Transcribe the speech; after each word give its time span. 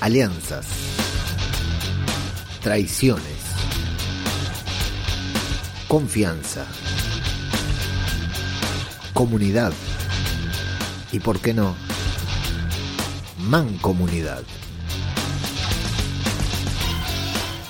alianzas, 0.00 0.66
traiciones, 2.62 3.24
confianza, 5.88 6.64
comunidad 9.12 9.74
y, 11.12 11.20
¿por 11.20 11.38
qué 11.38 11.52
no?, 11.52 11.74
mancomunidad. 13.38 14.42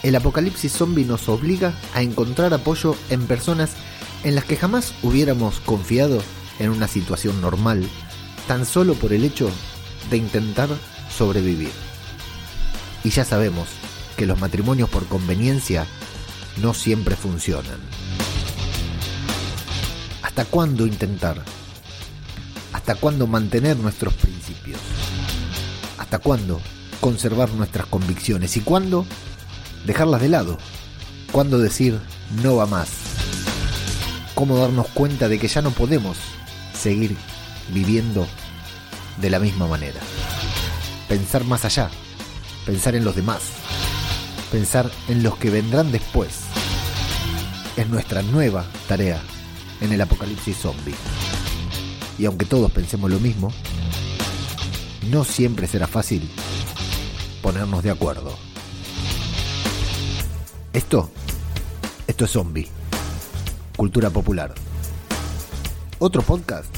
El 0.04 0.14
apocalipsis 0.14 0.72
zombie 0.72 1.04
nos 1.04 1.28
obliga 1.28 1.74
a 1.94 2.02
encontrar 2.02 2.54
apoyo 2.54 2.94
en 3.10 3.26
personas 3.26 3.72
en 4.22 4.36
las 4.36 4.44
que 4.44 4.56
jamás 4.56 4.94
hubiéramos 5.02 5.58
confiado 5.60 6.22
en 6.60 6.70
una 6.70 6.86
situación 6.86 7.40
normal, 7.40 7.88
tan 8.46 8.66
solo 8.66 8.94
por 8.94 9.12
el 9.12 9.24
hecho 9.24 9.50
de 10.10 10.16
intentar 10.16 10.68
sobrevivir. 11.10 11.89
Y 13.04 13.10
ya 13.10 13.24
sabemos 13.24 13.68
que 14.16 14.26
los 14.26 14.38
matrimonios 14.38 14.88
por 14.88 15.06
conveniencia 15.06 15.86
no 16.60 16.74
siempre 16.74 17.16
funcionan. 17.16 17.80
¿Hasta 20.22 20.44
cuándo 20.44 20.86
intentar? 20.86 21.42
¿Hasta 22.72 22.94
cuándo 22.94 23.26
mantener 23.26 23.76
nuestros 23.76 24.14
principios? 24.14 24.78
¿Hasta 25.98 26.18
cuándo 26.18 26.60
conservar 27.00 27.50
nuestras 27.52 27.86
convicciones? 27.86 28.56
¿Y 28.56 28.60
cuándo 28.60 29.06
dejarlas 29.86 30.20
de 30.20 30.28
lado? 30.28 30.58
¿Cuándo 31.32 31.58
decir 31.58 31.98
no 32.42 32.56
va 32.56 32.66
más? 32.66 32.90
¿Cómo 34.34 34.56
darnos 34.58 34.88
cuenta 34.88 35.28
de 35.28 35.38
que 35.38 35.48
ya 35.48 35.62
no 35.62 35.70
podemos 35.70 36.16
seguir 36.78 37.16
viviendo 37.72 38.26
de 39.20 39.30
la 39.30 39.38
misma 39.38 39.66
manera? 39.66 40.00
Pensar 41.08 41.44
más 41.44 41.64
allá, 41.64 41.90
pensar 42.66 42.94
en 42.94 43.04
los 43.04 43.16
demás, 43.16 43.42
pensar 44.50 44.90
en 45.08 45.22
los 45.22 45.36
que 45.36 45.50
vendrán 45.50 45.92
después. 45.92 46.40
Es 47.76 47.88
nuestra 47.88 48.22
nueva 48.22 48.64
tarea 48.88 49.20
en 49.80 49.92
el 49.92 50.00
apocalipsis 50.00 50.56
zombie. 50.56 50.94
Y 52.18 52.26
aunque 52.26 52.44
todos 52.44 52.70
pensemos 52.70 53.10
lo 53.10 53.18
mismo, 53.18 53.52
no 55.10 55.24
siempre 55.24 55.66
será 55.66 55.86
fácil 55.86 56.28
ponernos 57.42 57.82
de 57.82 57.90
acuerdo. 57.90 58.36
Esto, 60.72 61.10
esto 62.06 62.24
es 62.26 62.30
zombie. 62.30 62.68
Cultura 63.76 64.10
popular. 64.10 64.54
Otro 65.98 66.22
podcast 66.22 66.74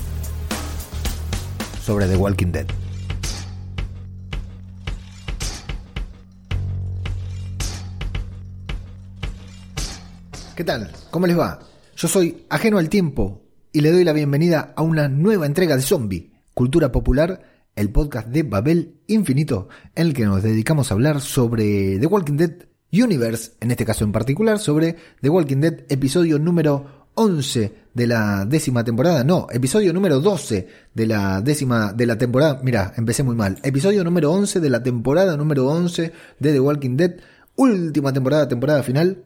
sobre 1.84 2.06
The 2.06 2.16
Walking 2.16 2.52
Dead. 2.52 2.81
¿Qué 10.62 10.66
tal? 10.66 10.92
¿Cómo 11.10 11.26
les 11.26 11.36
va? 11.36 11.58
Yo 11.96 12.06
soy 12.06 12.44
ajeno 12.48 12.78
al 12.78 12.88
tiempo 12.88 13.42
y 13.72 13.80
le 13.80 13.90
doy 13.90 14.04
la 14.04 14.12
bienvenida 14.12 14.72
a 14.76 14.82
una 14.82 15.08
nueva 15.08 15.44
entrega 15.44 15.74
de 15.74 15.82
Zombie, 15.82 16.30
Cultura 16.54 16.92
Popular, 16.92 17.42
el 17.74 17.90
podcast 17.90 18.28
de 18.28 18.44
Babel 18.44 19.00
Infinito, 19.08 19.68
en 19.96 20.06
el 20.06 20.14
que 20.14 20.24
nos 20.24 20.40
dedicamos 20.40 20.88
a 20.88 20.94
hablar 20.94 21.20
sobre 21.20 21.98
The 21.98 22.06
Walking 22.06 22.36
Dead 22.36 22.52
Universe, 22.92 23.54
en 23.58 23.72
este 23.72 23.84
caso 23.84 24.04
en 24.04 24.12
particular, 24.12 24.60
sobre 24.60 24.94
The 25.20 25.30
Walking 25.30 25.56
Dead 25.56 25.80
episodio 25.88 26.38
número 26.38 27.08
11 27.14 27.74
de 27.92 28.06
la 28.06 28.44
décima 28.44 28.84
temporada, 28.84 29.24
no, 29.24 29.48
episodio 29.50 29.92
número 29.92 30.20
12 30.20 30.68
de 30.94 31.06
la 31.06 31.40
décima 31.40 31.92
de 31.92 32.06
la 32.06 32.16
temporada, 32.16 32.60
mira, 32.62 32.94
empecé 32.96 33.24
muy 33.24 33.34
mal, 33.34 33.58
episodio 33.64 34.04
número 34.04 34.30
11 34.30 34.60
de 34.60 34.70
la 34.70 34.80
temporada 34.80 35.36
número 35.36 35.66
11 35.66 36.12
de 36.38 36.52
The 36.52 36.60
Walking 36.60 36.96
Dead, 36.96 37.16
última 37.56 38.12
temporada, 38.12 38.46
temporada 38.46 38.84
final, 38.84 39.24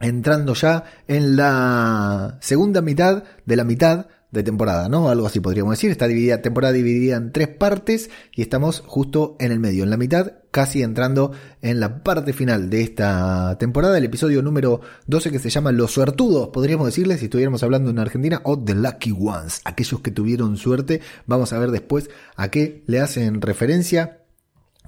entrando 0.00 0.54
ya 0.54 0.84
en 1.06 1.36
la 1.36 2.38
segunda 2.40 2.80
mitad 2.80 3.24
de 3.44 3.56
la 3.56 3.64
mitad 3.64 4.06
de 4.30 4.42
temporada, 4.42 4.88
¿no? 4.88 5.08
Algo 5.08 5.26
así 5.26 5.40
podríamos 5.40 5.72
decir. 5.72 5.90
Está 5.90 6.06
dividida, 6.06 6.40
temporada 6.40 6.72
dividida 6.72 7.16
en 7.16 7.32
tres 7.32 7.48
partes 7.48 8.10
y 8.32 8.42
estamos 8.42 8.82
justo 8.86 9.36
en 9.40 9.52
el 9.52 9.58
medio, 9.58 9.84
en 9.84 9.90
la 9.90 9.96
mitad, 9.96 10.34
casi 10.50 10.82
entrando 10.82 11.32
en 11.62 11.80
la 11.80 12.02
parte 12.02 12.32
final 12.32 12.70
de 12.70 12.82
esta 12.82 13.56
temporada, 13.58 13.98
el 13.98 14.04
episodio 14.04 14.42
número 14.42 14.80
12 15.06 15.30
que 15.30 15.38
se 15.38 15.50
llama 15.50 15.72
Los 15.72 15.92
Suertudos, 15.92 16.48
podríamos 16.48 16.86
decirles 16.86 17.18
si 17.18 17.24
estuviéramos 17.26 17.62
hablando 17.62 17.90
en 17.90 17.98
Argentina, 17.98 18.40
o 18.44 18.58
The 18.58 18.74
Lucky 18.74 19.12
Ones, 19.18 19.60
aquellos 19.64 20.00
que 20.00 20.10
tuvieron 20.10 20.56
suerte. 20.56 21.00
Vamos 21.26 21.52
a 21.52 21.58
ver 21.58 21.70
después 21.70 22.08
a 22.36 22.50
qué 22.50 22.84
le 22.86 23.00
hacen 23.00 23.40
referencia. 23.40 24.18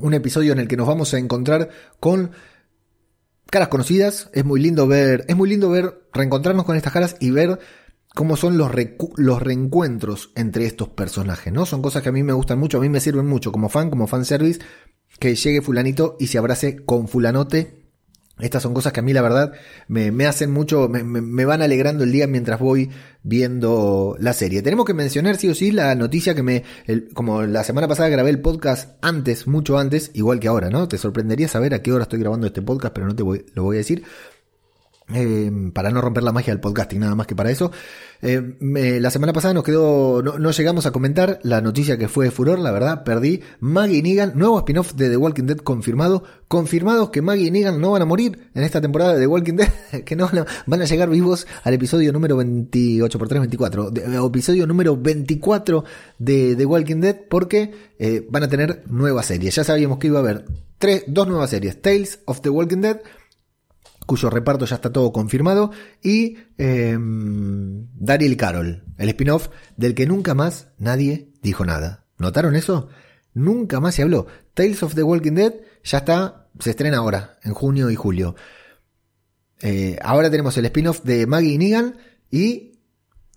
Un 0.01 0.15
episodio 0.15 0.53
en 0.53 0.59
el 0.59 0.69
que 0.69 0.77
nos 0.77 0.87
vamos 0.87 1.15
a 1.15 1.19
encontrar 1.19 1.69
con 2.01 2.31
caras 3.53 3.69
conocidas. 3.69 4.31
Es 4.33 4.47
muy 4.47 4.61
lindo 4.61 4.87
ver, 4.87 5.27
es 5.29 5.37
muy 5.37 5.49
lindo 5.49 5.69
ver, 5.69 6.09
reencontrarnos 6.15 6.65
con 6.65 6.75
estas 6.75 6.93
caras 6.93 7.17
y 7.21 7.31
ver 7.31 7.61
cómo 8.15 8.37
son 8.37 8.57
los, 8.57 8.71
los 9.17 9.43
reencuentros 9.43 10.33
entre 10.35 10.65
estos 10.65 10.89
personajes, 10.89 11.53
¿no? 11.53 11.67
Son 11.67 11.83
cosas 11.83 12.03
que 12.03 12.09
a 12.09 12.13
mí 12.13 12.23
me 12.23 12.33
gustan 12.33 12.59
mucho, 12.59 12.79
a 12.79 12.81
mí 12.81 12.89
me 12.89 13.01
sirven 13.01 13.27
mucho 13.27 13.53
como 13.53 13.69
fan, 13.69 13.91
como 13.91 14.07
fanservice, 14.07 14.61
que 15.19 15.35
llegue 15.35 15.61
fulanito 15.61 16.17
y 16.19 16.29
se 16.29 16.39
abrace 16.39 16.83
con 16.85 17.09
fulanote 17.09 17.82
estas 18.43 18.63
son 18.63 18.75
cosas 18.75 18.93
que 18.93 19.01
a 19.01 19.03
mí 19.03 19.13
la 19.13 19.23
verdad 19.23 19.53
me, 19.89 20.27
hacen 20.27 20.51
mucho, 20.51 20.89
me, 20.89 21.45
van 21.45 21.63
alegrando 21.63 22.05
el 22.05 22.13
día 22.13 22.27
mientras 22.27 22.59
voy 22.59 22.91
viendo 23.23 24.17
la 24.19 24.33
serie. 24.33 24.63
Tenemos 24.63 24.85
que 24.85 24.95
mencionar 24.95 25.37
sí 25.37 25.49
o 25.49 25.55
sí 25.55 25.71
la 25.71 25.95
noticia 25.95 26.35
que 26.35 26.43
me, 26.43 26.65
como 27.15 27.43
la 27.43 27.63
semana 27.63 27.87
pasada 27.87 28.09
grabé 28.09 28.31
el 28.31 28.41
podcast 28.41 28.97
antes, 29.01 29.47
mucho 29.47 29.79
antes, 29.79 30.11
igual 30.15 30.41
que 30.41 30.49
ahora, 30.49 30.71
¿no? 30.71 30.89
Te 30.89 30.99
sorprendería 30.99 31.47
saber 31.47 31.73
a 31.73 31.83
qué 31.83 31.93
hora 31.93 32.03
estoy 32.03 32.19
grabando 32.19 32.47
este 32.47 32.63
podcast, 32.63 32.93
pero 32.93 33.07
no 33.07 33.15
te 33.15 33.23
voy, 33.23 33.47
lo 33.55 33.63
voy 33.63 33.77
a 33.77 33.79
decir. 33.79 34.03
Em, 35.15 35.73
para 35.73 35.91
no 35.91 36.01
romper 36.01 36.23
la 36.23 36.33
magia 36.33 36.53
del 36.53 36.61
podcasting, 36.61 37.01
nada 37.01 37.15
más 37.15 37.27
que 37.27 37.35
para 37.35 37.51
eso. 37.51 37.71
Em, 38.21 38.57
la 39.01 39.11
semana 39.11 39.33
pasada 39.33 39.53
nos 39.55 39.65
quedó, 39.65 40.23
no, 40.23 40.51
llegamos 40.51 40.87
a 40.87 40.93
comentar 40.93 41.41
la 41.43 41.61
noticia 41.61 41.99
que 41.99 42.09
fue 42.09 42.27
de 42.27 42.31
furor, 42.31 42.59
la 42.59 42.71
verdad, 42.71 43.05
perdí. 43.05 43.41
Maggie 43.61 44.03
Negan, 44.03 44.33
nuevo 44.37 44.59
spin-off 44.59 44.95
de 44.95 45.11
The 45.11 45.17
Walking 45.17 45.45
Dead 45.45 45.59
confirmado. 45.59 46.23
Confirmados 46.49 47.11
que 47.11 47.23
Maggie 47.23 47.47
y 47.47 47.51
Negan 47.51 47.81
no 47.81 47.93
van 47.93 48.03
a 48.03 48.05
morir 48.05 48.51
en 48.55 48.63
esta 48.63 48.81
temporada 48.81 49.15
de 49.15 49.21
The 49.21 49.27
Walking 49.27 49.55
Dead, 49.55 49.69
que 50.05 50.17
no 50.17 50.31
van 50.67 50.83
a, 50.83 50.85
llegar 50.85 51.11
vivos 51.11 51.47
al 51.65 51.75
episodio 51.75 52.13
número 52.13 52.37
28 52.37 53.19
por 53.19 53.29
3, 53.29 53.41
24, 53.41 53.93
episodio 54.27 54.67
número 54.67 54.97
24 54.97 55.85
de 56.19 56.57
The 56.57 56.65
Walking 56.65 57.01
Dead, 57.01 57.17
porque 57.29 57.73
eh, 57.99 58.27
van 58.31 58.45
a 58.45 58.49
tener 58.49 58.83
nueva 58.87 59.23
serie. 59.23 59.51
Ya 59.51 59.65
sabíamos 59.65 59.99
que 59.99 60.07
iba 60.09 60.19
a 60.19 60.23
haber 60.23 60.45
tres, 60.79 61.05
dos 61.07 61.29
nuevas 61.29 61.51
series, 61.51 61.81
Tales 61.81 62.21
of 62.25 62.41
the 62.41 62.51
Walking 62.51 62.81
Dead, 62.81 63.01
cuyo 64.13 64.29
reparto 64.29 64.67
ya 64.67 64.77
está 64.77 64.93
todo 64.93 65.11
confirmado, 65.11 65.71
y 66.03 66.37
eh, 66.59 66.99
Daryl 66.99 68.37
Carol, 68.37 68.85
el 68.99 69.09
spin-off 69.09 69.49
del 69.79 69.95
que 69.95 70.07
nunca 70.07 70.35
más 70.35 70.69
nadie 70.77 71.31
dijo 71.41 71.65
nada. 71.65 72.05
¿Notaron 72.19 72.55
eso? 72.55 72.91
Nunca 73.33 73.81
más 73.81 73.95
se 73.95 74.03
habló. 74.03 74.27
Tales 74.53 74.83
of 74.83 74.95
the 74.95 75.03
Walking 75.03 75.33
Dead 75.33 75.55
ya 75.83 75.99
está, 75.99 76.51
se 76.61 76.69
estrena 76.69 76.99
ahora, 76.99 77.39
en 77.43 77.55
junio 77.55 77.89
y 77.89 77.95
julio. 77.95 78.37
Eh, 79.63 79.99
ahora 80.03 80.31
tenemos 80.31 80.59
el 80.59 80.67
spin-off 80.67 81.05
de 81.05 81.27
Maggie 81.27 81.55
y 81.55 81.59
Negan 81.59 81.97
y 82.31 82.73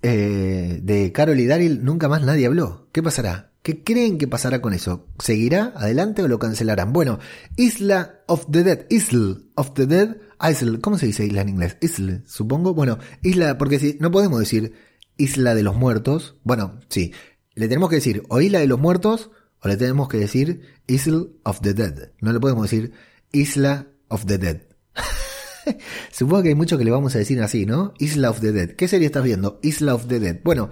eh, 0.01 0.81
de 0.83 1.11
Carol 1.13 1.39
y 1.39 1.45
Daryl 1.45 1.85
nunca 1.85 2.09
más 2.09 2.21
nadie 2.21 2.47
habló. 2.47 2.89
¿Qué 2.91 3.01
pasará? 3.01 3.53
¿Qué 3.65 3.83
creen 3.83 4.19
que 4.19 4.27
pasará 4.27 4.61
con 4.61 4.75
eso? 4.75 5.07
¿Seguirá 5.17 5.73
adelante 5.75 6.21
o 6.21 6.27
lo 6.27 6.37
cancelarán? 6.37 6.93
Bueno, 6.93 7.17
Isla 7.55 8.19
of 8.27 8.45
the 8.51 8.63
Dead, 8.63 8.85
Isle 8.91 9.37
of 9.55 9.73
the 9.73 9.87
Dead, 9.87 10.17
Isle, 10.39 10.79
¿cómo 10.81 10.99
se 10.99 11.07
dice 11.07 11.25
isla 11.25 11.41
en 11.41 11.49
inglés? 11.49 11.75
Isle, 11.81 12.21
supongo. 12.27 12.75
Bueno, 12.75 12.99
isla, 13.23 13.57
porque 13.57 13.79
si 13.79 13.97
no 13.99 14.11
podemos 14.11 14.39
decir 14.39 14.73
Isla 15.17 15.55
de 15.55 15.63
los 15.63 15.75
Muertos. 15.75 16.35
Bueno, 16.43 16.79
sí, 16.89 17.11
le 17.55 17.67
tenemos 17.67 17.89
que 17.89 17.95
decir 17.95 18.21
o 18.29 18.39
Isla 18.39 18.59
de 18.59 18.67
los 18.67 18.79
Muertos 18.79 19.31
o 19.61 19.67
le 19.67 19.77
tenemos 19.77 20.09
que 20.09 20.17
decir 20.17 20.61
Isle 20.85 21.29
of 21.41 21.61
the 21.61 21.73
Dead. 21.73 22.11
No 22.21 22.33
le 22.33 22.39
podemos 22.39 22.69
decir 22.69 22.91
Isla 23.31 23.87
of 24.09 24.27
the 24.27 24.37
Dead. 24.37 24.61
Supongo 26.11 26.43
que 26.43 26.49
hay 26.49 26.55
mucho 26.55 26.77
que 26.77 26.85
le 26.85 26.91
vamos 26.91 27.15
a 27.15 27.17
decir 27.17 27.41
así, 27.41 27.65
¿no? 27.65 27.95
Isla 27.97 28.29
of 28.29 28.41
the 28.41 28.51
Dead. 28.51 28.75
¿Qué 28.75 28.87
serie 28.87 29.07
estás 29.07 29.23
viendo? 29.23 29.59
Isla 29.63 29.95
of 29.95 30.05
the 30.05 30.19
Dead. 30.19 30.39
Bueno, 30.43 30.69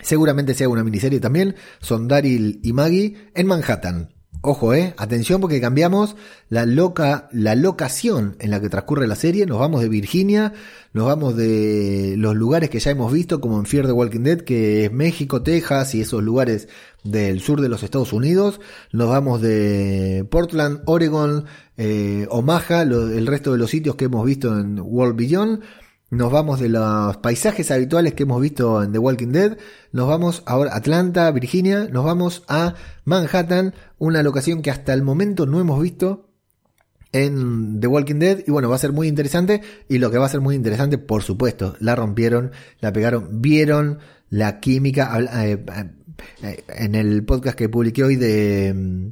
Seguramente 0.00 0.54
sea 0.54 0.68
una 0.68 0.84
miniserie 0.84 1.20
también. 1.20 1.56
Son 1.80 2.08
Daryl 2.08 2.60
y 2.62 2.72
Maggie 2.72 3.16
en 3.34 3.46
Manhattan. 3.46 4.08
Ojo, 4.40 4.72
eh, 4.72 4.94
atención 4.96 5.40
porque 5.40 5.60
cambiamos 5.60 6.14
la 6.48 6.64
loca, 6.64 7.28
la 7.32 7.56
locación 7.56 8.36
en 8.38 8.52
la 8.52 8.60
que 8.60 8.68
transcurre 8.68 9.08
la 9.08 9.16
serie. 9.16 9.46
Nos 9.46 9.58
vamos 9.58 9.82
de 9.82 9.88
Virginia, 9.88 10.52
nos 10.92 11.06
vamos 11.06 11.36
de 11.36 12.14
los 12.16 12.36
lugares 12.36 12.70
que 12.70 12.78
ya 12.78 12.92
hemos 12.92 13.12
visto, 13.12 13.40
como 13.40 13.58
en 13.58 13.66
Fear 13.66 13.86
the 13.86 13.92
Walking 13.92 14.20
Dead, 14.20 14.42
que 14.42 14.84
es 14.84 14.92
México, 14.92 15.42
Texas 15.42 15.92
y 15.96 16.02
esos 16.02 16.22
lugares 16.22 16.68
del 17.02 17.40
sur 17.40 17.60
de 17.60 17.68
los 17.68 17.82
Estados 17.82 18.12
Unidos. 18.12 18.60
Nos 18.92 19.08
vamos 19.08 19.42
de 19.42 20.24
Portland, 20.30 20.82
Oregon, 20.84 21.46
eh, 21.76 22.28
Omaha, 22.30 22.82
el 22.82 23.26
resto 23.26 23.50
de 23.50 23.58
los 23.58 23.70
sitios 23.70 23.96
que 23.96 24.04
hemos 24.04 24.24
visto 24.24 24.56
en 24.56 24.78
World 24.78 25.16
Beyond. 25.16 25.62
Nos 26.10 26.32
vamos 26.32 26.60
de 26.60 26.68
los 26.68 27.16
paisajes 27.18 27.70
habituales 27.70 28.14
que 28.14 28.22
hemos 28.22 28.40
visto 28.40 28.82
en 28.82 28.92
The 28.92 28.98
Walking 28.98 29.32
Dead, 29.32 29.58
nos 29.92 30.08
vamos 30.08 30.42
ahora 30.46 30.72
a 30.72 30.76
Atlanta, 30.76 31.30
Virginia, 31.30 31.88
nos 31.90 32.04
vamos 32.04 32.44
a 32.48 32.74
Manhattan, 33.04 33.74
una 33.98 34.22
locación 34.22 34.62
que 34.62 34.70
hasta 34.70 34.94
el 34.94 35.02
momento 35.02 35.46
no 35.46 35.60
hemos 35.60 35.80
visto 35.82 36.28
en 37.12 37.80
The 37.80 37.86
Walking 37.86 38.18
Dead. 38.18 38.44
Y 38.46 38.50
bueno, 38.50 38.68
va 38.68 38.76
a 38.76 38.80
ser 38.80 38.92
muy 38.92 39.08
interesante. 39.08 39.62
Y 39.88 39.98
lo 39.98 40.10
que 40.10 40.18
va 40.18 40.26
a 40.26 40.30
ser 40.30 40.40
muy 40.40 40.54
interesante, 40.54 40.98
por 40.98 41.22
supuesto, 41.22 41.76
la 41.80 41.94
rompieron, 41.94 42.52
la 42.80 42.92
pegaron, 42.92 43.40
vieron 43.40 43.98
la 44.30 44.60
química, 44.60 45.18
eh, 45.44 45.64
en 46.42 46.94
el 46.94 47.24
podcast 47.24 47.56
que 47.56 47.68
publiqué 47.68 48.04
hoy 48.04 48.16
de 48.16 48.72
mm, 48.74 49.08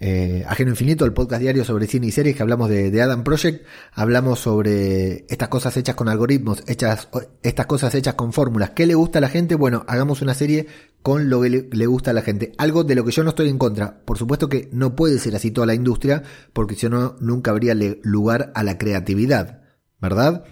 eh, 0.00 0.44
Ajeno 0.48 0.70
Infinito, 0.70 1.04
el 1.04 1.12
podcast 1.12 1.40
diario 1.42 1.64
sobre 1.64 1.86
cine 1.86 2.08
y 2.08 2.10
series 2.10 2.34
que 2.34 2.42
hablamos 2.42 2.68
de, 2.68 3.00
Adam 3.00 3.22
Project, 3.22 3.64
hablamos 3.92 4.40
sobre 4.40 5.24
estas 5.28 5.48
cosas 5.48 5.76
hechas 5.76 5.94
con 5.94 6.08
algoritmos, 6.08 6.64
hechas, 6.66 7.08
estas 7.42 7.66
cosas 7.66 7.94
hechas 7.94 8.14
con 8.14 8.32
fórmulas. 8.32 8.70
¿Qué 8.70 8.86
le 8.86 8.94
gusta 8.94 9.18
a 9.18 9.22
la 9.22 9.28
gente? 9.28 9.54
Bueno, 9.54 9.84
hagamos 9.86 10.22
una 10.22 10.34
serie 10.34 10.66
con 11.02 11.30
lo 11.30 11.40
que 11.42 11.50
le, 11.50 11.68
le, 11.70 11.86
gusta 11.86 12.10
a 12.10 12.14
la 12.14 12.22
gente. 12.22 12.52
Algo 12.58 12.84
de 12.84 12.94
lo 12.96 13.04
que 13.04 13.12
yo 13.12 13.22
no 13.22 13.30
estoy 13.30 13.48
en 13.48 13.58
contra. 13.58 14.00
Por 14.04 14.18
supuesto 14.18 14.48
que 14.48 14.68
no 14.72 14.96
puede 14.96 15.18
ser 15.18 15.36
así 15.36 15.52
toda 15.52 15.66
la 15.66 15.74
industria, 15.74 16.24
porque 16.52 16.74
si 16.74 16.88
no, 16.88 17.16
nunca 17.20 17.52
habría 17.52 17.76
lugar 18.02 18.52
a 18.54 18.64
la 18.64 18.78
creatividad, 18.78 19.62
¿verdad? 20.00 20.44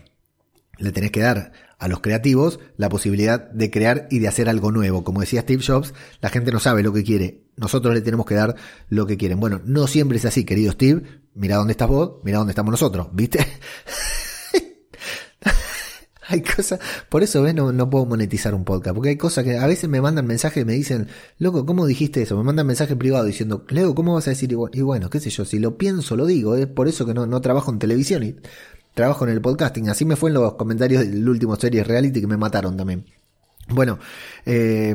Le 0.79 0.93
tenés 0.93 1.11
que 1.11 1.21
dar 1.21 1.70
a 1.81 1.89
los 1.89 2.01
creativos 2.01 2.61
la 2.77 2.89
posibilidad 2.89 3.51
de 3.51 3.71
crear 3.71 4.07
y 4.11 4.21
de 4.21 4.29
hacer 4.29 4.49
algo 4.49 4.71
nuevo. 4.71 5.03
Como 5.03 5.21
decía 5.21 5.41
Steve 5.41 5.65
Jobs, 5.67 5.95
la 6.21 6.29
gente 6.29 6.53
no 6.53 6.61
sabe 6.61 6.83
lo 6.83 6.93
que 6.93 7.03
quiere. 7.03 7.43
Nosotros 7.57 7.95
le 7.95 8.03
tenemos 8.03 8.27
que 8.27 8.35
dar 8.35 8.55
lo 8.89 9.07
que 9.07 9.17
quieren. 9.17 9.41
Bueno, 9.41 9.61
no 9.65 9.87
siempre 9.87 10.19
es 10.19 10.27
así, 10.27 10.45
querido 10.45 10.73
Steve. 10.73 11.03
Mira 11.35 11.57
dónde 11.57 11.73
estás 11.73 11.89
vos, 11.89 12.21
mira 12.23 12.39
dónde 12.39 12.53
estamos 12.53 12.71
nosotros, 12.71 13.09
¿viste? 13.13 13.47
hay 16.31 16.43
cosas, 16.43 16.79
por 17.09 17.23
eso 17.25 17.43
ves, 17.43 17.55
no, 17.55 17.73
no 17.73 17.91
puedo 17.91 18.07
monetizar 18.07 18.55
un 18.55 18.65
podcast, 18.65 18.95
porque 18.95 19.09
hay 19.11 19.17
cosas 19.17 19.43
que 19.43 19.57
a 19.57 19.67
veces 19.67 19.91
me 19.91 20.01
mandan 20.01 20.27
mensajes 20.27 20.63
y 20.63 20.65
me 20.65 20.75
dicen, 20.75 21.09
loco, 21.39 21.67
¿cómo 21.67 21.87
dijiste 21.87 22.23
eso? 22.23 22.37
Me 22.37 22.45
mandan 22.45 22.69
mensaje 22.69 22.95
privado 22.95 23.25
diciendo, 23.25 23.65
Leo, 23.69 23.95
¿cómo 23.97 24.15
vas 24.15 24.29
a 24.29 24.31
decir? 24.31 24.57
Y 24.73 24.83
bueno, 24.83 25.11
qué 25.11 25.19
sé 25.19 25.31
yo, 25.31 25.45
si 25.45 25.59
lo 25.59 25.77
pienso, 25.77 26.17
lo 26.17 26.27
digo, 26.27 26.55
es 26.55 26.69
por 26.69 26.87
eso 26.87 27.05
que 27.05 27.15
no, 27.15 27.27
no 27.27 27.41
trabajo 27.41 27.73
en 27.73 27.81
televisión 27.81 28.23
y 28.23 28.37
trabajo 28.95 29.25
en 29.25 29.31
el 29.31 29.41
podcasting. 29.41 29.89
Así 29.89 30.05
me 30.05 30.17
fue 30.17 30.31
en 30.31 30.35
los 30.35 30.55
comentarios 30.55 31.03
del 31.03 31.29
último 31.29 31.57
series 31.57 31.87
reality 31.87 32.21
que 32.21 32.27
me 32.27 32.37
mataron 32.37 32.77
también. 32.77 33.05
Bueno, 33.69 33.99
eh, 34.45 34.95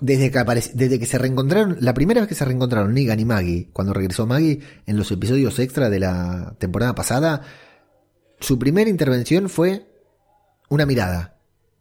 desde 0.00 0.30
que, 0.30 0.44
desde 0.74 0.98
que 0.98 1.06
se 1.06 1.18
reencontraron, 1.18 1.78
la 1.80 1.94
primera 1.94 2.20
vez 2.20 2.28
que 2.28 2.34
se 2.34 2.44
reencontraron 2.44 2.94
Negan 2.94 3.20
y 3.20 3.24
Maggie, 3.24 3.68
cuando 3.72 3.92
regresó 3.92 4.26
Maggie 4.26 4.60
en 4.86 4.96
los 4.96 5.10
episodios 5.10 5.58
extra 5.58 5.90
de 5.90 6.00
la 6.00 6.54
temporada 6.58 6.94
pasada, 6.94 7.42
su 8.40 8.58
primera 8.58 8.90
intervención 8.90 9.48
fue 9.48 9.86
una 10.68 10.86
mirada. 10.86 11.33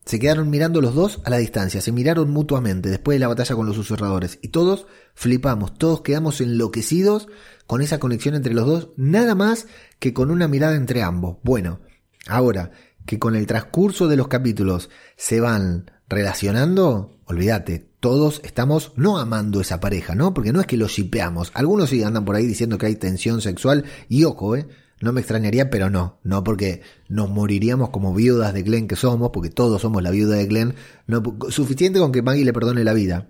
Se 0.05 0.19
quedaron 0.19 0.49
mirando 0.49 0.81
los 0.81 0.95
dos 0.95 1.21
a 1.23 1.29
la 1.29 1.37
distancia, 1.37 1.79
se 1.79 1.91
miraron 1.93 2.29
mutuamente 2.29 2.89
después 2.89 3.15
de 3.15 3.19
la 3.19 3.29
batalla 3.29 3.55
con 3.55 3.65
los 3.65 3.75
susurradores 3.75 4.37
y 4.41 4.49
todos 4.49 4.85
flipamos, 5.13 5.77
todos 5.77 6.01
quedamos 6.01 6.41
enloquecidos 6.41 7.29
con 7.67 7.81
esa 7.81 7.99
conexión 7.99 8.35
entre 8.35 8.53
los 8.53 8.67
dos, 8.67 8.89
nada 8.97 9.33
más 9.33 9.67
que 9.99 10.13
con 10.13 10.29
una 10.29 10.49
mirada 10.49 10.75
entre 10.75 11.03
ambos. 11.03 11.37
Bueno, 11.43 11.79
ahora 12.27 12.71
que 13.05 13.17
con 13.17 13.35
el 13.35 13.47
transcurso 13.47 14.07
de 14.07 14.17
los 14.17 14.27
capítulos 14.27 14.89
se 15.15 15.39
van 15.39 15.91
relacionando, 16.09 17.19
olvídate, 17.25 17.89
todos 17.99 18.41
estamos 18.43 18.91
no 18.97 19.17
amando 19.17 19.61
esa 19.61 19.79
pareja, 19.79 20.15
¿no? 20.15 20.33
Porque 20.33 20.51
no 20.51 20.59
es 20.59 20.67
que 20.67 20.77
los 20.77 20.91
shipeamos. 20.91 21.51
Algunos 21.53 21.89
sí 21.89 22.03
andan 22.03 22.25
por 22.25 22.35
ahí 22.35 22.45
diciendo 22.45 22.77
que 22.77 22.87
hay 22.87 22.95
tensión 22.95 23.41
sexual 23.41 23.85
y 24.09 24.25
ojo, 24.25 24.57
¿eh? 24.57 24.67
No 25.03 25.11
me 25.11 25.19
extrañaría, 25.19 25.69
pero 25.69 25.89
no, 25.89 26.17
no 26.23 26.45
porque 26.45 26.81
nos 27.09 27.29
moriríamos 27.29 27.89
como 27.89 28.15
viudas 28.15 28.53
de 28.53 28.63
Glenn 28.63 28.87
que 28.87 28.95
somos, 28.95 29.31
porque 29.33 29.49
todos 29.49 29.81
somos 29.81 30.01
la 30.01 30.11
viuda 30.11 30.37
de 30.37 30.45
Glenn, 30.45 30.75
no, 31.07 31.21
suficiente 31.49 31.99
con 31.99 32.13
que 32.13 32.21
Maggie 32.21 32.45
le 32.45 32.53
perdone 32.53 32.85
la 32.85 32.93
vida 32.93 33.27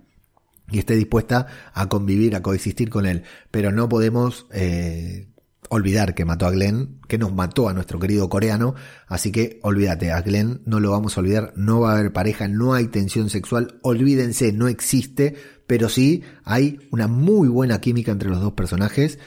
y 0.70 0.78
esté 0.78 0.94
dispuesta 0.94 1.48
a 1.72 1.88
convivir, 1.88 2.36
a 2.36 2.42
coexistir 2.42 2.90
con 2.90 3.06
él, 3.06 3.24
pero 3.50 3.72
no 3.72 3.88
podemos 3.88 4.46
eh, 4.52 5.26
olvidar 5.68 6.14
que 6.14 6.24
mató 6.24 6.46
a 6.46 6.52
Glenn, 6.52 7.00
que 7.08 7.18
nos 7.18 7.34
mató 7.34 7.68
a 7.68 7.74
nuestro 7.74 7.98
querido 7.98 8.28
coreano, 8.28 8.76
así 9.08 9.32
que 9.32 9.58
olvídate, 9.64 10.12
a 10.12 10.20
Glenn 10.20 10.62
no 10.66 10.78
lo 10.78 10.92
vamos 10.92 11.16
a 11.16 11.22
olvidar, 11.22 11.54
no 11.56 11.80
va 11.80 11.90
a 11.90 11.98
haber 11.98 12.12
pareja, 12.12 12.46
no 12.46 12.74
hay 12.74 12.86
tensión 12.86 13.30
sexual, 13.30 13.80
olvídense, 13.82 14.52
no 14.52 14.68
existe, 14.68 15.34
pero 15.66 15.88
sí 15.88 16.22
hay 16.44 16.78
una 16.92 17.08
muy 17.08 17.48
buena 17.48 17.80
química 17.80 18.12
entre 18.12 18.30
los 18.30 18.40
dos 18.40 18.52
personajes 18.52 19.18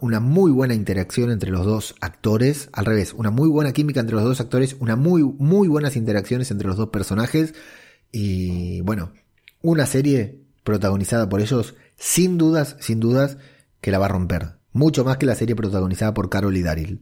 una 0.00 0.20
muy 0.20 0.50
buena 0.50 0.74
interacción 0.74 1.30
entre 1.30 1.50
los 1.50 1.64
dos 1.64 1.94
actores, 2.00 2.68
al 2.72 2.84
revés, 2.84 3.14
una 3.14 3.30
muy 3.30 3.48
buena 3.48 3.72
química 3.72 4.00
entre 4.00 4.16
los 4.16 4.24
dos 4.24 4.40
actores, 4.40 4.76
una 4.78 4.96
muy, 4.96 5.22
muy 5.22 5.68
buenas 5.68 5.96
interacciones 5.96 6.50
entre 6.50 6.68
los 6.68 6.76
dos 6.76 6.90
personajes 6.90 7.54
y 8.12 8.80
bueno, 8.82 9.12
una 9.62 9.86
serie 9.86 10.42
protagonizada 10.64 11.28
por 11.28 11.40
ellos, 11.40 11.74
sin 11.96 12.36
dudas, 12.38 12.76
sin 12.80 13.00
dudas, 13.00 13.38
que 13.80 13.90
la 13.90 13.98
va 13.98 14.06
a 14.06 14.10
romper. 14.10 14.56
Mucho 14.72 15.04
más 15.04 15.16
que 15.16 15.26
la 15.26 15.34
serie 15.34 15.56
protagonizada 15.56 16.12
por 16.12 16.28
Carol 16.28 16.56
y 16.56 16.62
Daryl. 16.62 17.00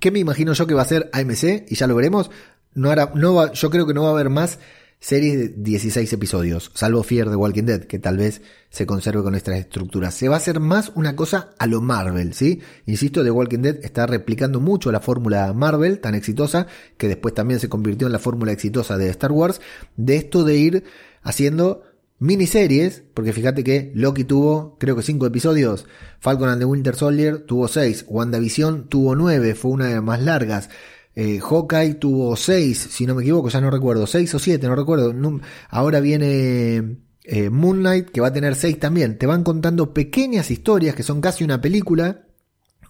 ¿Qué 0.00 0.10
me 0.10 0.18
imagino 0.18 0.54
yo 0.54 0.66
que 0.66 0.74
va 0.74 0.82
a 0.82 0.86
ser 0.86 1.10
AMC? 1.12 1.66
Y 1.68 1.74
ya 1.74 1.86
lo 1.86 1.94
veremos. 1.94 2.30
No 2.72 2.90
hará, 2.90 3.12
no 3.14 3.34
va, 3.34 3.52
yo 3.52 3.70
creo 3.70 3.86
que 3.86 3.94
no 3.94 4.02
va 4.02 4.08
a 4.08 4.12
haber 4.12 4.30
más 4.30 4.58
series 5.06 5.38
de 5.38 5.48
16 5.62 6.12
episodios, 6.14 6.72
salvo 6.74 7.04
Fear 7.04 7.30
de 7.30 7.36
Walking 7.36 7.62
Dead, 7.62 7.84
que 7.84 8.00
tal 8.00 8.16
vez 8.16 8.42
se 8.70 8.86
conserve 8.86 9.22
con 9.22 9.30
nuestras 9.30 9.60
estructuras. 9.60 10.12
Se 10.12 10.28
va 10.28 10.34
a 10.34 10.38
hacer 10.38 10.58
más 10.58 10.90
una 10.96 11.14
cosa 11.14 11.50
a 11.60 11.68
lo 11.68 11.80
Marvel, 11.80 12.34
¿sí? 12.34 12.60
Insisto, 12.86 13.22
The 13.22 13.30
Walking 13.30 13.60
Dead 13.60 13.76
está 13.84 14.08
replicando 14.08 14.58
mucho 14.58 14.90
la 14.90 14.98
fórmula 14.98 15.52
Marvel, 15.52 16.00
tan 16.00 16.16
exitosa, 16.16 16.66
que 16.98 17.06
después 17.06 17.34
también 17.34 17.60
se 17.60 17.68
convirtió 17.68 18.08
en 18.08 18.14
la 18.14 18.18
fórmula 18.18 18.50
exitosa 18.50 18.98
de 18.98 19.08
Star 19.10 19.30
Wars, 19.30 19.60
de 19.96 20.16
esto 20.16 20.42
de 20.42 20.56
ir 20.56 20.84
haciendo 21.22 21.84
miniseries, 22.18 23.04
porque 23.14 23.32
fíjate 23.32 23.62
que 23.62 23.92
Loki 23.94 24.24
tuvo 24.24 24.76
creo 24.80 24.96
que 24.96 25.02
5 25.02 25.24
episodios, 25.24 25.86
Falcon 26.18 26.48
and 26.48 26.58
the 26.58 26.64
Winter 26.64 26.96
Soldier 26.96 27.38
tuvo 27.38 27.68
6, 27.68 28.06
WandaVision 28.08 28.88
tuvo 28.88 29.14
9, 29.14 29.54
fue 29.54 29.70
una 29.70 29.86
de 29.86 29.94
las 29.94 30.02
más 30.02 30.20
largas. 30.20 30.68
Eh, 31.18 31.40
Hawkeye 31.40 31.94
tuvo 31.94 32.36
6, 32.36 32.78
si 32.90 33.06
no 33.06 33.14
me 33.14 33.22
equivoco, 33.22 33.48
ya 33.48 33.60
no 33.62 33.70
recuerdo, 33.70 34.06
6 34.06 34.34
o 34.34 34.38
7, 34.38 34.66
no 34.68 34.76
recuerdo. 34.76 35.14
ahora 35.70 36.00
viene 36.00 36.98
eh, 37.24 37.50
que 38.12 38.20
va 38.20 38.28
a 38.28 38.32
tener 38.32 38.54
6 38.54 38.78
también. 38.78 39.16
Te 39.16 39.26
van 39.26 39.42
contando 39.42 39.94
pequeñas 39.94 40.50
historias 40.50 40.94
que 40.94 41.02
son 41.02 41.22
casi 41.22 41.42
una 41.42 41.60
película 41.62 42.25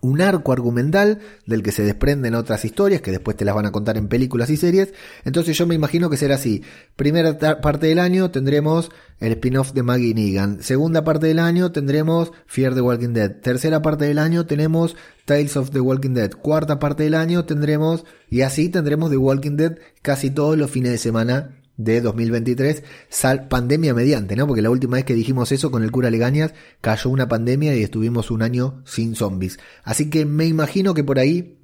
un 0.01 0.21
arco 0.21 0.53
argumental 0.53 1.21
del 1.47 1.63
que 1.63 1.73
se 1.73 1.83
desprenden 1.83 2.35
otras 2.35 2.65
historias 2.65 3.01
que 3.01 3.11
después 3.11 3.37
te 3.37 3.45
las 3.45 3.55
van 3.55 3.67
a 3.67 3.73
contar 3.73 3.97
en 3.97 4.09
películas 4.09 4.51
y 4.51 4.57
series. 4.57 4.93
Entonces 5.25 5.57
yo 5.57 5.67
me 5.67 5.75
imagino 5.75 6.11
que 6.11 6.17
será 6.17 6.37
así. 6.37 6.63
Primera 6.97 7.39
parte 7.61 7.87
del 7.87 7.99
año 7.99 8.31
tendremos 8.31 8.91
el 9.21 9.33
spin-off 9.33 9.73
de 9.73 9.83
Maggie 9.83 10.15
Negan. 10.15 10.63
Segunda 10.63 11.05
parte 11.05 11.27
del 11.27 11.39
año 11.39 11.73
tendremos 11.73 12.33
Fear 12.47 12.75
the 12.75 12.81
Walking 12.81 13.15
Dead. 13.15 13.33
Tercera 13.41 13.83
parte 13.83 14.05
del 14.05 14.19
año 14.19 14.47
tenemos 14.47 14.97
Tales 15.25 15.57
of 15.57 15.71
the 15.71 15.81
Walking 15.81 16.15
Dead. 16.15 16.31
Cuarta 16.31 16.79
parte 16.79 17.05
del 17.05 17.15
año 17.15 17.45
tendremos, 17.45 18.05
y 18.29 18.43
así 18.43 18.69
tendremos 18.69 19.11
The 19.11 19.17
Walking 19.17 19.57
Dead 19.57 19.79
casi 20.03 20.31
todos 20.31 20.57
los 20.57 20.71
fines 20.71 20.93
de 20.93 20.99
semana 20.99 21.57
de 21.77 22.01
2023, 22.01 22.83
sal, 23.09 23.49
pandemia 23.49 23.95
mediante, 23.95 24.37
¿no? 24.37 24.47
Porque 24.47 24.63
la 24.63 24.71
última 24.71 24.97
vez 24.97 25.05
que 25.05 25.15
dijimos 25.15 25.53
eso 25.53 25.71
con 25.71 25.83
el 25.83 25.91
cura 25.91 26.11
Legañas, 26.11 26.55
cayó 26.81 27.11
una 27.11 27.29
pandemia 27.29 27.77
y 27.77 27.83
estuvimos 27.83 28.31
un 28.31 28.43
año 28.43 28.83
sin 28.85 29.15
zombies. 29.15 29.59
Así 29.85 30.11
que 30.11 30.25
me 30.25 30.47
imagino 30.47 30.95
que 30.95 31.05
por 31.05 31.19
ahí 31.19 31.59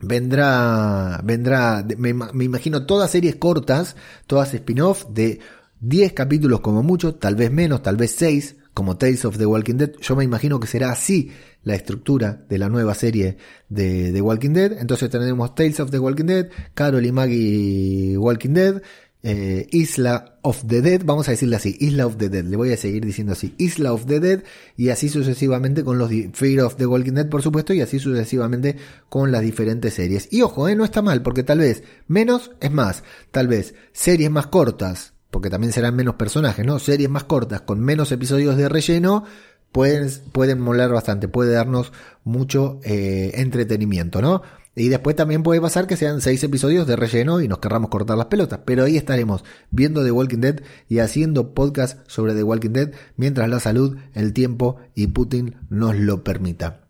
vendrá, 0.00 1.20
vendrá, 1.24 1.84
me, 1.96 2.14
me 2.14 2.44
imagino 2.44 2.86
todas 2.86 3.10
series 3.10 3.36
cortas, 3.36 3.96
todas 4.26 4.54
spin-off 4.54 5.06
de 5.10 5.40
10 5.80 6.12
capítulos 6.12 6.60
como 6.60 6.82
mucho, 6.82 7.14
tal 7.14 7.36
vez 7.36 7.50
menos, 7.50 7.82
tal 7.82 7.96
vez 7.96 8.12
6, 8.12 8.56
como 8.78 8.96
Tales 8.96 9.24
of 9.24 9.38
the 9.38 9.46
Walking 9.46 9.74
Dead. 9.74 9.92
Yo 10.00 10.14
me 10.14 10.22
imagino 10.22 10.60
que 10.60 10.68
será 10.68 10.92
así 10.92 11.32
la 11.64 11.74
estructura 11.74 12.44
de 12.48 12.58
la 12.58 12.68
nueva 12.68 12.94
serie 12.94 13.36
de 13.68 14.12
The 14.12 14.20
Walking 14.20 14.52
Dead. 14.52 14.78
Entonces 14.78 15.10
tendremos 15.10 15.54
Tales 15.56 15.80
of 15.80 15.90
the 15.90 15.98
Walking 15.98 16.26
Dead, 16.26 16.48
Carol 16.74 17.04
y 17.04 17.10
Maggie 17.10 18.16
Walking 18.16 18.54
Dead, 18.54 18.80
eh, 19.22 19.66
Isla 19.72 20.38
of 20.42 20.64
the 20.66 20.80
Dead, 20.80 21.02
vamos 21.04 21.28
a 21.28 21.32
decirle 21.32 21.56
así, 21.56 21.76
Isla 21.80 22.06
of 22.06 22.16
the 22.16 22.28
Dead, 22.28 22.44
le 22.44 22.56
voy 22.56 22.72
a 22.72 22.76
seguir 22.76 23.04
diciendo 23.04 23.32
así, 23.32 23.54
Isla 23.58 23.92
of 23.92 24.06
the 24.06 24.20
Dead, 24.20 24.44
y 24.76 24.90
así 24.90 25.08
sucesivamente 25.08 25.82
con 25.82 25.98
los 25.98 26.10
Fear 26.32 26.60
of 26.60 26.76
the 26.76 26.86
Walking 26.86 27.12
Dead, 27.12 27.28
por 27.28 27.42
supuesto, 27.42 27.72
y 27.72 27.80
así 27.80 27.98
sucesivamente 27.98 28.76
con 29.08 29.32
las 29.32 29.42
diferentes 29.42 29.94
series. 29.94 30.28
Y 30.30 30.42
ojo, 30.42 30.68
eh, 30.68 30.76
no 30.76 30.84
está 30.84 31.02
mal, 31.02 31.22
porque 31.22 31.42
tal 31.42 31.58
vez 31.58 31.82
menos 32.06 32.52
es 32.60 32.70
más, 32.70 33.02
tal 33.30 33.48
vez 33.48 33.74
series 33.92 34.30
más 34.30 34.46
cortas, 34.46 35.14
porque 35.30 35.50
también 35.50 35.72
serán 35.72 35.96
menos 35.96 36.14
personajes, 36.14 36.64
¿no? 36.64 36.78
Series 36.78 37.10
más 37.10 37.24
cortas, 37.24 37.60
con 37.62 37.80
menos 37.80 38.12
episodios 38.12 38.56
de 38.56 38.68
relleno, 38.68 39.24
pueden, 39.72 40.10
pueden 40.32 40.60
molar 40.60 40.90
bastante, 40.90 41.28
puede 41.28 41.52
darnos 41.52 41.92
mucho 42.24 42.80
eh, 42.84 43.32
entretenimiento, 43.34 44.22
¿no? 44.22 44.42
Y 44.78 44.88
después 44.88 45.16
también 45.16 45.42
puede 45.42 45.60
pasar 45.60 45.86
que 45.86 45.96
sean 45.96 46.20
seis 46.20 46.42
episodios 46.44 46.86
de 46.86 46.96
relleno 46.96 47.40
y 47.40 47.48
nos 47.48 47.58
querramos 47.58 47.90
cortar 47.90 48.16
las 48.16 48.26
pelotas. 48.26 48.60
Pero 48.64 48.84
ahí 48.84 48.96
estaremos 48.96 49.44
viendo 49.70 50.04
The 50.04 50.12
Walking 50.12 50.38
Dead 50.38 50.60
y 50.88 51.00
haciendo 51.00 51.52
podcast 51.52 51.98
sobre 52.06 52.34
The 52.34 52.44
Walking 52.44 52.70
Dead 52.70 52.92
mientras 53.16 53.48
la 53.48 53.60
salud, 53.60 53.96
el 54.14 54.32
tiempo 54.32 54.76
y 54.94 55.08
Putin 55.08 55.56
nos 55.68 55.96
lo 55.96 56.22
permita. 56.22 56.88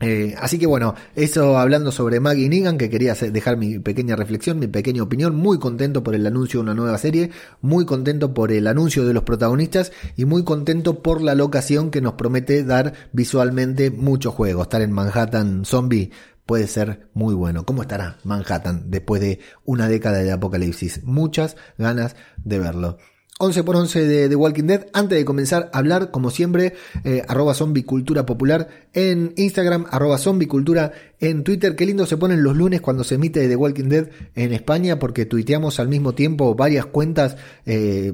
Eh, 0.00 0.34
así 0.38 0.58
que 0.58 0.66
bueno, 0.66 0.94
eso 1.16 1.56
hablando 1.58 1.90
sobre 1.90 2.20
Maggie 2.20 2.48
Negan, 2.48 2.78
que 2.78 2.90
quería 2.90 3.14
dejar 3.14 3.56
mi 3.56 3.78
pequeña 3.78 4.16
reflexión, 4.16 4.58
mi 4.58 4.66
pequeña 4.66 5.02
opinión, 5.02 5.34
muy 5.34 5.58
contento 5.58 6.02
por 6.02 6.14
el 6.14 6.26
anuncio 6.26 6.60
de 6.60 6.64
una 6.64 6.74
nueva 6.74 6.98
serie, 6.98 7.30
muy 7.62 7.86
contento 7.86 8.34
por 8.34 8.52
el 8.52 8.66
anuncio 8.66 9.04
de 9.04 9.14
los 9.14 9.22
protagonistas 9.22 9.92
y 10.16 10.26
muy 10.26 10.44
contento 10.44 11.02
por 11.02 11.22
la 11.22 11.34
locación 11.34 11.90
que 11.90 12.00
nos 12.00 12.14
promete 12.14 12.64
dar 12.64 12.92
visualmente 13.12 13.90
mucho 13.90 14.30
juego. 14.30 14.62
Estar 14.62 14.82
en 14.82 14.92
Manhattan 14.92 15.64
Zombie 15.64 16.10
puede 16.46 16.66
ser 16.66 17.08
muy 17.14 17.34
bueno. 17.34 17.64
¿Cómo 17.64 17.82
estará 17.82 18.18
Manhattan 18.24 18.90
después 18.90 19.20
de 19.20 19.40
una 19.64 19.88
década 19.88 20.18
de 20.18 20.32
apocalipsis? 20.32 21.02
Muchas 21.04 21.56
ganas 21.78 22.16
de 22.44 22.58
verlo. 22.58 22.98
11 23.38 23.64
por 23.64 23.74
11 23.74 24.06
de 24.06 24.28
The 24.28 24.36
Walking 24.36 24.64
Dead. 24.64 24.86
Antes 24.92 25.18
de 25.18 25.24
comenzar 25.24 25.68
a 25.72 25.78
hablar, 25.78 26.12
como 26.12 26.30
siempre, 26.30 26.74
eh, 27.02 27.22
arroba 27.26 27.54
cultura 27.84 28.24
popular 28.24 28.68
en 28.92 29.32
Instagram, 29.36 29.86
arroba 29.90 30.18
cultura 30.48 30.92
en 31.18 31.42
Twitter. 31.42 31.74
Qué 31.74 31.84
lindo 31.84 32.06
se 32.06 32.16
ponen 32.16 32.44
los 32.44 32.56
lunes 32.56 32.80
cuando 32.80 33.02
se 33.02 33.16
emite 33.16 33.48
The 33.48 33.56
Walking 33.56 33.88
Dead 33.88 34.08
en 34.36 34.52
España, 34.52 35.00
porque 35.00 35.26
tuiteamos 35.26 35.80
al 35.80 35.88
mismo 35.88 36.14
tiempo 36.14 36.54
varias 36.54 36.86
cuentas, 36.86 37.36
eh, 37.66 38.12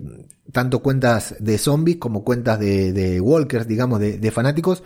tanto 0.52 0.80
cuentas 0.80 1.34
de 1.38 1.58
zombies 1.58 1.98
como 1.98 2.24
cuentas 2.24 2.58
de, 2.58 3.20
walkers, 3.20 3.68
digamos, 3.68 4.00
de 4.00 4.30
fanáticos. 4.30 4.82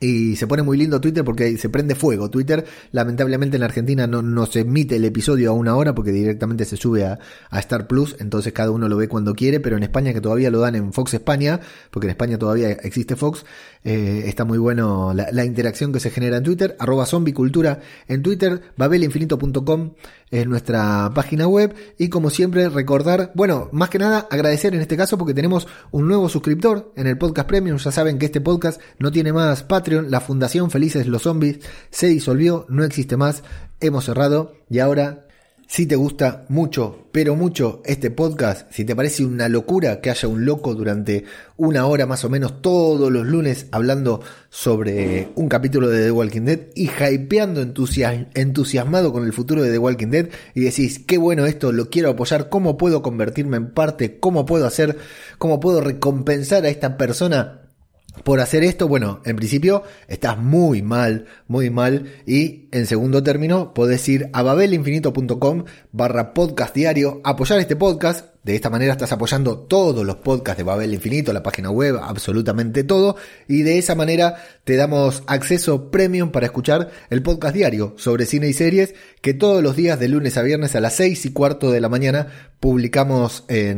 Y 0.00 0.34
se 0.34 0.48
pone 0.48 0.62
muy 0.62 0.76
lindo 0.76 1.00
Twitter 1.00 1.22
porque 1.22 1.56
se 1.58 1.68
prende 1.68 1.94
fuego. 1.94 2.28
Twitter, 2.28 2.64
lamentablemente 2.90 3.56
en 3.56 3.62
Argentina 3.62 4.08
no, 4.08 4.20
no 4.20 4.46
se 4.46 4.60
emite 4.60 4.96
el 4.96 5.04
episodio 5.04 5.50
a 5.50 5.52
una 5.52 5.76
hora 5.76 5.94
porque 5.94 6.10
directamente 6.10 6.64
se 6.64 6.76
sube 6.76 7.04
a, 7.04 7.20
a, 7.50 7.58
Star 7.60 7.86
Plus, 7.86 8.16
entonces 8.18 8.52
cada 8.52 8.72
uno 8.72 8.88
lo 8.88 8.96
ve 8.96 9.06
cuando 9.06 9.32
quiere, 9.34 9.60
pero 9.60 9.76
en 9.76 9.84
España 9.84 10.12
que 10.12 10.20
todavía 10.20 10.50
lo 10.50 10.58
dan 10.58 10.74
en 10.74 10.92
Fox 10.92 11.14
España, 11.14 11.60
porque 11.90 12.08
en 12.08 12.10
España 12.10 12.36
todavía 12.36 12.70
existe 12.70 13.14
Fox, 13.14 13.44
eh, 13.84 14.24
está 14.26 14.44
muy 14.44 14.58
bueno 14.58 15.12
la, 15.14 15.44
interacción 15.44 15.92
que 15.92 16.00
se 16.00 16.10
genera 16.10 16.38
en 16.38 16.42
Twitter, 16.42 16.76
arroba 16.80 17.06
zombicultura 17.06 17.80
en 18.08 18.22
Twitter, 18.22 18.60
babelinfinito.com 18.76 19.92
es 20.32 20.46
nuestra 20.46 21.12
página 21.14 21.46
web. 21.46 21.74
Y 21.98 22.08
como 22.08 22.30
siempre 22.30 22.68
recordar, 22.70 23.30
bueno, 23.34 23.68
más 23.70 23.90
que 23.90 23.98
nada 23.98 24.26
agradecer 24.30 24.74
en 24.74 24.80
este 24.80 24.96
caso 24.96 25.18
porque 25.18 25.34
tenemos 25.34 25.68
un 25.92 26.08
nuevo 26.08 26.28
suscriptor 26.28 26.92
en 26.96 27.06
el 27.06 27.18
podcast 27.18 27.46
premium, 27.46 27.76
ya 27.76 27.92
saben 27.92 28.18
que 28.18 28.26
este 28.26 28.40
podcast 28.40 28.80
no 28.98 29.12
tiene 29.12 29.32
más 29.32 29.62
Patreon, 29.62 29.91
la 30.00 30.20
Fundación 30.20 30.70
Felices 30.70 31.06
los 31.06 31.22
Zombies 31.22 31.58
se 31.90 32.06
disolvió, 32.06 32.64
no 32.70 32.84
existe 32.84 33.18
más, 33.18 33.42
hemos 33.80 34.06
cerrado 34.06 34.54
y 34.70 34.78
ahora 34.78 35.26
si 35.72 35.86
te 35.86 35.96
gusta 35.96 36.44
mucho, 36.50 37.08
pero 37.12 37.34
mucho 37.34 37.80
este 37.86 38.10
podcast, 38.10 38.70
si 38.70 38.84
te 38.84 38.94
parece 38.94 39.24
una 39.24 39.48
locura 39.48 40.02
que 40.02 40.10
haya 40.10 40.28
un 40.28 40.44
loco 40.44 40.74
durante 40.74 41.24
una 41.56 41.86
hora 41.86 42.04
más 42.04 42.26
o 42.26 42.28
menos 42.28 42.60
todos 42.60 43.10
los 43.10 43.26
lunes 43.26 43.68
hablando 43.72 44.20
sobre 44.50 45.30
un 45.34 45.48
capítulo 45.48 45.88
de 45.88 46.04
The 46.04 46.10
Walking 46.10 46.42
Dead 46.42 46.60
y 46.74 46.90
hypeando 46.90 47.62
entusiasmado 47.62 49.14
con 49.14 49.24
el 49.24 49.32
futuro 49.32 49.62
de 49.62 49.70
The 49.70 49.78
Walking 49.78 50.08
Dead 50.08 50.28
y 50.54 50.60
decís, 50.60 50.98
qué 50.98 51.16
bueno 51.16 51.46
esto, 51.46 51.72
lo 51.72 51.88
quiero 51.88 52.10
apoyar, 52.10 52.50
cómo 52.50 52.76
puedo 52.76 53.00
convertirme 53.00 53.56
en 53.56 53.70
parte, 53.70 54.20
cómo 54.20 54.44
puedo 54.44 54.66
hacer, 54.66 54.98
cómo 55.38 55.58
puedo 55.58 55.80
recompensar 55.80 56.66
a 56.66 56.68
esta 56.68 56.98
persona 56.98 57.61
por 58.24 58.40
hacer 58.40 58.62
esto, 58.62 58.88
bueno, 58.88 59.20
en 59.24 59.36
principio 59.36 59.82
estás 60.06 60.38
muy 60.38 60.82
mal, 60.82 61.26
muy 61.48 61.70
mal. 61.70 62.12
Y 62.26 62.61
en 62.72 62.86
segundo 62.86 63.22
término, 63.22 63.74
podés 63.74 64.08
ir 64.08 64.30
a 64.32 64.42
babelinfinito.com 64.42 65.64
barra 65.92 66.32
podcast 66.34 66.74
diario, 66.74 67.20
apoyar 67.22 67.60
este 67.60 67.76
podcast 67.76 68.32
de 68.42 68.56
esta 68.56 68.70
manera 68.70 68.92
estás 68.92 69.12
apoyando 69.12 69.56
todos 69.56 70.04
los 70.04 70.16
podcasts 70.16 70.58
de 70.58 70.64
Babel 70.64 70.92
Infinito, 70.92 71.32
la 71.32 71.44
página 71.44 71.70
web, 71.70 72.00
absolutamente 72.02 72.82
todo. 72.82 73.14
Y 73.46 73.62
de 73.62 73.78
esa 73.78 73.94
manera 73.94 74.34
te 74.64 74.74
damos 74.74 75.22
acceso 75.28 75.92
premium 75.92 76.32
para 76.32 76.46
escuchar 76.46 76.90
el 77.10 77.22
podcast 77.22 77.54
diario 77.54 77.94
sobre 77.98 78.26
cine 78.26 78.48
y 78.48 78.52
series 78.52 78.96
que 79.20 79.32
todos 79.32 79.62
los 79.62 79.76
días 79.76 80.00
de 80.00 80.08
lunes 80.08 80.36
a 80.36 80.42
viernes 80.42 80.74
a 80.74 80.80
las 80.80 80.94
6 80.94 81.24
y 81.26 81.32
cuarto 81.32 81.70
de 81.70 81.80
la 81.80 81.88
mañana 81.88 82.26
publicamos 82.58 83.44
eh, 83.48 83.76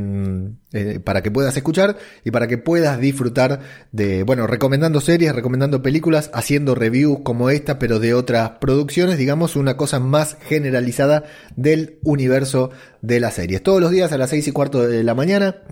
para 1.04 1.22
que 1.22 1.30
puedas 1.30 1.56
escuchar 1.56 1.96
y 2.24 2.30
para 2.30 2.46
que 2.46 2.56
puedas 2.56 2.98
disfrutar 2.98 3.60
de, 3.92 4.22
bueno, 4.22 4.46
recomendando 4.46 5.00
series, 5.02 5.34
recomendando 5.34 5.82
películas, 5.82 6.30
haciendo 6.32 6.74
reviews 6.74 7.20
como 7.22 7.50
esta, 7.50 7.78
pero 7.78 7.98
de 7.98 8.14
otras 8.14 8.52
producciones, 8.60 8.83
digamos, 8.86 9.56
una 9.56 9.76
cosa 9.76 10.00
más 10.00 10.36
generalizada 10.40 11.24
del 11.56 11.98
universo 12.02 12.70
de 13.02 13.20
las 13.20 13.34
series. 13.34 13.62
Todos 13.62 13.80
los 13.80 13.90
días 13.90 14.12
a 14.12 14.18
las 14.18 14.30
6 14.30 14.48
y 14.48 14.52
cuarto 14.52 14.86
de 14.86 15.02
la 15.02 15.14
mañana. 15.14 15.62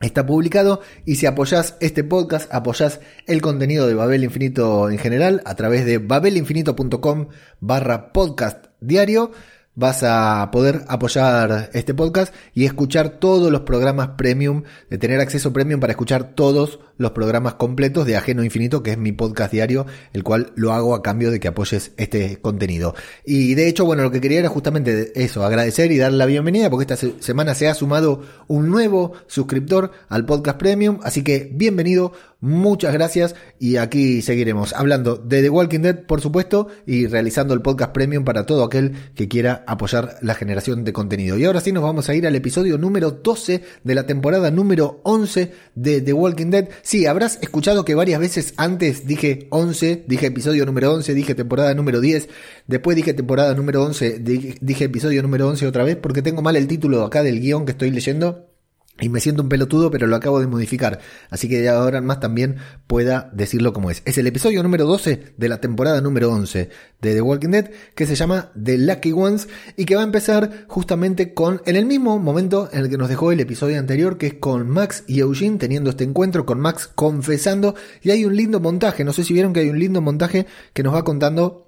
Está 0.00 0.26
publicado 0.26 0.80
y 1.06 1.16
si 1.16 1.24
apoyás 1.24 1.76
este 1.80 2.04
podcast, 2.04 2.52
apoyás 2.52 3.00
el 3.26 3.40
contenido 3.40 3.86
de 3.86 3.94
Babel 3.94 4.24
Infinito 4.24 4.90
en 4.90 4.98
general 4.98 5.40
a 5.46 5.54
través 5.54 5.86
de 5.86 5.98
babelinfinito.com 5.98 7.28
barra 7.60 8.12
podcast 8.12 8.66
diario 8.80 9.30
vas 9.74 10.02
a 10.02 10.48
poder 10.52 10.82
apoyar 10.88 11.70
este 11.72 11.94
podcast 11.94 12.34
y 12.54 12.64
escuchar 12.64 13.18
todos 13.18 13.50
los 13.50 13.62
programas 13.62 14.10
premium, 14.16 14.62
de 14.90 14.98
tener 14.98 15.20
acceso 15.20 15.52
premium 15.52 15.80
para 15.80 15.92
escuchar 15.92 16.34
todos 16.34 16.80
los 16.96 17.10
programas 17.10 17.54
completos 17.54 18.06
de 18.06 18.16
Ajeno 18.16 18.44
Infinito, 18.44 18.82
que 18.82 18.92
es 18.92 18.98
mi 18.98 19.12
podcast 19.12 19.52
diario, 19.52 19.86
el 20.12 20.22
cual 20.22 20.52
lo 20.54 20.72
hago 20.72 20.94
a 20.94 21.02
cambio 21.02 21.30
de 21.30 21.40
que 21.40 21.48
apoyes 21.48 21.92
este 21.96 22.40
contenido. 22.40 22.94
Y 23.24 23.54
de 23.54 23.68
hecho, 23.68 23.84
bueno, 23.84 24.04
lo 24.04 24.10
que 24.10 24.20
quería 24.20 24.38
era 24.38 24.48
justamente 24.48 25.12
eso, 25.20 25.44
agradecer 25.44 25.90
y 25.90 25.98
dar 25.98 26.12
la 26.12 26.26
bienvenida, 26.26 26.70
porque 26.70 26.92
esta 26.92 27.08
semana 27.20 27.54
se 27.54 27.68
ha 27.68 27.74
sumado 27.74 28.22
un 28.46 28.70
nuevo 28.70 29.12
suscriptor 29.26 29.90
al 30.08 30.24
podcast 30.24 30.58
premium, 30.58 31.00
así 31.02 31.24
que 31.24 31.50
bienvenido, 31.52 32.12
muchas 32.44 32.92
gracias 32.92 33.34
y 33.58 33.76
aquí 33.76 34.20
seguiremos 34.20 34.74
hablando 34.74 35.16
de 35.16 35.40
The 35.40 35.48
Walking 35.48 35.80
Dead, 35.80 36.04
por 36.04 36.20
supuesto, 36.20 36.68
y 36.86 37.06
realizando 37.06 37.54
el 37.54 37.62
podcast 37.62 37.92
premium 37.92 38.24
para 38.24 38.44
todo 38.44 38.64
aquel 38.64 38.92
que 39.14 39.28
quiera 39.28 39.64
apoyar 39.66 40.18
la 40.20 40.34
generación 40.34 40.84
de 40.84 40.92
contenido. 40.92 41.38
Y 41.38 41.46
ahora 41.46 41.62
sí 41.62 41.72
nos 41.72 41.82
vamos 41.82 42.08
a 42.10 42.14
ir 42.14 42.26
al 42.26 42.36
episodio 42.36 42.76
número 42.76 43.12
12 43.12 43.62
de 43.82 43.94
la 43.94 44.04
temporada 44.06 44.50
número 44.50 45.00
11 45.04 45.52
de 45.74 46.00
The 46.02 46.12
Walking 46.12 46.50
Dead. 46.50 46.68
Sí, 46.82 47.06
habrás 47.06 47.38
escuchado 47.40 47.84
que 47.86 47.94
varias 47.94 48.20
veces 48.20 48.52
antes 48.58 49.06
dije 49.06 49.46
11, 49.48 50.04
dije 50.06 50.26
episodio 50.26 50.66
número 50.66 50.92
11, 50.92 51.14
dije 51.14 51.34
temporada 51.34 51.72
número 51.74 52.00
10, 52.00 52.28
después 52.66 52.94
dije 52.94 53.14
temporada 53.14 53.54
número 53.54 53.82
11, 53.84 54.18
dije 54.18 54.84
episodio 54.84 55.22
número 55.22 55.48
11 55.48 55.66
otra 55.66 55.82
vez 55.82 55.96
porque 55.96 56.20
tengo 56.20 56.42
mal 56.42 56.56
el 56.56 56.68
título 56.68 57.04
acá 57.04 57.22
del 57.22 57.40
guion 57.40 57.64
que 57.64 57.72
estoy 57.72 57.90
leyendo. 57.90 58.53
Y 59.00 59.08
me 59.08 59.18
siento 59.18 59.42
un 59.42 59.48
pelotudo, 59.48 59.90
pero 59.90 60.06
lo 60.06 60.14
acabo 60.14 60.38
de 60.38 60.46
modificar. 60.46 61.00
Así 61.28 61.48
que 61.48 61.60
de 61.60 61.68
ahora 61.68 61.98
en 61.98 62.06
más 62.06 62.20
también 62.20 62.58
pueda 62.86 63.28
decirlo 63.32 63.72
como 63.72 63.90
es. 63.90 64.02
Es 64.04 64.18
el 64.18 64.26
episodio 64.28 64.62
número 64.62 64.86
12 64.86 65.34
de 65.36 65.48
la 65.48 65.60
temporada 65.60 66.00
número 66.00 66.30
11 66.30 66.70
de 67.00 67.14
The 67.14 67.20
Walking 67.20 67.48
Dead, 67.48 67.70
que 67.96 68.06
se 68.06 68.14
llama 68.14 68.52
The 68.62 68.78
Lucky 68.78 69.10
Ones, 69.10 69.48
y 69.76 69.84
que 69.84 69.96
va 69.96 70.02
a 70.02 70.04
empezar 70.04 70.66
justamente 70.68 71.34
con, 71.34 71.60
en 71.66 71.74
el 71.74 71.86
mismo 71.86 72.20
momento 72.20 72.68
en 72.72 72.82
el 72.82 72.88
que 72.88 72.96
nos 72.96 73.08
dejó 73.08 73.32
el 73.32 73.40
episodio 73.40 73.80
anterior, 73.80 74.16
que 74.16 74.28
es 74.28 74.34
con 74.34 74.70
Max 74.70 75.02
y 75.08 75.18
Eugene 75.18 75.58
teniendo 75.58 75.90
este 75.90 76.04
encuentro, 76.04 76.46
con 76.46 76.60
Max 76.60 76.88
confesando, 76.94 77.74
y 78.00 78.12
hay 78.12 78.24
un 78.24 78.36
lindo 78.36 78.60
montaje, 78.60 79.02
no 79.02 79.12
sé 79.12 79.24
si 79.24 79.34
vieron 79.34 79.52
que 79.52 79.60
hay 79.60 79.70
un 79.70 79.78
lindo 79.80 80.00
montaje 80.02 80.46
que 80.72 80.84
nos 80.84 80.94
va 80.94 81.02
contando 81.02 81.64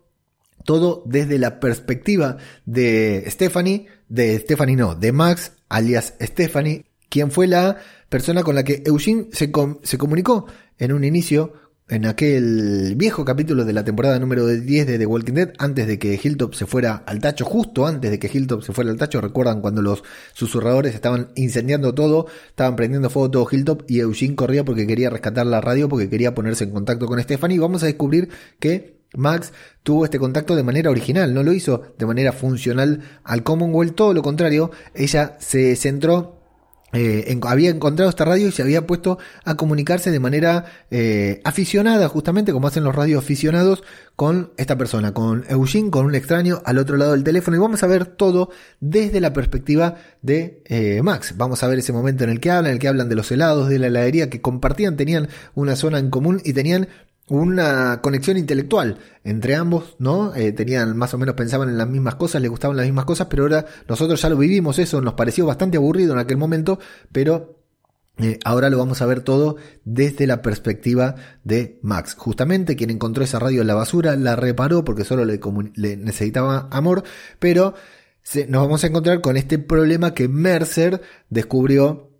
todo 0.65 1.03
desde 1.07 1.39
la 1.39 1.59
perspectiva 1.59 2.37
de 2.67 3.25
Stephanie, 3.29 3.87
de 4.09 4.39
Stephanie 4.39 4.77
no, 4.77 4.95
de 4.95 5.13
Max, 5.13 5.53
alias 5.69 6.15
Stephanie, 6.21 6.87
quien 7.09 7.31
fue 7.31 7.47
la 7.47 7.79
persona 8.09 8.43
con 8.43 8.55
la 8.55 8.65
que 8.65 8.83
Eugene 8.87 9.29
se, 9.33 9.51
se 9.83 9.99
comunicó 9.99 10.47
en 10.79 10.93
un 10.93 11.05
inicio 11.05 11.53
en 11.89 12.05
aquel 12.05 12.95
viejo 12.97 13.25
capítulo 13.25 13.65
de 13.65 13.73
la 13.73 13.85
temporada 13.85 14.19
número 14.19 14.47
10 14.49 14.87
de 14.89 14.99
The 14.99 15.07
Walking 15.07 15.35
Dead, 15.35 15.53
antes 15.59 15.87
de 15.87 16.01
que 16.01 16.19
Hilltop 16.21 16.55
se 16.55 16.67
fuera 16.67 17.05
al 17.07 17.21
tacho, 17.21 17.45
justo 17.45 17.87
antes 17.87 18.11
de 18.11 18.19
que 18.19 18.29
Hilltop 18.33 18.63
se 18.63 18.73
fuera 18.73 18.91
al 18.91 18.97
tacho, 18.97 19.21
recuerdan 19.21 19.61
cuando 19.61 19.83
los 19.83 20.03
susurradores 20.33 20.95
estaban 20.95 21.29
incendiando 21.37 21.95
todo, 21.95 22.27
estaban 22.49 22.75
prendiendo 22.75 23.09
fuego 23.09 23.31
todo 23.31 23.49
Hilltop 23.51 23.85
y 23.87 24.01
Eugene 24.01 24.35
corría 24.35 24.65
porque 24.65 24.87
quería 24.87 25.11
rescatar 25.11 25.47
la 25.47 25.61
radio, 25.61 25.89
porque 25.89 26.11
quería 26.11 26.35
ponerse 26.35 26.65
en 26.65 26.71
contacto 26.71 27.07
con 27.07 27.23
Stephanie. 27.23 27.61
Vamos 27.61 27.85
a 27.85 27.87
descubrir 27.87 28.31
que 28.59 28.97
Max 29.15 29.53
tuvo 29.85 30.05
este 30.05 30.19
contacto 30.19 30.57
de 30.57 30.65
manera 30.65 30.91
original, 30.91 31.33
no 31.33 31.45
lo 31.45 31.53
hizo 31.53 31.95
de 31.97 32.07
manera 32.07 32.33
funcional 32.33 33.01
al 33.23 33.45
Commonwealth, 33.45 33.95
todo 33.95 34.13
lo 34.13 34.23
contrario, 34.23 34.73
ella 34.93 35.37
se 35.39 35.77
centró 35.77 36.36
eh, 36.93 37.39
había 37.43 37.71
encontrado 37.71 38.09
esta 38.09 38.25
radio 38.25 38.49
y 38.49 38.53
se 38.53 38.63
había 38.63 38.87
puesto 38.87 39.19
a 39.45 39.57
comunicarse 39.57 40.13
de 40.13 40.21
manera 40.21 40.67
eh, 40.91 41.41
aficionada, 41.45 42.09
justamente 42.09 42.53
como 42.53 42.69
hacen 42.69 42.85
los 42.85 42.95
radios 42.95 43.25
aficionados, 43.25 43.83
con 44.15 44.53
esta 44.57 44.79
persona, 44.79 45.13
con 45.13 45.45
Eugene, 45.49 45.91
con 45.91 46.07
un 46.07 46.15
extraño 46.15 46.63
al 46.65 46.79
otro 46.79 46.97
lado 46.97 47.13
del 47.13 47.25
teléfono. 47.25 47.57
Y 47.57 47.61
vamos 47.61 47.83
a 47.83 47.87
ver 47.87 48.07
todo 48.07 48.51
desde 48.81 49.21
la 49.21 49.33
perspectiva 49.33 49.97
de 50.23 50.63
eh, 50.67 51.03
Max. 51.03 51.35
Vamos 51.37 51.63
a 51.63 51.69
ver 51.69 51.81
ese 51.81 51.93
momento 51.93 52.25
en 52.25 52.31
el 52.31 52.41
que 52.41 52.51
hablan, 52.51 52.71
en 52.71 52.75
el 52.75 52.79
que 52.79 52.89
hablan 52.89 53.09
de 53.09 53.17
los 53.17 53.31
helados, 53.33 53.69
de 53.69 53.79
la 53.79 53.89
heladería 53.89 54.31
que 54.31 54.41
compartían, 54.41 54.97
tenían 54.97 55.29
una 55.55 55.75
zona 55.77 55.99
en 55.99 56.11
común 56.11 56.41
y 56.45 56.53
tenían 56.53 56.89
una 57.29 58.01
conexión 58.03 58.37
intelectual 58.37 58.99
entre 59.25 59.57
ambos, 59.57 59.97
¿no? 59.99 60.35
Eh, 60.35 60.53
tenían 60.53 60.97
más 60.97 61.13
o 61.15 61.19
menos 61.19 61.35
pensaban 61.35 61.69
en 61.69 61.79
las 61.79 61.89
mismas 61.89 62.15
cosas, 62.15 62.41
les 62.41 62.51
gustaban 62.51 62.77
las 62.77 62.87
mismas 62.87 63.05
cosas, 63.05 63.27
pero 63.29 63.45
ahora 63.45 63.67
nosotros 63.89 64.21
ya 64.23 64.29
lo 64.29 64.37
vivimos 64.37 64.79
eso, 64.79 65.01
nos 65.01 65.15
pareció 65.15 65.47
bastante 65.47 65.77
aburrido 65.77 66.13
en 66.13 66.21
aquel 66.21 66.37
momento, 66.37 66.79
pero 67.11 67.57
eh, 68.19 68.39
ahora 68.45 68.71
lo 68.71 68.79
vamos 68.79 69.03
a 69.03 69.07
ver 69.07 69.21
todo 69.21 69.57
desde 69.85 70.27
la 70.27 70.41
perspectiva 70.41 71.17
de 71.45 71.79
Max. 71.83 72.15
Justamente 72.17 72.77
quien 72.77 72.91
encontró 72.91 73.25
esa 73.25 73.39
radio 73.39 73.61
en 73.61 73.67
la 73.67 73.75
basura 73.75 74.17
la 74.17 74.37
reparó 74.37 74.85
porque 74.85 75.05
solo 75.05 75.25
le, 75.25 75.97
necesitaba 75.97 76.69
amor, 76.71 77.03
pero 77.39 77.75
nos 78.49 78.63
vamos 78.63 78.85
a 78.85 78.87
encontrar 78.87 79.21
con 79.21 79.37
este 79.37 79.59
problema 79.59 80.15
que 80.15 80.29
Mercer 80.29 81.03
descubrió 81.29 82.16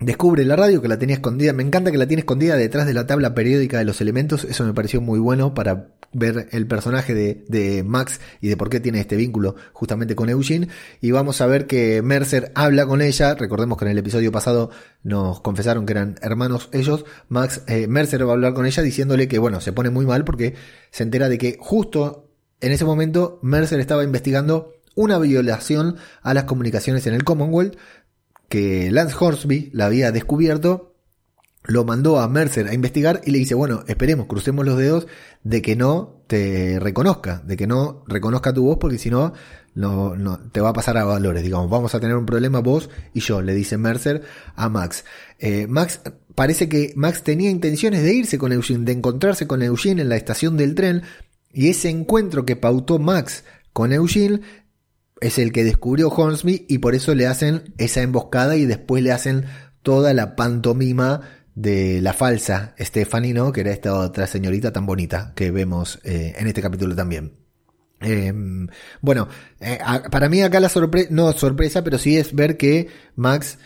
Descubre 0.00 0.44
la 0.44 0.54
radio 0.54 0.80
que 0.80 0.86
la 0.86 0.98
tenía 0.98 1.16
escondida. 1.16 1.52
Me 1.52 1.64
encanta 1.64 1.90
que 1.90 1.98
la 1.98 2.06
tiene 2.06 2.20
escondida 2.20 2.54
detrás 2.54 2.86
de 2.86 2.94
la 2.94 3.08
tabla 3.08 3.34
periódica 3.34 3.78
de 3.78 3.84
los 3.84 4.00
elementos. 4.00 4.44
Eso 4.44 4.64
me 4.64 4.72
pareció 4.72 5.00
muy 5.00 5.18
bueno 5.18 5.54
para 5.54 5.88
ver 6.12 6.48
el 6.52 6.68
personaje 6.68 7.14
de, 7.14 7.82
Max 7.84 8.20
y 8.40 8.46
de 8.48 8.56
por 8.56 8.70
qué 8.70 8.78
tiene 8.78 9.00
este 9.00 9.16
vínculo 9.16 9.56
justamente 9.72 10.14
con 10.14 10.28
Eugene. 10.28 10.68
Y 11.00 11.10
vamos 11.10 11.40
a 11.40 11.46
ver 11.46 11.66
que 11.66 12.00
Mercer 12.02 12.52
habla 12.54 12.86
con 12.86 13.02
ella. 13.02 13.34
Recordemos 13.34 13.76
que 13.76 13.86
en 13.86 13.90
el 13.90 13.98
episodio 13.98 14.30
pasado 14.30 14.70
nos 15.02 15.40
confesaron 15.40 15.84
que 15.84 15.94
eran 15.94 16.14
hermanos 16.22 16.68
ellos. 16.72 17.04
Max, 17.28 17.62
eh, 17.66 17.88
Mercer 17.88 18.24
va 18.24 18.30
a 18.30 18.34
hablar 18.34 18.54
con 18.54 18.66
ella 18.66 18.84
diciéndole 18.84 19.26
que 19.26 19.40
bueno, 19.40 19.60
se 19.60 19.72
pone 19.72 19.90
muy 19.90 20.06
mal 20.06 20.24
porque 20.24 20.54
se 20.92 21.02
entera 21.02 21.28
de 21.28 21.38
que 21.38 21.56
justo 21.58 22.30
en 22.60 22.70
ese 22.70 22.84
momento 22.84 23.40
Mercer 23.42 23.80
estaba 23.80 24.04
investigando 24.04 24.74
una 24.98 25.18
violación 25.18 25.96
a 26.22 26.34
las 26.34 26.44
comunicaciones 26.44 27.06
en 27.06 27.14
el 27.14 27.22
Commonwealth 27.22 27.76
que 28.48 28.90
Lance 28.90 29.16
Horsby 29.18 29.70
la 29.72 29.86
había 29.86 30.12
descubierto, 30.12 30.94
lo 31.64 31.84
mandó 31.84 32.18
a 32.18 32.28
Mercer 32.28 32.66
a 32.68 32.74
investigar 32.74 33.20
y 33.24 33.30
le 33.30 33.38
dice, 33.38 33.54
bueno, 33.54 33.84
esperemos, 33.86 34.26
crucemos 34.26 34.64
los 34.64 34.78
dedos 34.78 35.06
de 35.44 35.60
que 35.60 35.76
no 35.76 36.22
te 36.26 36.78
reconozca, 36.80 37.42
de 37.44 37.56
que 37.56 37.66
no 37.66 38.04
reconozca 38.06 38.54
tu 38.54 38.64
voz, 38.64 38.78
porque 38.80 38.98
si 38.98 39.10
no, 39.10 39.34
no, 39.74 40.16
no 40.16 40.38
te 40.50 40.60
va 40.60 40.70
a 40.70 40.72
pasar 40.72 40.96
a 40.96 41.04
valores, 41.04 41.42
digamos, 41.42 41.68
vamos 41.68 41.94
a 41.94 42.00
tener 42.00 42.16
un 42.16 42.26
problema 42.26 42.60
vos 42.60 42.88
y 43.12 43.20
yo, 43.20 43.42
le 43.42 43.54
dice 43.54 43.76
Mercer 43.76 44.22
a 44.56 44.68
Max. 44.70 45.04
Eh, 45.38 45.66
Max, 45.66 46.00
parece 46.34 46.70
que 46.70 46.92
Max 46.96 47.22
tenía 47.22 47.50
intenciones 47.50 48.02
de 48.02 48.14
irse 48.14 48.38
con 48.38 48.52
Eugene, 48.52 48.84
de 48.84 48.92
encontrarse 48.92 49.46
con 49.46 49.62
Eugene 49.62 50.02
en 50.02 50.08
la 50.08 50.16
estación 50.16 50.56
del 50.56 50.74
tren, 50.74 51.02
y 51.52 51.68
ese 51.68 51.90
encuentro 51.90 52.46
que 52.46 52.56
pautó 52.56 52.98
Max 52.98 53.44
con 53.72 53.92
Eugene 53.92 54.40
es 55.20 55.38
el 55.38 55.52
que 55.52 55.64
descubrió 55.64 56.08
Hornsby 56.08 56.66
y 56.68 56.78
por 56.78 56.94
eso 56.94 57.14
le 57.14 57.26
hacen 57.26 57.74
esa 57.78 58.02
emboscada 58.02 58.56
y 58.56 58.66
después 58.66 59.02
le 59.02 59.12
hacen 59.12 59.46
toda 59.82 60.14
la 60.14 60.36
pantomima 60.36 61.20
de 61.54 62.00
la 62.00 62.12
falsa 62.12 62.74
Stephanie, 62.78 63.34
¿no? 63.34 63.52
Que 63.52 63.62
era 63.62 63.72
esta 63.72 63.94
otra 63.94 64.26
señorita 64.26 64.72
tan 64.72 64.86
bonita 64.86 65.32
que 65.34 65.50
vemos 65.50 65.98
eh, 66.04 66.34
en 66.36 66.46
este 66.46 66.62
capítulo 66.62 66.94
también. 66.94 67.32
Em, 68.00 68.68
bueno, 69.00 69.28
eh, 69.60 69.78
para 70.10 70.28
mí 70.28 70.40
acá 70.42 70.60
la 70.60 70.68
sorpresa, 70.68 71.08
no 71.10 71.32
sorpresa, 71.32 71.82
pero 71.82 71.98
sí 71.98 72.16
es 72.16 72.32
ver 72.32 72.56
que 72.56 72.88
Max 73.16 73.58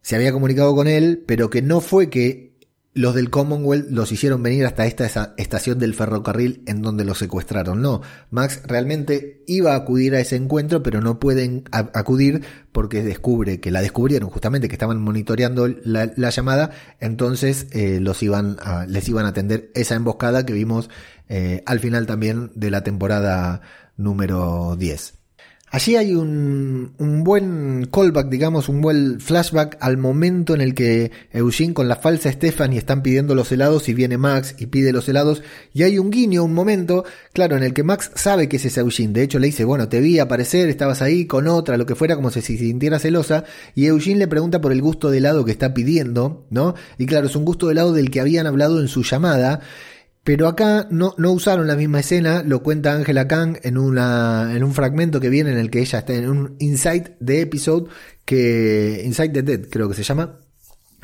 se 0.00 0.16
había 0.16 0.32
comunicado 0.32 0.74
con 0.74 0.88
él, 0.88 1.22
pero 1.26 1.50
que 1.50 1.60
no 1.60 1.80
fue 1.80 2.08
que 2.08 2.53
los 2.94 3.14
del 3.16 3.28
Commonwealth 3.28 3.90
los 3.90 4.12
hicieron 4.12 4.42
venir 4.42 4.64
hasta 4.66 4.86
esta 4.86 5.34
estación 5.36 5.80
del 5.80 5.94
ferrocarril 5.94 6.62
en 6.66 6.80
donde 6.80 7.04
los 7.04 7.18
secuestraron. 7.18 7.82
No, 7.82 8.02
Max 8.30 8.62
realmente 8.64 9.42
iba 9.48 9.72
a 9.72 9.76
acudir 9.76 10.14
a 10.14 10.20
ese 10.20 10.36
encuentro, 10.36 10.82
pero 10.82 11.00
no 11.00 11.18
pueden 11.18 11.64
acudir 11.72 12.42
porque 12.70 13.02
descubre 13.02 13.60
que 13.60 13.72
la 13.72 13.82
descubrieron 13.82 14.30
justamente, 14.30 14.68
que 14.68 14.76
estaban 14.76 15.02
monitoreando 15.02 15.66
la, 15.66 16.30
llamada, 16.30 16.70
entonces 17.00 17.66
eh, 17.72 17.98
los 18.00 18.22
iban 18.22 18.56
a, 18.62 18.86
les 18.86 19.08
iban 19.08 19.26
a 19.26 19.30
atender 19.30 19.70
esa 19.74 19.96
emboscada 19.96 20.46
que 20.46 20.52
vimos 20.52 20.88
eh, 21.28 21.62
al 21.66 21.80
final 21.80 22.06
también 22.06 22.52
de 22.54 22.70
la 22.70 22.84
temporada 22.84 23.60
número 23.96 24.76
10. 24.76 25.23
Allí 25.74 25.96
hay 25.96 26.14
un, 26.14 26.92
un, 26.98 27.24
buen 27.24 27.88
callback, 27.92 28.28
digamos, 28.28 28.68
un 28.68 28.80
buen 28.80 29.18
flashback 29.18 29.76
al 29.80 29.96
momento 29.96 30.54
en 30.54 30.60
el 30.60 30.72
que 30.72 31.10
Eugene 31.32 31.74
con 31.74 31.88
la 31.88 31.96
falsa 31.96 32.30
Stephanie 32.30 32.78
están 32.78 33.02
pidiendo 33.02 33.34
los 33.34 33.50
helados 33.50 33.88
y 33.88 33.92
viene 33.92 34.16
Max 34.16 34.54
y 34.56 34.66
pide 34.66 34.92
los 34.92 35.08
helados 35.08 35.42
y 35.72 35.82
hay 35.82 35.98
un 35.98 36.12
guiño, 36.12 36.44
un 36.44 36.54
momento, 36.54 37.04
claro, 37.32 37.56
en 37.56 37.64
el 37.64 37.74
que 37.74 37.82
Max 37.82 38.12
sabe 38.14 38.48
que 38.48 38.58
ese 38.58 38.68
es 38.68 38.76
Eugene. 38.76 39.14
De 39.14 39.24
hecho 39.24 39.40
le 39.40 39.48
dice, 39.48 39.64
bueno, 39.64 39.88
te 39.88 39.98
vi 39.98 40.20
aparecer, 40.20 40.68
estabas 40.68 41.02
ahí 41.02 41.26
con 41.26 41.48
otra, 41.48 41.76
lo 41.76 41.86
que 41.86 41.96
fuera, 41.96 42.14
como 42.14 42.30
si 42.30 42.40
se 42.40 42.56
sintiera 42.56 43.00
celosa 43.00 43.42
y 43.74 43.86
Eugene 43.86 44.20
le 44.20 44.28
pregunta 44.28 44.60
por 44.60 44.70
el 44.70 44.80
gusto 44.80 45.10
de 45.10 45.18
helado 45.18 45.44
que 45.44 45.50
está 45.50 45.74
pidiendo, 45.74 46.46
¿no? 46.50 46.76
Y 46.98 47.06
claro, 47.06 47.26
es 47.26 47.34
un 47.34 47.44
gusto 47.44 47.66
de 47.66 47.72
helado 47.72 47.92
del 47.92 48.12
que 48.12 48.20
habían 48.20 48.46
hablado 48.46 48.80
en 48.80 48.86
su 48.86 49.02
llamada 49.02 49.58
pero 50.24 50.48
acá 50.48 50.88
no, 50.90 51.14
no 51.18 51.32
usaron 51.32 51.66
la 51.66 51.76
misma 51.76 52.00
escena, 52.00 52.42
lo 52.42 52.62
cuenta 52.62 52.94
Angela 52.94 53.28
Kang 53.28 53.58
en, 53.62 53.76
una, 53.76 54.56
en 54.56 54.64
un 54.64 54.72
fragmento 54.72 55.20
que 55.20 55.28
viene 55.28 55.52
en 55.52 55.58
el 55.58 55.70
que 55.70 55.80
ella 55.80 55.98
está 55.98 56.14
en 56.14 56.30
un 56.30 56.56
Insight 56.58 57.10
de 57.20 57.42
episode, 57.42 57.90
que 58.24 59.02
Insight 59.04 59.34
the 59.34 59.42
Dead 59.42 59.60
creo 59.70 59.88
que 59.88 59.94
se 59.94 60.02
llama, 60.02 60.40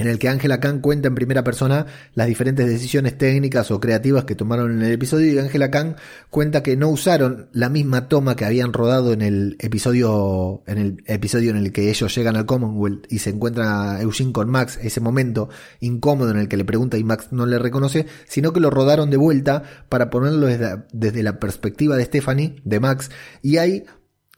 en 0.00 0.08
el 0.08 0.18
que 0.18 0.30
Angela 0.30 0.60
Khan 0.60 0.80
cuenta 0.80 1.08
en 1.08 1.14
primera 1.14 1.44
persona 1.44 1.84
las 2.14 2.26
diferentes 2.26 2.66
decisiones 2.66 3.18
técnicas 3.18 3.70
o 3.70 3.80
creativas 3.80 4.24
que 4.24 4.34
tomaron 4.34 4.72
en 4.72 4.82
el 4.82 4.92
episodio 4.92 5.30
y 5.30 5.38
Angela 5.38 5.70
Khan 5.70 5.96
cuenta 6.30 6.62
que 6.62 6.74
no 6.74 6.88
usaron 6.88 7.48
la 7.52 7.68
misma 7.68 8.08
toma 8.08 8.34
que 8.34 8.46
habían 8.46 8.72
rodado 8.72 9.12
en 9.12 9.20
el 9.20 9.56
episodio 9.58 10.62
en 10.66 10.78
el 10.78 11.04
episodio 11.04 11.50
en 11.50 11.58
el 11.58 11.70
que 11.70 11.90
ellos 11.90 12.14
llegan 12.14 12.36
al 12.36 12.46
Commonwealth 12.46 13.12
y 13.12 13.18
se 13.18 13.28
encuentra 13.28 14.00
Eugene 14.00 14.32
con 14.32 14.48
Max, 14.48 14.78
ese 14.82 15.02
momento 15.02 15.50
incómodo 15.80 16.30
en 16.30 16.38
el 16.38 16.48
que 16.48 16.56
le 16.56 16.64
pregunta 16.64 16.96
y 16.96 17.04
Max 17.04 17.28
no 17.30 17.44
le 17.44 17.58
reconoce, 17.58 18.06
sino 18.26 18.54
que 18.54 18.60
lo 18.60 18.70
rodaron 18.70 19.10
de 19.10 19.18
vuelta 19.18 19.64
para 19.90 20.08
ponerlo 20.08 20.46
desde, 20.46 20.82
desde 20.94 21.22
la 21.22 21.38
perspectiva 21.38 21.98
de 21.98 22.06
Stephanie, 22.06 22.56
de 22.64 22.80
Max, 22.80 23.10
y 23.42 23.58
hay 23.58 23.84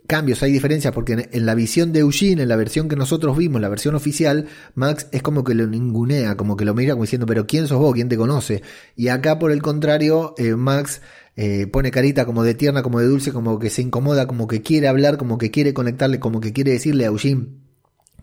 cambios, 0.07 0.43
hay 0.43 0.53
diferencias, 0.53 0.93
porque 0.93 1.29
en, 1.31 1.47
la 1.47 1.55
visión 1.55 1.93
de 1.93 2.01
Eugene, 2.01 2.43
en 2.43 2.49
la 2.49 2.57
versión 2.57 2.88
que 2.88 2.97
nosotros 2.97 3.37
vimos, 3.37 3.61
la 3.61 3.69
versión 3.69 3.95
oficial, 3.95 4.47
Max 4.75 5.07
es 5.12 5.23
como 5.23 5.45
que 5.45 5.55
lo 5.55 5.67
ningunea, 5.67 6.37
como 6.37 6.57
que 6.57 6.65
lo 6.65 6.75
mira 6.75 6.93
como 6.93 7.05
diciendo, 7.05 7.27
pero 7.27 7.47
¿quién 7.47 7.69
sos 7.69 7.79
vos? 7.79 7.95
¿Quién 7.95 8.09
te 8.09 8.17
conoce? 8.17 8.62
Y 8.97 9.09
acá, 9.09 9.38
por 9.38 9.53
el 9.53 9.62
contrario, 9.62 10.35
eh, 10.38 10.55
Max 10.55 11.03
eh, 11.37 11.67
pone 11.67 11.91
carita 11.91 12.27
como 12.27 12.45
de 12.45 12.55
tierna, 12.55 12.83
como 12.83 13.01
de 13.01 13.07
dulce, 13.07 13.33
como 13.33 13.59
que 13.59 13.71
se 13.71 13.83
incomoda, 13.83 14.27
como 14.27 14.47
que 14.47 14.62
quiere 14.62 14.88
hablar, 14.88 15.17
como 15.17 15.38
que 15.38 15.51
quiere 15.51 15.73
conectarle, 15.73 16.21
como 16.21 16.41
que 16.41 16.53
quiere 16.53 16.73
decirle 16.73 17.05
a 17.05 17.09
Eugene 17.09 17.62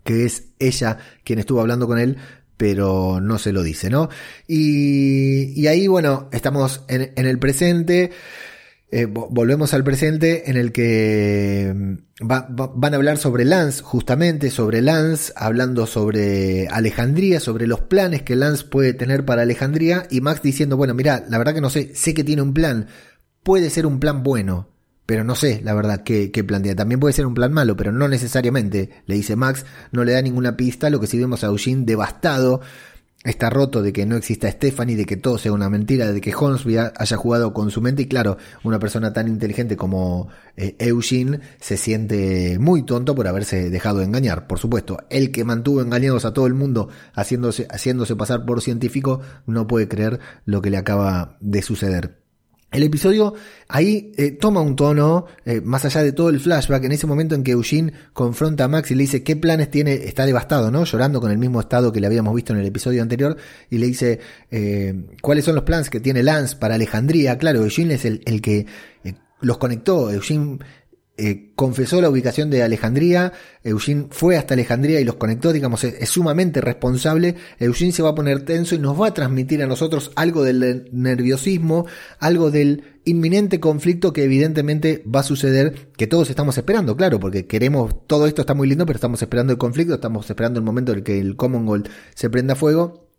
que 0.04 0.24
es 0.24 0.48
ella 0.58 0.98
quien 1.24 1.38
estuvo 1.38 1.60
hablando 1.60 1.86
con 1.86 1.98
él, 1.98 2.16
pero 2.56 3.20
no 3.20 3.38
se 3.38 3.52
lo 3.52 3.62
dice, 3.62 3.90
¿no? 3.90 4.08
Y, 4.46 5.58
y 5.58 5.66
ahí, 5.66 5.86
bueno, 5.86 6.28
estamos 6.32 6.84
en, 6.88 7.12
en 7.16 7.26
el 7.26 7.38
presente. 7.38 8.10
Eh, 8.92 9.06
volvemos 9.06 9.72
al 9.72 9.84
presente 9.84 10.50
en 10.50 10.56
el 10.56 10.72
que 10.72 11.72
mm, 11.72 12.26
van 12.26 12.92
a 12.92 12.96
hablar 12.96 13.18
sobre 13.18 13.44
Lance, 13.44 13.82
justamente 13.82 14.50
sobre 14.50 14.82
Lance, 14.82 15.32
hablando 15.36 15.86
sobre 15.86 16.66
Alejandría, 16.66 17.38
sobre 17.38 17.68
los 17.68 17.82
planes 17.82 18.22
que 18.22 18.34
Lance 18.34 18.64
puede 18.64 18.92
tener 18.92 19.24
para 19.24 19.42
Alejandría, 19.42 20.08
y 20.10 20.20
Max 20.20 20.42
diciendo, 20.42 20.76
bueno, 20.76 20.94
mira, 20.94 21.24
la 21.28 21.38
verdad 21.38 21.54
que 21.54 21.60
no 21.60 21.70
sé, 21.70 21.94
sé 21.94 22.14
que 22.14 22.24
tiene 22.24 22.42
un 22.42 22.52
plan, 22.52 22.88
puede 23.44 23.70
ser 23.70 23.86
un 23.86 24.00
plan 24.00 24.24
bueno, 24.24 24.70
pero 25.06 25.22
no 25.22 25.36
sé, 25.36 25.60
la 25.62 25.74
verdad, 25.74 26.02
qué, 26.02 26.32
qué 26.32 26.42
plantea. 26.42 26.74
También 26.74 26.98
puede 26.98 27.12
ser 27.12 27.26
un 27.26 27.34
plan 27.34 27.52
malo, 27.52 27.76
pero 27.76 27.92
no 27.92 28.08
necesariamente, 28.08 28.90
le 29.06 29.14
dice 29.14 29.36
Max, 29.36 29.64
no 29.92 30.02
le 30.02 30.12
da 30.12 30.22
ninguna 30.22 30.56
pista, 30.56 30.90
lo 30.90 30.98
que 30.98 31.06
sí 31.06 31.16
vemos 31.16 31.44
a 31.44 31.48
Eugene 31.48 31.84
devastado, 31.84 32.60
está 33.22 33.50
roto 33.50 33.82
de 33.82 33.92
que 33.92 34.06
no 34.06 34.16
exista 34.16 34.50
Stephanie, 34.50 34.96
de 34.96 35.04
que 35.04 35.16
todo 35.16 35.36
sea 35.36 35.52
una 35.52 35.68
mentira, 35.68 36.10
de 36.10 36.20
que 36.20 36.34
Hornsby 36.34 36.78
haya 36.78 37.16
jugado 37.16 37.52
con 37.52 37.70
su 37.70 37.80
mente 37.82 38.02
y 38.02 38.06
claro, 38.06 38.38
una 38.64 38.78
persona 38.78 39.12
tan 39.12 39.28
inteligente 39.28 39.76
como 39.76 40.28
eh, 40.56 40.74
Eugene 40.78 41.40
se 41.60 41.76
siente 41.76 42.58
muy 42.58 42.82
tonto 42.82 43.14
por 43.14 43.28
haberse 43.28 43.70
dejado 43.70 44.02
engañar, 44.02 44.46
por 44.46 44.58
supuesto. 44.58 44.98
El 45.10 45.32
que 45.32 45.44
mantuvo 45.44 45.82
engañados 45.82 46.24
a 46.24 46.32
todo 46.32 46.46
el 46.46 46.54
mundo 46.54 46.88
haciéndose, 47.14 47.66
haciéndose 47.70 48.16
pasar 48.16 48.46
por 48.46 48.62
científico 48.62 49.20
no 49.46 49.66
puede 49.66 49.88
creer 49.88 50.20
lo 50.46 50.62
que 50.62 50.70
le 50.70 50.78
acaba 50.78 51.36
de 51.40 51.62
suceder. 51.62 52.19
El 52.70 52.84
episodio 52.84 53.34
ahí 53.66 54.12
eh, 54.16 54.30
toma 54.30 54.60
un 54.60 54.76
tono, 54.76 55.26
eh, 55.44 55.60
más 55.60 55.84
allá 55.84 56.04
de 56.04 56.12
todo 56.12 56.28
el 56.28 56.38
flashback, 56.38 56.84
en 56.84 56.92
ese 56.92 57.06
momento 57.06 57.34
en 57.34 57.42
que 57.42 57.50
Eugene 57.50 57.92
confronta 58.12 58.64
a 58.64 58.68
Max 58.68 58.92
y 58.92 58.94
le 58.94 59.02
dice 59.02 59.24
qué 59.24 59.34
planes 59.34 59.70
tiene, 59.70 59.94
está 59.94 60.24
devastado, 60.24 60.70
¿no? 60.70 60.84
Llorando 60.84 61.20
con 61.20 61.32
el 61.32 61.38
mismo 61.38 61.60
estado 61.60 61.92
que 61.92 62.00
le 62.00 62.06
habíamos 62.06 62.32
visto 62.32 62.52
en 62.52 62.60
el 62.60 62.66
episodio 62.66 63.02
anterior, 63.02 63.36
y 63.70 63.78
le 63.78 63.86
dice 63.86 64.20
eh, 64.52 64.94
cuáles 65.20 65.44
son 65.44 65.56
los 65.56 65.64
planes 65.64 65.90
que 65.90 65.98
tiene 65.98 66.22
Lance 66.22 66.56
para 66.56 66.76
Alejandría. 66.76 67.38
Claro, 67.38 67.64
Eugene 67.64 67.94
es 67.94 68.04
el, 68.04 68.22
el 68.24 68.40
que 68.40 68.66
los 69.40 69.58
conectó, 69.58 70.10
Eugene 70.12 70.58
eh, 71.22 71.52
confesó 71.54 72.00
la 72.00 72.08
ubicación 72.08 72.48
de 72.48 72.62
Alejandría, 72.62 73.34
Eugene 73.62 74.06
fue 74.08 74.38
hasta 74.38 74.54
Alejandría 74.54 75.00
y 75.00 75.04
los 75.04 75.16
conectó, 75.16 75.52
digamos, 75.52 75.84
es, 75.84 76.08
sumamente 76.08 76.62
responsable, 76.62 77.34
Eugene 77.58 77.92
se 77.92 78.02
va 78.02 78.08
a 78.08 78.14
poner 78.14 78.46
tenso 78.46 78.74
y 78.74 78.78
nos 78.78 78.98
va 78.98 79.08
a 79.08 79.14
transmitir 79.14 79.62
a 79.62 79.66
nosotros 79.66 80.12
algo 80.16 80.44
del 80.44 80.88
nerviosismo, 80.92 81.84
algo 82.20 82.50
del 82.50 82.84
inminente 83.04 83.60
conflicto 83.60 84.14
que 84.14 84.24
evidentemente 84.24 85.04
va 85.04 85.20
a 85.20 85.24
suceder, 85.24 85.90
que 85.94 86.06
todos 86.06 86.30
estamos 86.30 86.56
esperando, 86.56 86.96
claro, 86.96 87.20
porque 87.20 87.46
queremos, 87.46 88.06
todo 88.06 88.26
esto 88.26 88.40
está 88.40 88.54
muy 88.54 88.66
lindo, 88.66 88.86
pero 88.86 88.96
estamos 88.96 89.20
esperando 89.20 89.52
el 89.52 89.58
conflicto, 89.58 89.94
estamos 89.94 90.30
esperando 90.30 90.58
el 90.58 90.64
momento 90.64 90.92
en 90.92 90.98
el 90.98 91.04
que 91.04 91.20
el 91.20 91.36
Commonwealth 91.36 91.90
se 92.14 92.30
prenda 92.30 92.54
fuego. 92.54 93.09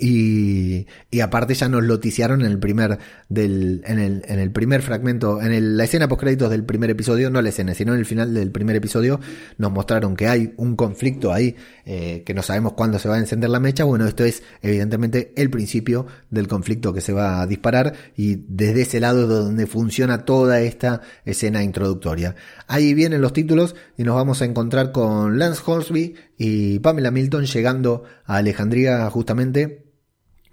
Y, 0.00 0.86
y, 1.10 1.20
aparte 1.20 1.54
ya 1.54 1.68
nos 1.68 1.82
noticiaron 1.84 2.40
en 2.42 2.50
el 2.50 2.58
primer 2.58 2.98
del 3.28 3.82
en 3.86 3.98
el, 3.98 4.22
en 4.26 4.38
el 4.38 4.50
primer 4.50 4.82
fragmento 4.82 5.40
en 5.40 5.76
la 5.76 5.84
escena 5.84 6.08
post 6.08 6.20
créditos 6.20 6.50
del 6.50 6.64
primer 6.64 6.90
episodio 6.90 7.30
no 7.30 7.40
la 7.42 7.48
escena 7.48 7.74
sino 7.74 7.92
en 7.92 7.98
el 7.98 8.06
final 8.06 8.34
del 8.34 8.50
primer 8.50 8.76
episodio 8.76 9.20
nos 9.58 9.72
mostraron 9.72 10.16
que 10.16 10.28
hay 10.28 10.54
un 10.56 10.76
conflicto 10.76 11.32
ahí 11.32 11.56
eh, 11.86 12.22
que 12.24 12.34
no 12.34 12.42
sabemos 12.42 12.74
cuándo 12.74 12.98
se 12.98 13.08
va 13.08 13.16
a 13.16 13.18
encender 13.18 13.50
la 13.50 13.60
mecha. 13.60 13.84
Bueno 13.84 14.06
esto 14.06 14.24
es 14.24 14.42
evidentemente 14.62 15.32
el 15.36 15.50
principio 15.50 16.06
del 16.30 16.48
conflicto 16.48 16.92
que 16.92 17.00
se 17.00 17.12
va 17.12 17.40
a 17.40 17.46
disparar 17.46 17.94
y 18.16 18.36
desde 18.48 18.82
ese 18.82 19.00
lado 19.00 19.26
donde 19.26 19.66
funciona 19.66 20.24
toda 20.24 20.60
esta 20.60 21.00
escena 21.24 21.62
introductoria. 21.62 22.34
Ahí 22.66 22.94
vienen 22.94 23.20
los 23.20 23.32
títulos 23.32 23.74
y 23.96 24.04
nos 24.04 24.14
vamos 24.14 24.42
a 24.42 24.44
encontrar 24.44 24.92
con 24.92 25.38
Lance 25.38 25.62
Horsby 25.64 26.14
y 26.38 26.78
Pamela 26.80 27.10
Milton 27.10 27.46
llegando 27.46 28.04
a 28.24 28.36
Alejandría 28.36 29.08
justamente 29.10 29.83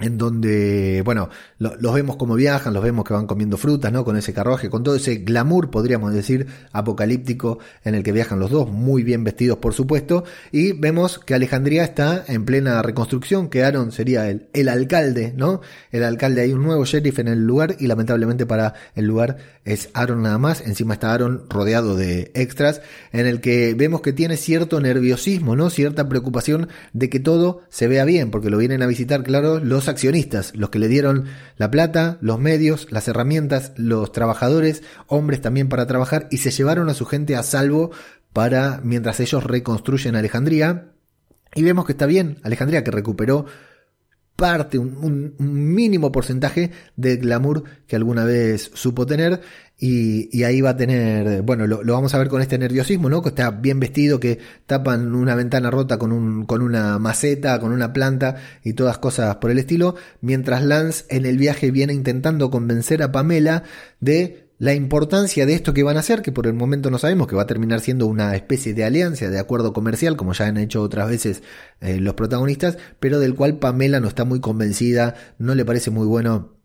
en 0.01 0.17
donde, 0.17 1.01
bueno, 1.05 1.29
los 1.57 1.93
vemos 1.93 2.15
como 2.15 2.35
viajan, 2.35 2.73
los 2.73 2.83
vemos 2.83 3.05
que 3.05 3.13
van 3.13 3.27
comiendo 3.27 3.57
frutas, 3.57 3.91
¿no? 3.91 4.03
Con 4.03 4.17
ese 4.17 4.33
carruaje, 4.33 4.69
con 4.69 4.83
todo 4.83 4.95
ese 4.95 5.17
glamour, 5.17 5.69
podríamos 5.69 6.13
decir, 6.13 6.47
apocalíptico 6.71 7.59
en 7.83 7.95
el 7.95 8.03
que 8.03 8.11
viajan 8.11 8.39
los 8.39 8.49
dos, 8.49 8.69
muy 8.69 9.03
bien 9.03 9.23
vestidos, 9.23 9.59
por 9.59 9.73
supuesto, 9.73 10.23
y 10.51 10.73
vemos 10.73 11.19
que 11.19 11.35
Alejandría 11.35 11.83
está 11.83 12.23
en 12.27 12.45
plena 12.45 12.81
reconstrucción, 12.81 13.49
que 13.49 13.63
Aaron 13.63 13.91
sería 13.91 14.29
el, 14.29 14.47
el 14.53 14.69
alcalde, 14.69 15.33
¿no? 15.35 15.61
El 15.91 16.03
alcalde, 16.03 16.41
hay 16.41 16.53
un 16.53 16.63
nuevo 16.63 16.83
sheriff 16.85 17.19
en 17.19 17.27
el 17.27 17.45
lugar 17.45 17.75
y 17.79 17.87
lamentablemente 17.87 18.45
para 18.45 18.73
el 18.95 19.05
lugar 19.05 19.37
es 19.65 19.89
Aaron 19.93 20.23
nada 20.23 20.37
más, 20.39 20.61
encima 20.61 20.95
está 20.95 21.13
Aaron 21.13 21.45
rodeado 21.49 21.95
de 21.95 22.31
extras, 22.33 22.81
en 23.11 23.27
el 23.27 23.41
que 23.41 23.75
vemos 23.75 24.01
que 24.01 24.13
tiene 24.13 24.37
cierto 24.37 24.79
nerviosismo, 24.79 25.55
¿no? 25.55 25.69
Cierta 25.69 26.09
preocupación 26.09 26.69
de 26.93 27.09
que 27.09 27.19
todo 27.19 27.61
se 27.69 27.87
vea 27.87 28.05
bien, 28.05 28.31
porque 28.31 28.49
lo 28.49 28.57
vienen 28.57 28.81
a 28.81 28.87
visitar, 28.87 29.23
claro, 29.23 29.59
los 29.59 29.87
accionistas, 29.91 30.55
los 30.55 30.69
que 30.69 30.79
le 30.79 30.87
dieron 30.87 31.25
la 31.57 31.69
plata, 31.69 32.17
los 32.21 32.39
medios, 32.39 32.87
las 32.91 33.07
herramientas, 33.07 33.73
los 33.77 34.11
trabajadores, 34.11 34.83
hombres 35.07 35.41
también 35.41 35.69
para 35.69 35.87
trabajar, 35.87 36.27
y 36.31 36.37
se 36.37 36.51
llevaron 36.51 36.89
a 36.89 36.93
su 36.93 37.05
gente 37.05 37.35
a 37.35 37.43
salvo 37.43 37.91
para 38.33 38.81
mientras 38.83 39.19
ellos 39.19 39.43
reconstruyen 39.43 40.15
Alejandría. 40.15 40.93
Y 41.53 41.63
vemos 41.63 41.85
que 41.85 41.91
está 41.91 42.05
bien, 42.05 42.39
Alejandría 42.43 42.83
que 42.83 42.91
recuperó 42.91 43.45
parte, 44.41 44.79
un, 44.79 45.35
mínimo 45.37 46.11
porcentaje 46.11 46.71
de 46.95 47.17
glamour 47.17 47.63
que 47.85 47.95
alguna 47.95 48.25
vez 48.25 48.71
supo 48.73 49.05
tener. 49.05 49.41
Y, 49.83 50.43
ahí 50.43 50.61
va 50.61 50.69
a 50.69 50.77
tener, 50.77 51.41
bueno, 51.41 51.65
lo, 51.65 51.81
vamos 51.83 52.13
a 52.13 52.19
ver 52.19 52.27
con 52.27 52.39
este 52.39 52.59
nerviosismo, 52.59 53.09
¿no? 53.09 53.23
Que 53.23 53.29
está 53.29 53.49
bien 53.49 53.79
vestido, 53.79 54.19
que 54.19 54.37
tapan 54.67 55.15
una 55.15 55.33
ventana 55.33 55.71
rota 55.71 55.97
con, 55.97 56.11
un, 56.11 56.45
con 56.45 56.61
una 56.61 56.99
maceta, 56.99 57.59
con 57.59 57.71
una 57.71 57.91
planta 57.91 58.35
y 58.63 58.73
todas 58.73 58.99
cosas 58.99 59.37
por 59.37 59.49
el 59.49 59.57
estilo. 59.57 59.95
Mientras 60.21 60.63
Lance 60.63 61.05
en 61.09 61.25
el 61.25 61.39
viaje 61.39 61.71
viene 61.71 61.93
intentando 61.93 62.51
convencer 62.51 63.01
a 63.01 63.11
Pamela 63.11 63.63
de 63.99 64.51
la 64.59 64.75
importancia 64.75 65.47
de 65.47 65.55
esto 65.55 65.73
que 65.73 65.81
van 65.81 65.97
a 65.97 66.01
hacer, 66.01 66.21
que 66.21 66.31
por 66.31 66.45
el 66.45 66.53
momento 66.53 66.91
no 66.91 66.99
sabemos, 66.99 67.25
que 67.25 67.35
va 67.35 67.41
a 67.41 67.47
terminar 67.47 67.79
siendo 67.79 68.05
una 68.05 68.35
especie 68.35 68.75
de 68.75 68.83
alianza, 68.83 69.31
de 69.31 69.39
acuerdo 69.39 69.73
comercial, 69.73 70.15
como 70.15 70.33
ya 70.33 70.45
han 70.45 70.57
hecho 70.57 70.83
otras 70.83 71.09
veces 71.09 71.41
eh, 71.79 71.99
los 71.99 72.13
protagonistas, 72.13 72.77
pero 72.99 73.19
del 73.19 73.33
cual 73.33 73.57
Pamela 73.57 73.99
no 73.99 74.09
está 74.09 74.25
muy 74.25 74.41
convencida, 74.41 75.15
no 75.39 75.55
le 75.55 75.65
parece 75.65 75.89
muy 75.89 76.05
bueno 76.05 76.60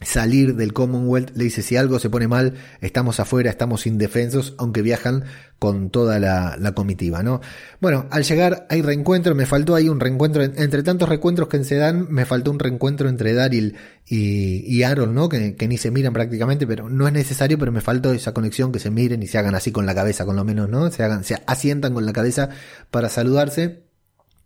salir 0.00 0.54
del 0.54 0.72
Commonwealth, 0.72 1.36
le 1.36 1.44
dice 1.44 1.62
si 1.62 1.76
algo 1.76 1.98
se 1.98 2.08
pone 2.08 2.28
mal, 2.28 2.54
estamos 2.80 3.18
afuera, 3.18 3.50
estamos 3.50 3.86
indefensos, 3.86 4.54
aunque 4.58 4.82
viajan 4.82 5.24
con 5.58 5.90
toda 5.90 6.20
la, 6.20 6.72
comitiva, 6.74 7.24
¿no? 7.24 7.40
Bueno, 7.80 8.06
al 8.10 8.22
llegar 8.22 8.66
hay 8.70 8.80
reencuentro, 8.80 9.34
me 9.34 9.44
faltó 9.44 9.74
ahí 9.74 9.88
un 9.88 9.98
reencuentro, 9.98 10.42
entre 10.42 10.84
tantos 10.84 11.08
reencuentros 11.08 11.48
que 11.48 11.64
se 11.64 11.74
dan, 11.74 12.06
me 12.10 12.26
faltó 12.26 12.52
un 12.52 12.60
reencuentro 12.60 13.08
entre 13.08 13.34
Daryl 13.34 13.74
y, 14.06 14.82
Aaron, 14.84 15.14
¿no? 15.14 15.28
Que, 15.28 15.56
que, 15.56 15.66
ni 15.66 15.78
se 15.78 15.90
miran 15.90 16.12
prácticamente, 16.12 16.66
pero 16.66 16.88
no 16.88 17.08
es 17.08 17.12
necesario, 17.12 17.58
pero 17.58 17.72
me 17.72 17.80
faltó 17.80 18.12
esa 18.12 18.32
conexión, 18.32 18.70
que 18.70 18.78
se 18.78 18.90
miren 18.90 19.22
y 19.22 19.26
se 19.26 19.38
hagan 19.38 19.56
así 19.56 19.72
con 19.72 19.84
la 19.84 19.94
cabeza, 19.96 20.24
con 20.24 20.36
lo 20.36 20.44
menos, 20.44 20.68
¿no? 20.68 20.90
Se 20.92 21.02
hagan, 21.02 21.24
se 21.24 21.42
asientan 21.46 21.92
con 21.92 22.06
la 22.06 22.12
cabeza 22.12 22.50
para 22.92 23.08
saludarse. 23.08 23.82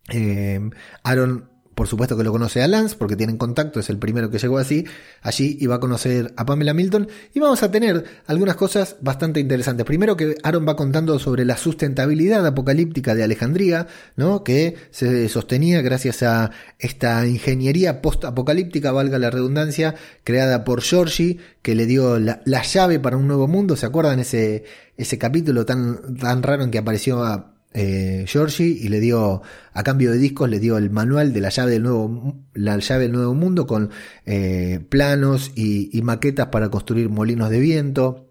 Eh, 0.08 0.60
Aaron 1.04 1.51
por 1.74 1.88
supuesto 1.88 2.16
que 2.16 2.24
lo 2.24 2.32
conoce 2.32 2.62
a 2.62 2.68
Lance 2.68 2.96
porque 2.96 3.16
tienen 3.16 3.36
contacto, 3.36 3.80
es 3.80 3.88
el 3.90 3.98
primero 3.98 4.30
que 4.30 4.38
llegó 4.38 4.58
así, 4.58 4.84
allí 5.22 5.66
va 5.66 5.76
a 5.76 5.80
conocer 5.80 6.32
a 6.36 6.44
Pamela 6.44 6.74
Milton 6.74 7.08
y 7.32 7.40
vamos 7.40 7.62
a 7.62 7.70
tener 7.70 8.04
algunas 8.26 8.56
cosas 8.56 8.96
bastante 9.00 9.40
interesantes. 9.40 9.86
Primero 9.86 10.16
que 10.16 10.36
Aaron 10.42 10.66
va 10.68 10.76
contando 10.76 11.18
sobre 11.18 11.44
la 11.44 11.56
sustentabilidad 11.56 12.46
apocalíptica 12.46 13.14
de 13.14 13.24
Alejandría, 13.24 13.86
¿no? 14.16 14.44
que 14.44 14.76
se 14.90 15.28
sostenía 15.28 15.82
gracias 15.82 16.22
a 16.22 16.50
esta 16.78 17.26
ingeniería 17.26 18.02
post-apocalíptica, 18.02 18.92
valga 18.92 19.18
la 19.18 19.30
redundancia, 19.30 19.94
creada 20.24 20.64
por 20.64 20.82
Georgie, 20.82 21.38
que 21.62 21.74
le 21.74 21.86
dio 21.86 22.18
la, 22.18 22.42
llave 22.62 23.00
para 23.00 23.16
un 23.16 23.26
nuevo 23.26 23.48
mundo. 23.48 23.76
¿Se 23.76 23.86
acuerdan 23.86 24.20
ese, 24.20 24.64
ese 24.96 25.18
capítulo 25.18 25.64
tan, 25.64 26.16
tan 26.16 26.42
raro 26.42 26.64
en 26.64 26.70
que 26.70 26.78
apareció 26.78 27.24
a 27.24 27.51
eh, 27.74 28.24
Georgie 28.26 28.76
y 28.80 28.88
le 28.88 29.00
dio, 29.00 29.42
a 29.72 29.82
cambio 29.82 30.10
de 30.12 30.18
discos, 30.18 30.48
le 30.48 30.60
dio 30.60 30.76
el 30.76 30.90
manual 30.90 31.32
de 31.32 31.40
la 31.40 31.48
llave 31.48 31.72
del 31.72 31.82
nuevo, 31.82 32.36
la 32.54 32.78
llave 32.78 33.04
del 33.04 33.12
nuevo 33.12 33.34
mundo 33.34 33.66
con 33.66 33.90
eh, 34.26 34.80
planos 34.88 35.52
y, 35.54 36.00
maquetas 36.02 36.48
para 36.48 36.70
construir 36.70 37.08
molinos 37.08 37.50
de 37.50 37.60
viento. 37.60 38.28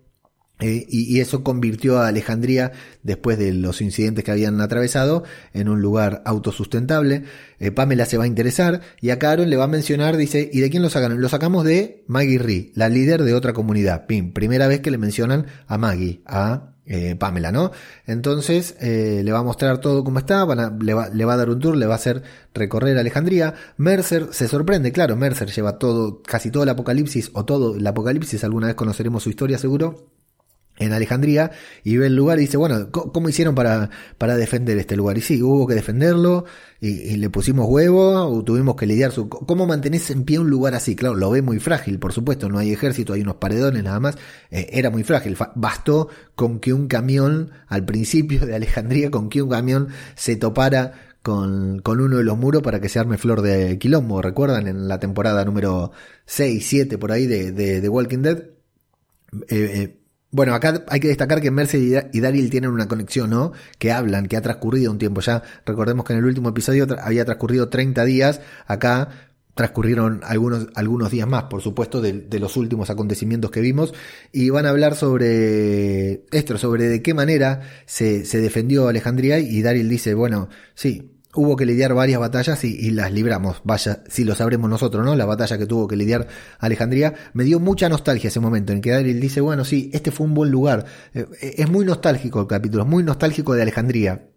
Eh, 0.59 0.85
y, 0.87 1.19
eso 1.19 1.43
convirtió 1.43 1.97
a 1.97 2.07
Alejandría, 2.07 2.71
después 3.01 3.39
de 3.39 3.51
los 3.51 3.81
incidentes 3.81 4.23
que 4.23 4.29
habían 4.29 4.61
atravesado, 4.61 5.23
en 5.53 5.69
un 5.69 5.81
lugar 5.81 6.21
autosustentable. 6.25 7.23
Pamela 7.73 8.05
se 8.05 8.17
va 8.17 8.25
a 8.25 8.27
interesar 8.27 8.81
y 9.01 9.09
a 9.09 9.17
Aaron 9.21 9.49
le 9.49 9.55
va 9.55 9.63
a 9.63 9.67
mencionar, 9.67 10.17
dice, 10.17 10.49
¿y 10.53 10.59
de 10.59 10.69
quién 10.69 10.83
lo 10.83 10.89
sacan? 10.91 11.19
Lo 11.19 11.29
sacamos 11.29 11.65
de 11.65 12.03
Maggie 12.07 12.37
Ree, 12.37 12.71
la 12.75 12.89
líder 12.89 13.23
de 13.23 13.33
otra 13.33 13.53
comunidad. 13.53 14.05
Pim, 14.05 14.33
primera 14.33 14.67
vez 14.67 14.81
que 14.81 14.91
le 14.91 14.99
mencionan 14.99 15.47
a 15.65 15.79
Maggie, 15.79 16.21
a 16.27 16.70
eh, 16.85 17.15
Pamela, 17.15 17.51
¿no? 17.51 17.71
Entonces 18.05 18.75
eh, 18.81 19.21
le 19.23 19.31
va 19.31 19.39
a 19.39 19.43
mostrar 19.43 19.79
todo 19.79 20.03
como 20.03 20.19
está, 20.19 20.45
le, 20.45 20.93
va, 20.93 21.09
le, 21.09 21.25
va, 21.25 21.33
a 21.33 21.37
dar 21.37 21.49
un 21.49 21.59
tour, 21.59 21.77
le 21.77 21.85
va 21.85 21.93
a 21.93 21.97
hacer 21.97 22.23
recorrer 22.53 22.97
Alejandría. 22.97 23.53
Mercer 23.77 24.29
se 24.31 24.47
sorprende, 24.47 24.91
claro, 24.91 25.15
Mercer 25.15 25.51
lleva 25.51 25.77
todo, 25.77 26.21
casi 26.23 26.51
todo 26.51 26.63
el 26.63 26.69
apocalipsis, 26.69 27.31
o 27.33 27.45
todo 27.45 27.75
el 27.75 27.85
apocalipsis, 27.85 28.43
alguna 28.43 28.67
vez 28.67 28.75
conoceremos 28.75 29.23
su 29.23 29.29
historia 29.29 29.57
seguro, 29.57 30.07
en 30.81 30.93
Alejandría 30.93 31.51
y 31.83 31.97
ve 31.97 32.07
el 32.07 32.15
lugar 32.15 32.39
y 32.39 32.41
dice, 32.41 32.57
bueno, 32.57 32.91
¿cómo 32.91 33.29
hicieron 33.29 33.55
para, 33.55 33.89
para 34.17 34.35
defender 34.35 34.77
este 34.77 34.95
lugar? 34.95 35.17
Y 35.17 35.21
sí, 35.21 35.41
hubo 35.41 35.67
que 35.67 35.75
defenderlo 35.75 36.45
y, 36.79 37.15
le 37.17 37.29
pusimos 37.29 37.67
huevo, 37.69 38.43
tuvimos 38.43 38.75
que 38.75 38.87
lidiar 38.87 39.11
su... 39.11 39.29
¿Cómo 39.29 39.67
mantenés 39.67 40.09
en 40.09 40.23
pie 40.23 40.39
un 40.39 40.49
lugar 40.49 40.73
así? 40.73 40.95
Claro, 40.95 41.15
lo 41.15 41.29
ve 41.29 41.41
muy 41.41 41.59
frágil, 41.59 41.99
por 41.99 42.11
supuesto, 42.11 42.49
no 42.49 42.57
hay 42.57 42.71
ejército, 42.71 43.13
hay 43.13 43.21
unos 43.21 43.35
paredones 43.35 43.83
nada 43.83 43.99
más, 43.99 44.17
eh, 44.49 44.67
era 44.71 44.89
muy 44.89 45.03
frágil, 45.03 45.37
bastó 45.55 46.09
con 46.35 46.59
que 46.59 46.73
un 46.73 46.87
camión, 46.87 47.51
al 47.67 47.85
principio 47.85 48.45
de 48.45 48.55
Alejandría, 48.55 49.11
con 49.11 49.29
que 49.29 49.41
un 49.41 49.49
camión 49.49 49.89
se 50.15 50.35
topara 50.35 50.93
con, 51.21 51.79
con, 51.79 52.01
uno 52.01 52.17
de 52.17 52.23
los 52.23 52.37
muros 52.37 52.63
para 52.63 52.79
que 52.81 52.89
se 52.89 52.99
arme 52.99 53.17
flor 53.17 53.41
de 53.41 53.77
quilombo. 53.77 54.21
¿Recuerdan 54.21 54.67
en 54.67 54.87
la 54.87 54.99
temporada 54.99 55.45
número 55.45 55.91
6, 56.25 56.65
7 56.65 56.97
por 56.97 57.11
ahí 57.11 57.27
de, 57.27 57.51
de, 57.51 57.89
Walking 57.89 58.23
Dead? 58.23 58.37
Eh, 59.47 59.47
eh, 59.49 60.00
bueno, 60.31 60.53
acá 60.55 60.85
hay 60.87 60.99
que 61.01 61.09
destacar 61.09 61.41
que 61.41 61.51
Mercer 61.51 62.09
y 62.13 62.19
Daryl 62.21 62.49
tienen 62.49 62.71
una 62.71 62.87
conexión, 62.87 63.29
¿no? 63.29 63.51
Que 63.77 63.91
hablan, 63.91 64.27
que 64.27 64.37
ha 64.37 64.41
transcurrido 64.41 64.89
un 64.91 64.97
tiempo 64.97 65.19
ya. 65.19 65.43
Recordemos 65.65 66.05
que 66.05 66.13
en 66.13 66.19
el 66.19 66.25
último 66.25 66.49
episodio 66.49 66.87
había 67.01 67.25
transcurrido 67.25 67.67
30 67.67 68.05
días. 68.05 68.39
Acá 68.65 69.09
transcurrieron 69.55 70.21
algunos, 70.23 70.67
algunos 70.75 71.11
días 71.11 71.27
más, 71.27 71.43
por 71.43 71.61
supuesto, 71.61 71.99
de, 71.99 72.39
los 72.39 72.55
últimos 72.55 72.89
acontecimientos 72.89 73.51
que 73.51 73.59
vimos. 73.59 73.93
Y 74.31 74.49
van 74.49 74.65
a 74.65 74.69
hablar 74.69 74.95
sobre 74.95 76.23
esto, 76.31 76.57
sobre 76.57 76.87
de 76.87 77.01
qué 77.01 77.13
manera 77.13 77.61
se, 77.85 78.23
se 78.25 78.39
defendió 78.39 78.87
Alejandría. 78.87 79.39
Y 79.39 79.61
Daryl 79.61 79.89
dice, 79.89 80.13
bueno, 80.13 80.47
sí, 80.75 81.20
hubo 81.33 81.55
que 81.55 81.65
lidiar 81.65 81.93
varias 81.93 82.19
batallas 82.19 82.63
y, 82.63 82.91
las 82.91 83.11
libramos. 83.11 83.61
Vaya, 83.63 84.03
si 84.07 84.23
lo 84.23 84.35
sabremos 84.35 84.69
nosotros, 84.69 85.05
¿no? 85.05 85.15
La 85.15 85.25
batalla 85.25 85.57
que 85.57 85.65
tuvo 85.65 85.87
que 85.87 85.95
lidiar 85.95 86.27
Alejandría. 86.59 87.13
Me 87.33 87.43
dio 87.43 87.59
mucha 87.59 87.89
nostalgia 87.89 88.27
ese 88.27 88.39
momento 88.39 88.73
en 88.73 88.81
que 88.81 88.91
Daryl 88.91 89.19
dice, 89.19 89.41
bueno, 89.41 89.65
sí, 89.65 89.89
este 89.93 90.11
fue 90.11 90.25
un 90.25 90.33
buen 90.33 90.51
lugar. 90.51 90.85
Eh, 91.13 91.25
es 91.57 91.69
muy 91.69 91.85
nostálgico 91.85 92.41
el 92.41 92.47
capítulo, 92.47 92.83
es 92.83 92.89
muy 92.89 93.03
nostálgico 93.03 93.53
de 93.53 93.61
Alejandría. 93.61 94.29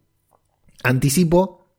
Anticipo, 0.83 1.77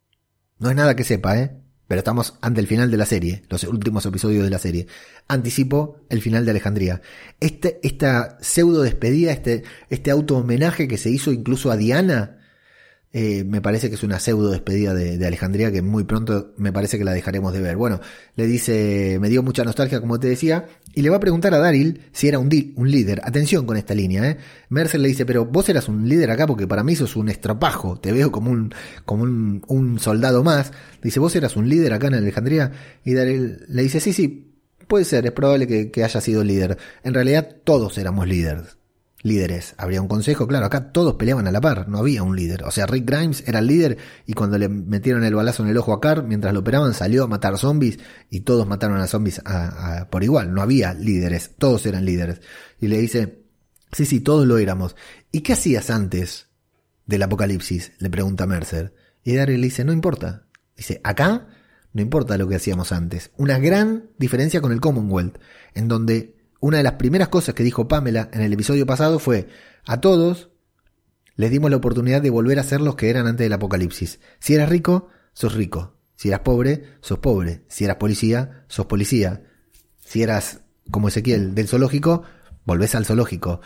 no 0.60 0.70
es 0.70 0.76
nada 0.76 0.96
que 0.96 1.04
sepa, 1.04 1.38
¿eh? 1.40 1.62
Pero 1.88 2.00
estamos 2.00 2.34
ante 2.42 2.62
el 2.62 2.68
final 2.68 2.90
de 2.90 2.98
la 2.98 3.06
serie, 3.06 3.44
los 3.48 3.64
últimos 3.66 4.06
episodios 4.06 4.44
de 4.44 4.50
la 4.50 4.58
serie. 4.58 4.88
Anticipo 5.28 6.02
el 6.10 6.22
final 6.22 6.44
de 6.44 6.52
Alejandría. 6.52 7.02
Este, 7.40 7.80
esta 7.84 8.40
pseudo 8.42 8.82
despedida, 8.82 9.32
este, 9.32 9.64
este 9.92 10.10
auto 10.10 10.38
homenaje 10.38 10.88
que 10.88 10.98
se 10.98 11.12
hizo 11.12 11.32
incluso 11.32 11.70
a 11.70 11.78
Diana, 11.78 12.40
eh, 13.18 13.46
me 13.46 13.62
parece 13.62 13.88
que 13.88 13.96
es 13.96 14.04
una 14.04 14.20
pseudo 14.20 14.52
despedida 14.52 14.94
de, 14.94 15.26
Alejandría 15.26 15.72
que 15.72 15.82
muy 15.82 16.04
pronto 16.04 16.52
me 16.58 16.74
parece 16.74 16.98
que 16.98 17.06
la 17.06 17.14
dejaremos 17.14 17.54
de 17.54 17.62
ver. 17.62 17.78
Bueno, 17.78 18.02
le 18.36 18.46
dice, 18.46 19.20
me 19.22 19.30
dio 19.30 19.42
mucha 19.42 19.64
nostalgia 19.64 20.02
como 20.02 20.20
te 20.20 20.28
decía, 20.28 20.68
y 20.94 21.02
le 21.02 21.10
va 21.10 21.16
a 21.16 21.20
preguntar 21.22 21.54
a 21.54 21.60
Daryl 21.60 22.02
si 22.12 22.28
era 22.28 22.40
un, 22.40 22.50
un 22.76 22.92
líder. 22.92 23.22
Atención 23.24 23.66
con 23.66 23.78
esta 23.78 23.96
línea, 23.96 24.30
¿eh? 24.30 24.38
Mercer 24.68 25.00
le 25.00 25.08
dice, 25.08 25.26
pero 25.26 25.46
vos 25.46 25.70
eras 25.70 25.88
un 25.88 26.10
líder 26.10 26.30
acá 26.30 26.46
porque 26.46 26.68
para 26.68 26.84
mí 26.84 26.94
sos 26.98 27.16
un 27.16 27.30
estropajo, 27.30 27.98
te 28.02 28.12
veo 28.12 28.34
como 28.34 28.52
un, 28.52 28.74
como 29.06 29.24
un, 29.24 29.98
soldado 29.98 30.44
más. 30.44 30.74
Dice, 31.02 31.22
vos 31.22 31.34
eras 31.38 31.56
un 31.56 31.70
líder 31.70 31.94
acá 31.94 32.08
en 32.08 32.16
Alejandría, 32.16 32.74
y 33.06 33.14
Daryl 33.14 33.64
le 33.70 33.82
dice, 33.82 34.02
sí, 34.02 34.12
sí, 34.12 34.58
puede 34.90 35.06
ser, 35.06 35.26
es 35.26 35.32
probable 35.32 35.68
que, 35.68 35.90
que 35.90 36.04
haya 36.04 36.20
sido 36.20 36.44
líder. 36.44 36.78
En 37.02 37.14
realidad 37.14 37.48
todos 37.64 37.98
éramos 37.98 38.28
líderes 38.28 38.76
líderes. 39.26 39.74
Habría 39.78 40.02
un 40.02 40.08
consejo, 40.08 40.48
claro, 40.48 40.68
acá 40.68 40.92
todos 40.92 41.16
peleaban 41.16 41.48
a 41.48 41.52
la 41.52 41.60
par, 41.60 41.90
no 41.90 41.98
había 41.98 42.22
un 42.22 42.36
líder. 42.36 42.64
O 42.64 42.72
sea, 42.72 42.86
Rick 42.86 43.10
Grimes 43.10 43.44
era 43.48 43.60
el 43.60 43.68
líder 43.68 43.98
y 44.28 44.34
cuando 44.34 44.58
le 44.60 44.70
metieron 44.70 45.24
el 45.24 45.34
balazo 45.34 45.64
en 45.64 45.70
el 45.70 45.78
ojo 45.78 45.94
a 45.94 46.00
Carr, 46.00 46.24
mientras 46.24 46.54
lo 46.54 46.60
operaban, 46.60 46.94
salió 46.94 47.24
a 47.24 47.28
matar 47.28 47.58
zombies 47.58 47.98
y 48.30 48.42
todos 48.42 48.68
mataron 48.68 49.00
a 49.00 49.08
zombies 49.08 49.42
por 50.12 50.24
igual. 50.24 50.54
No 50.54 50.62
había 50.62 50.94
líderes, 50.94 51.52
todos 51.58 51.86
eran 51.88 52.06
líderes. 52.06 52.40
Y 52.80 52.88
le 52.88 53.00
dice, 53.00 53.44
sí, 53.92 54.06
sí, 54.06 54.20
todos 54.20 54.46
lo 54.46 54.60
éramos. 54.60 54.96
¿Y 55.32 55.42
qué 55.42 55.54
hacías 55.54 55.90
antes 55.90 56.50
del 57.08 57.24
apocalipsis? 57.24 57.94
Le 57.98 58.12
pregunta 58.12 58.46
Mercer. 58.46 58.94
Y 59.24 59.36
Daryl 59.36 59.60
le 59.60 59.68
dice, 59.68 59.84
no 59.84 59.92
importa. 59.92 60.46
Dice, 60.78 61.02
acá 61.04 61.48
no 61.94 62.02
importa 62.02 62.38
lo 62.38 62.48
que 62.48 62.58
hacíamos 62.58 62.92
antes. 62.92 63.32
Una 63.38 63.58
gran 63.58 64.12
diferencia 64.20 64.62
con 64.62 64.72
el 64.72 64.82
Commonwealth, 64.82 65.40
en 65.74 65.88
donde 65.88 66.35
una 66.66 66.78
de 66.78 66.84
las 66.84 66.94
primeras 66.94 67.28
cosas 67.28 67.54
que 67.54 67.62
dijo 67.62 67.88
Pamela 67.88 68.28
en 68.34 68.42
el 68.42 68.52
episodio 68.52 68.88
pasado 68.88 69.20
fue, 69.20 69.48
a 69.86 70.02
todos 70.02 70.50
les 71.36 71.52
dimos 71.52 71.70
la 71.70 71.78
oportunidad 71.78 72.24
de 72.24 72.32
volver 72.32 72.58
a 72.58 72.64
ser 72.64 72.82
los 72.82 72.96
que 72.96 73.12
eran 73.12 73.28
antes 73.28 73.46
del 73.46 73.54
apocalipsis. 73.54 74.20
Si 74.40 74.56
eras 74.56 74.68
rico, 74.68 75.10
sos 75.34 75.54
rico. 75.54 76.00
Si 76.16 76.30
eras 76.30 76.40
pobre, 76.40 76.98
sos 77.02 77.20
pobre. 77.20 77.66
Si 77.68 77.84
eras 77.86 77.98
policía, 77.98 78.66
sos 78.68 78.88
policía. 78.88 79.44
Si 80.04 80.24
eras, 80.24 80.62
como 80.90 81.10
Ezequiel, 81.10 81.54
del 81.54 81.68
zoológico, 81.68 82.24
volvés 82.66 82.96
al 82.96 83.06
zoológico. 83.06 83.62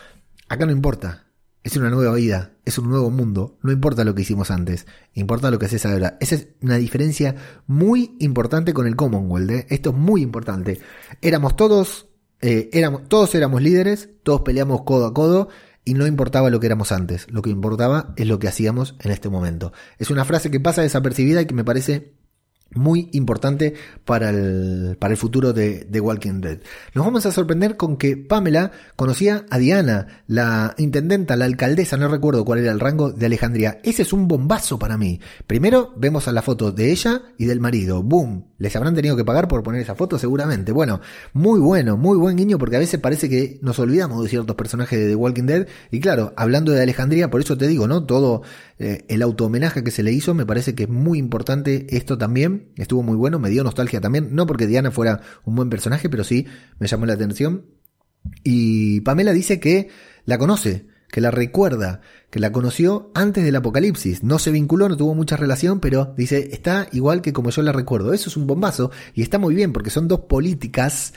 Acá 0.50 0.66
no 0.66 0.74
importa. 0.74 1.28
Es 1.64 1.78
una 1.78 1.90
nueva 1.90 2.16
vida, 2.16 2.58
es 2.66 2.80
un 2.80 2.90
nuevo 2.90 3.10
mundo. 3.12 3.60
No 3.64 3.72
importa 3.72 4.04
lo 4.04 4.14
que 4.14 4.24
hicimos 4.24 4.52
antes, 4.52 4.88
importa 5.14 5.52
lo 5.52 5.58
que 5.58 5.68
haces 5.68 5.86
ahora. 5.86 6.18
Esa 6.20 6.36
es 6.36 6.50
una 6.62 6.76
diferencia 6.76 7.36
muy 7.66 8.18
importante 8.20 8.74
con 8.74 8.88
el 8.88 8.98
Commonwealth. 8.98 9.52
¿eh? 9.52 9.68
Esto 9.70 9.92
es 9.92 9.96
muy 9.96 10.22
importante. 10.22 10.82
Éramos 11.22 11.56
todos 11.56 12.09
eh, 12.42 12.70
éramos, 12.74 13.08
todos 13.08 13.36
éramos 13.36 13.62
líderes, 13.62 14.10
todos 14.24 14.42
peleamos 14.42 14.84
codo 14.84 15.06
a 15.06 15.14
codo 15.14 15.50
y 15.86 15.94
no 15.94 16.08
importaba 16.08 16.50
lo 16.50 16.60
que 16.60 16.68
éramos 16.68 16.92
antes, 16.92 17.28
lo 17.32 17.42
que 17.42 17.50
importaba 17.50 18.14
es 18.16 18.28
lo 18.28 18.40
que 18.40 18.48
hacíamos 18.48 18.96
en 19.00 19.12
este 19.12 19.30
momento. 19.30 19.74
Es 19.98 20.10
una 20.10 20.26
frase 20.26 20.52
que 20.52 20.60
pasa 20.60 20.82
desapercibida 20.82 21.42
y 21.42 21.46
que 21.46 21.54
me 21.54 21.64
parece 21.64 22.14
muy 22.74 23.10
importante 23.14 23.74
para 24.06 24.30
el, 24.30 24.96
para 25.00 25.14
el 25.14 25.18
futuro 25.18 25.54
de, 25.54 25.86
de, 25.90 26.00
Walking 26.00 26.42
Dead. 26.42 26.60
Nos 26.94 27.06
vamos 27.06 27.26
a 27.26 27.32
sorprender 27.32 27.78
con 27.78 27.98
que 27.98 28.16
Pamela 28.16 28.72
conocía 28.96 29.46
a 29.50 29.58
Diana, 29.58 30.24
la 30.28 30.76
intendenta, 30.78 31.36
la 31.36 31.46
alcaldesa, 31.46 31.98
no 31.98 32.08
recuerdo 32.08 32.46
cuál 32.46 32.60
era 32.60 32.72
el 32.72 32.80
rango 32.80 33.12
de 33.12 33.26
Alejandría. 33.26 33.80
Ese 33.84 34.04
es 34.04 34.14
un 34.14 34.28
bombazo 34.28 34.78
para 34.78 34.98
mí. 34.98 35.20
Primero 35.48 35.94
vemos 35.98 36.28
a 36.28 36.32
la 36.32 36.42
foto 36.42 36.72
de 36.72 36.92
ella 36.92 37.22
y 37.38 37.46
del 37.46 37.60
marido. 37.60 38.04
¡Boom! 38.04 38.46
¿Les 38.58 38.76
habrán 38.76 38.94
tenido 38.94 39.16
que 39.16 39.26
pagar 39.26 39.48
por 39.48 39.64
poner 39.64 39.82
esa 39.82 39.96
foto? 39.96 40.20
Seguramente. 40.20 40.72
Bueno, 40.72 41.02
muy 41.34 41.60
bueno, 41.60 41.98
muy 41.98 42.18
buen 42.18 42.36
guiño 42.36 42.58
porque 42.58 42.76
a 42.76 42.80
veces 42.80 43.00
parece 43.00 43.30
que 43.30 43.58
nos 43.62 43.80
olvidamos 43.80 44.22
de 44.22 44.30
ciertos 44.30 44.56
personajes 44.56 45.00
de 45.00 45.08
The 45.08 45.16
Walking 45.16 45.46
Dead. 45.46 45.68
Y 45.92 46.00
claro, 46.00 46.34
hablando 46.36 46.72
de 46.72 46.82
Alejandría, 46.82 47.30
por 47.30 47.42
eso 47.42 47.58
te 47.58 47.68
digo, 47.68 47.88
¿no? 47.88 48.06
Todo 48.06 48.44
eh, 48.80 49.06
el 49.10 49.22
auto 49.22 49.46
homenaje 49.46 49.84
que 49.84 49.92
se 49.92 50.04
le 50.04 50.14
hizo, 50.14 50.34
me 50.34 50.46
parece 50.46 50.74
que 50.74 50.84
es 50.84 50.90
muy 50.90 51.20
importante 51.20 51.86
esto 51.90 52.18
también. 52.18 52.72
Estuvo 52.78 53.04
muy 53.04 53.18
bueno, 53.18 53.38
me 53.38 53.50
dio 53.50 53.64
nostalgia 53.64 54.00
también. 54.00 54.34
No 54.34 54.46
porque 54.46 54.68
Diana 54.68 54.90
fuera 54.90 55.22
un 55.44 55.56
buen 55.56 55.70
personaje, 55.70 56.10
pero 56.10 56.24
sí 56.24 56.48
me 56.80 56.88
llamó 56.88 57.06
la 57.06 57.14
atención. 57.14 57.66
Y 58.44 59.02
Pamela 59.02 59.34
dice 59.34 59.60
que 59.60 59.90
la 60.24 60.38
conoce, 60.38 60.88
que 61.12 61.20
la 61.20 61.30
recuerda, 61.30 62.00
que 62.30 62.40
la 62.40 62.54
conoció 62.54 63.12
antes 63.16 63.44
del 63.44 63.58
apocalipsis. 63.58 64.24
No 64.24 64.40
se 64.40 64.52
vinculó, 64.52 64.88
no 64.88 64.96
tuvo 64.96 65.14
mucha 65.14 65.36
relación, 65.36 65.82
pero 65.82 66.14
dice, 66.16 66.50
está 66.54 66.88
igual 66.94 67.22
que 67.22 67.34
como 67.34 67.50
yo 67.50 67.62
la 67.64 67.74
recuerdo. 67.74 68.14
Eso 68.14 68.30
es 68.30 68.38
un 68.38 68.48
bombazo 68.48 68.92
y 69.14 69.24
está 69.24 69.40
muy 69.40 69.56
bien 69.56 69.74
porque 69.74 69.90
son 69.90 70.08
dos 70.08 70.22
políticas 70.22 71.14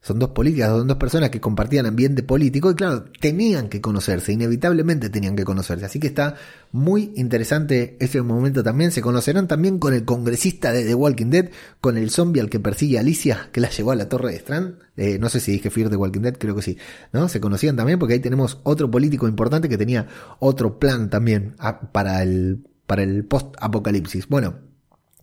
son 0.00 0.20
dos 0.20 0.30
políticas, 0.30 0.70
son 0.70 0.86
dos 0.86 0.96
personas 0.96 1.30
que 1.30 1.40
compartían 1.40 1.84
ambiente 1.84 2.22
político 2.22 2.70
y 2.70 2.74
claro, 2.74 3.06
tenían 3.20 3.68
que 3.68 3.80
conocerse, 3.80 4.32
inevitablemente 4.32 5.10
tenían 5.10 5.34
que 5.34 5.44
conocerse. 5.44 5.84
Así 5.84 5.98
que 5.98 6.06
está 6.06 6.36
muy 6.70 7.12
interesante 7.16 7.96
ese 7.98 8.22
momento 8.22 8.62
también. 8.62 8.92
Se 8.92 9.02
conocerán 9.02 9.48
también 9.48 9.78
con 9.78 9.94
el 9.94 10.04
congresista 10.04 10.72
de 10.72 10.84
The 10.84 10.94
Walking 10.94 11.30
Dead, 11.30 11.50
con 11.80 11.98
el 11.98 12.10
zombie 12.10 12.40
al 12.40 12.48
que 12.48 12.60
persigue 12.60 12.96
a 12.96 13.00
Alicia, 13.00 13.48
que 13.52 13.60
la 13.60 13.70
llevó 13.70 13.90
a 13.90 13.96
la 13.96 14.08
torre 14.08 14.30
de 14.30 14.36
Strand. 14.36 14.78
Eh, 14.96 15.18
no 15.18 15.28
sé 15.28 15.40
si 15.40 15.52
dije 15.52 15.68
Fear 15.68 15.90
The 15.90 15.96
Walking 15.96 16.20
Dead, 16.20 16.38
creo 16.38 16.54
que 16.54 16.62
sí. 16.62 16.78
¿no? 17.12 17.28
Se 17.28 17.40
conocían 17.40 17.76
también 17.76 17.98
porque 17.98 18.14
ahí 18.14 18.20
tenemos 18.20 18.60
otro 18.62 18.90
político 18.90 19.26
importante 19.26 19.68
que 19.68 19.78
tenía 19.78 20.06
otro 20.38 20.78
plan 20.78 21.10
también 21.10 21.56
ah, 21.58 21.80
para 21.92 22.22
el, 22.22 22.64
para 22.86 23.02
el 23.02 23.24
post-apocalipsis. 23.24 24.28
Bueno, 24.28 24.54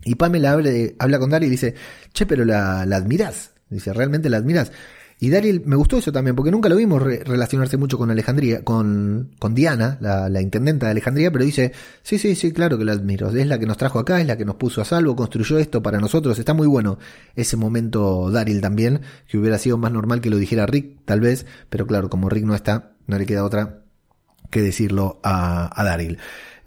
y 0.04 0.16
Pamela 0.16 0.52
habla, 0.52 0.70
habla 1.00 1.18
con 1.18 1.30
Daryl 1.30 1.48
y 1.48 1.52
dice, 1.52 1.76
che, 2.14 2.26
pero 2.26 2.44
la, 2.46 2.86
la 2.86 2.98
admirás. 2.98 3.55
Dice, 3.69 3.93
realmente 3.93 4.30
la 4.30 4.38
admiras. 4.38 4.71
Y 5.17 5.30
Daryl, 5.30 5.62
me 5.65 5.78
gustó 5.78 5.97
eso 5.97 6.12
también, 6.12 6.36
porque 6.36 6.51
nunca 6.51 6.67
lo 6.67 6.75
vimos 6.75 7.01
relacionarse 7.01 7.78
mucho 7.78 7.97
con 7.97 8.12
Alejandría, 8.12 8.65
con, 8.65 9.32
con 9.39 9.56
Diana, 9.56 9.97
la, 10.01 10.41
intendenta 10.41 10.88
de 10.88 10.91
Alejandría, 10.91 11.32
pero 11.32 11.45
dice, 11.45 11.71
sí, 12.04 12.17
sí, 12.17 12.36
sí, 12.36 12.51
claro 12.51 12.78
que 12.78 12.84
la 12.84 12.91
admiro. 12.91 13.30
Es 13.30 13.47
la 13.47 13.58
que 13.58 13.65
nos 13.65 13.78
trajo 13.78 13.97
acá, 13.97 14.19
es 14.19 14.28
la 14.28 14.36
que 14.36 14.43
nos 14.43 14.56
puso 14.56 14.82
a 14.82 14.86
salvo, 14.86 15.15
construyó 15.15 15.58
esto 15.58 15.82
para 15.82 15.99
nosotros. 15.99 16.38
Está 16.38 16.54
muy 16.54 16.67
bueno 16.67 16.99
ese 17.36 17.56
momento 17.56 18.30
Daryl 18.30 18.60
también, 18.60 19.01
que 19.30 19.38
hubiera 19.38 19.58
sido 19.58 19.78
más 19.78 19.93
normal 19.93 20.19
que 20.19 20.30
lo 20.30 20.38
dijera 20.38 20.65
Rick, 20.65 21.06
tal 21.06 21.21
vez, 21.21 21.45
pero 21.69 21.88
claro, 21.88 22.10
como 22.10 22.28
Rick 22.28 22.43
no 22.43 22.54
está, 22.54 22.91
no 23.08 23.17
le 23.17 23.25
queda 23.25 23.45
otra 23.45 23.84
que 24.51 24.62
decirlo 24.62 25.21
a, 25.23 25.80
a 25.80 25.84
Daryl. 25.86 26.17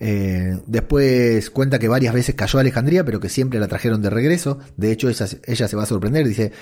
Eh, 0.00 0.60
después 0.66 1.50
cuenta 1.50 1.78
que 1.78 1.88
varias 1.88 2.14
veces 2.14 2.34
cayó 2.34 2.58
a 2.58 2.60
Alejandría, 2.60 3.04
pero 3.04 3.20
que 3.20 3.28
siempre 3.28 3.58
la 3.58 3.68
trajeron 3.68 4.00
de 4.00 4.10
regreso. 4.10 4.58
De 4.76 4.92
hecho, 4.92 5.08
ella 5.08 5.68
se 5.68 5.76
va 5.76 5.82
a 5.82 5.86
sorprender. 5.86 6.26
Dice, 6.26 6.52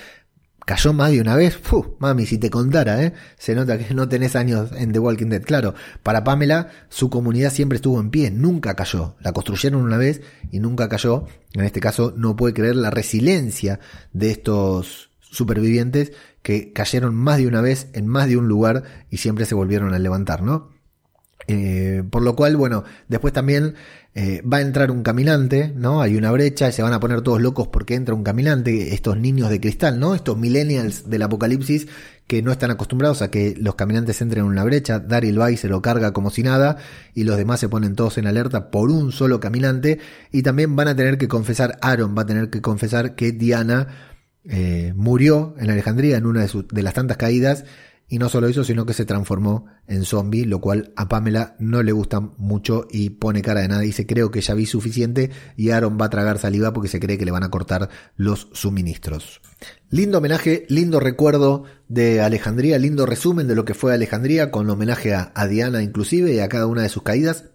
cayó 0.67 0.93
más 0.93 1.13
de 1.13 1.23
una 1.23 1.35
vez. 1.35 1.59
Mami, 1.99 2.27
si 2.27 2.37
te 2.37 2.51
contara, 2.51 3.03
¿eh? 3.03 3.15
Se 3.39 3.55
nota 3.55 3.79
que 3.79 3.95
no 3.95 4.09
tenés 4.09 4.37
años 4.37 4.71
en 4.77 4.93
The 4.93 4.99
Walking 4.99 5.29
Dead. 5.29 5.43
Claro, 5.43 5.75
para 6.03 6.25
Pamela, 6.25 6.69
su 6.91 7.09
comunidad 7.09 7.51
siempre 7.51 7.77
estuvo 7.77 7.99
en 7.99 8.11
pie, 8.11 8.31
nunca 8.31 8.75
cayó. 8.75 9.17
La 9.21 9.33
construyeron 9.33 9.81
una 9.81 9.97
vez 9.97 10.21
y 10.51 10.59
nunca 10.59 10.91
cayó. 10.91 11.25
En 11.55 11.65
este 11.65 11.81
caso, 11.81 12.13
no 12.17 12.37
puede 12.37 12.53
creer 12.53 12.77
la 12.77 12.91
resiliencia 12.91 13.81
de 14.13 14.33
estos 14.33 15.11
supervivientes 15.21 16.13
que 16.43 16.73
cayeron 16.73 17.15
más 17.15 17.39
de 17.39 17.47
una 17.47 17.61
vez 17.61 17.89
en 17.95 18.07
más 18.07 18.29
de 18.29 18.37
un 18.37 18.49
lugar 18.49 18.83
y 19.09 19.19
siempre 19.19 19.47
se 19.47 19.55
volvieron 19.55 19.95
a 19.95 19.99
levantar, 19.99 20.43
¿no? 20.43 20.76
Eh, 21.49 22.03
por 22.11 22.23
lo 22.23 22.35
cual, 22.35 22.57
bueno, 22.57 22.85
después 23.09 23.33
también 23.33 23.75
eh, 24.15 24.43
va 24.43 24.57
a 24.59 24.61
entrar 24.63 24.91
un 24.91 25.03
caminante, 25.03 25.73
¿no? 25.77 26.01
Hay 26.01 26.17
una 26.17 26.33
brecha 26.33 26.69
y 26.69 26.73
se 26.73 26.83
van 26.83 26.93
a 26.93 27.01
poner 27.01 27.21
todos 27.21 27.41
locos 27.41 27.69
porque 27.69 27.95
entra 27.95 28.15
un 28.15 28.25
caminante, 28.25 28.95
estos 28.95 29.17
niños 29.17 29.51
de 29.51 29.61
cristal, 29.61 30.01
¿no? 30.01 30.15
Estos 30.15 30.37
millennials 30.37 31.09
del 31.09 31.23
apocalipsis 31.23 31.87
que 32.27 32.43
no 32.43 32.51
están 32.51 32.73
acostumbrados 32.73 33.23
a 33.23 33.31
que 33.31 33.55
los 33.57 33.77
caminantes 33.77 34.21
entren 34.21 34.45
en 34.45 34.51
una 34.51 34.65
brecha, 34.65 34.99
Daryl 34.99 35.41
va 35.41 35.53
y 35.53 35.57
se 35.57 35.69
lo 35.69 35.81
carga 35.81 36.13
como 36.13 36.31
si 36.31 36.43
nada 36.43 36.79
y 37.15 37.23
los 37.23 37.37
demás 37.37 37.61
se 37.61 37.69
ponen 37.69 37.95
todos 37.95 38.19
en 38.19 38.27
alerta 38.27 38.71
por 38.71 38.91
un 38.91 39.13
solo 39.13 39.39
caminante 39.39 40.01
y 40.33 40.43
también 40.43 40.75
van 40.75 40.89
a 40.89 40.97
tener 40.97 41.19
que 41.19 41.29
confesar, 41.29 41.79
Aaron 41.83 42.17
va 42.19 42.23
a 42.23 42.27
tener 42.27 42.51
que 42.51 42.61
confesar 42.61 43.15
que 43.15 43.31
Diana 43.31 43.87
eh, 44.45 44.93
murió 44.97 45.55
en 45.59 45.71
Alejandría 45.71 46.17
en 46.17 46.27
una 46.27 46.41
de, 46.45 46.65
de 46.73 46.83
las 46.83 46.95
tantas 46.95 47.17
caídas 47.17 47.65
y 48.09 48.19
no 48.19 48.29
solo 48.29 48.47
eso, 48.47 48.63
sino 48.63 48.87
que 48.87 48.93
se 48.93 49.05
transformó 49.05 49.67
en 49.89 50.05
zombie, 50.05 50.45
lo 50.45 50.61
cual 50.61 50.93
a 50.97 51.09
Pamela 51.09 51.57
no 51.59 51.83
le 51.83 51.93
gusta 51.93 52.21
mucho 52.21 52.87
y 52.91 53.11
pone 53.11 53.43
cara 53.43 53.63
de 53.63 53.69
nada. 53.69 53.81
Dice, 53.81 54.07
creo 54.07 54.31
que 54.31 54.41
ya 54.41 54.55
vi 54.55 54.67
suficiente 54.67 55.31
y 55.57 55.71
Aaron 55.71 55.99
va 56.01 56.07
a 56.07 56.11
tragar 56.11 56.39
saliva 56.39 56.73
porque 56.73 56.89
se 56.89 57.01
cree 57.01 57.19
que 57.19 57.25
le 57.25 57.33
van 57.33 57.43
a 57.43 57.51
cortar 57.51 57.89
los 58.17 58.49
suministros. 58.53 59.41
Lindo 59.91 60.19
homenaje, 60.19 60.67
lindo 60.69 61.01
recuerdo 61.01 61.65
de 61.89 62.21
Alejandría, 62.21 62.79
lindo 62.79 63.07
resumen 63.07 63.49
de 63.49 63.57
lo 63.57 63.65
que 63.65 63.75
fue 63.75 63.93
Alejandría, 63.93 64.51
con 64.51 64.71
homenaje 64.71 65.15
a, 65.15 65.47
Diana 65.49 65.83
inclusive 65.83 66.33
y 66.33 66.41
a 66.41 66.49
cada 66.49 66.67
una 66.67 66.83
de 66.83 66.89
sus 66.89 67.03
caídas 67.03 67.47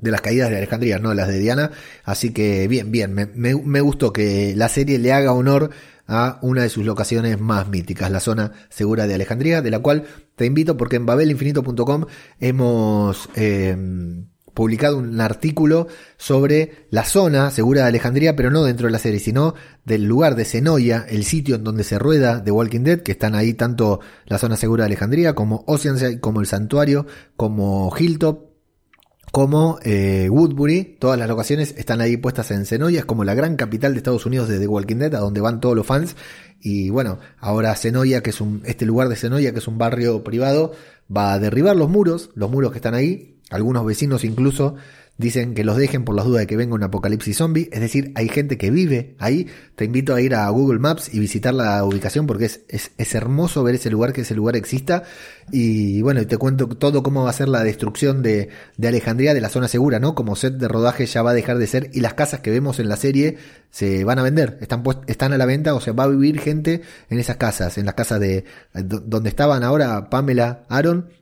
de 0.00 0.10
las 0.10 0.20
caídas 0.20 0.50
de 0.50 0.56
Alejandría, 0.56 0.98
no 0.98 1.14
las 1.14 1.28
de 1.28 1.38
Diana. 1.38 1.70
Así 2.04 2.32
que 2.32 2.68
bien, 2.68 2.90
bien, 2.90 3.14
me, 3.14 3.26
me, 3.26 3.80
gustó 3.80 4.12
que 4.12 4.54
la 4.56 4.68
serie 4.68 4.98
le 4.98 5.12
haga 5.12 5.32
honor 5.32 5.70
a 6.06 6.38
una 6.42 6.62
de 6.62 6.68
sus 6.68 6.84
locaciones 6.84 7.38
más 7.40 7.68
míticas, 7.68 8.10
la 8.10 8.20
zona 8.20 8.52
segura 8.70 9.06
de 9.06 9.14
Alejandría, 9.14 9.62
de 9.62 9.70
la 9.70 9.80
cual 9.80 10.04
te 10.36 10.46
invito 10.46 10.76
porque 10.76 10.96
en 10.96 11.06
babelinfinito.com 11.06 12.06
hemos 12.40 13.28
eh, 13.36 13.76
publicado 14.58 14.98
un 14.98 15.20
artículo 15.20 15.86
sobre 16.16 16.88
la 16.90 17.04
zona 17.04 17.52
segura 17.52 17.82
de 17.82 17.88
Alejandría, 17.90 18.34
pero 18.34 18.50
no 18.50 18.64
dentro 18.64 18.88
de 18.88 18.90
la 18.90 18.98
serie, 18.98 19.20
sino 19.20 19.54
del 19.84 20.02
lugar 20.02 20.34
de 20.34 20.44
Senoia, 20.44 21.06
el 21.08 21.22
sitio 21.22 21.54
en 21.54 21.62
donde 21.62 21.84
se 21.84 21.96
rueda 21.96 22.42
The 22.42 22.50
Walking 22.50 22.80
Dead, 22.80 23.02
que 23.02 23.12
están 23.12 23.36
ahí 23.36 23.54
tanto 23.54 24.00
la 24.26 24.36
zona 24.36 24.56
segura 24.56 24.82
de 24.82 24.86
Alejandría 24.86 25.36
como 25.36 25.62
Oceanside, 25.68 26.18
como 26.18 26.40
el 26.40 26.48
santuario, 26.48 27.06
como 27.36 27.94
Hilltop, 27.96 28.47
como 29.32 29.78
eh, 29.82 30.28
Woodbury, 30.30 30.96
todas 30.98 31.18
las 31.18 31.28
locaciones 31.28 31.74
están 31.76 32.00
ahí 32.00 32.16
puestas 32.16 32.50
en 32.50 32.66
Senoia, 32.66 33.00
es 33.00 33.04
como 33.04 33.24
la 33.24 33.34
gran 33.34 33.56
capital 33.56 33.92
de 33.92 33.98
Estados 33.98 34.26
Unidos 34.26 34.48
de 34.48 34.58
The 34.58 34.66
Walking 34.66 34.96
Dead, 34.96 35.14
a 35.14 35.20
donde 35.20 35.40
van 35.40 35.60
todos 35.60 35.76
los 35.76 35.86
fans. 35.86 36.16
Y 36.60 36.90
bueno, 36.90 37.18
ahora 37.38 37.74
Senoia, 37.76 38.22
que 38.22 38.30
es 38.30 38.40
un, 38.40 38.62
este 38.64 38.86
lugar 38.86 39.08
de 39.08 39.16
Senoia, 39.16 39.52
que 39.52 39.58
es 39.58 39.68
un 39.68 39.78
barrio 39.78 40.24
privado, 40.24 40.72
va 41.14 41.32
a 41.32 41.38
derribar 41.38 41.76
los 41.76 41.88
muros, 41.88 42.30
los 42.34 42.50
muros 42.50 42.72
que 42.72 42.78
están 42.78 42.94
ahí. 42.94 43.40
Algunos 43.50 43.84
vecinos 43.86 44.24
incluso 44.24 44.76
Dicen 45.18 45.54
que 45.54 45.64
los 45.64 45.76
dejen 45.76 46.04
por 46.04 46.14
las 46.14 46.24
dudas 46.24 46.42
de 46.42 46.46
que 46.46 46.56
venga 46.56 46.76
un 46.76 46.82
apocalipsis 46.84 47.36
zombie. 47.36 47.68
Es 47.72 47.80
decir, 47.80 48.12
hay 48.14 48.28
gente 48.28 48.56
que 48.56 48.70
vive 48.70 49.16
ahí. 49.18 49.48
Te 49.74 49.84
invito 49.84 50.14
a 50.14 50.20
ir 50.20 50.32
a 50.36 50.48
Google 50.48 50.78
Maps 50.78 51.12
y 51.12 51.18
visitar 51.18 51.52
la 51.52 51.84
ubicación 51.84 52.28
porque 52.28 52.44
es, 52.44 52.62
es, 52.68 53.14
hermoso 53.16 53.64
ver 53.64 53.74
ese 53.74 53.90
lugar, 53.90 54.12
que 54.12 54.20
ese 54.20 54.36
lugar 54.36 54.54
exista. 54.54 55.02
Y 55.50 56.02
bueno, 56.02 56.24
te 56.24 56.36
cuento 56.36 56.68
todo 56.68 57.02
cómo 57.02 57.24
va 57.24 57.30
a 57.30 57.32
ser 57.32 57.48
la 57.48 57.64
destrucción 57.64 58.22
de, 58.22 58.50
de 58.76 58.88
Alejandría, 58.88 59.34
de 59.34 59.40
la 59.40 59.48
zona 59.48 59.66
segura, 59.66 59.98
¿no? 59.98 60.14
Como 60.14 60.36
set 60.36 60.54
de 60.54 60.68
rodaje 60.68 61.04
ya 61.06 61.20
va 61.22 61.32
a 61.32 61.34
dejar 61.34 61.58
de 61.58 61.66
ser. 61.66 61.90
Y 61.92 62.00
las 62.00 62.14
casas 62.14 62.38
que 62.38 62.52
vemos 62.52 62.78
en 62.78 62.88
la 62.88 62.96
serie 62.96 63.38
se 63.72 64.04
van 64.04 64.20
a 64.20 64.22
vender. 64.22 64.56
Están, 64.60 64.84
están 65.08 65.32
a 65.32 65.38
la 65.38 65.46
venta, 65.46 65.74
o 65.74 65.80
sea, 65.80 65.94
va 65.94 66.04
a 66.04 66.08
vivir 66.08 66.38
gente 66.38 66.82
en 67.10 67.18
esas 67.18 67.38
casas. 67.38 67.76
En 67.76 67.86
las 67.86 67.94
casas 67.96 68.20
de 68.20 68.44
donde 68.72 69.30
estaban 69.30 69.64
ahora 69.64 70.10
Pamela, 70.10 70.64
Aaron. 70.68 71.17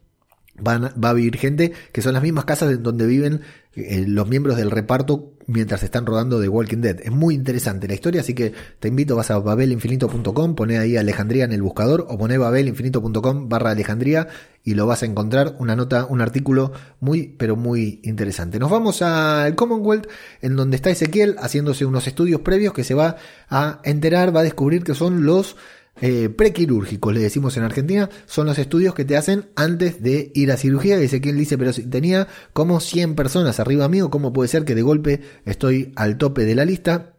Van, 0.59 0.85
va 1.03 1.11
a 1.11 1.13
vivir 1.13 1.37
gente 1.37 1.73
que 1.93 2.03
son 2.03 2.15
las 2.15 2.23
mismas 2.23 2.45
casas 2.45 2.73
en 2.73 2.83
donde 2.83 3.07
viven 3.07 3.43
eh, 3.75 4.05
los 4.07 4.27
miembros 4.27 4.57
del 4.57 4.71
reparto 4.71 5.35
mientras 5.47 5.83
están 5.83 6.07
rodando 6.07 6.41
The 6.41 6.49
Walking 6.49 6.79
Dead. 6.79 7.01
Es 7.03 7.13
muy 7.13 7.35
interesante 7.35 7.87
la 7.87 7.95
historia, 7.95 8.21
así 8.21 8.35
que 8.35 8.53
te 8.81 8.89
invito, 8.89 9.17
vas 9.17 9.31
a 9.31 9.39
babelinfinito.com, 9.39 10.55
pone 10.55 10.79
ahí 10.79 10.97
Alejandría 10.97 11.45
en 11.45 11.53
el 11.53 11.63
buscador 11.63 12.07
o 12.09 12.19
pone 12.19 12.39
babelinfinito.com 12.39 13.49
barra 13.49 13.71
Alejandría 13.71 14.29
y 14.65 14.75
lo 14.75 14.87
vas 14.87 15.03
a 15.03 15.07
encontrar 15.07 15.55
una 15.59 15.77
nota, 15.77 16.07
un 16.07 16.21
artículo 16.21 16.73
muy, 17.01 17.35
pero 17.39 17.55
muy 17.55 18.01
interesante. 18.03 18.59
Nos 18.59 18.71
vamos 18.71 19.03
al 19.03 19.55
Commonwealth, 19.55 20.09
en 20.41 20.57
donde 20.57 20.77
está 20.77 20.91
Ezequiel 20.91 21.37
haciéndose 21.39 21.85
unos 21.85 22.07
estudios 22.07 22.41
previos 22.41 22.73
que 22.73 22.83
se 22.83 22.95
va 22.95 23.17
a 23.49 23.81
enterar, 23.85 24.35
va 24.35 24.41
a 24.41 24.45
descubrir 24.45 24.83
que 24.83 24.95
son 24.95 25.25
los 25.25 25.57
eh, 26.01 26.29
prequirúrgicos, 26.29 27.13
le 27.15 27.21
decimos 27.21 27.57
en 27.57 27.63
Argentina, 27.63 28.11
son 28.27 28.47
los 28.47 28.59
estudios 28.59 28.95
que 28.95 29.05
te 29.05 29.17
hacen 29.17 29.47
antes 29.57 30.03
de 30.03 30.31
ir 30.35 30.53
a 30.53 30.57
cirugía. 30.57 31.03
Y 31.03 31.09
quien 31.21 31.37
dice, 31.37 31.57
pero 31.57 31.73
si 31.73 31.85
tenía 31.85 32.29
como 32.53 32.81
100 32.81 33.15
personas 33.15 33.61
arriba 33.61 33.89
mío, 33.89 34.11
¿cómo 34.11 34.33
puede 34.33 34.49
ser 34.49 34.65
que 34.65 34.75
de 34.75 34.83
golpe 34.83 35.21
estoy 35.45 35.93
al 35.97 36.19
tope 36.19 36.45
de 36.45 36.55
la 36.55 36.65
lista? 36.65 37.16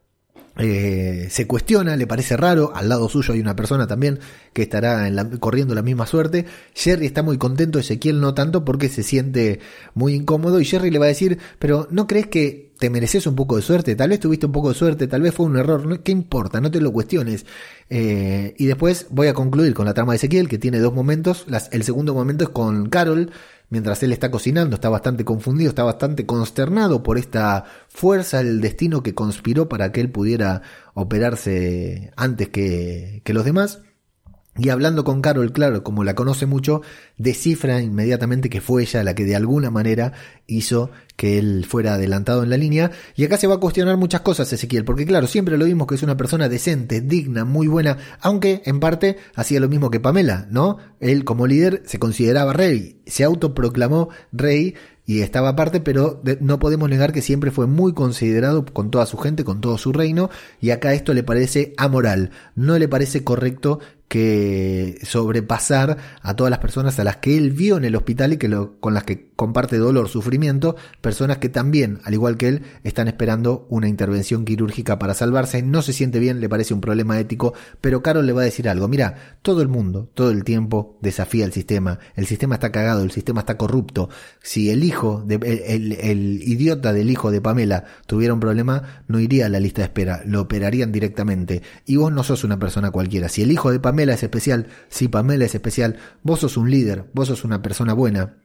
Eh, 0.60 1.28
se 1.30 1.46
cuestiona, 1.46 1.96
le 1.96 2.08
parece 2.08 2.36
raro, 2.36 2.72
al 2.76 2.90
lado 2.90 3.10
suyo 3.10 3.34
hay 3.34 3.40
una 3.40 3.56
persona 3.56 3.86
también 3.86 4.20
que 4.54 4.64
estará 4.64 5.10
corriendo 5.40 5.76
la 5.76 5.84
misma 5.84 6.08
suerte. 6.08 6.46
Jerry 6.74 7.06
está 7.06 7.22
muy 7.22 7.38
contento, 7.38 7.80
Ezequiel 7.80 8.20
no 8.20 8.34
tanto 8.34 8.66
porque 8.66 8.90
se 8.90 9.04
siente 9.04 9.60
muy 9.94 10.14
incómodo 10.14 10.60
y 10.60 10.66
Jerry 10.66 10.90
le 10.90 11.00
va 11.00 11.06
a 11.06 11.10
decir, 11.10 11.38
pero 11.60 11.88
¿no 11.92 12.08
crees 12.08 12.28
que 12.28 12.72
te 12.80 12.90
mereces 12.90 13.28
un 13.28 13.36
poco 13.36 13.56
de 13.56 13.62
suerte? 13.62 13.96
Tal 13.96 14.10
vez 14.10 14.20
tuviste 14.20 14.48
un 14.48 14.52
poco 14.52 14.70
de 14.70 14.76
suerte, 14.76 15.08
tal 15.08 15.22
vez 15.22 15.34
fue 15.34 15.46
un 15.46 15.58
error, 15.58 16.02
¿qué 16.02 16.12
importa? 16.12 16.60
No 16.60 16.72
te 16.72 16.82
lo 16.82 16.92
cuestiones. 16.92 17.46
Eh, 17.90 18.56
y 18.58 18.66
después 18.66 19.08
voy 19.10 19.28
a 19.28 19.34
concluir 19.34 19.74
con 19.74 19.86
la 19.86 19.94
trama 19.94 20.14
de 20.14 20.18
Ezequiel 20.18 20.50
que 20.50 20.58
tiene 20.58 20.80
dos 20.80 20.94
momentos. 20.94 21.46
el 21.72 21.84
segundo 21.84 22.14
momento 22.14 22.46
es 22.46 22.50
con 22.50 22.90
Carol 22.90 23.32
mientras 23.70 24.02
él 24.04 24.14
está 24.14 24.32
cocinando, 24.32 24.76
está 24.76 24.90
bastante 24.90 25.26
confundido, 25.26 25.70
está 25.70 25.84
bastante 25.84 26.26
consternado 26.26 27.04
por 27.04 27.18
esta 27.18 27.66
fuerza 27.88 28.44
del 28.44 28.62
destino 28.62 29.04
que 29.04 29.14
conspiró 29.14 29.70
para 29.70 29.92
que 29.92 30.02
él 30.02 30.12
pudiera 30.12 30.62
operarse 30.94 32.12
antes 32.16 32.50
que, 32.50 33.22
que 33.24 33.34
los 33.34 33.46
demás. 33.46 33.82
Y 34.58 34.70
hablando 34.70 35.04
con 35.04 35.22
Carol, 35.22 35.52
claro, 35.52 35.84
como 35.84 36.04
la 36.04 36.16
conoce 36.16 36.46
mucho, 36.46 36.82
descifra 37.18 37.82
inmediatamente 37.82 38.50
que 38.50 38.62
fue 38.62 38.84
ella 38.84 39.04
la 39.04 39.14
que 39.14 39.26
de 39.26 39.36
alguna 39.36 39.70
manera 39.70 40.14
hizo 40.48 40.90
que 41.16 41.38
él 41.38 41.66
fuera 41.68 41.96
adelantado 41.96 42.44
en 42.44 42.50
la 42.50 42.58
línea. 42.58 42.92
Y 43.16 43.26
acá 43.26 43.38
se 43.38 43.48
va 43.48 43.56
a 43.56 43.60
cuestionar 43.60 43.98
muchas 43.98 44.22
cosas 44.22 44.52
Ezequiel, 44.52 44.86
porque 44.86 45.06
claro, 45.06 45.28
siempre 45.28 45.58
lo 45.58 45.66
vimos 45.66 45.88
que 45.88 45.96
es 45.96 46.04
una 46.04 46.18
persona 46.18 46.50
decente, 46.50 47.02
digna, 47.02 47.46
muy 47.46 47.68
buena, 47.68 47.98
aunque 48.22 48.62
en 48.66 48.80
parte 48.80 49.18
hacía 49.36 49.60
lo 49.60 49.70
mismo 49.70 49.92
que 49.92 50.00
Pamela, 50.00 50.48
¿no? 50.50 50.78
Él 51.00 51.24
como 51.24 51.48
líder 51.48 51.84
se 51.86 52.00
consideraba 52.00 52.54
rey, 52.54 53.02
se 53.06 53.24
autoproclamó 53.24 54.10
rey 54.32 54.76
y 55.08 55.22
estaba 55.22 55.50
aparte, 55.50 55.80
pero 55.80 56.22
no 56.42 56.60
podemos 56.60 56.90
negar 56.90 57.14
que 57.14 57.22
siempre 57.22 57.50
fue 57.50 57.66
muy 57.66 57.94
considerado 57.94 58.66
con 58.66 58.92
toda 58.92 59.06
su 59.06 59.18
gente, 59.18 59.46
con 59.46 59.62
todo 59.62 59.78
su 59.78 59.94
reino, 59.94 60.30
y 60.60 60.72
acá 60.72 60.94
esto 60.94 61.14
le 61.14 61.24
parece 61.24 61.74
amoral, 61.78 62.32
no 62.56 62.78
le 62.78 62.90
parece 62.90 63.24
correcto 63.24 63.80
que 64.10 65.00
sobrepasar 65.04 65.98
a 66.22 66.36
todas 66.36 66.52
las 66.52 66.60
personas 66.60 67.00
a 67.00 67.06
las 67.06 67.18
que 67.18 67.38
él 67.38 67.52
vio 67.52 67.78
en 67.78 67.86
el 67.86 67.96
hospital 67.96 68.34
y 68.34 68.38
que 68.38 68.50
lo, 68.50 68.80
con 68.82 68.94
las 68.94 69.06
que 69.06 69.27
comparte 69.38 69.78
dolor, 69.78 70.10
sufrimiento, 70.10 70.76
personas 71.02 71.38
que 71.38 71.50
también, 71.50 72.00
al 72.04 72.14
igual 72.14 72.36
que 72.36 72.50
él, 72.50 72.64
están 72.84 73.08
esperando 73.08 73.66
una 73.70 73.88
intervención 73.88 74.46
quirúrgica 74.46 75.00
para 75.00 75.14
salvarse, 75.14 75.62
no 75.62 75.82
se 75.82 75.94
siente 75.94 76.20
bien, 76.20 76.42
le 76.42 76.50
parece 76.50 76.74
un 76.74 76.82
problema 76.82 77.20
ético, 77.20 77.54
pero 77.80 78.04
Carol 78.04 78.26
le 78.26 78.34
va 78.34 78.42
a 78.42 78.46
decir 78.46 78.68
algo, 78.68 78.88
mira, 78.88 79.38
todo 79.42 79.62
el 79.62 79.68
mundo, 79.68 80.10
todo 80.14 80.32
el 80.32 80.44
tiempo 80.44 80.98
desafía 81.02 81.46
el 81.46 81.54
sistema, 81.54 82.00
el 82.16 82.26
sistema 82.26 82.56
está 82.56 82.72
cagado, 82.72 83.04
el 83.04 83.12
sistema 83.12 83.42
está 83.42 83.58
corrupto, 83.58 84.10
si 84.42 84.70
el 84.70 84.84
hijo, 84.84 85.24
de, 85.26 85.36
el, 85.68 85.94
el 85.94 86.44
idiota 86.44 86.92
del 86.92 87.10
hijo 87.10 87.32
de 87.32 87.42
Pamela 87.42 87.86
tuviera 88.06 88.34
un 88.34 88.40
problema, 88.40 89.04
no 89.08 89.20
iría 89.20 89.46
a 89.46 89.50
la 89.50 89.60
lista 89.60 89.82
de 89.82 89.86
espera, 89.86 90.22
lo 90.26 90.42
operarían 90.42 90.92
directamente, 90.92 91.62
y 91.86 91.96
vos 91.96 92.12
no 92.12 92.24
sos 92.24 92.44
una 92.44 92.60
persona 92.60 92.92
cualquiera, 92.92 93.30
si 93.30 93.42
el 93.42 93.52
hijo 93.52 93.72
de 93.72 93.80
Pamela 93.80 93.98
Pamela 93.98 94.14
es 94.14 94.22
especial, 94.22 94.68
si 94.90 95.08
Pamela 95.08 95.46
es 95.46 95.56
especial, 95.56 95.98
vos 96.22 96.42
sos 96.42 96.56
un 96.56 96.70
líder, 96.70 97.06
vos 97.14 97.30
sos 97.30 97.44
una 97.44 97.64
persona 97.64 97.94
buena, 97.94 98.36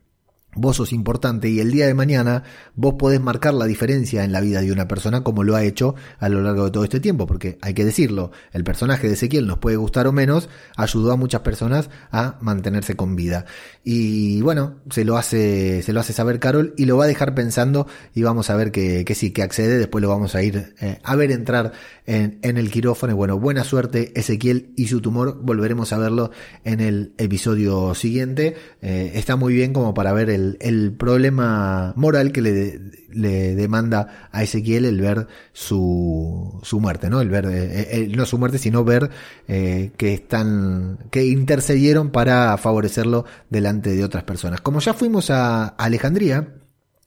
Vos 0.55 0.77
sos 0.77 0.93
importante 0.93 1.49
y 1.49 1.61
el 1.61 1.71
día 1.71 1.87
de 1.87 1.95
mañana 1.95 2.43
vos 2.75 2.95
podés 2.99 3.23
marcar 3.23 3.55
la 3.55 3.65
diferencia 3.65 4.23
en 4.23 4.33
la 4.33 4.43
vida 4.43 4.61
de 4.61 4.71
una 4.71 4.87
persona 4.87 5.25
como 5.25 5.45
lo 5.45 5.57
ha 5.57 5.65
hecho 5.65 5.95
a 6.19 6.29
lo 6.29 6.43
largo 6.43 6.67
de 6.67 6.71
todo 6.71 6.85
este 6.85 7.01
tiempo, 7.01 7.27
porque 7.27 7.57
hay 7.63 7.73
que 7.73 7.87
decirlo, 7.87 8.33
el 8.53 8.63
personaje 8.63 9.09
de 9.09 9.15
Ezequiel 9.15 9.47
nos 9.47 9.57
puede 9.59 9.77
gustar 9.77 10.07
o 10.07 10.13
menos, 10.13 10.51
ayudó 10.77 11.13
a 11.13 11.17
muchas 11.17 11.41
personas 11.41 11.89
a 12.11 12.37
mantenerse 12.43 12.97
con 12.97 13.17
vida. 13.17 13.47
Y 13.83 14.43
bueno, 14.43 14.77
se 14.91 15.07
lo 15.07 15.17
hace, 15.17 15.83
se 15.83 15.95
lo 15.95 16.01
hace 16.01 16.13
saber 16.13 16.39
Carol 16.39 16.75
y 16.77 16.85
lo 16.85 16.99
va 16.99 17.05
a 17.05 17.09
dejar 17.09 17.35
pensando 17.35 17.87
y 18.15 18.23
vamos 18.23 18.51
a 18.51 18.57
ver 18.57 18.73
que, 18.73 19.11
sí, 19.15 19.31
que 19.31 19.43
accede, 19.43 19.79
después 19.79 20.03
lo 20.03 20.11
vamos 20.11 20.35
a 20.35 20.43
ir 20.43 20.75
eh, 20.81 20.99
a 21.03 21.17
ver 21.17 21.31
entrar 21.31 21.73
en, 22.05 22.39
en 22.43 22.59
el 22.59 22.71
quirófano. 22.71 23.15
Y 23.15 23.17
bueno, 23.17 23.39
buena 23.39 23.65
suerte 23.65 24.13
Ezequiel 24.21 24.75
y 24.77 24.89
su 24.89 25.01
tumor, 25.01 25.41
volveremos 25.43 25.95
a 25.95 25.99
verlo 25.99 26.31
en 26.65 26.81
el 26.81 27.15
episodio 27.17 27.95
siguiente. 27.95 28.55
Eh, 28.83 29.13
está 29.15 29.37
muy 29.37 29.55
bien 29.55 29.73
como 29.73 29.95
para 29.95 30.13
ver 30.13 30.29
el 30.29 30.42
el, 30.61 30.93
problema 30.93 31.93
moral 31.97 32.33
que 32.33 32.41
le, 32.43 32.81
le, 33.11 33.55
demanda 33.55 34.29
a 34.31 34.43
Ezequiel 34.43 34.85
el 34.85 35.01
ver 35.01 35.27
su, 35.53 36.61
su 36.63 36.81
muerte, 36.81 37.11
¿no? 37.11 37.21
El 37.21 37.29
ver, 37.29 37.47
eh, 37.49 38.11
no 38.15 38.27
su 38.27 38.39
muerte, 38.39 38.59
sino 38.59 38.85
ver 38.85 39.11
eh, 39.49 39.93
que 39.97 40.15
están, 40.15 40.99
que 41.11 41.25
intercedieron 41.27 42.11
para 42.11 42.57
favorecerlo 42.59 43.25
delante 43.51 43.91
de 43.91 44.05
otras 44.05 44.25
personas. 44.25 44.61
Como 44.61 44.81
ya 44.81 44.95
fuimos 44.95 45.31
a 45.31 45.69
Alejandría, 45.69 46.49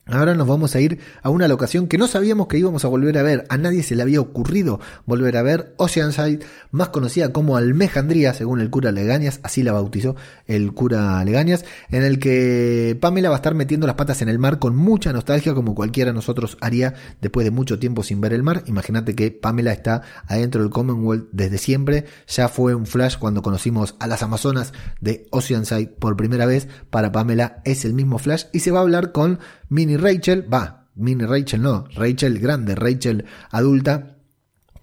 Ahora 0.07 0.35
nos 0.35 0.47
vamos 0.47 0.75
a 0.75 0.79
ir 0.79 0.99
a 1.23 1.31
una 1.31 1.47
locación 1.47 1.87
que 1.87 1.97
no 1.97 2.05
sabíamos 2.05 2.45
que 2.45 2.59
íbamos 2.59 2.85
a 2.85 2.87
volver 2.87 3.17
a 3.17 3.23
ver. 3.23 3.43
A 3.49 3.57
nadie 3.57 3.81
se 3.81 3.95
le 3.95 4.03
había 4.03 4.21
ocurrido 4.21 4.79
volver 5.07 5.35
a 5.35 5.41
ver 5.41 5.73
Oceanside, 5.77 6.45
más 6.69 6.89
conocida 6.89 7.33
como 7.33 7.57
Almejandría, 7.57 8.35
según 8.35 8.61
el 8.61 8.69
cura 8.69 8.91
Legañas, 8.91 9.39
así 9.41 9.63
la 9.63 9.71
bautizó 9.71 10.15
el 10.45 10.73
cura 10.73 11.23
Legañas, 11.25 11.65
en 11.89 12.03
el 12.03 12.19
que 12.19 12.95
Pamela 13.01 13.29
va 13.29 13.37
a 13.37 13.39
estar 13.39 13.55
metiendo 13.55 13.87
las 13.87 13.95
patas 13.95 14.21
en 14.21 14.29
el 14.29 14.37
mar 14.37 14.59
con 14.59 14.75
mucha 14.75 15.11
nostalgia, 15.11 15.55
como 15.55 15.73
cualquiera 15.73 16.11
de 16.11 16.15
nosotros 16.15 16.59
haría 16.61 16.93
después 17.19 17.43
de 17.43 17.49
mucho 17.49 17.79
tiempo 17.79 18.03
sin 18.03 18.21
ver 18.21 18.33
el 18.33 18.43
mar. 18.43 18.61
Imagínate 18.67 19.15
que 19.15 19.31
Pamela 19.31 19.71
está 19.71 20.03
adentro 20.27 20.61
del 20.61 20.69
Commonwealth 20.69 21.29
desde 21.31 21.57
siempre. 21.57 22.05
Ya 22.27 22.47
fue 22.47 22.75
un 22.75 22.85
flash 22.85 23.17
cuando 23.17 23.41
conocimos 23.41 23.95
a 23.99 24.05
las 24.05 24.21
Amazonas 24.21 24.71
de 25.01 25.25
Oceanside 25.31 25.87
por 25.87 26.15
primera 26.15 26.45
vez. 26.45 26.67
Para 26.91 27.11
Pamela 27.11 27.63
es 27.65 27.85
el 27.85 27.95
mismo 27.95 28.19
flash 28.19 28.43
y 28.53 28.59
se 28.59 28.69
va 28.69 28.77
a 28.77 28.83
hablar 28.83 29.11
con 29.11 29.39
Mini 29.69 29.97
Rachel, 29.97 30.45
va, 30.47 30.85
Mini 30.95 31.25
Rachel 31.25 31.61
no, 31.61 31.87
Rachel 31.95 32.39
grande, 32.39 32.75
Rachel 32.75 33.25
adulta, 33.51 34.14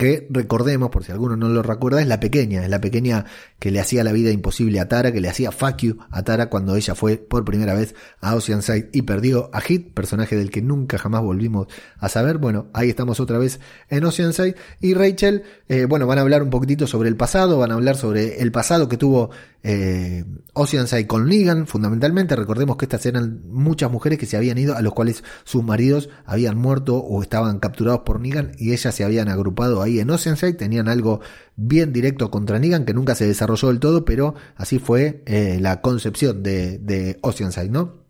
que 0.02 0.26
recordemos, 0.30 0.90
por 0.90 1.04
si 1.04 1.12
alguno 1.12 1.36
no 1.36 1.48
lo 1.48 1.62
recuerda, 1.62 2.00
es 2.00 2.08
la 2.08 2.18
pequeña, 2.18 2.64
es 2.64 2.68
la 2.68 2.80
pequeña 2.80 3.24
que 3.60 3.70
le 3.70 3.78
hacía 3.78 4.02
la 4.02 4.10
vida 4.10 4.32
imposible 4.32 4.80
a 4.80 4.88
Tara, 4.88 5.12
que 5.12 5.20
le 5.20 5.28
hacía 5.28 5.52
fuck 5.52 5.76
you 5.76 5.96
a 6.10 6.24
Tara 6.24 6.50
cuando 6.50 6.74
ella 6.74 6.96
fue 6.96 7.18
por 7.18 7.44
primera 7.44 7.72
vez 7.74 7.94
a 8.20 8.34
Oceanside 8.34 8.88
y 8.92 9.02
perdió 9.02 9.48
a 9.52 9.60
Hit, 9.60 9.94
personaje 9.94 10.34
del 10.34 10.50
que 10.50 10.60
nunca 10.60 10.98
jamás 10.98 11.22
volvimos 11.22 11.68
a 11.98 12.08
saber. 12.08 12.38
Bueno, 12.38 12.66
ahí 12.72 12.88
estamos 12.88 13.20
otra 13.20 13.38
vez 13.38 13.60
en 13.90 14.04
Oceanside. 14.04 14.56
Y 14.80 14.94
Rachel, 14.94 15.44
eh, 15.68 15.84
bueno, 15.84 16.08
van 16.08 16.18
a 16.18 16.22
hablar 16.22 16.42
un 16.42 16.50
poquitito 16.50 16.88
sobre 16.88 17.08
el 17.08 17.16
pasado, 17.16 17.58
van 17.58 17.70
a 17.70 17.74
hablar 17.74 17.96
sobre 17.96 18.42
el 18.42 18.50
pasado 18.50 18.88
que 18.88 18.96
tuvo 18.96 19.30
eh, 19.62 20.24
Oceanside 20.54 21.06
con 21.06 21.28
Negan, 21.28 21.68
fundamentalmente. 21.68 22.34
Recordemos 22.34 22.76
que 22.76 22.86
estas 22.86 23.06
eran 23.06 23.42
muchas 23.48 23.92
mujeres 23.92 24.18
que 24.18 24.26
se 24.26 24.36
habían 24.36 24.58
ido, 24.58 24.76
a 24.76 24.82
los 24.82 24.94
cuales 24.94 25.22
sus 25.44 25.62
maridos 25.62 26.08
habían 26.26 26.58
muerto 26.58 26.96
o 26.96 27.22
estaban 27.22 27.60
capturados 27.60 28.00
por 28.00 28.18
Negan 28.18 28.50
y 28.58 28.72
ellas 28.72 28.92
se 28.92 29.04
habían 29.04 29.28
agrupado 29.28 29.80
ahí 29.80 29.91
en 30.00 30.10
Oceanside, 30.10 30.54
tenían 30.54 30.88
algo 30.88 31.20
bien 31.56 31.92
directo 31.92 32.30
contra 32.30 32.58
Negan 32.58 32.84
que 32.84 32.94
nunca 32.94 33.14
se 33.14 33.26
desarrolló 33.26 33.68
del 33.68 33.80
todo, 33.80 34.04
pero 34.04 34.34
así 34.56 34.78
fue 34.78 35.22
eh, 35.26 35.58
la 35.60 35.80
concepción 35.80 36.42
de, 36.42 36.78
de 36.78 37.18
Oceanside, 37.22 37.70
¿no? 37.70 38.02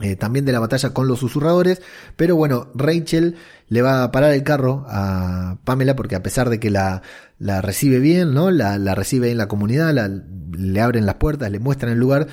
eh, 0.00 0.16
también 0.16 0.44
de 0.44 0.52
la 0.52 0.60
batalla 0.60 0.90
con 0.90 1.06
los 1.06 1.20
susurradores, 1.20 1.82
pero 2.16 2.34
bueno, 2.34 2.70
Rachel 2.74 3.36
le 3.68 3.82
va 3.82 4.02
a 4.02 4.10
parar 4.10 4.32
el 4.32 4.42
carro 4.42 4.84
a 4.88 5.58
Pamela 5.64 5.94
porque 5.96 6.16
a 6.16 6.22
pesar 6.22 6.48
de 6.50 6.58
que 6.58 6.70
la, 6.70 7.02
la 7.38 7.60
recibe 7.60 8.00
bien, 8.00 8.34
¿no? 8.34 8.50
La, 8.50 8.78
la 8.78 8.94
recibe 8.94 9.30
en 9.30 9.38
la 9.38 9.48
comunidad, 9.48 9.94
le 10.56 10.80
abren 10.80 11.06
las 11.06 11.16
puertas, 11.16 11.50
le 11.50 11.60
muestran 11.60 11.92
el 11.92 11.98
lugar, 11.98 12.26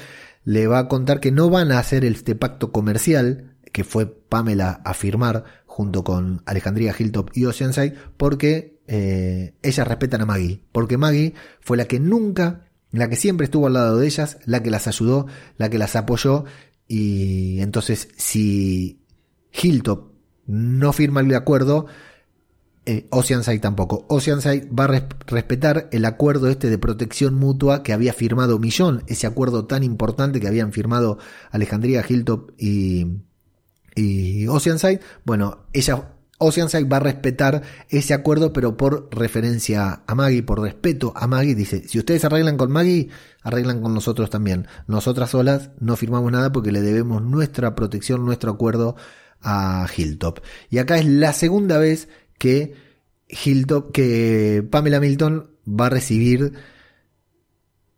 le 0.46 0.68
va 0.68 0.80
a 0.80 0.88
contar 0.88 1.20
que 1.20 1.32
no 1.32 1.50
van 1.50 1.72
a 1.72 1.80
hacer 1.80 2.06
este 2.06 2.34
pacto 2.34 2.72
comercial 2.72 3.56
que 3.72 3.84
fue 3.84 4.08
Pamela 4.08 4.82
a 4.84 4.94
firmar 4.94 5.44
junto 5.66 6.04
con 6.04 6.42
Alejandría 6.46 6.96
Hilltop 6.98 7.30
y 7.36 7.46
Oceanside 7.46 7.94
porque 8.18 8.79
eh, 8.92 9.54
ellas 9.62 9.88
respetan 9.88 10.22
a 10.22 10.26
Maggie, 10.26 10.64
porque 10.72 10.98
Maggie 10.98 11.36
fue 11.62 11.78
la 11.78 11.86
que 11.86 12.00
nunca, 12.00 12.66
la 12.90 13.08
que 13.08 13.16
siempre 13.16 13.46
estuvo 13.46 13.68
al 13.68 13.74
lado 13.74 14.00
de 14.00 14.08
ellas, 14.08 14.40
la 14.46 14.64
que 14.64 14.72
las 14.72 14.88
ayudó, 14.88 15.28
la 15.58 15.70
que 15.70 15.78
las 15.78 15.96
apoyó 15.96 16.46
y 16.88 17.62
entonces 17.62 18.08
si 18.18 19.06
Hilltop 19.54 20.12
no 20.48 20.92
firma 20.92 21.22
el 21.22 21.36
acuerdo, 21.36 21.86
eh, 22.88 23.06
Oceanside 23.12 23.60
tampoco. 23.60 24.08
Oceanside 24.10 24.68
va 24.72 24.86
a 24.86 25.08
respetar 25.28 25.88
el 25.92 26.04
acuerdo 26.06 26.50
este 26.50 26.72
de 26.72 26.80
protección 26.80 27.36
mutua 27.36 27.84
que 27.84 27.94
había 27.94 28.12
firmado 28.12 28.58
Millón, 28.58 29.04
ese 29.06 29.28
acuerdo 29.28 29.68
tan 29.68 29.84
importante 29.84 30.40
que 30.40 30.48
habían 30.48 30.74
firmado 30.74 31.20
Alejandría 31.52 32.04
Hilltop 32.10 32.54
y, 32.58 33.20
y 33.94 34.48
Oceanside. 34.48 35.02
Bueno, 35.26 35.68
ella 35.74 36.16
Oceanside 36.40 36.86
va 36.86 36.98
a 36.98 37.02
respetar 37.02 37.62
ese 37.90 38.14
acuerdo, 38.14 38.54
pero 38.54 38.78
por 38.78 39.10
referencia 39.12 40.04
a 40.08 40.16
Maggie, 40.16 40.42
por 40.42 40.62
respeto 40.62 41.12
a 41.16 41.28
Maggie, 41.28 41.54
dice, 41.54 41.88
si 41.88 42.00
ustedes 42.00 42.24
arreglan 42.24 42.58
con 42.58 42.72
Maggie, 42.72 43.10
arreglan 43.44 43.82
con 43.82 43.94
nosotros 43.94 44.30
también. 44.30 44.66
Nosotras 44.88 45.32
solas 45.32 45.72
no 45.80 45.98
firmamos 45.98 46.32
nada 46.32 46.52
porque 46.52 46.72
le 46.72 46.82
debemos 46.82 47.22
nuestra 47.22 47.76
protección, 47.76 48.26
nuestro 48.26 48.52
acuerdo 48.52 48.96
a 49.42 49.86
Hilltop. 49.96 50.40
Y 50.70 50.78
acá 50.78 50.98
es 50.98 51.06
la 51.06 51.34
segunda 51.34 51.78
vez 51.78 52.08
que 52.38 52.74
Hilltop, 53.28 53.92
que 53.92 54.66
Pamela 54.72 55.02
Milton 55.02 55.52
va 55.68 55.88
a 55.88 55.90
recibir 55.90 56.54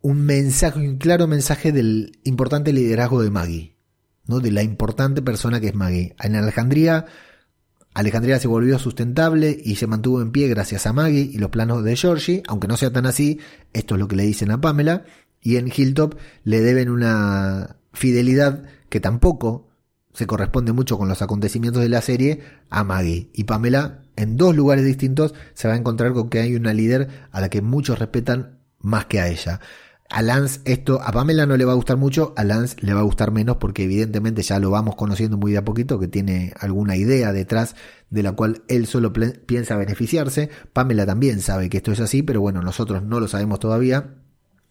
un 0.02 0.26
mensaje, 0.26 0.80
un 0.80 0.98
claro 0.98 1.28
mensaje 1.28 1.72
del 1.72 2.20
importante 2.24 2.74
liderazgo 2.74 3.22
de 3.22 3.30
Maggie, 3.30 3.76
¿no? 4.26 4.40
De 4.40 4.52
la 4.52 4.64
importante 4.64 5.22
persona 5.22 5.60
que 5.60 5.68
es 5.68 5.76
Maggie. 5.76 6.16
En 6.20 6.36
Alejandría, 6.36 7.06
Alejandría 7.94 8.40
se 8.40 8.48
volvió 8.48 8.80
sustentable 8.80 9.60
y 9.64 9.76
se 9.76 9.88
mantuvo 9.88 10.22
en 10.22 10.32
pie 10.32 10.48
gracias 10.48 10.88
a 10.88 10.94
Maggie 10.94 11.30
y 11.32 11.38
los 11.38 11.50
planos 11.50 11.84
de 11.84 11.96
Georgie, 11.96 12.44
aunque 12.48 12.68
no 12.68 12.78
sea 12.78 12.94
tan 12.94 13.06
así, 13.06 13.40
esto 13.74 13.96
es 13.96 14.00
lo 14.00 14.08
que 14.08 14.16
le 14.16 14.24
dicen 14.24 14.52
a 14.52 14.62
Pamela, 14.62 15.04
y 15.42 15.58
en 15.58 15.72
Hilltop 15.76 16.16
le 16.44 16.62
deben 16.62 16.90
una 16.90 17.76
fidelidad 17.94 18.64
que 18.90 19.00
tampoco 19.00 19.68
se 20.14 20.28
corresponde 20.28 20.72
mucho 20.72 20.98
con 20.98 21.10
los 21.10 21.22
acontecimientos 21.22 21.82
de 21.82 21.90
la 21.90 22.02
serie 22.02 22.42
a 22.70 22.84
Maggie. 22.84 23.30
Y 23.34 23.46
Pamela, 23.46 24.04
en 24.16 24.38
dos 24.38 24.56
lugares 24.56 24.86
distintos, 24.86 25.34
se 25.54 25.68
va 25.68 25.74
a 25.74 25.78
encontrar 25.78 26.14
con 26.14 26.30
que 26.30 26.40
hay 26.40 26.56
una 26.56 26.74
líder 26.74 27.10
a 27.32 27.42
la 27.42 27.50
que 27.50 27.62
muchos 27.62 28.00
respetan 28.00 28.60
más 28.80 29.06
que 29.06 29.20
a 29.20 29.28
ella. 29.28 29.60
A 30.14 30.22
Lance 30.22 30.60
esto, 30.66 31.02
a 31.02 31.14
Pamela 31.14 31.46
no 31.46 31.56
le 31.56 31.64
va 31.64 31.72
a 31.72 31.76
gustar 31.76 31.96
mucho, 31.96 32.34
a 32.36 32.44
Lance 32.44 32.76
le 32.82 32.94
va 32.94 33.00
a 33.00 33.04
gustar 33.04 33.32
menos 33.32 33.56
porque 33.58 33.86
evidentemente 33.86 34.42
ya 34.42 34.60
lo 34.60 34.70
vamos 34.70 34.98
conociendo 34.98 35.38
muy 35.38 35.54
de 35.54 35.60
a 35.60 35.64
poquito, 35.64 36.00
que 36.00 36.10
tiene 36.10 36.52
alguna 36.60 36.98
idea 36.98 37.32
detrás 37.32 37.78
de 38.10 38.22
la 38.22 38.34
cual 38.34 38.62
él 38.68 38.88
solo 38.88 39.14
piensa 39.14 39.78
beneficiarse. 39.78 40.50
Pamela 40.74 41.06
también 41.06 41.40
sabe 41.40 41.70
que 41.70 41.78
esto 41.78 41.94
es 41.94 42.02
así, 42.02 42.24
pero 42.24 42.42
bueno, 42.42 42.62
nosotros 42.62 43.04
no 43.04 43.22
lo 43.22 43.30
sabemos 43.30 43.60
todavía. 43.60 44.16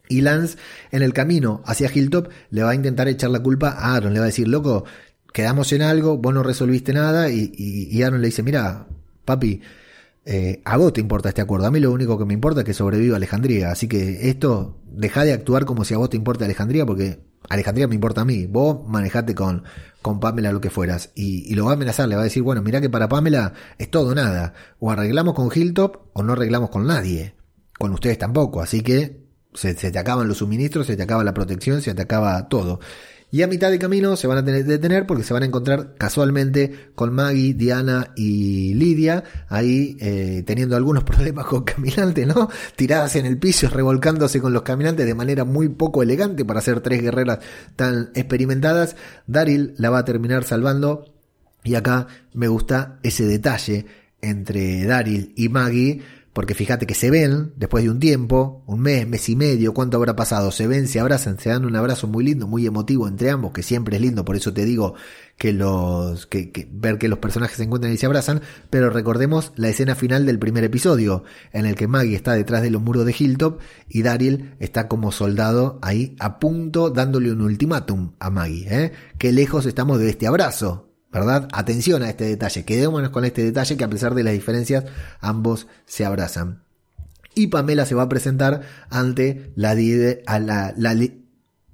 Y 0.07 0.21
Lance 0.21 0.57
en 0.91 1.01
el 1.01 1.11
camino 1.11 1.63
hacia 1.65 1.89
Hilltop 1.91 2.29
le 2.51 2.61
va 2.61 2.69
a 2.69 2.75
intentar 2.75 3.07
echar 3.07 3.31
la 3.31 3.41
culpa 3.41 3.69
a 3.69 3.95
Aaron, 3.95 4.13
le 4.13 4.19
va 4.19 4.25
a 4.25 4.27
decir, 4.27 4.47
loco, 4.47 4.85
quedamos 5.33 5.73
en 5.73 5.81
algo, 5.81 6.19
vos 6.19 6.35
no 6.35 6.43
resolviste 6.43 6.93
nada 6.93 7.31
y, 7.31 7.51
y 7.57 8.03
Aaron 8.03 8.21
le 8.21 8.27
dice, 8.27 8.43
mira, 8.43 8.85
papi, 9.25 9.59
eh, 10.23 10.61
a 10.65 10.77
vos 10.77 10.93
te 10.93 11.01
importa 11.01 11.29
este 11.29 11.41
acuerdo, 11.41 11.65
a 11.65 11.71
mí 11.71 11.79
lo 11.79 11.91
único 11.91 12.17
que 12.17 12.25
me 12.25 12.33
importa 12.35 12.61
es 12.61 12.65
que 12.65 12.75
sobreviva 12.75 13.15
Alejandría, 13.15 13.71
así 13.71 13.87
que 13.87 14.29
esto, 14.29 14.77
deja 14.91 15.23
de 15.23 15.33
actuar 15.33 15.65
como 15.65 15.85
si 15.85 15.93
a 15.93 15.97
vos 15.97 16.09
te 16.09 16.17
importa 16.17 16.45
Alejandría, 16.45 16.85
porque 16.85 17.19
Alejandría 17.49 17.87
me 17.87 17.95
importa 17.95 18.21
a 18.21 18.25
mí, 18.25 18.45
vos 18.45 18.87
manejate 18.87 19.33
con, 19.33 19.63
con 20.01 20.19
Pamela 20.19 20.51
lo 20.51 20.61
que 20.61 20.69
fueras, 20.69 21.11
y, 21.15 21.53
lo 21.55 21.65
va 21.65 21.71
a 21.71 21.73
amenazar, 21.73 22.07
le 22.07 22.15
va 22.15 22.21
a 22.21 22.25
decir, 22.25 22.43
bueno, 22.43 22.61
mira 22.61 22.81
que 22.81 22.89
para 22.89 23.09
Pamela 23.09 23.53
es 23.77 23.89
todo 23.89 24.13
nada, 24.13 24.53
o 24.79 24.91
arreglamos 24.91 25.33
con 25.33 25.49
Hilltop 25.53 25.97
o 26.13 26.23
no 26.23 26.33
arreglamos 26.33 26.69
con 26.69 26.85
nadie, 26.85 27.35
con 27.77 27.91
ustedes 27.93 28.17
tampoco, 28.17 28.61
así 28.61 28.81
que 28.81 29.25
se, 29.53 29.73
se 29.75 29.91
te 29.91 29.99
acaban 29.99 30.27
los 30.27 30.37
suministros, 30.37 30.87
se 30.87 30.95
te 30.95 31.03
acaba 31.03 31.23
la 31.23 31.33
protección, 31.33 31.81
se 31.81 31.93
te 31.93 32.01
acaba 32.01 32.47
todo. 32.47 32.79
Y 33.33 33.43
a 33.43 33.47
mitad 33.47 33.71
de 33.71 33.79
camino 33.79 34.17
se 34.17 34.27
van 34.27 34.39
a 34.39 34.41
detener 34.41 35.07
porque 35.07 35.23
se 35.23 35.33
van 35.33 35.43
a 35.43 35.45
encontrar 35.45 35.95
casualmente 35.97 36.89
con 36.95 37.13
Maggie, 37.13 37.53
Diana 37.53 38.11
y 38.17 38.73
Lidia, 38.73 39.23
ahí 39.47 39.95
eh, 40.01 40.43
teniendo 40.45 40.75
algunos 40.75 41.03
problemas 41.05 41.45
con 41.45 41.63
caminantes, 41.63 42.27
¿no? 42.27 42.49
Tiradas 42.75 43.15
en 43.15 43.25
el 43.25 43.37
piso, 43.37 43.69
revolcándose 43.69 44.41
con 44.41 44.51
los 44.51 44.63
caminantes 44.63 45.05
de 45.05 45.15
manera 45.15 45.45
muy 45.45 45.69
poco 45.69 46.03
elegante 46.03 46.43
para 46.43 46.59
ser 46.59 46.81
tres 46.81 47.01
guerreras 47.01 47.39
tan 47.77 48.11
experimentadas. 48.15 48.97
Daryl 49.27 49.75
la 49.77 49.89
va 49.89 49.99
a 49.99 50.05
terminar 50.05 50.43
salvando. 50.43 51.05
Y 51.63 51.75
acá 51.75 52.07
me 52.33 52.47
gusta 52.47 52.99
ese 53.03 53.25
detalle 53.25 53.85
entre 54.21 54.83
Daryl 54.83 55.31
y 55.37 55.47
Maggie 55.47 56.01
porque 56.33 56.55
fíjate 56.55 56.85
que 56.85 56.93
se 56.93 57.11
ven 57.11 57.53
después 57.57 57.83
de 57.83 57.89
un 57.89 57.99
tiempo, 57.99 58.63
un 58.65 58.79
mes, 58.79 59.07
mes 59.07 59.27
y 59.27 59.35
medio, 59.35 59.73
cuánto 59.73 59.97
habrá 59.97 60.15
pasado, 60.15 60.51
se 60.51 60.65
ven, 60.65 60.87
se 60.87 60.99
abrazan, 60.99 61.37
se 61.39 61.49
dan 61.49 61.65
un 61.65 61.75
abrazo 61.75 62.07
muy 62.07 62.23
lindo, 62.23 62.47
muy 62.47 62.65
emotivo 62.65 63.07
entre 63.07 63.29
ambos, 63.29 63.51
que 63.51 63.63
siempre 63.63 63.97
es 63.97 64.01
lindo, 64.01 64.23
por 64.23 64.37
eso 64.37 64.53
te 64.53 64.63
digo 64.63 64.95
que 65.37 65.51
los, 65.51 66.27
que, 66.27 66.69
ver 66.71 66.97
que 66.97 67.09
los 67.09 67.19
personajes 67.19 67.57
se 67.57 67.63
encuentran 67.63 67.91
y 67.91 67.97
se 67.97 68.05
abrazan, 68.05 68.41
pero 68.69 68.89
recordemos 68.89 69.51
la 69.55 69.69
escena 69.69 69.95
final 69.95 70.25
del 70.25 70.39
primer 70.39 70.63
episodio, 70.63 71.23
en 71.51 71.65
el 71.65 71.75
que 71.75 71.87
Maggie 71.87 72.15
está 72.15 72.33
detrás 72.33 72.61
de 72.61 72.69
los 72.69 72.81
muros 72.81 73.05
de 73.05 73.15
Hilltop 73.17 73.59
y 73.89 74.03
Daryl 74.03 74.55
está 74.59 74.87
como 74.87 75.11
soldado 75.11 75.79
ahí 75.81 76.15
a 76.19 76.39
punto 76.39 76.91
dándole 76.91 77.31
un 77.31 77.41
ultimátum 77.41 78.13
a 78.19 78.29
Maggie, 78.29 78.67
¿eh? 78.69 78.91
Qué 79.17 79.31
lejos 79.33 79.65
estamos 79.65 79.99
de 79.99 80.09
este 80.09 80.27
abrazo, 80.27 80.90
¿verdad? 81.11 81.47
Atención 81.51 82.03
a 82.03 82.09
este 82.09 82.25
detalle, 82.25 82.63
quedémonos 82.65 83.09
con 83.09 83.25
este 83.25 83.43
detalle 83.43 83.77
que 83.77 83.83
a 83.83 83.89
pesar 83.89 84.15
de 84.15 84.23
las 84.23 84.33
diferencias 84.33 84.85
ambos 85.19 85.67
se 85.85 86.05
abrazan. 86.05 86.63
Y 87.35 87.47
Pamela 87.47 87.85
se 87.85 87.95
va 87.95 88.03
a 88.03 88.09
presentar 88.09 88.61
ante 88.89 89.51
la 89.55 89.73
líder, 89.73 90.23
a 90.25 90.39
la, 90.39 90.73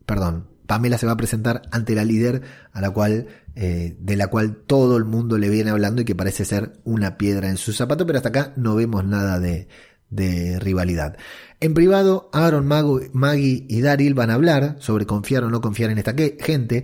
perdón, 0.06 0.48
Pamela 0.68 0.98
se 0.98 1.06
va 1.06 1.14
a 1.14 1.18
presentar 1.18 1.64
ante 1.72 1.96
la 1.96 2.04
líder 2.04 2.42
a 2.74 2.82
la 2.82 2.92
cual, 2.92 3.28
eh, 3.56 3.96
de 4.00 4.16
la 4.16 4.28
cual 4.28 4.56
todo 4.56 4.98
el 4.98 5.06
mundo 5.06 5.38
le 5.38 5.50
viene 5.50 5.72
hablando 5.72 6.02
y 6.02 6.06
que 6.06 6.16
parece 6.16 6.46
ser 6.46 6.74
una 6.84 7.18
piedra 7.18 7.50
en 7.50 7.58
su 7.58 7.74
zapato, 7.74 8.06
pero 8.06 8.18
hasta 8.20 8.30
acá 8.30 8.54
no 8.56 8.76
vemos 8.76 9.06
nada 9.06 9.40
de, 9.40 9.68
de 10.10 10.60
rivalidad. 10.60 11.18
En 11.60 11.74
privado, 11.74 12.30
Aaron, 12.34 12.68
Maggie 12.68 13.66
y 13.68 13.82
Daryl 13.82 14.14
van 14.14 14.30
a 14.30 14.36
hablar 14.36 14.76
sobre 14.80 15.06
confiar 15.06 15.44
o 15.44 15.50
no 15.50 15.62
confiar 15.62 15.90
en 15.90 15.98
esta 15.98 16.14
gente. 16.14 16.84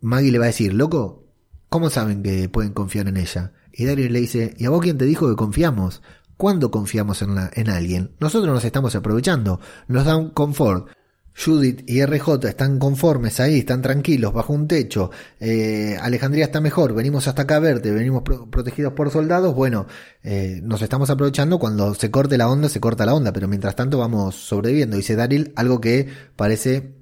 Maggie 0.00 0.30
le 0.30 0.38
va 0.38 0.44
a 0.44 0.48
decir, 0.48 0.72
loco, 0.72 1.24
¿Cómo 1.72 1.88
saben 1.88 2.22
que 2.22 2.50
pueden 2.50 2.74
confiar 2.74 3.08
en 3.08 3.16
ella? 3.16 3.52
Y 3.72 3.86
Daryl 3.86 4.12
le 4.12 4.20
dice, 4.20 4.54
¿y 4.58 4.66
a 4.66 4.68
vos 4.68 4.82
quién 4.82 4.98
te 4.98 5.06
dijo 5.06 5.26
que 5.30 5.36
confiamos? 5.36 6.02
¿Cuándo 6.36 6.70
confiamos 6.70 7.22
en, 7.22 7.70
alguien? 7.70 8.10
Nosotros 8.20 8.52
nos 8.52 8.62
estamos 8.62 8.94
aprovechando, 8.94 9.58
nos 9.88 10.04
dan 10.04 10.28
confort. 10.28 10.88
Judith 11.34 11.82
y 11.88 12.04
RJ 12.04 12.46
están 12.46 12.78
conformes 12.78 13.40
ahí, 13.40 13.60
están 13.60 13.80
tranquilos, 13.80 14.34
bajo 14.34 14.52
un 14.52 14.68
techo. 14.68 15.12
Eh, 15.40 15.96
Alejandría 15.98 16.44
está 16.44 16.60
mejor, 16.60 16.92
venimos 16.92 17.26
hasta 17.26 17.40
acá 17.40 17.56
a 17.56 17.60
verte, 17.60 17.90
venimos 17.90 18.22
protegidos 18.22 18.92
por 18.92 19.10
soldados. 19.10 19.54
Bueno, 19.54 19.86
eh, 20.22 20.60
nos 20.62 20.82
estamos 20.82 21.08
aprovechando. 21.08 21.58
Cuando 21.58 21.94
se 21.94 22.10
corte 22.10 22.36
la 22.36 22.50
onda, 22.50 22.68
se 22.68 22.80
corta 22.80 23.06
la 23.06 23.14
onda, 23.14 23.32
pero 23.32 23.48
mientras 23.48 23.74
tanto 23.76 23.96
vamos 23.96 24.34
sobreviviendo. 24.34 24.98
Dice 24.98 25.16
Daryl 25.16 25.54
algo 25.56 25.80
que 25.80 26.06
parece 26.36 26.96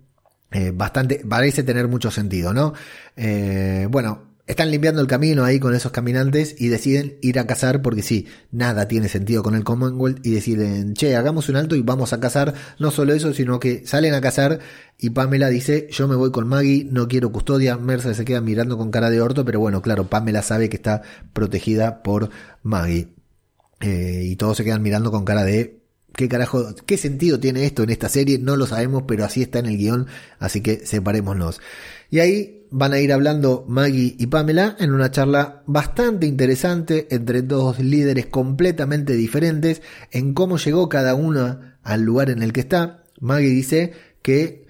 eh, 0.53 0.71
bastante, 0.73 1.25
parece 1.29 1.65
tener 1.65 1.89
mucho 1.89 2.13
sentido, 2.13 2.55
¿no? 2.55 2.73
bueno, 3.91 4.30
están 4.51 4.73
limpiando 4.73 5.01
el 5.01 5.07
camino 5.07 5.45
ahí 5.45 5.61
con 5.61 5.77
esos 5.77 5.93
caminantes 5.93 6.57
y 6.59 6.67
deciden 6.67 7.17
ir 7.23 7.39
a 7.39 7.47
cazar 7.47 7.83
porque 7.83 8.03
sí, 8.03 8.27
nada 8.51 8.89
tiene 8.89 9.09
sentido 9.09 9.45
con 9.45 9.55
el 9.55 9.63
Commonwealth 9.63 10.27
y 10.27 10.33
deciden, 10.33 10.95
che, 10.95 11.15
hagamos 11.15 11.49
un 11.49 11.55
alto 11.55 11.77
y 11.77 11.83
vamos 11.83 12.13
a 12.13 12.19
cazar. 12.19 12.55
No 12.81 12.91
solo 12.91 13.13
eso, 13.13 13.33
sino 13.33 13.61
que 13.61 13.87
salen 13.87 14.13
a 14.13 14.21
cazar 14.21 14.59
y 14.99 15.11
Pamela 15.11 15.49
dice, 15.51 15.87
yo 15.93 16.09
me 16.09 16.17
voy 16.17 16.33
con 16.33 16.49
Maggie, 16.49 16.85
no 16.91 17.07
quiero 17.07 17.31
custodia. 17.31 17.77
Mercer 17.77 18.17
se 18.17 18.25
queda 18.25 18.41
mirando 18.41 18.77
con 18.77 18.91
cara 18.91 19.09
de 19.09 19.21
orto, 19.21 19.45
pero 19.45 19.61
bueno, 19.61 19.83
claro, 19.83 20.09
Pamela 20.09 20.43
sabe 20.43 20.69
que 20.69 20.77
está 20.77 21.03
protegida 21.33 22.03
por 22.03 22.31
Maggie. 22.65 23.15
Eh, 23.81 24.25
y 24.25 24.35
todos 24.35 24.57
se 24.57 24.65
quedan 24.65 24.83
mirando 24.83 25.13
con 25.13 25.25
cara 25.25 25.45
de 25.45 25.80
¿Qué 26.15 26.29
carajo, 26.29 26.75
qué 26.87 26.97
sentido 26.97 27.41
tiene 27.41 27.65
esto 27.65 27.83
en 27.83 27.91
esta 27.91 28.09
serie? 28.09 28.39
No 28.39 28.57
lo 28.57 28.67
sabemos, 28.67 29.05
pero 29.07 29.25
así 29.25 29.43
está 29.43 29.61
en 29.61 29.67
el 29.67 29.79
guion, 29.79 30.07
así 30.39 30.61
que 30.61 30.85
separémonos. 30.87 31.61
Y 32.11 32.19
ahí 32.19 32.67
van 32.71 32.93
a 32.93 33.01
ir 33.01 33.13
hablando 33.13 33.65
Maggie 33.69 34.17
y 34.19 34.27
Pamela 34.27 34.77
en 34.79 34.93
una 34.93 35.11
charla 35.11 35.63
bastante 35.67 36.27
interesante 36.27 37.09
entre 37.11 37.43
dos 37.43 37.79
líderes 37.79 38.27
completamente 38.27 39.15
diferentes 39.15 39.83
en 40.11 40.35
cómo 40.35 40.57
llegó 40.59 40.89
cada 40.89 41.15
una 41.15 41.79
al 41.83 42.03
lugar 42.03 42.31
en 42.31 42.43
el 42.43 42.53
que 42.53 42.61
está. 42.61 43.05
Maggie 43.21 43.51
dice 43.51 43.93
que 44.23 44.67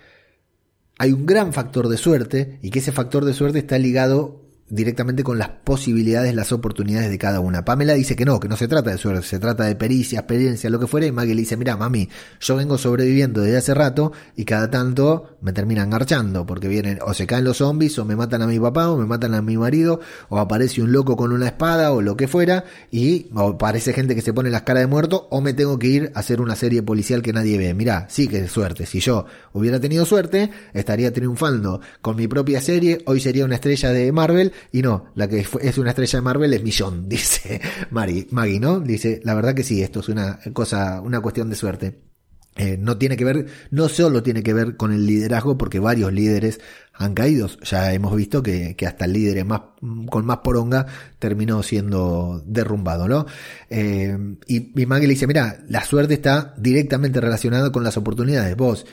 hay 0.98 1.12
un 1.12 1.26
gran 1.26 1.52
factor 1.52 1.88
de 1.88 1.96
suerte 1.96 2.58
y 2.62 2.70
que 2.70 2.80
ese 2.80 2.92
factor 2.92 3.24
de 3.24 3.34
suerte 3.34 3.58
está 3.58 3.78
ligado 3.78 4.39
directamente 4.70 5.24
con 5.24 5.36
las 5.36 5.48
posibilidades, 5.48 6.34
las 6.34 6.52
oportunidades 6.52 7.10
de 7.10 7.18
cada 7.18 7.40
una. 7.40 7.64
Pamela 7.64 7.94
dice 7.94 8.16
que 8.16 8.24
no, 8.24 8.38
que 8.40 8.48
no 8.48 8.56
se 8.56 8.68
trata 8.68 8.90
de 8.90 8.98
suerte, 8.98 9.26
se 9.26 9.38
trata 9.38 9.64
de 9.64 9.74
pericia, 9.74 10.20
experiencia, 10.20 10.70
lo 10.70 10.78
que 10.78 10.86
fuera, 10.86 11.06
y 11.06 11.12
Maggie 11.12 11.34
le 11.34 11.42
dice, 11.42 11.56
mira, 11.56 11.76
mami, 11.76 12.08
yo 12.40 12.56
vengo 12.56 12.78
sobreviviendo 12.78 13.42
desde 13.42 13.58
hace 13.58 13.74
rato 13.74 14.12
y 14.36 14.44
cada 14.44 14.70
tanto 14.70 15.36
me 15.42 15.52
terminan 15.52 15.90
garchando, 15.90 16.46
porque 16.46 16.68
vienen 16.68 16.98
o 17.04 17.12
se 17.14 17.26
caen 17.26 17.44
los 17.44 17.58
zombies, 17.58 17.98
o 17.98 18.04
me 18.04 18.16
matan 18.16 18.42
a 18.42 18.46
mi 18.46 18.58
papá, 18.58 18.88
o 18.88 18.96
me 18.96 19.06
matan 19.06 19.34
a 19.34 19.42
mi 19.42 19.56
marido, 19.56 20.00
o 20.28 20.38
aparece 20.38 20.82
un 20.82 20.92
loco 20.92 21.16
con 21.16 21.32
una 21.32 21.46
espada, 21.46 21.92
o 21.92 22.00
lo 22.00 22.16
que 22.16 22.28
fuera, 22.28 22.64
y 22.90 23.26
o 23.34 23.48
aparece 23.50 23.92
gente 23.92 24.14
que 24.14 24.22
se 24.22 24.32
pone 24.32 24.50
las 24.50 24.62
caras 24.62 24.84
de 24.84 24.86
muerto, 24.86 25.26
o 25.30 25.40
me 25.40 25.52
tengo 25.52 25.78
que 25.78 25.88
ir 25.88 26.12
a 26.14 26.20
hacer 26.20 26.40
una 26.40 26.54
serie 26.54 26.82
policial 26.82 27.22
que 27.22 27.32
nadie 27.32 27.58
ve. 27.58 27.74
Mira, 27.74 28.06
sí 28.08 28.28
que 28.28 28.38
es 28.38 28.52
suerte, 28.52 28.86
si 28.86 29.00
yo 29.00 29.26
hubiera 29.52 29.80
tenido 29.80 30.04
suerte, 30.04 30.50
estaría 30.72 31.12
triunfando 31.12 31.80
con 32.00 32.16
mi 32.16 32.28
propia 32.28 32.60
serie, 32.60 33.02
hoy 33.06 33.20
sería 33.20 33.44
una 33.44 33.56
estrella 33.56 33.90
de 33.90 34.12
Marvel, 34.12 34.52
y 34.72 34.82
no, 34.82 35.06
la 35.14 35.28
que 35.28 35.46
es 35.60 35.78
una 35.78 35.90
estrella 35.90 36.18
de 36.18 36.22
Marvel 36.22 36.54
es 36.54 36.62
Millón, 36.62 37.08
dice 37.08 37.60
Maggie, 37.90 38.60
¿no? 38.60 38.80
Dice, 38.80 39.20
la 39.24 39.34
verdad 39.34 39.54
que 39.54 39.62
sí, 39.62 39.82
esto 39.82 40.00
es 40.00 40.08
una 40.08 40.38
cosa, 40.52 41.00
una 41.00 41.20
cuestión 41.20 41.48
de 41.50 41.56
suerte. 41.56 42.10
Eh, 42.56 42.76
no 42.78 42.98
tiene 42.98 43.16
que 43.16 43.24
ver, 43.24 43.46
no 43.70 43.88
solo 43.88 44.22
tiene 44.22 44.42
que 44.42 44.52
ver 44.52 44.76
con 44.76 44.92
el 44.92 45.06
liderazgo, 45.06 45.56
porque 45.56 45.78
varios 45.78 46.12
líderes 46.12 46.60
han 46.94 47.14
caído. 47.14 47.48
Ya 47.62 47.92
hemos 47.94 48.14
visto 48.14 48.42
que, 48.42 48.76
hasta 48.86 49.04
el 49.04 49.12
líder 49.12 49.44
más, 49.44 49.62
con 50.10 50.26
más 50.26 50.38
poronga 50.38 50.84
terminó 51.18 51.62
siendo 51.62 52.42
derrumbado, 52.44 53.08
¿no? 53.08 53.24
Eh, 53.70 54.36
y, 54.46 54.80
y 54.82 54.86
Maggie 54.86 55.06
le 55.06 55.14
dice, 55.14 55.26
mira, 55.26 55.60
la 55.68 55.84
suerte 55.84 56.14
está 56.14 56.54
directamente 56.58 57.20
relacionada 57.20 57.70
con 57.72 57.84
las 57.84 57.96
oportunidades. 57.96 58.54
Vos 58.56 58.84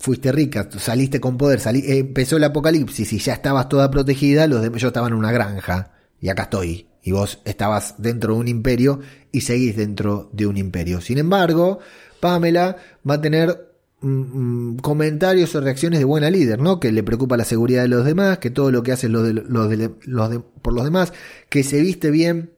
fuiste 0.00 0.32
rica, 0.32 0.68
saliste 0.78 1.20
con 1.20 1.36
poder, 1.36 1.60
salí, 1.60 1.84
empezó 1.86 2.38
el 2.38 2.44
apocalipsis 2.44 3.12
y 3.12 3.18
ya 3.18 3.34
estabas 3.34 3.68
toda 3.68 3.90
protegida, 3.90 4.46
los 4.46 4.62
demás, 4.62 4.80
yo 4.80 4.88
estaba 4.88 5.08
en 5.08 5.14
una 5.14 5.30
granja 5.30 5.92
y 6.20 6.30
acá 6.30 6.44
estoy. 6.44 6.86
Y 7.02 7.12
vos 7.12 7.40
estabas 7.44 7.94
dentro 7.98 8.34
de 8.34 8.40
un 8.40 8.48
imperio 8.48 9.00
y 9.30 9.42
seguís 9.42 9.76
dentro 9.76 10.28
de 10.32 10.46
un 10.46 10.56
imperio. 10.56 11.00
Sin 11.00 11.18
embargo, 11.18 11.78
Pamela 12.18 12.76
va 13.08 13.14
a 13.14 13.20
tener 13.20 13.72
mm, 14.00 14.08
mm, 14.08 14.76
comentarios 14.78 15.54
o 15.54 15.60
reacciones 15.60 15.98
de 15.98 16.04
buena 16.04 16.30
líder, 16.30 16.60
¿no? 16.60 16.80
Que 16.80 16.92
le 16.92 17.02
preocupa 17.02 17.38
la 17.38 17.44
seguridad 17.44 17.82
de 17.82 17.88
los 17.88 18.04
demás, 18.04 18.38
que 18.38 18.50
todo 18.50 18.70
lo 18.70 18.82
que 18.82 18.92
hace 18.92 19.08
lo 19.08 19.22
de, 19.22 19.32
de, 19.32 20.40
por 20.62 20.74
los 20.74 20.84
demás, 20.84 21.12
que 21.48 21.62
se 21.62 21.80
viste 21.80 22.10
bien 22.10 22.52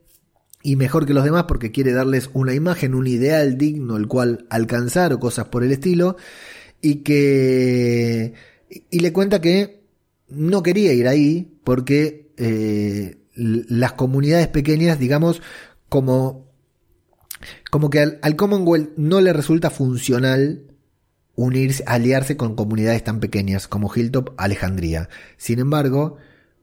y 0.63 0.77
mejor 0.77 1.07
que 1.07 1.15
los 1.15 1.25
demás 1.25 1.45
porque 1.45 1.73
quiere 1.73 1.93
darles 1.93 2.31
una 2.35 2.55
imagen, 2.55 2.95
un 2.95 3.07
ideal 3.07 3.59
digno 3.59 3.97
el 3.97 4.07
cual 4.07 4.47
alcanzar 4.49 5.13
o 5.13 5.21
cosas 5.21 5.47
por 5.47 5.65
el 5.65 5.73
estilo 5.73 6.17
y 6.83 6.97
que 6.97 8.35
y 8.91 9.01
le 9.01 9.13
cuenta 9.13 9.41
que 9.41 9.83
no 10.29 10.63
quería 10.63 10.93
ir 10.93 11.09
ahí 11.09 11.59
porque 11.65 12.33
eh, 12.37 13.19
las 13.35 13.93
comunidades 13.93 14.49
pequeñas, 14.49 14.99
digamos, 14.99 15.41
como 15.89 16.53
como 17.71 17.91
que 17.91 18.01
al, 18.01 18.37
Commonwealth 18.37 18.91
no 18.97 19.21
le 19.21 19.33
resulta 19.33 19.71
funcional 19.71 20.65
unirse, 21.35 21.83
aliarse 21.87 22.37
con 22.37 22.55
comunidades 22.55 23.03
tan 23.05 23.21
pequeñas 23.21 23.67
como 23.67 23.91
Hilltop, 23.95 24.35
Alejandría. 24.37 25.09
Sin 25.37 25.59
embargo, 25.59 26.19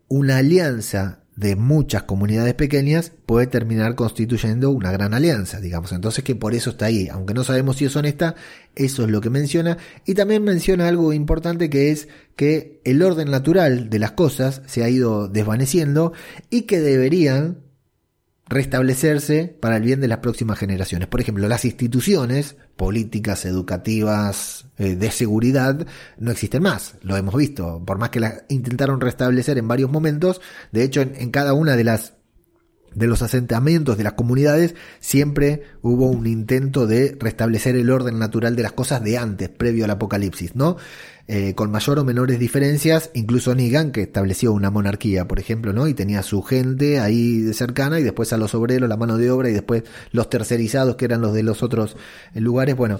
una 0.07 0.37
alianza 0.37 1.18
de 1.39 1.55
muchas 1.55 2.03
comunidades 2.03 2.53
pequeñas 2.53 3.13
puede 3.25 3.47
terminar 3.47 3.95
constituyendo 3.95 4.71
una 4.71 4.91
gran 4.91 5.13
alianza, 5.13 5.61
digamos. 5.61 5.93
Entonces 5.93 6.23
que 6.25 6.35
por 6.35 6.53
eso 6.53 6.71
está 6.71 6.87
ahí, 6.87 7.07
aunque 7.07 7.33
no 7.33 7.45
sabemos 7.45 7.77
si 7.77 7.85
es 7.85 7.95
honesta, 7.95 8.35
eso 8.75 9.05
es 9.05 9.09
lo 9.09 9.21
que 9.21 9.29
menciona. 9.29 9.77
Y 10.05 10.15
también 10.15 10.43
menciona 10.43 10.89
algo 10.89 11.13
importante 11.13 11.69
que 11.69 11.91
es 11.91 12.09
que 12.35 12.81
el 12.83 13.01
orden 13.01 13.31
natural 13.31 13.89
de 13.89 13.99
las 13.99 14.11
cosas 14.11 14.61
se 14.65 14.83
ha 14.83 14.89
ido 14.89 15.29
desvaneciendo 15.29 16.11
y 16.49 16.63
que 16.63 16.81
deberían 16.81 17.68
restablecerse 18.49 19.55
para 19.59 19.77
el 19.77 19.83
bien 19.83 20.01
de 20.01 20.07
las 20.07 20.17
próximas 20.17 20.57
generaciones. 20.57 21.07
Por 21.07 21.21
ejemplo, 21.21 21.47
las 21.47 21.65
instituciones 21.65 22.57
políticas, 22.75 23.45
educativas, 23.45 24.65
eh, 24.77 24.95
de 24.95 25.11
seguridad, 25.11 25.85
no 26.17 26.31
existen 26.31 26.63
más. 26.63 26.95
Lo 27.01 27.15
hemos 27.15 27.35
visto. 27.35 27.83
Por 27.85 27.99
más 27.99 28.09
que 28.09 28.19
las 28.19 28.43
intentaron 28.49 28.99
restablecer 28.99 29.57
en 29.59 29.67
varios 29.67 29.91
momentos, 29.91 30.41
de 30.71 30.83
hecho, 30.83 31.01
en, 31.01 31.29
cada 31.29 31.53
una 31.53 31.75
de 31.75 31.83
las 31.83 32.13
de 32.95 33.07
los 33.07 33.21
asentamientos 33.21 33.97
de 33.97 34.03
las 34.03 34.13
comunidades 34.13 34.75
siempre 34.99 35.63
hubo 35.81 36.07
un 36.07 36.27
intento 36.27 36.87
de 36.87 37.15
restablecer 37.19 37.75
el 37.75 37.89
orden 37.89 38.19
natural 38.19 38.55
de 38.55 38.63
las 38.63 38.73
cosas 38.73 39.03
de 39.03 39.17
antes, 39.17 39.49
previo 39.49 39.85
al 39.85 39.91
apocalipsis, 39.91 40.55
¿no? 40.55 40.77
Eh, 41.31 41.53
con 41.53 41.69
mayor 41.69 41.99
o 41.99 42.03
menores 42.03 42.39
diferencias, 42.39 43.11
incluso 43.13 43.53
Negan, 43.53 43.91
que 43.91 44.01
estableció 44.01 44.51
una 44.51 44.71
monarquía, 44.71 45.27
por 45.27 45.39
ejemplo, 45.39 45.73
¿no? 45.73 45.87
Y 45.87 45.93
tenía 45.93 46.23
su 46.23 46.41
gente 46.41 46.99
ahí 46.99 47.53
cercana 47.53 47.99
y 47.99 48.03
después 48.03 48.33
a 48.33 48.37
los 48.37 48.55
obreros, 48.55 48.89
la 48.89 48.97
mano 48.97 49.15
de 49.15 49.29
obra 49.29 49.47
y 49.47 49.53
después 49.53 49.83
los 50.11 50.27
tercerizados, 50.27 50.95
que 50.95 51.05
eran 51.05 51.21
los 51.21 51.35
de 51.35 51.43
los 51.43 51.61
otros 51.61 51.95
eh, 52.33 52.41
lugares. 52.41 52.75
Bueno, 52.75 52.99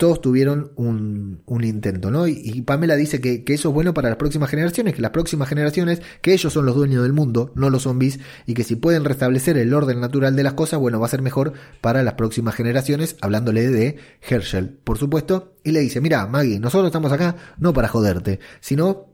todos 0.00 0.22
tuvieron 0.22 0.72
un, 0.76 1.42
un 1.44 1.62
intento, 1.62 2.10
¿no? 2.10 2.26
Y, 2.26 2.62
Pamela 2.62 2.96
dice 2.96 3.20
que, 3.20 3.44
que, 3.44 3.52
eso 3.52 3.68
es 3.68 3.74
bueno 3.74 3.92
para 3.92 4.08
las 4.08 4.16
próximas 4.16 4.48
generaciones, 4.48 4.94
que 4.94 5.02
las 5.02 5.10
próximas 5.10 5.46
generaciones, 5.46 6.00
que 6.22 6.32
ellos 6.32 6.54
son 6.54 6.64
los 6.64 6.74
dueños 6.74 7.02
del 7.02 7.12
mundo, 7.12 7.52
no 7.54 7.68
los 7.68 7.82
zombies, 7.82 8.18
y 8.46 8.54
que 8.54 8.64
si 8.64 8.76
pueden 8.76 9.04
restablecer 9.04 9.58
el 9.58 9.74
orden 9.74 10.00
natural 10.00 10.34
de 10.36 10.42
las 10.42 10.54
cosas, 10.54 10.80
bueno, 10.80 10.98
va 11.00 11.06
a 11.06 11.10
ser 11.10 11.20
mejor 11.20 11.52
para 11.82 12.02
las 12.02 12.14
próximas 12.14 12.54
generaciones, 12.54 13.18
hablándole 13.20 13.68
de 13.68 13.98
Herschel, 14.26 14.70
por 14.70 14.96
supuesto, 14.96 15.52
y 15.64 15.72
le 15.72 15.80
dice, 15.80 16.00
mira, 16.00 16.26
Maggie, 16.26 16.60
nosotros 16.60 16.86
estamos 16.86 17.12
acá 17.12 17.36
no 17.58 17.74
para 17.74 17.88
joderte, 17.88 18.40
sino 18.60 19.10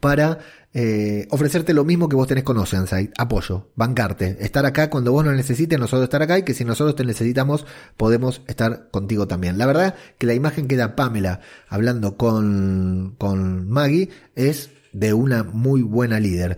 para 0.00 0.38
eh, 0.76 1.28
ofrecerte 1.30 1.72
lo 1.72 1.84
mismo 1.84 2.08
que 2.08 2.16
vos 2.16 2.26
tenés 2.26 2.42
con 2.42 2.58
Oceanside, 2.58 3.12
apoyo, 3.16 3.70
bancarte, 3.76 4.38
estar 4.40 4.66
acá 4.66 4.90
cuando 4.90 5.12
vos 5.12 5.24
nos 5.24 5.36
necesites, 5.36 5.78
nosotros 5.78 6.02
estar 6.02 6.20
acá 6.20 6.36
y 6.36 6.42
que 6.42 6.52
si 6.52 6.64
nosotros 6.64 6.96
te 6.96 7.04
necesitamos 7.04 7.64
podemos 7.96 8.42
estar 8.48 8.90
contigo 8.90 9.28
también. 9.28 9.56
La 9.56 9.66
verdad 9.66 9.94
que 10.18 10.26
la 10.26 10.34
imagen 10.34 10.66
que 10.66 10.74
da 10.74 10.96
Pamela 10.96 11.40
hablando 11.68 12.16
con, 12.16 13.14
con 13.18 13.68
Maggie 13.68 14.10
es 14.34 14.70
de 14.92 15.14
una 15.14 15.44
muy 15.44 15.82
buena 15.82 16.18
líder. 16.18 16.56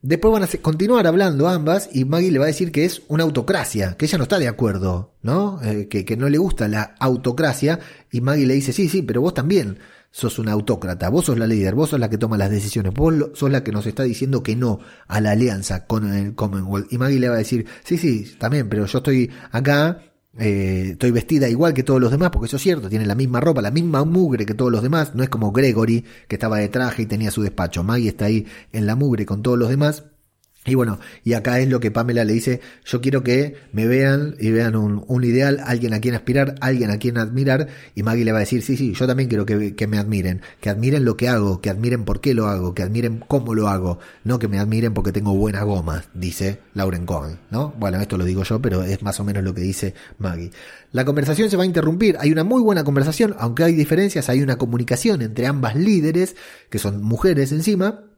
Después 0.00 0.32
van 0.32 0.44
a 0.44 0.48
continuar 0.62 1.06
hablando 1.06 1.46
ambas 1.46 1.90
y 1.92 2.06
Maggie 2.06 2.30
le 2.30 2.38
va 2.38 2.46
a 2.46 2.48
decir 2.48 2.72
que 2.72 2.86
es 2.86 3.02
una 3.08 3.24
autocracia, 3.24 3.94
que 3.98 4.06
ella 4.06 4.16
no 4.16 4.24
está 4.24 4.38
de 4.38 4.48
acuerdo, 4.48 5.12
¿no? 5.20 5.62
Eh, 5.62 5.88
que, 5.88 6.06
que 6.06 6.16
no 6.16 6.30
le 6.30 6.38
gusta 6.38 6.66
la 6.66 6.94
autocracia 6.98 7.78
y 8.10 8.22
Maggie 8.22 8.46
le 8.46 8.54
dice, 8.54 8.72
sí, 8.72 8.88
sí, 8.88 9.02
pero 9.02 9.20
vos 9.20 9.34
también 9.34 9.78
sos 10.10 10.38
una 10.38 10.52
autócrata, 10.52 11.08
vos 11.08 11.26
sos 11.26 11.38
la 11.38 11.46
líder, 11.46 11.74
vos 11.74 11.90
sos 11.90 12.00
la 12.00 12.10
que 12.10 12.18
toma 12.18 12.36
las 12.36 12.50
decisiones, 12.50 12.92
vos 12.94 13.30
sos 13.34 13.50
la 13.50 13.62
que 13.62 13.72
nos 13.72 13.86
está 13.86 14.02
diciendo 14.02 14.42
que 14.42 14.56
no 14.56 14.80
a 15.06 15.20
la 15.20 15.32
alianza 15.32 15.86
con 15.86 16.12
el 16.12 16.34
Commonwealth. 16.34 16.92
Y 16.92 16.98
Maggie 16.98 17.20
le 17.20 17.28
va 17.28 17.36
a 17.36 17.38
decir, 17.38 17.66
sí, 17.84 17.96
sí, 17.96 18.34
también, 18.38 18.68
pero 18.68 18.86
yo 18.86 18.98
estoy 18.98 19.30
acá, 19.52 20.02
eh, 20.38 20.90
estoy 20.92 21.10
vestida 21.12 21.48
igual 21.48 21.74
que 21.74 21.82
todos 21.82 22.00
los 22.00 22.10
demás, 22.10 22.30
porque 22.30 22.46
eso 22.46 22.56
es 22.56 22.62
cierto, 22.62 22.88
tiene 22.88 23.06
la 23.06 23.14
misma 23.14 23.40
ropa, 23.40 23.62
la 23.62 23.70
misma 23.70 24.04
mugre 24.04 24.46
que 24.46 24.54
todos 24.54 24.72
los 24.72 24.82
demás, 24.82 25.14
no 25.14 25.22
es 25.22 25.28
como 25.28 25.52
Gregory, 25.52 26.04
que 26.26 26.36
estaba 26.36 26.58
de 26.58 26.68
traje 26.68 27.02
y 27.02 27.06
tenía 27.06 27.30
su 27.30 27.42
despacho, 27.42 27.84
Maggie 27.84 28.08
está 28.08 28.26
ahí 28.26 28.46
en 28.72 28.86
la 28.86 28.96
mugre 28.96 29.26
con 29.26 29.42
todos 29.42 29.58
los 29.58 29.68
demás. 29.68 30.04
Y 30.66 30.74
bueno, 30.74 31.00
y 31.24 31.32
acá 31.32 31.58
es 31.58 31.70
lo 31.70 31.80
que 31.80 31.90
Pamela 31.90 32.22
le 32.22 32.34
dice, 32.34 32.60
yo 32.84 33.00
quiero 33.00 33.22
que 33.22 33.56
me 33.72 33.86
vean 33.86 34.34
y 34.38 34.50
vean 34.50 34.76
un, 34.76 35.04
un, 35.08 35.24
ideal, 35.24 35.58
alguien 35.64 35.94
a 35.94 36.00
quien 36.00 36.14
aspirar, 36.14 36.56
alguien 36.60 36.90
a 36.90 36.98
quien 36.98 37.16
admirar, 37.16 37.68
y 37.94 38.02
Maggie 38.02 38.26
le 38.26 38.32
va 38.32 38.38
a 38.38 38.40
decir, 38.40 38.60
sí, 38.60 38.76
sí, 38.76 38.92
yo 38.92 39.06
también 39.06 39.30
quiero 39.30 39.46
que, 39.46 39.86
me 39.86 39.96
admiren, 39.96 40.42
que 40.60 40.68
admiren 40.68 41.06
lo 41.06 41.16
que 41.16 41.28
hago, 41.28 41.62
que 41.62 41.70
admiren 41.70 42.04
por 42.04 42.20
qué 42.20 42.34
lo 42.34 42.46
hago, 42.46 42.74
que 42.74 42.82
admiren 42.82 43.24
cómo 43.26 43.54
lo 43.54 43.68
hago, 43.68 44.00
no 44.22 44.38
que 44.38 44.48
me 44.48 44.58
admiren 44.58 44.92
porque 44.92 45.12
tengo 45.12 45.34
buena 45.34 45.62
goma, 45.62 46.04
dice 46.12 46.58
Lauren 46.74 47.06
Cohen, 47.06 47.38
¿no? 47.50 47.72
Bueno, 47.78 47.98
esto 47.98 48.18
lo 48.18 48.26
digo 48.26 48.42
yo, 48.42 48.60
pero 48.60 48.82
es 48.82 49.02
más 49.02 49.18
o 49.18 49.24
menos 49.24 49.42
lo 49.42 49.54
que 49.54 49.62
dice 49.62 49.94
Maggie. 50.18 50.50
La 50.92 51.06
conversación 51.06 51.48
se 51.48 51.56
va 51.56 51.62
a 51.62 51.66
interrumpir, 51.66 52.18
hay 52.20 52.32
una 52.32 52.44
muy 52.44 52.60
buena 52.60 52.84
conversación, 52.84 53.34
aunque 53.38 53.64
hay 53.64 53.74
diferencias, 53.74 54.28
hay 54.28 54.42
una 54.42 54.58
comunicación 54.58 55.22
entre 55.22 55.46
ambas 55.46 55.74
líderes, 55.74 56.36
que 56.68 56.78
son 56.78 57.02
mujeres 57.02 57.50
encima, 57.50 58.09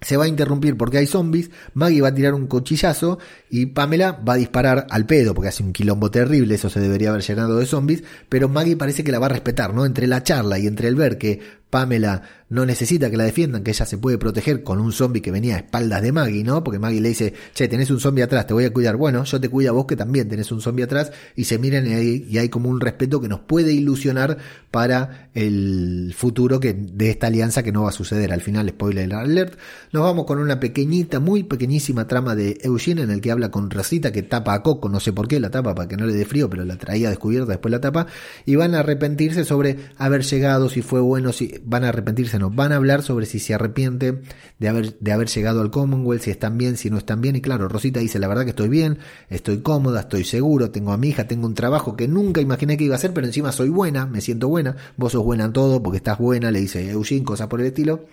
se 0.00 0.16
va 0.16 0.24
a 0.24 0.28
interrumpir 0.28 0.76
porque 0.76 0.98
hay 0.98 1.06
zombies, 1.06 1.50
Maggie 1.74 2.00
va 2.00 2.08
a 2.08 2.14
tirar 2.14 2.34
un 2.34 2.46
cuchillazo 2.46 3.18
y 3.50 3.66
Pamela 3.66 4.12
va 4.12 4.34
a 4.34 4.36
disparar 4.36 4.86
al 4.90 5.06
pedo 5.06 5.34
porque 5.34 5.48
hace 5.48 5.62
un 5.62 5.72
quilombo 5.72 6.10
terrible, 6.10 6.54
eso 6.54 6.70
se 6.70 6.80
debería 6.80 7.10
haber 7.10 7.22
llenado 7.22 7.58
de 7.58 7.66
zombies, 7.66 8.04
pero 8.28 8.48
Maggie 8.48 8.76
parece 8.76 9.02
que 9.02 9.12
la 9.12 9.18
va 9.18 9.26
a 9.26 9.30
respetar, 9.30 9.74
¿no? 9.74 9.84
Entre 9.84 10.06
la 10.06 10.22
charla 10.22 10.58
y 10.58 10.66
entre 10.66 10.88
el 10.88 10.94
ver 10.94 11.18
que 11.18 11.40
Pamela 11.70 12.22
no 12.48 12.64
necesita 12.64 13.10
que 13.10 13.16
la 13.16 13.24
defiendan, 13.24 13.62
que 13.62 13.72
ella 13.72 13.84
se 13.84 13.98
puede 13.98 14.18
proteger 14.18 14.62
con 14.62 14.80
un 14.80 14.92
zombie 14.92 15.20
que 15.20 15.30
venía 15.30 15.56
a 15.56 15.58
espaldas 15.58 16.02
de 16.02 16.12
Maggie, 16.12 16.44
¿no? 16.44 16.64
Porque 16.64 16.78
Maggie 16.78 17.00
le 17.00 17.10
dice, 17.10 17.34
che, 17.54 17.68
tenés 17.68 17.90
un 17.90 18.00
zombie 18.00 18.22
atrás, 18.22 18.46
te 18.46 18.54
voy 18.54 18.64
a 18.64 18.72
cuidar. 18.72 18.96
Bueno, 18.96 19.24
yo 19.24 19.40
te 19.40 19.48
cuido 19.48 19.70
a 19.70 19.74
vos 19.74 19.86
que 19.86 19.96
también 19.96 20.28
tenés 20.28 20.50
un 20.50 20.60
zombie 20.60 20.84
atrás 20.84 21.12
y 21.36 21.44
se 21.44 21.58
miran 21.58 21.86
y 21.86 21.94
hay, 21.94 22.26
y 22.28 22.38
hay 22.38 22.48
como 22.48 22.68
un 22.70 22.80
respeto 22.80 23.20
que 23.20 23.28
nos 23.28 23.40
puede 23.40 23.72
ilusionar 23.72 24.38
para 24.70 25.30
el 25.34 26.14
futuro 26.16 26.60
que, 26.60 26.72
de 26.74 27.10
esta 27.10 27.26
alianza 27.26 27.62
que 27.62 27.72
no 27.72 27.82
va 27.82 27.90
a 27.90 27.92
suceder. 27.92 28.32
Al 28.32 28.40
final, 28.40 28.68
spoiler 28.70 29.12
alert, 29.14 29.58
nos 29.92 30.02
vamos 30.02 30.24
con 30.24 30.38
una 30.38 30.58
pequeñita, 30.58 31.20
muy 31.20 31.42
pequeñísima 31.42 32.06
trama 32.06 32.34
de 32.34 32.58
Eugene 32.62 33.02
en 33.02 33.10
el 33.10 33.20
que 33.20 33.30
habla 33.30 33.50
con 33.50 33.70
Rosita 33.70 34.12
que 34.12 34.22
tapa 34.22 34.54
a 34.54 34.62
Coco, 34.62 34.88
no 34.88 35.00
sé 35.00 35.12
por 35.12 35.28
qué 35.28 35.40
la 35.40 35.50
tapa 35.50 35.74
para 35.74 35.88
que 35.88 35.96
no 35.96 36.06
le 36.06 36.14
dé 36.14 36.24
frío, 36.24 36.48
pero 36.48 36.64
la 36.64 36.76
traía 36.76 37.10
descubierta, 37.10 37.52
después 37.52 37.72
la 37.72 37.80
tapa, 37.80 38.06
y 38.46 38.56
van 38.56 38.74
a 38.74 38.80
arrepentirse 38.80 39.44
sobre 39.44 39.76
haber 39.96 40.22
llegado, 40.22 40.68
si 40.68 40.82
fue 40.82 41.00
bueno, 41.00 41.32
si 41.32 41.60
van 41.64 41.84
a 41.84 41.90
arrepentirse 41.90 42.37
Van 42.38 42.72
a 42.72 42.76
hablar 42.76 43.02
sobre 43.02 43.26
si 43.26 43.38
se 43.38 43.54
arrepiente 43.54 44.22
de 44.58 44.68
haber, 44.68 45.28
llegado 45.28 45.60
al 45.60 45.70
Commonwealth, 45.70 46.22
si 46.22 46.30
están 46.30 46.56
bien, 46.56 46.76
si 46.76 46.90
no 46.90 46.98
están 46.98 47.20
bien. 47.20 47.36
Y 47.36 47.40
claro, 47.40 47.68
Rosita 47.68 48.00
dice, 48.00 48.18
la 48.18 48.28
verdad 48.28 48.44
que 48.44 48.50
estoy 48.50 48.68
bien, 48.68 48.98
estoy 49.28 49.58
cómoda, 49.58 50.00
estoy 50.00 50.24
seguro, 50.24 50.70
tengo 50.70 50.92
a 50.92 50.96
mi 50.96 51.08
hija, 51.08 51.26
tengo 51.26 51.46
un 51.46 51.54
trabajo 51.54 51.96
que 51.96 52.08
nunca 52.08 52.40
imaginé 52.40 52.76
que 52.76 52.84
iba 52.84 52.94
a 52.94 52.98
hacer, 52.98 53.12
pero 53.12 53.26
encima 53.26 53.52
soy 53.52 53.68
buena, 53.68 54.06
me 54.06 54.20
siento 54.20 54.48
buena. 54.48 54.76
Vos 54.96 55.12
sos 55.12 55.24
buena 55.24 55.44
en 55.44 55.52
todo 55.52 55.82
porque 55.82 55.98
estás 55.98 56.18
buena, 56.18 56.50
le 56.50 56.60
dice 56.60 56.90
Eugene, 56.90 57.24
cosas 57.24 57.48
por 57.48 57.60
el 57.60 57.66
estilo. 57.66 58.06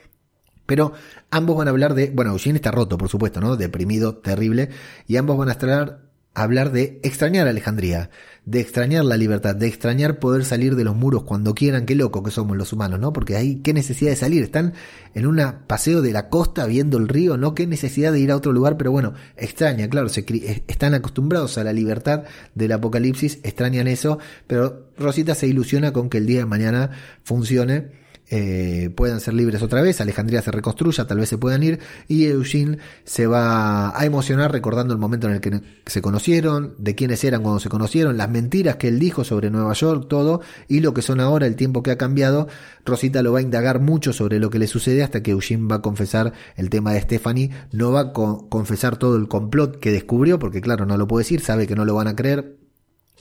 Pero 0.66 0.94
ambos 1.30 1.58
van 1.58 1.68
a 1.68 1.72
hablar 1.72 1.94
de, 1.94 2.10
bueno, 2.10 2.32
Eugene 2.32 2.58
está 2.58 2.72
roto, 2.72 2.98
por 2.98 3.10
supuesto, 3.10 3.40
¿no? 3.40 3.56
Deprimido, 3.56 4.16
terrible, 4.16 4.70
y 5.08 5.18
ambos 5.18 5.38
van 5.38 5.50
a 5.50 5.52
estar 5.52 6.06
hablar 6.36 6.72
de 6.72 7.00
extrañar 7.02 7.48
a 7.48 7.52
Alejandría, 7.52 8.10
de 8.46 8.60
extrañar 8.60 9.04
la 9.06 9.18
libertad, 9.18 9.56
de 9.56 9.68
extrañar 9.68 10.20
poder 10.20 10.46
salir 10.46 10.76
de 10.76 10.84
los 10.84 10.96
muros 10.96 11.24
cuando 11.24 11.56
quieran, 11.56 11.86
qué 11.86 11.96
loco 11.96 12.22
que 12.22 12.30
somos 12.30 12.56
los 12.56 12.74
humanos, 12.74 13.00
¿no? 13.00 13.12
Porque 13.12 13.36
ahí, 13.36 13.56
qué 13.58 13.74
necesidad 13.74 14.12
de 14.12 14.16
salir, 14.16 14.44
están 14.44 14.74
en 15.16 15.26
un 15.26 15.42
paseo 15.66 16.02
de 16.04 16.14
la 16.14 16.30
costa 16.30 16.68
viendo 16.68 16.98
el 16.98 17.08
río, 17.08 17.38
¿no? 17.38 17.56
Qué 17.56 17.66
necesidad 17.66 18.12
de 18.12 18.20
ir 18.20 18.32
a 18.32 18.36
otro 18.36 18.54
lugar, 18.54 18.78
pero 18.78 18.92
bueno, 18.92 19.14
extraña, 19.36 19.90
claro, 19.90 20.10
se, 20.10 20.26
están 20.68 20.94
acostumbrados 20.94 21.58
a 21.58 21.64
la 21.64 21.74
libertad 21.74 22.24
del 22.54 22.72
apocalipsis, 22.72 23.40
extrañan 23.44 23.88
eso, 23.88 24.20
pero 24.46 24.90
Rosita 24.98 25.34
se 25.34 25.48
ilusiona 25.48 25.92
con 25.92 26.10
que 26.10 26.20
el 26.20 26.28
día 26.28 26.40
de 26.40 26.46
mañana 26.46 26.92
funcione 27.24 28.05
eh, 28.30 28.90
puedan 28.96 29.20
ser 29.20 29.34
libres 29.34 29.62
otra 29.62 29.82
vez, 29.82 30.02
Alejandría 30.02 30.42
se 30.42 30.52
reconstruya, 30.52 31.06
tal 31.06 31.20
vez 31.20 31.30
se 31.30 31.38
puedan 31.38 31.62
ir, 31.64 31.80
y 32.08 32.26
Eugene 32.26 32.80
se 33.04 33.28
va 33.28 33.98
a 33.98 34.06
emocionar 34.06 34.52
recordando 34.52 34.94
el 34.94 35.00
momento 35.00 35.28
en 35.28 35.36
el 35.36 35.42
que 35.42 35.62
se 35.86 36.02
conocieron, 36.02 36.76
de 36.78 36.96
quiénes 36.96 37.24
eran 37.24 37.44
cuando 37.44 37.60
se 37.60 37.70
conocieron, 37.70 38.18
las 38.18 38.30
mentiras 38.30 38.78
que 38.78 38.88
él 38.88 39.00
dijo 39.00 39.24
sobre 39.24 39.50
Nueva 39.50 39.74
York, 39.74 40.08
todo, 40.10 40.42
y 40.68 40.80
lo 40.80 40.94
que 40.94 41.02
son 41.02 41.20
ahora, 41.20 41.46
el 41.46 41.56
tiempo 41.56 41.84
que 41.84 41.92
ha 41.92 41.98
cambiado. 41.98 42.48
Rosita 42.86 43.22
lo 43.22 43.34
va 43.34 43.40
a 43.40 43.42
indagar 43.42 43.80
mucho 43.80 44.14
sobre 44.14 44.40
lo 44.40 44.50
que 44.50 44.60
le 44.60 44.68
sucede 44.68 45.04
hasta 45.04 45.24
que 45.24 45.32
Eugene 45.32 45.68
va 45.68 45.78
a 45.78 45.82
confesar 45.82 46.34
el 46.56 46.70
tema 46.70 46.94
de 46.94 47.02
Stephanie, 47.02 47.52
no 47.72 47.92
va 47.92 48.02
a 48.02 48.14
confesar 48.14 48.98
todo 48.98 49.16
el 49.16 49.28
complot 49.28 49.80
que 49.80 49.92
descubrió, 49.92 50.40
porque 50.40 50.62
claro, 50.62 50.86
no 50.86 50.98
lo 50.98 51.08
puede 51.08 51.24
decir, 51.24 51.42
sabe 51.42 51.68
que 51.68 51.76
no 51.76 51.86
lo 51.86 51.96
van 51.96 52.08
a 52.08 52.16
creer, 52.16 52.58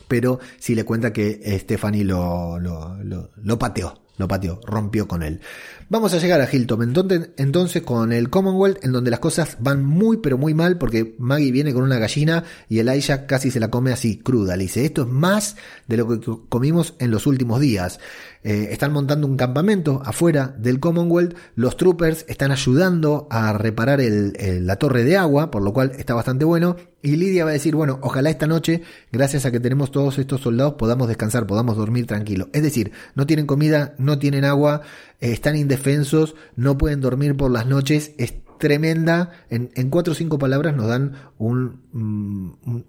pero 0.08 0.38
sí 0.58 0.74
le 0.74 0.84
cuenta 0.84 1.12
que 1.12 1.58
Stephanie 1.60 2.04
lo, 2.04 2.58
lo, 2.58 2.98
lo 3.02 3.58
pateó, 3.58 4.03
lo 4.16 4.28
pateó, 4.28 4.60
rompió 4.64 5.08
con 5.08 5.22
él. 5.22 5.40
Vamos 5.90 6.14
a 6.14 6.18
llegar 6.18 6.40
a 6.40 6.48
Hilton, 6.50 6.82
entonces, 6.82 7.30
entonces 7.36 7.82
con 7.82 8.12
el 8.12 8.30
Commonwealth, 8.30 8.82
en 8.84 8.92
donde 8.92 9.10
las 9.10 9.20
cosas 9.20 9.58
van 9.60 9.84
muy 9.84 10.16
pero 10.16 10.38
muy 10.38 10.54
mal, 10.54 10.78
porque 10.78 11.14
Maggie 11.18 11.52
viene 11.52 11.74
con 11.74 11.82
una 11.82 11.98
gallina 11.98 12.44
y 12.70 12.78
Elijah 12.78 13.26
casi 13.26 13.50
se 13.50 13.60
la 13.60 13.70
come 13.70 13.92
así, 13.92 14.16
cruda. 14.16 14.56
Le 14.56 14.64
dice, 14.64 14.84
esto 14.84 15.02
es 15.02 15.08
más 15.08 15.56
de 15.86 15.96
lo 15.98 16.08
que 16.08 16.20
comimos 16.48 16.94
en 16.98 17.10
los 17.10 17.26
últimos 17.26 17.60
días. 17.60 18.00
Eh, 18.46 18.68
están 18.72 18.92
montando 18.92 19.26
un 19.26 19.38
campamento 19.38 20.02
afuera 20.04 20.54
del 20.58 20.78
Commonwealth, 20.78 21.34
los 21.54 21.76
troopers 21.78 22.26
están 22.28 22.50
ayudando 22.50 23.26
a 23.30 23.52
reparar 23.54 24.00
la 24.02 24.76
torre 24.76 25.04
de 25.04 25.16
agua, 25.16 25.50
por 25.50 25.62
lo 25.62 25.72
cual 25.72 25.92
está 25.96 26.14
bastante 26.14 26.44
bueno. 26.44 26.76
Y 27.00 27.16
Lidia 27.16 27.44
va 27.44 27.50
a 27.50 27.54
decir, 27.54 27.74
bueno, 27.74 27.98
ojalá 28.02 28.30
esta 28.30 28.46
noche, 28.46 28.82
gracias 29.12 29.44
a 29.44 29.50
que 29.50 29.60
tenemos 29.60 29.90
todos 29.90 30.18
estos 30.18 30.40
soldados, 30.40 30.74
podamos 30.74 31.08
descansar, 31.08 31.46
podamos 31.46 31.76
dormir 31.76 32.06
tranquilo. 32.06 32.48
Es 32.54 32.62
decir, 32.62 32.92
no 33.14 33.26
tienen 33.26 33.46
comida, 33.46 33.94
no 33.98 34.18
tienen 34.18 34.44
agua, 34.44 34.82
están 35.32 35.56
indefensos, 35.56 36.34
no 36.56 36.76
pueden 36.76 37.00
dormir 37.00 37.36
por 37.36 37.50
las 37.50 37.66
noches, 37.66 38.12
es 38.18 38.34
tremenda. 38.58 39.30
En, 39.50 39.90
cuatro 39.90 40.12
o 40.12 40.16
cinco 40.16 40.38
palabras 40.38 40.74
nos 40.74 40.86
dan 40.86 41.12
un, 41.38 41.82
mm, 41.92 42.84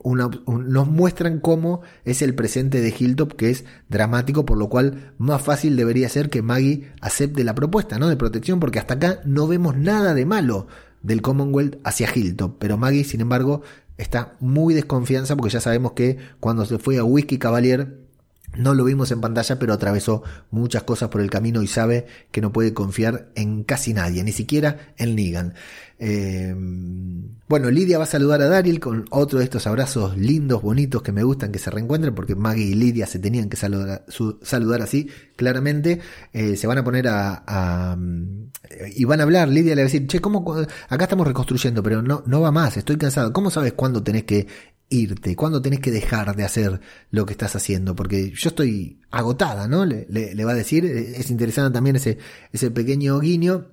nos 0.68 0.88
muestran 0.88 1.40
cómo 1.40 1.82
es 2.04 2.22
el 2.22 2.36
presente 2.36 2.82
de 2.82 2.94
Hilltop, 2.98 3.34
que 3.34 3.50
es 3.50 3.66
dramático, 3.90 4.46
por 4.46 4.58
lo 4.58 4.70
cual 4.70 5.14
más 5.18 5.42
fácil 5.42 5.76
debería 5.76 6.10
ser 6.10 6.30
que 6.30 6.42
Maggie 6.42 6.92
acepte 7.02 7.44
la 7.44 7.56
propuesta, 7.56 8.00
¿no? 8.00 8.08
De 8.08 8.16
protección, 8.16 8.60
porque 8.60 8.80
hasta 8.80 8.96
acá 8.96 9.20
no 9.26 9.48
vemos 9.48 9.76
nada 9.76 10.14
de 10.14 10.26
malo 10.26 10.68
del 11.02 11.22
Commonwealth 11.22 11.78
hacia 11.84 12.10
Hilltop, 12.14 12.58
pero 12.58 12.78
Maggie, 12.78 13.04
sin 13.04 13.22
embargo, 13.22 13.62
está 13.98 14.36
muy 14.40 14.74
desconfianza 14.74 15.36
porque 15.36 15.54
ya 15.54 15.62
sabemos 15.62 15.94
que 15.94 16.18
cuando 16.40 16.66
se 16.66 16.80
fue 16.80 16.98
a 16.98 17.04
Whisky 17.04 17.38
Cavalier 17.38 18.05
no 18.58 18.74
lo 18.74 18.84
vimos 18.84 19.12
en 19.12 19.22
pantalla, 19.22 19.60
pero 19.60 19.74
atravesó 19.74 20.24
muchas 20.52 20.84
cosas 20.84 21.10
por 21.10 21.22
el 21.22 21.30
camino 21.30 21.62
y 21.62 21.68
sabe 21.68 22.08
que 22.32 22.42
no 22.42 22.52
puede 22.52 22.74
confiar 22.74 23.30
en 23.36 23.64
casi 23.64 23.94
nadie, 23.94 24.24
ni 24.24 24.32
siquiera 24.32 24.94
en 24.98 25.16
Negan. 25.16 25.54
Eh, 26.00 26.54
bueno, 27.48 27.70
Lidia 27.70 28.00
va 28.00 28.06
a 28.06 28.08
saludar 28.08 28.42
a 28.42 28.48
Daryl 28.48 28.80
con 28.80 29.06
otro 29.12 29.38
de 29.38 29.46
estos 29.46 29.68
abrazos 29.68 30.18
lindos, 30.18 30.64
bonitos 30.64 31.04
que 31.04 31.12
me 31.12 31.24
gustan 31.24 31.52
que 31.52 31.60
se 31.60 31.70
reencuentren, 31.70 32.16
porque 32.16 32.36
Maggie 32.36 32.66
y 32.66 32.74
Lidia 32.74 33.06
se 33.06 33.20
tenían 33.20 33.50
que 33.50 33.56
saludar, 33.56 34.04
saludar 34.42 34.82
así, 34.82 35.10
claramente. 35.36 36.02
Eh, 36.34 36.58
se 36.58 36.66
van 36.66 36.80
a 36.80 36.84
poner 36.84 37.08
a, 37.08 37.96
y 38.96 39.06
van 39.06 39.20
a 39.20 39.24
hablar. 39.24 39.48
Lidia 39.50 39.76
le 39.76 39.84
va 39.84 39.88
a 39.88 39.92
decir, 39.92 40.08
che, 40.08 40.20
¿cómo? 40.20 40.56
Acá 40.90 41.04
estamos 41.04 41.28
reconstruyendo, 41.28 41.84
pero 41.84 42.02
no, 42.02 42.24
no 42.26 42.42
va 42.42 42.52
más, 42.52 42.78
estoy 42.78 42.98
cansado. 42.98 43.32
¿Cómo 43.32 43.52
sabes 43.52 43.74
cuándo 43.74 44.02
tenés 44.02 44.24
que 44.24 44.48
irte? 44.90 45.36
¿Cuándo 45.36 45.62
tenés 45.62 45.82
que 45.82 45.92
dejar 45.92 46.36
de 46.36 46.46
hacer 46.46 46.80
lo 47.12 47.28
que 47.28 47.34
estás 47.34 47.56
haciendo? 47.56 47.96
Porque 47.96 48.32
yo 48.32 48.50
estoy 48.50 49.02
agotada, 49.12 49.68
¿no? 49.68 49.86
Le, 49.86 50.08
le, 50.10 50.46
va 50.46 50.54
a 50.54 50.56
decir, 50.56 50.84
es 50.84 51.30
interesante 51.30 51.72
también 51.72 51.98
ese, 51.98 52.18
ese 52.52 52.72
pequeño 52.72 53.20
guiño. 53.20 53.68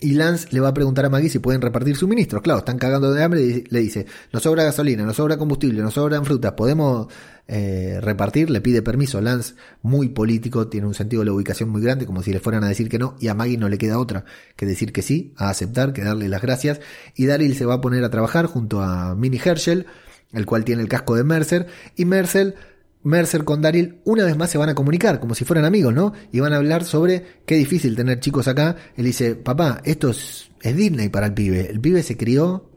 Y 0.00 0.14
Lance 0.14 0.48
le 0.50 0.60
va 0.60 0.68
a 0.68 0.74
preguntar 0.74 1.04
a 1.04 1.08
Maggie 1.08 1.30
si 1.30 1.38
pueden 1.38 1.60
repartir 1.60 1.96
suministros. 1.96 2.42
Claro, 2.42 2.58
están 2.58 2.78
cagando 2.78 3.12
de 3.12 3.22
hambre 3.22 3.42
y 3.42 3.64
le 3.68 3.80
dice, 3.80 4.06
nos 4.32 4.42
sobra 4.42 4.64
gasolina, 4.64 5.04
nos 5.04 5.16
sobra 5.16 5.36
combustible, 5.36 5.82
nos 5.82 5.94
sobran 5.94 6.24
frutas, 6.24 6.52
podemos 6.52 7.08
eh, 7.46 7.98
repartir. 8.02 8.50
Le 8.50 8.60
pide 8.60 8.82
permiso. 8.82 9.20
Lance, 9.20 9.54
muy 9.82 10.08
político, 10.08 10.68
tiene 10.68 10.86
un 10.86 10.94
sentido 10.94 11.20
de 11.20 11.26
la 11.26 11.32
ubicación 11.32 11.68
muy 11.68 11.80
grande, 11.80 12.06
como 12.06 12.22
si 12.22 12.32
le 12.32 12.40
fueran 12.40 12.64
a 12.64 12.68
decir 12.68 12.88
que 12.88 12.98
no. 12.98 13.16
Y 13.20 13.28
a 13.28 13.34
Maggie 13.34 13.56
no 13.56 13.68
le 13.68 13.78
queda 13.78 13.98
otra 13.98 14.24
que 14.56 14.66
decir 14.66 14.92
que 14.92 15.02
sí, 15.02 15.32
a 15.36 15.48
aceptar, 15.48 15.92
que 15.92 16.02
darle 16.02 16.28
las 16.28 16.42
gracias. 16.42 16.80
Y 17.14 17.26
Daryl 17.26 17.56
se 17.56 17.64
va 17.64 17.74
a 17.74 17.80
poner 17.80 18.04
a 18.04 18.10
trabajar 18.10 18.46
junto 18.46 18.82
a 18.82 19.14
Minnie 19.14 19.40
Herschel 19.42 19.86
el 20.34 20.46
cual 20.46 20.64
tiene 20.64 20.82
el 20.82 20.88
casco 20.88 21.14
de 21.14 21.24
Mercer, 21.24 21.68
y 21.96 22.04
Mercer, 22.04 22.56
Mercer 23.04 23.44
con 23.44 23.60
Daryl 23.60 24.00
una 24.04 24.24
vez 24.24 24.36
más 24.36 24.50
se 24.50 24.58
van 24.58 24.70
a 24.70 24.74
comunicar, 24.74 25.20
como 25.20 25.34
si 25.34 25.44
fueran 25.44 25.66
amigos, 25.66 25.94
¿no? 25.94 26.14
Y 26.32 26.40
van 26.40 26.54
a 26.54 26.56
hablar 26.56 26.84
sobre 26.84 27.22
qué 27.46 27.54
difícil 27.54 27.94
tener 27.94 28.18
chicos 28.18 28.48
acá. 28.48 28.76
Él 28.96 29.04
dice, 29.04 29.36
papá, 29.36 29.80
esto 29.84 30.10
es, 30.10 30.50
Disney 30.62 31.10
para 31.10 31.26
el 31.26 31.34
pibe. 31.34 31.70
El 31.70 31.80
pibe 31.80 32.02
se 32.02 32.16
crió 32.16 32.70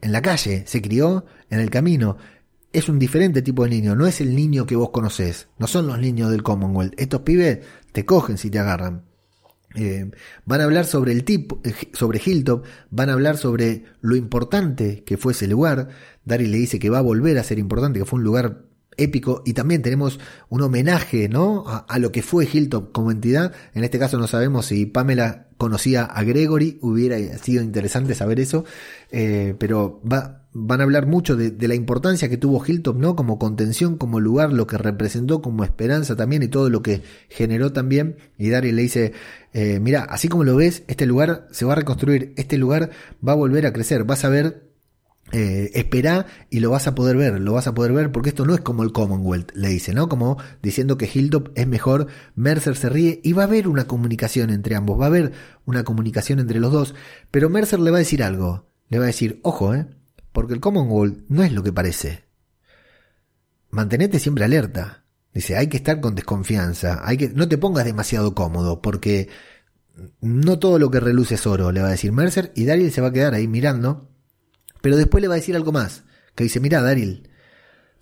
en 0.00 0.12
la 0.12 0.22
calle, 0.22 0.62
se 0.66 0.80
crió 0.80 1.26
en 1.50 1.58
el 1.58 1.68
camino. 1.68 2.16
Es 2.72 2.88
un 2.88 2.98
diferente 2.98 3.42
tipo 3.42 3.64
de 3.64 3.70
niño, 3.70 3.96
no 3.96 4.06
es 4.06 4.20
el 4.20 4.34
niño 4.34 4.66
que 4.66 4.76
vos 4.76 4.90
conocés, 4.90 5.48
no 5.58 5.66
son 5.66 5.88
los 5.88 5.98
niños 5.98 6.30
del 6.30 6.42
Commonwealth. 6.42 6.94
Estos 6.98 7.22
pibes 7.22 7.58
te 7.90 8.06
cogen 8.06 8.38
si 8.38 8.50
te 8.50 8.60
agarran. 8.60 9.04
Eh, 9.74 10.10
van 10.44 10.60
a 10.60 10.64
hablar 10.64 10.84
sobre 10.84 11.12
el 11.12 11.24
tipo, 11.24 11.60
eh, 11.64 11.74
sobre 11.92 12.20
Hilltop, 12.24 12.64
van 12.90 13.10
a 13.10 13.14
hablar 13.14 13.36
sobre 13.36 13.84
lo 14.00 14.16
importante 14.16 15.02
que 15.02 15.16
fue 15.16 15.32
ese 15.32 15.48
lugar. 15.48 15.88
Daryl 16.24 16.50
le 16.50 16.58
dice 16.58 16.78
que 16.78 16.90
va 16.90 16.98
a 16.98 17.02
volver 17.02 17.38
a 17.38 17.42
ser 17.42 17.58
importante, 17.58 17.98
que 17.98 18.04
fue 18.04 18.18
un 18.18 18.24
lugar 18.24 18.71
épico 18.96 19.42
y 19.44 19.52
también 19.52 19.82
tenemos 19.82 20.20
un 20.48 20.62
homenaje 20.62 21.28
¿no? 21.28 21.64
a, 21.66 21.98
lo 21.98 22.12
que 22.12 22.22
fue 22.22 22.48
Hilltop 22.50 22.92
como 22.92 23.10
entidad. 23.10 23.52
En 23.74 23.84
este 23.84 23.98
caso 23.98 24.18
no 24.18 24.26
sabemos 24.26 24.66
si 24.66 24.86
Pamela 24.86 25.48
conocía 25.56 26.04
a 26.04 26.22
Gregory, 26.24 26.78
hubiera 26.82 27.16
sido 27.38 27.62
interesante 27.62 28.14
saber 28.14 28.40
eso, 28.40 28.64
eh, 29.10 29.54
pero 29.58 30.00
va, 30.10 30.42
van 30.52 30.80
a 30.80 30.84
hablar 30.84 31.06
mucho 31.06 31.36
de, 31.36 31.54
la 31.66 31.74
importancia 31.74 32.28
que 32.28 32.36
tuvo 32.36 32.62
Hilltop 32.64 32.96
¿no? 32.96 33.16
como 33.16 33.38
contención, 33.38 33.96
como 33.96 34.20
lugar, 34.20 34.52
lo 34.52 34.66
que 34.66 34.76
representó 34.76 35.40
como 35.40 35.64
esperanza 35.64 36.16
también 36.16 36.42
y 36.42 36.48
todo 36.48 36.68
lo 36.68 36.82
que 36.82 37.02
generó 37.28 37.72
también. 37.72 38.16
Y 38.38 38.50
Daryl 38.50 38.76
le 38.76 38.82
dice, 38.82 39.12
eh, 39.52 39.80
mira, 39.80 40.02
así 40.02 40.28
como 40.28 40.44
lo 40.44 40.56
ves, 40.56 40.82
este 40.88 41.06
lugar 41.06 41.46
se 41.52 41.64
va 41.64 41.72
a 41.72 41.76
reconstruir, 41.76 42.34
este 42.36 42.58
lugar 42.58 42.90
va 43.26 43.32
a 43.32 43.36
volver 43.36 43.66
a 43.66 43.72
crecer, 43.72 44.04
vas 44.04 44.24
a 44.24 44.28
ver 44.28 44.71
eh, 45.32 45.70
espera 45.72 46.26
y 46.50 46.60
lo 46.60 46.70
vas 46.70 46.86
a 46.86 46.94
poder 46.94 47.16
ver, 47.16 47.40
lo 47.40 47.54
vas 47.54 47.66
a 47.66 47.74
poder 47.74 47.94
ver 47.94 48.12
porque 48.12 48.28
esto 48.28 48.44
no 48.44 48.54
es 48.54 48.60
como 48.60 48.82
el 48.82 48.92
Commonwealth, 48.92 49.52
le 49.54 49.68
dice, 49.68 49.94
¿no? 49.94 50.06
Como 50.10 50.36
diciendo 50.62 50.98
que 50.98 51.10
Hilltop 51.12 51.48
es 51.54 51.66
mejor, 51.66 52.06
Mercer 52.34 52.76
se 52.76 52.90
ríe 52.90 53.20
y 53.24 53.32
va 53.32 53.44
a 53.44 53.46
haber 53.46 53.66
una 53.66 53.86
comunicación 53.86 54.50
entre 54.50 54.76
ambos, 54.76 55.00
va 55.00 55.04
a 55.04 55.08
haber 55.08 55.32
una 55.64 55.84
comunicación 55.84 56.38
entre 56.38 56.60
los 56.60 56.70
dos, 56.70 56.94
pero 57.30 57.48
Mercer 57.48 57.80
le 57.80 57.90
va 57.90 57.96
a 57.96 58.00
decir 58.00 58.22
algo, 58.22 58.68
le 58.90 58.98
va 58.98 59.04
a 59.04 59.06
decir, 59.06 59.40
ojo, 59.42 59.74
¿eh? 59.74 59.86
Porque 60.32 60.52
el 60.52 60.60
Commonwealth 60.60 61.24
no 61.28 61.42
es 61.42 61.52
lo 61.52 61.62
que 61.62 61.72
parece. 61.72 62.24
Mantenete 63.70 64.18
siempre 64.18 64.44
alerta. 64.44 65.04
Dice, 65.32 65.56
hay 65.56 65.68
que 65.68 65.78
estar 65.78 66.02
con 66.02 66.14
desconfianza, 66.14 67.00
hay 67.04 67.16
que, 67.16 67.30
no 67.30 67.48
te 67.48 67.56
pongas 67.56 67.86
demasiado 67.86 68.34
cómodo 68.34 68.82
porque 68.82 69.30
no 70.20 70.58
todo 70.58 70.78
lo 70.78 70.90
que 70.90 71.00
reluce 71.00 71.36
es 71.36 71.46
oro, 71.46 71.72
le 71.72 71.80
va 71.80 71.88
a 71.88 71.92
decir 71.92 72.12
Mercer 72.12 72.52
y 72.54 72.66
Daryl 72.66 72.92
se 72.92 73.00
va 73.00 73.08
a 73.08 73.12
quedar 73.12 73.32
ahí 73.32 73.48
mirando 73.48 74.11
pero 74.82 74.98
después 74.98 75.22
le 75.22 75.28
va 75.28 75.34
a 75.34 75.38
decir 75.38 75.56
algo 75.56 75.72
más, 75.72 76.04
que 76.34 76.44
dice, 76.44 76.60
mira 76.60 76.82
Daryl, 76.82 77.30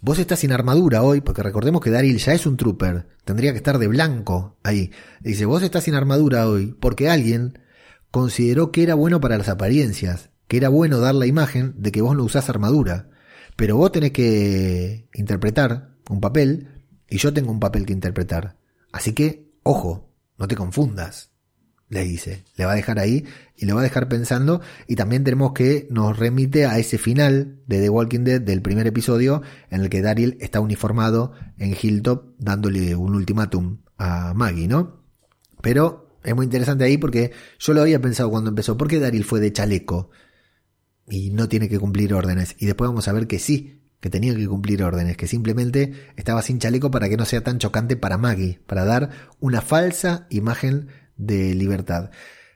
vos 0.00 0.18
estás 0.18 0.40
sin 0.40 0.50
armadura 0.50 1.02
hoy, 1.02 1.20
porque 1.20 1.44
recordemos 1.44 1.80
que 1.80 1.90
Daryl 1.90 2.18
ya 2.18 2.32
es 2.32 2.46
un 2.46 2.56
trooper, 2.56 3.06
tendría 3.24 3.52
que 3.52 3.58
estar 3.58 3.78
de 3.78 3.86
blanco 3.86 4.58
ahí. 4.64 4.90
Dice, 5.20 5.44
vos 5.44 5.62
estás 5.62 5.84
sin 5.84 5.94
armadura 5.94 6.48
hoy, 6.48 6.74
porque 6.80 7.08
alguien 7.08 7.60
consideró 8.10 8.72
que 8.72 8.82
era 8.82 8.94
bueno 8.94 9.20
para 9.20 9.38
las 9.38 9.48
apariencias, 9.48 10.30
que 10.48 10.56
era 10.56 10.68
bueno 10.68 10.98
dar 10.98 11.14
la 11.14 11.26
imagen 11.26 11.74
de 11.76 11.92
que 11.92 12.02
vos 12.02 12.16
no 12.16 12.24
usás 12.24 12.48
armadura, 12.48 13.10
pero 13.56 13.76
vos 13.76 13.92
tenés 13.92 14.12
que 14.12 15.08
interpretar 15.14 15.90
un 16.08 16.20
papel 16.20 16.68
y 17.08 17.18
yo 17.18 17.32
tengo 17.32 17.52
un 17.52 17.60
papel 17.60 17.86
que 17.86 17.92
interpretar. 17.92 18.56
Así 18.92 19.12
que, 19.12 19.52
ojo, 19.62 20.10
no 20.38 20.48
te 20.48 20.56
confundas. 20.56 21.29
Le 21.90 22.04
dice. 22.04 22.44
Le 22.56 22.64
va 22.64 22.72
a 22.72 22.76
dejar 22.76 22.98
ahí 22.98 23.26
y 23.56 23.66
le 23.66 23.74
va 23.74 23.80
a 23.80 23.82
dejar 23.82 24.08
pensando. 24.08 24.62
Y 24.86 24.96
también 24.96 25.24
tenemos 25.24 25.52
que 25.52 25.86
nos 25.90 26.18
remite 26.18 26.64
a 26.64 26.78
ese 26.78 26.96
final 26.96 27.58
de 27.66 27.80
The 27.80 27.90
Walking 27.90 28.20
Dead 28.20 28.40
del 28.40 28.62
primer 28.62 28.86
episodio 28.86 29.42
en 29.70 29.82
el 29.82 29.90
que 29.90 30.00
Daryl 30.00 30.38
está 30.40 30.60
uniformado 30.60 31.32
en 31.58 31.76
Hilltop 31.80 32.36
dándole 32.38 32.94
un 32.94 33.14
ultimátum 33.14 33.78
a 33.98 34.32
Maggie, 34.34 34.68
¿no? 34.68 35.04
Pero 35.60 36.16
es 36.22 36.34
muy 36.34 36.44
interesante 36.44 36.84
ahí 36.84 36.96
porque 36.96 37.32
yo 37.58 37.74
lo 37.74 37.82
había 37.82 38.00
pensado 38.00 38.30
cuando 38.30 38.50
empezó. 38.50 38.76
¿Por 38.76 38.88
qué 38.88 39.00
Daryl 39.00 39.24
fue 39.24 39.40
de 39.40 39.52
chaleco? 39.52 40.10
Y 41.08 41.30
no 41.30 41.48
tiene 41.48 41.68
que 41.68 41.80
cumplir 41.80 42.14
órdenes. 42.14 42.54
Y 42.60 42.66
después 42.66 42.88
vamos 42.88 43.08
a 43.08 43.12
ver 43.12 43.26
que 43.26 43.40
sí, 43.40 43.82
que 43.98 44.10
tenía 44.10 44.34
que 44.34 44.46
cumplir 44.46 44.84
órdenes, 44.84 45.16
que 45.16 45.26
simplemente 45.26 45.92
estaba 46.16 46.40
sin 46.42 46.60
chaleco 46.60 46.92
para 46.92 47.08
que 47.08 47.16
no 47.16 47.24
sea 47.24 47.42
tan 47.42 47.58
chocante 47.58 47.96
para 47.96 48.16
Maggie, 48.16 48.60
para 48.66 48.84
dar 48.84 49.10
una 49.40 49.60
falsa 49.60 50.28
imagen 50.30 50.88
de 51.20 51.54
libertad. 51.54 52.10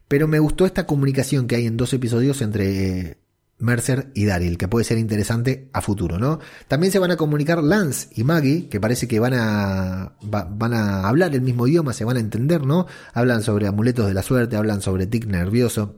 Pero 0.09 0.29
me 0.29 0.39
gustó 0.39 0.67
esta 0.67 0.87
comunicación 0.87 1.47
que 1.47 1.57
hay 1.57 1.67
en 1.67 1.77
dos 1.77 1.93
episodios 1.93 2.43
entre 2.43 3.19
Mercer 3.59 4.11
y 4.15 4.25
Daryl, 4.25 4.59
que 4.59 4.69
puede 4.69 4.85
ser 4.85 4.99
interesante 4.99 5.71
a 5.73 5.81
futuro, 5.81 6.19
¿no? 6.19 6.41
También 6.69 6.93
se 6.93 6.99
van 6.99 7.11
a 7.11 7.17
comunicar 7.17 7.63
Lance 7.63 8.09
y 8.15 8.25
Maggie, 8.25 8.69
que 8.69 8.81
parece 8.81 9.07
que 9.09 9.21
van 9.21 9.35
a, 9.35 10.17
van 10.21 10.75
a 10.75 11.09
hablar 11.09 11.35
el 11.35 11.43
mismo 11.43 11.67
idioma, 11.67 11.93
se 11.93 12.05
van 12.05 12.17
a 12.17 12.21
entender, 12.21 12.67
¿no? 12.67 12.87
Hablan 13.13 13.43
sobre 13.43 13.67
amuletos 13.67 14.07
de 14.07 14.15
la 14.15 14.23
suerte, 14.23 14.57
hablan 14.57 14.83
sobre 14.83 15.07
tic 15.07 15.27
nervioso. 15.27 15.97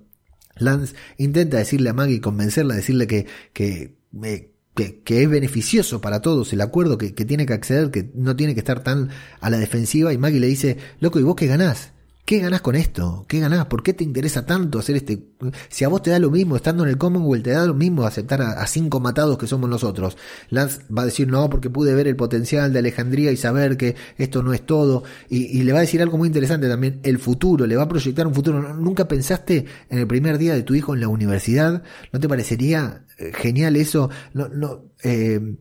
Lance 0.58 0.94
intenta 1.18 1.58
decirle 1.58 1.90
a 1.90 1.94
Maggie, 1.94 2.20
convencerla, 2.20 2.74
decirle 2.74 3.06
que, 3.06 3.26
que, 3.52 3.98
eh, 4.22 4.52
que, 4.74 5.22
es 5.22 5.28
beneficioso 5.28 6.00
para 6.00 6.20
todos 6.20 6.52
el 6.52 6.60
acuerdo, 6.60 6.98
que, 6.98 7.14
que, 7.14 7.24
tiene 7.24 7.46
que 7.46 7.54
acceder, 7.54 7.90
que 7.90 8.10
no 8.14 8.36
tiene 8.36 8.54
que 8.54 8.60
estar 8.60 8.82
tan 8.82 9.10
a 9.40 9.50
la 9.50 9.58
defensiva. 9.58 10.12
Y 10.12 10.18
Maggie 10.18 10.40
le 10.40 10.46
dice, 10.46 10.76
loco, 11.00 11.18
¿y 11.18 11.22
vos 11.22 11.36
qué 11.36 11.46
ganás? 11.46 11.92
¿Qué 12.26 12.40
ganás 12.40 12.60
con 12.60 12.74
esto? 12.74 13.24
¿Qué 13.28 13.38
ganás? 13.38 13.66
¿Por 13.66 13.84
qué 13.84 13.94
te 13.94 14.02
interesa 14.02 14.44
tanto 14.44 14.80
hacer 14.80 14.96
este? 14.96 15.28
Si 15.68 15.84
a 15.84 15.88
vos 15.88 16.02
te 16.02 16.10
da 16.10 16.18
lo 16.18 16.28
mismo, 16.28 16.56
estando 16.56 16.82
en 16.82 16.88
el 16.88 16.98
Commonwealth, 16.98 17.44
te 17.44 17.50
da 17.52 17.64
lo 17.64 17.72
mismo 17.72 18.04
aceptar 18.04 18.42
a, 18.42 18.66
cinco 18.66 18.98
matados 18.98 19.38
que 19.38 19.46
somos 19.46 19.70
nosotros. 19.70 20.16
Lance 20.50 20.80
va 20.92 21.02
a 21.02 21.04
decir 21.04 21.28
no, 21.28 21.48
porque 21.48 21.70
pude 21.70 21.94
ver 21.94 22.08
el 22.08 22.16
potencial 22.16 22.72
de 22.72 22.80
Alejandría 22.80 23.30
y 23.30 23.36
saber 23.36 23.76
que 23.76 23.94
esto 24.18 24.42
no 24.42 24.52
es 24.52 24.66
todo. 24.66 25.04
Y, 25.28 25.62
le 25.62 25.72
va 25.72 25.78
a 25.78 25.82
decir 25.82 26.02
algo 26.02 26.18
muy 26.18 26.26
interesante 26.26 26.68
también, 26.68 26.98
el 27.04 27.20
futuro, 27.20 27.64
le 27.64 27.76
va 27.76 27.84
a 27.84 27.88
proyectar 27.88 28.26
un 28.26 28.34
futuro. 28.34 28.74
¿Nunca 28.74 29.06
pensaste 29.06 29.64
en 29.88 29.98
el 30.00 30.08
primer 30.08 30.36
día 30.36 30.54
de 30.54 30.64
tu 30.64 30.74
hijo 30.74 30.94
en 30.94 31.02
la 31.02 31.08
universidad? 31.08 31.84
¿No 32.12 32.18
te 32.18 32.28
parecería 32.28 33.04
eh, 33.18 33.30
genial 33.36 33.76
eso? 33.76 34.10
No, 34.34 34.48
no, 34.48 34.82
eh, 35.04 35.54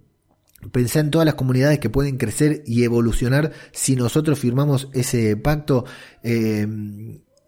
Pensé 0.71 0.99
en 0.99 1.11
todas 1.11 1.25
las 1.25 1.35
comunidades 1.35 1.79
que 1.79 1.89
pueden 1.89 2.17
crecer 2.17 2.63
y 2.65 2.83
evolucionar 2.83 3.51
si 3.71 3.95
nosotros 3.95 4.39
firmamos 4.39 4.89
ese 4.93 5.37
pacto. 5.37 5.85
Eh, 6.23 6.67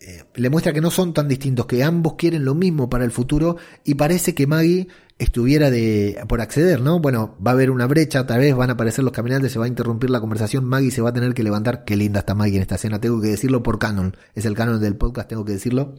eh, 0.07 0.23
le 0.35 0.49
muestra 0.49 0.71
que 0.71 0.79
no 0.79 0.89
son 0.89 1.13
tan 1.13 1.27
distintos, 1.27 1.65
que 1.65 1.83
ambos 1.83 2.13
quieren 2.13 2.45
lo 2.45 2.55
mismo 2.55 2.89
para 2.89 3.03
el 3.03 3.11
futuro 3.11 3.57
y 3.83 3.95
parece 3.95 4.33
que 4.33 4.47
Maggie 4.47 4.87
estuviera 5.17 5.69
de 5.69 6.23
por 6.29 6.39
acceder, 6.39 6.79
¿no? 6.79 6.99
Bueno, 6.99 7.35
va 7.45 7.51
a 7.51 7.53
haber 7.55 7.71
una 7.71 7.87
brecha, 7.87 8.25
tal 8.25 8.39
vez 8.39 8.55
van 8.55 8.69
a 8.69 8.73
aparecer 8.73 9.03
los 9.03 9.11
caminantes, 9.11 9.51
se 9.51 9.59
va 9.59 9.65
a 9.65 9.67
interrumpir 9.67 10.09
la 10.09 10.21
conversación, 10.21 10.63
Maggie 10.63 10.91
se 10.91 11.01
va 11.01 11.09
a 11.09 11.13
tener 11.13 11.33
que 11.33 11.43
levantar. 11.43 11.83
Qué 11.83 11.97
linda 11.97 12.19
está 12.19 12.35
Maggie 12.35 12.55
en 12.55 12.61
esta 12.61 12.75
escena, 12.75 13.01
tengo 13.01 13.19
que 13.19 13.27
decirlo 13.27 13.63
por 13.63 13.79
canon, 13.79 14.15
es 14.33 14.45
el 14.45 14.53
canon 14.53 14.79
del 14.79 14.95
podcast, 14.95 15.27
tengo 15.27 15.43
que 15.43 15.53
decirlo. 15.53 15.95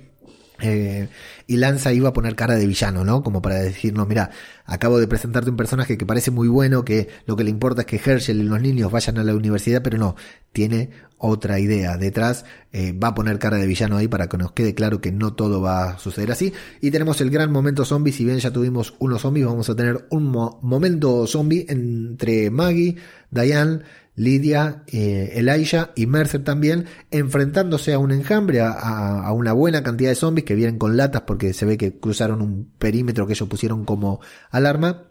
Eh, 0.61 1.09
y 1.47 1.57
Lanza 1.57 1.93
iba 1.93 2.09
a 2.09 2.13
poner 2.13 2.35
cara 2.35 2.57
de 2.57 2.67
villano, 2.67 3.05
¿no? 3.05 3.23
Como 3.23 3.41
para 3.41 3.57
decirnos, 3.57 4.09
mira, 4.09 4.31
acabo 4.65 4.99
de 4.99 5.07
presentarte 5.07 5.51
un 5.51 5.57
personaje 5.57 5.97
que 5.97 6.05
parece 6.05 6.31
muy 6.31 6.49
bueno, 6.49 6.85
que 6.85 7.09
lo 7.27 7.37
que 7.37 7.45
le 7.45 7.51
importa 7.51 7.83
es 7.83 7.87
que 7.87 8.01
Herschel 8.05 8.41
y 8.41 8.45
los 8.45 8.61
niños 8.61 8.91
vayan 8.91 9.19
a 9.19 9.25
la 9.25 9.35
universidad, 9.35 9.83
pero 9.83 9.99
no, 9.99 10.17
tiene 10.53 10.91
otra 11.19 11.59
idea 11.59 11.97
detrás, 11.97 12.45
eh, 12.73 12.93
va 12.93 13.09
a 13.09 13.15
poner 13.15 13.39
cara 13.39 13.57
de 13.57 13.67
villano 13.67 13.97
ahí 13.97 14.09
para 14.09 14.29
que 14.29 14.37
nos 14.37 14.53
quede 14.53 14.75
claro 14.75 15.01
que 15.01 15.13
no 15.13 15.35
todo 15.35 15.61
va 15.61 15.91
a 15.91 15.99
suceder 15.99 16.33
así. 16.33 16.53
Y 16.81 16.91
tenemos 16.91 17.21
el 17.21 17.31
gran 17.31 17.53
momento 17.53 17.85
zombie, 17.85 18.13
si 18.13 18.25
bien 18.25 18.39
ya 18.39 18.53
tuvimos 18.53 18.95
unos 18.99 19.23
zombies, 19.23 19.47
vamos 19.47 19.69
a 19.71 19.77
tener 19.77 20.07
un 20.11 20.25
momento 20.63 21.27
zombie 21.27 21.67
entre 21.69 22.51
Maggie, 22.51 22.97
Diane, 23.31 23.81
Lidia, 24.19 24.83
eh, 24.89 25.35
Elijah 25.37 25.93
y 25.95 26.07
Mercer 26.07 26.43
también, 26.43 26.87
enfrentándose 27.13 27.95
a 27.95 28.01
un 28.01 28.11
enjambre, 28.11 28.61
a, 28.61 29.31
una 29.33 29.53
buena 29.53 29.85
cantidad 29.85 30.11
de 30.11 30.17
zombies 30.17 30.45
que 30.45 30.57
vienen 30.57 30.77
con 30.77 30.97
latas 30.97 31.23
porque 31.23 31.53
se 31.53 31.65
ve 31.65 31.79
que 31.79 31.99
cruzaron 31.99 32.43
un 32.43 32.69
perímetro 32.79 33.27
que 33.27 33.35
ellos 33.35 33.49
pusieron 33.49 33.85
como 33.85 34.21
alarma. 34.51 35.05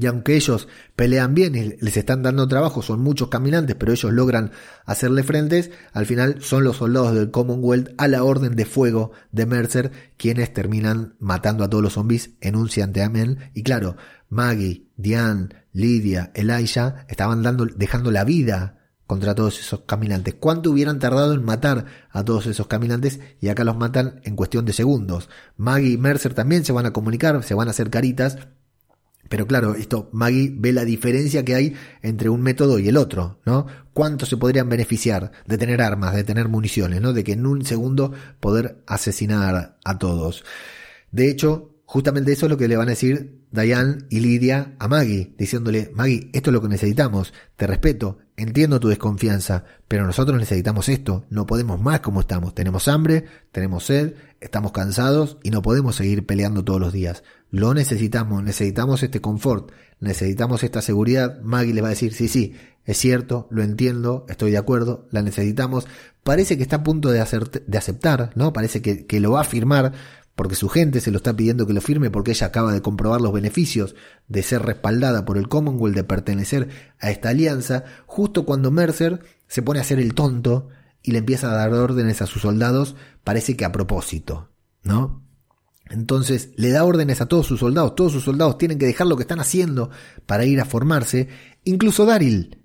Y 0.00 0.06
aunque 0.06 0.36
ellos 0.36 0.68
pelean 0.94 1.34
bien 1.34 1.56
y 1.56 1.76
les 1.80 1.96
están 1.96 2.22
dando 2.22 2.46
trabajo, 2.46 2.82
son 2.82 3.00
muchos 3.00 3.26
caminantes, 3.26 3.74
pero 3.74 3.90
ellos 3.90 4.12
logran 4.12 4.52
hacerle 4.86 5.24
frentes, 5.24 5.72
al 5.92 6.06
final 6.06 6.36
son 6.40 6.62
los 6.62 6.76
soldados 6.76 7.16
del 7.16 7.32
Commonwealth 7.32 7.90
a 7.98 8.06
la 8.06 8.22
orden 8.22 8.54
de 8.54 8.64
fuego 8.64 9.10
de 9.32 9.46
Mercer 9.46 9.90
quienes 10.16 10.52
terminan 10.54 11.16
matando 11.18 11.64
a 11.64 11.68
todos 11.68 11.82
los 11.82 11.94
zombies 11.94 12.30
en 12.40 12.54
un 12.54 12.68
amén. 13.02 13.50
Y 13.54 13.64
claro, 13.64 13.96
Maggie, 14.28 14.87
Diane, 14.98 15.48
Lidia, 15.72 16.32
Elijah 16.34 17.06
estaban 17.08 17.42
dando, 17.42 17.64
dejando 17.64 18.10
la 18.10 18.24
vida 18.24 18.78
contra 19.06 19.34
todos 19.34 19.58
esos 19.58 19.80
caminantes. 19.86 20.34
¿Cuánto 20.34 20.70
hubieran 20.70 20.98
tardado 20.98 21.32
en 21.32 21.42
matar 21.42 21.86
a 22.10 22.24
todos 22.24 22.46
esos 22.46 22.66
caminantes? 22.66 23.20
Y 23.40 23.48
acá 23.48 23.64
los 23.64 23.76
matan 23.76 24.20
en 24.24 24.36
cuestión 24.36 24.66
de 24.66 24.74
segundos. 24.74 25.30
Maggie 25.56 25.92
y 25.92 25.96
Mercer 25.96 26.34
también 26.34 26.64
se 26.64 26.72
van 26.72 26.84
a 26.84 26.92
comunicar, 26.92 27.42
se 27.42 27.54
van 27.54 27.68
a 27.68 27.70
hacer 27.70 27.88
caritas. 27.88 28.36
Pero 29.28 29.46
claro, 29.46 29.74
esto, 29.76 30.10
Maggie 30.12 30.52
ve 30.54 30.72
la 30.72 30.84
diferencia 30.84 31.44
que 31.44 31.54
hay 31.54 31.74
entre 32.02 32.28
un 32.28 32.42
método 32.42 32.78
y 32.78 32.88
el 32.88 32.96
otro, 32.96 33.40
¿no? 33.46 33.66
¿Cuánto 33.94 34.26
se 34.26 34.36
podrían 34.36 34.68
beneficiar 34.68 35.32
de 35.46 35.58
tener 35.58 35.80
armas, 35.80 36.14
de 36.14 36.24
tener 36.24 36.48
municiones, 36.48 37.00
¿no? 37.00 37.12
De 37.12 37.24
que 37.24 37.32
en 37.32 37.46
un 37.46 37.64
segundo 37.64 38.12
poder 38.40 38.82
asesinar 38.86 39.78
a 39.84 39.98
todos. 39.98 40.44
De 41.12 41.30
hecho, 41.30 41.67
justamente 41.90 42.32
eso 42.32 42.44
es 42.44 42.50
lo 42.50 42.58
que 42.58 42.68
le 42.68 42.76
van 42.76 42.88
a 42.88 42.90
decir 42.90 43.46
Diane 43.50 44.04
y 44.10 44.20
Lidia 44.20 44.74
a 44.78 44.88
Maggie, 44.88 45.34
diciéndole, 45.38 45.90
Maggie, 45.94 46.28
esto 46.34 46.50
es 46.50 46.52
lo 46.52 46.60
que 46.60 46.68
necesitamos, 46.68 47.32
te 47.56 47.66
respeto, 47.66 48.18
entiendo 48.36 48.78
tu 48.78 48.88
desconfianza, 48.88 49.64
pero 49.88 50.06
nosotros 50.06 50.38
necesitamos 50.38 50.90
esto, 50.90 51.24
no 51.30 51.46
podemos 51.46 51.80
más 51.80 52.00
como 52.00 52.20
estamos, 52.20 52.54
tenemos 52.54 52.88
hambre, 52.88 53.24
tenemos 53.52 53.84
sed, 53.84 54.16
estamos 54.38 54.72
cansados 54.72 55.38
y 55.42 55.48
no 55.48 55.62
podemos 55.62 55.96
seguir 55.96 56.26
peleando 56.26 56.62
todos 56.62 56.78
los 56.78 56.92
días. 56.92 57.22
Lo 57.50 57.72
necesitamos, 57.72 58.42
necesitamos 58.42 59.02
este 59.02 59.22
confort, 59.22 59.72
necesitamos 59.98 60.62
esta 60.64 60.82
seguridad. 60.82 61.40
Maggie 61.40 61.72
le 61.72 61.80
va 61.80 61.88
a 61.88 61.90
decir, 61.90 62.12
sí, 62.12 62.28
sí, 62.28 62.54
es 62.84 62.98
cierto, 62.98 63.48
lo 63.50 63.62
entiendo, 63.62 64.26
estoy 64.28 64.50
de 64.50 64.58
acuerdo, 64.58 65.06
la 65.10 65.22
necesitamos. 65.22 65.86
Parece 66.22 66.58
que 66.58 66.62
está 66.62 66.76
a 66.76 66.82
punto 66.82 67.08
de, 67.08 67.20
hacer, 67.20 67.50
de 67.50 67.78
aceptar, 67.78 68.32
¿no? 68.34 68.52
Parece 68.52 68.82
que, 68.82 69.06
que 69.06 69.20
lo 69.20 69.32
va 69.32 69.40
a 69.40 69.44
firmar, 69.44 69.92
porque 70.38 70.54
su 70.54 70.68
gente 70.68 71.00
se 71.00 71.10
lo 71.10 71.16
está 71.16 71.34
pidiendo 71.34 71.66
que 71.66 71.72
lo 71.72 71.80
firme 71.80 72.12
porque 72.12 72.30
ella 72.30 72.46
acaba 72.46 72.72
de 72.72 72.80
comprobar 72.80 73.20
los 73.20 73.32
beneficios 73.32 73.96
de 74.28 74.44
ser 74.44 74.62
respaldada 74.62 75.24
por 75.24 75.36
el 75.36 75.48
Commonwealth, 75.48 75.96
de 75.96 76.04
pertenecer 76.04 76.68
a 77.00 77.10
esta 77.10 77.30
alianza, 77.30 77.82
justo 78.06 78.46
cuando 78.46 78.70
Mercer 78.70 79.18
se 79.48 79.62
pone 79.62 79.80
a 79.80 79.82
hacer 79.82 79.98
el 79.98 80.14
tonto 80.14 80.68
y 81.02 81.10
le 81.10 81.18
empieza 81.18 81.50
a 81.50 81.56
dar 81.56 81.72
órdenes 81.72 82.22
a 82.22 82.26
sus 82.26 82.42
soldados, 82.42 82.94
parece 83.24 83.56
que 83.56 83.64
a 83.64 83.72
propósito, 83.72 84.52
¿no? 84.84 85.24
Entonces 85.90 86.50
le 86.54 86.70
da 86.70 86.84
órdenes 86.84 87.20
a 87.20 87.26
todos 87.26 87.48
sus 87.48 87.58
soldados, 87.58 87.96
todos 87.96 88.12
sus 88.12 88.22
soldados 88.22 88.58
tienen 88.58 88.78
que 88.78 88.86
dejar 88.86 89.08
lo 89.08 89.16
que 89.16 89.24
están 89.24 89.40
haciendo 89.40 89.90
para 90.24 90.44
ir 90.44 90.60
a 90.60 90.66
formarse, 90.66 91.26
incluso 91.64 92.06
Daryl, 92.06 92.62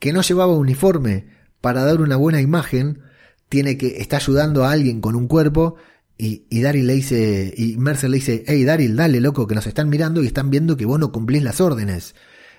que 0.00 0.12
no 0.12 0.22
llevaba 0.22 0.56
uniforme 0.56 1.28
para 1.60 1.84
dar 1.84 2.00
una 2.00 2.16
buena 2.16 2.40
imagen, 2.40 3.00
tiene 3.48 3.78
que 3.78 3.98
está 3.98 4.16
ayudando 4.16 4.64
a 4.64 4.72
alguien 4.72 5.00
con 5.00 5.14
un 5.14 5.28
cuerpo 5.28 5.76
y, 6.22 6.46
y 6.50 6.62
Daryl 6.62 6.86
le 6.86 6.94
dice, 6.94 7.52
y 7.56 7.76
Mercer 7.78 8.08
le 8.08 8.18
dice, 8.18 8.44
hey 8.46 8.62
Daryl, 8.62 8.94
dale 8.94 9.20
loco, 9.20 9.48
que 9.48 9.56
nos 9.56 9.66
están 9.66 9.88
mirando 9.88 10.22
y 10.22 10.28
están 10.28 10.50
viendo 10.50 10.76
que 10.76 10.86
vos 10.86 11.00
no 11.00 11.10
cumplís 11.10 11.42
las 11.42 11.60
órdenes. 11.60 12.14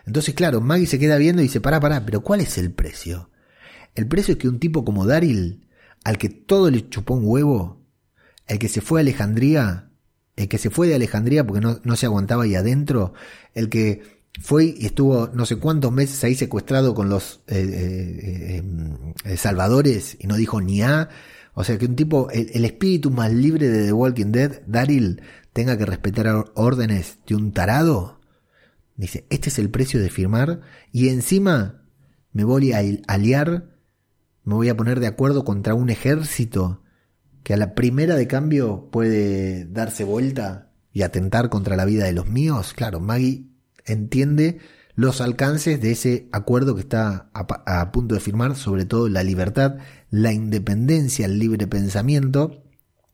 Entonces, 0.06 0.34
claro, 0.34 0.60
Maggie 0.60 0.86
se 0.86 1.00
queda 1.00 1.16
viendo 1.16 1.42
y 1.42 1.46
dice, 1.46 1.62
pará, 1.62 1.80
pará, 1.80 2.06
pero 2.06 2.20
¿cuál 2.20 2.42
es 2.42 2.58
el 2.58 2.74
precio? 2.74 3.30
El 3.96 4.10
precio 4.10 4.34
es 4.34 4.38
que 4.38 4.50
un 4.50 4.60
tipo 4.60 4.84
como 4.84 5.06
Daryl, 5.06 5.66
al 6.04 6.18
que 6.18 6.28
todo 6.28 6.70
le 6.70 6.90
chupó 6.90 7.14
un 7.14 7.24
huevo, 7.26 7.82
el 8.48 8.60
que 8.60 8.68
se 8.68 8.82
fue 8.82 9.00
a 9.00 9.02
Alejandría, 9.02 9.92
el 10.36 10.50
que 10.50 10.58
se 10.58 10.70
fue 10.70 10.90
de 10.90 10.96
Alejandría 10.96 11.48
porque 11.48 11.62
no, 11.62 11.80
no 11.86 11.96
se 11.96 12.06
aguantaba 12.06 12.44
ahí 12.44 12.56
adentro, 12.56 13.14
el 13.54 13.70
que 13.70 14.02
fue 14.42 14.76
y 14.78 14.88
estuvo 14.88 15.30
no 15.34 15.46
sé 15.46 15.56
cuántos 15.56 15.94
meses 15.94 16.22
ahí 16.26 16.36
secuestrado 16.36 16.94
con 16.94 17.08
los 17.08 17.40
eh, 17.48 18.62
eh, 18.62 18.64
eh, 19.24 19.38
salvadores 19.38 20.18
y 20.20 20.28
no 20.28 20.36
dijo 20.36 20.60
ni 20.60 20.82
a, 20.82 21.08
o 21.54 21.64
sea, 21.64 21.78
que 21.78 21.86
un 21.86 21.96
tipo, 21.96 22.30
el, 22.32 22.66
espíritu 22.66 23.12
más 23.12 23.32
libre 23.32 23.70
de 23.70 23.86
The 23.86 23.94
Walking 23.94 24.32
Dead, 24.32 24.62
Daryl, 24.66 25.22
tenga 25.54 25.78
que 25.78 25.86
respetar 25.86 26.46
órdenes 26.56 27.20
de 27.28 27.36
un 27.36 27.52
tarado. 27.52 28.20
Dice, 28.96 29.26
este 29.30 29.50
es 29.50 29.60
el 29.60 29.70
precio 29.70 30.00
de 30.00 30.10
firmar 30.10 30.62
y 30.92 31.10
encima 31.10 31.84
me 32.32 32.44
voy 32.44 32.74
a 32.74 32.82
aliar, 33.08 33.78
me 34.44 34.56
voy 34.56 34.70
a 34.70 34.78
poner 34.78 35.00
de 35.00 35.08
acuerdo 35.08 35.44
contra 35.44 35.76
un 35.76 35.90
ejército 35.90 36.82
que 37.44 37.54
a 37.54 37.58
la 37.58 37.76
primera 37.76 38.16
de 38.16 38.28
cambio 38.28 38.90
puede 38.92 39.66
darse 39.66 40.04
vuelta 40.04 40.72
y 40.92 41.02
atentar 41.02 41.50
contra 41.50 41.76
la 41.76 41.86
vida 41.86 42.06
de 42.06 42.14
los 42.14 42.28
míos. 42.28 42.74
Claro, 42.74 43.00
Maggie 43.00 43.48
entiende 43.86 44.60
los 44.96 45.22
alcances 45.22 45.82
de 45.82 45.92
ese 45.92 46.28
acuerdo 46.32 46.76
que 46.76 46.82
está 46.82 47.30
a, 47.34 47.92
punto 47.92 48.16
de 48.16 48.22
firmar, 48.22 48.56
sobre 48.56 48.86
todo 48.86 49.10
la 49.10 49.24
libertad, 49.24 49.78
la 50.10 50.32
independencia, 50.32 51.26
el 51.26 51.40
libre 51.40 51.68
pensamiento. 51.68 52.64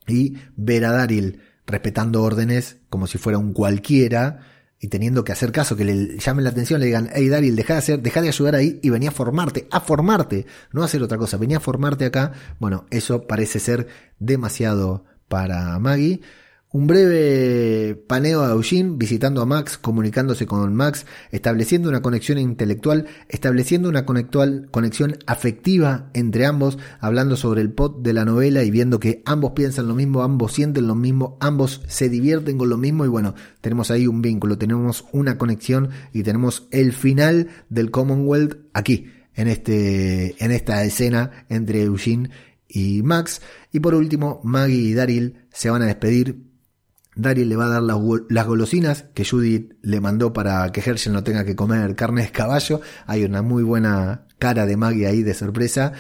y 0.08 0.38
ver 0.56 0.86
a 0.86 0.92
Daryl 0.92 1.40
respetando 1.68 2.24
órdenes 2.24 2.78
como 2.90 3.06
si 3.06 3.20
fuera 3.20 3.38
un 3.38 3.54
cualquiera 3.54 4.40
y 4.80 4.88
teniendo 4.88 5.24
que 5.24 5.32
hacer 5.32 5.52
caso, 5.52 5.76
que 5.76 5.86
le 5.86 6.18
llamen 6.18 6.44
la 6.44 6.52
atención, 6.52 6.80
le 6.80 6.88
digan, 6.88 7.10
hey 7.14 7.28
Daryl, 7.28 7.56
deja 7.56 7.74
de 7.74 7.80
hacer, 7.80 8.02
deja 8.02 8.22
de 8.22 8.30
ayudar 8.30 8.56
ahí 8.56 8.80
y 8.82 8.90
venía 8.90 9.10
a 9.10 9.12
formarte, 9.12 9.68
a 9.72 9.82
formarte, 9.82 10.46
no 10.72 10.82
a 10.82 10.86
hacer 10.86 11.04
otra 11.04 11.18
cosa, 11.18 11.38
venía 11.38 11.58
a 11.58 11.62
formarte 11.62 12.06
acá. 12.06 12.32
Bueno, 12.60 12.86
eso 12.90 13.28
parece 13.28 13.60
ser 13.60 13.88
demasiado 14.20 15.06
para 15.28 15.78
Maggie. 15.80 16.22
Un 16.72 16.86
breve 16.86 17.96
paneo 17.96 18.44
a 18.44 18.52
Eugene, 18.52 18.94
visitando 18.96 19.42
a 19.42 19.48
Max, 19.48 19.80
comunicándose 19.80 20.46
con 20.46 20.76
Max, 20.76 21.08
estableciendo 21.32 21.90
una 21.90 22.04
conexión 22.04 22.38
intelectual, 22.38 23.08
estableciendo 23.28 23.90
una 23.90 24.06
conexión 24.06 25.18
afectiva 25.26 26.12
entre 26.14 26.46
ambos, 26.46 26.78
hablando 27.00 27.38
sobre 27.38 27.62
el 27.62 27.72
pot 27.72 28.04
de 28.04 28.14
la 28.14 28.24
novela 28.24 28.64
y 28.64 28.70
viendo 28.70 29.00
que 29.00 29.24
ambos 29.26 29.54
piensan 29.54 29.88
lo 29.88 29.96
mismo, 29.96 30.22
ambos 30.22 30.54
sienten 30.54 30.86
lo 30.86 30.94
mismo, 30.94 31.40
ambos 31.40 31.82
se 31.88 32.08
divierten 32.08 32.60
con 32.60 32.70
lo 32.70 32.78
mismo 32.78 33.04
y 33.04 33.08
bueno, 33.08 33.34
tenemos 33.62 33.90
ahí 33.90 34.06
un 34.06 34.22
vínculo, 34.22 34.60
tenemos 34.60 35.06
una 35.12 35.40
conexión 35.40 35.90
y 36.14 36.22
tenemos 36.22 36.68
el 36.70 36.94
final 36.94 37.48
del 37.70 37.90
Commonwealth 37.90 38.58
aquí, 38.74 39.08
en, 39.34 39.48
este, 39.48 40.36
en 40.38 40.52
esta 40.52 40.84
escena 40.84 41.46
entre 41.50 41.82
Eugene 41.82 42.30
y 42.68 43.02
Max. 43.02 43.42
Y 43.72 43.80
por 43.80 43.96
último, 43.96 44.40
Maggie 44.44 44.76
y 44.76 44.94
Daryl 44.94 45.48
se 45.52 45.72
van 45.72 45.82
a 45.82 45.88
despedir 45.88 46.49
Daryl 47.22 47.50
le 47.50 47.56
va 47.56 47.66
a 47.66 47.70
dar 47.70 47.84
las, 47.84 48.46
golosinas 48.46 49.06
que 49.14 49.26
Judith 49.26 49.74
le 49.82 50.00
mandó 50.00 50.34
para 50.34 50.72
que 50.72 50.82
Herschel 50.82 51.14
no 51.14 51.24
tenga 51.24 51.44
que 51.44 51.56
comer 51.56 51.96
carne 51.96 52.24
de 52.24 52.32
caballo. 52.32 52.82
Hay 53.06 53.24
una 53.24 53.42
muy 53.42 53.64
buena 53.64 54.26
cara 54.38 54.66
de 54.66 54.78
Maggie 54.78 55.08
ahí 55.08 55.24
de 55.24 55.34
sorpresa. 55.34 55.94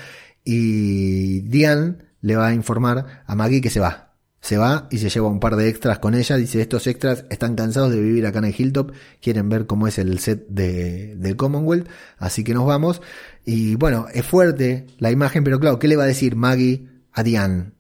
Y 0.43 1.41
Diane 1.41 1.97
le 2.21 2.35
va 2.35 2.47
a 2.47 2.53
informar 2.53 3.23
a 3.25 3.35
Maggie 3.35 3.61
que 3.61 3.69
se 3.69 3.79
va. 3.79 4.15
Se 4.41 4.57
va 4.57 4.87
y 4.89 4.99
se 4.99 5.09
lleva 5.09 5.27
un 5.27 5.41
par 5.41 5.57
de 5.57 5.67
extras 5.67 5.99
con 5.99 6.15
ella. 6.15 6.37
Dice, 6.37 6.61
estos 6.61 6.87
extras 6.87 7.25
están 7.29 7.55
cansados 7.55 7.91
de 7.91 7.99
vivir 8.01 8.25
acá 8.25 8.39
en 8.39 8.45
el 8.45 8.55
Hilltop. 8.57 8.93
Quieren 9.21 9.49
ver 9.49 9.67
cómo 9.67 9.87
es 9.87 9.97
el 9.97 10.19
set 10.19 10.47
de, 10.47 11.15
del 11.17 11.35
Commonwealth. 11.35 11.89
Así 12.17 12.45
que 12.45 12.53
nos 12.53 12.65
vamos. 12.65 13.01
Y 13.45 13.75
bueno, 13.75 14.07
es 14.13 14.25
fuerte 14.25 14.87
la 14.97 15.11
imagen, 15.11 15.43
pero 15.43 15.59
claro, 15.59 15.77
¿qué 15.79 15.89
le 15.89 15.97
va 15.97 16.03
a 16.03 16.07
decir 16.07 16.37
Maggie 16.37 16.87
a 17.11 17.23
Diane? 17.23 17.78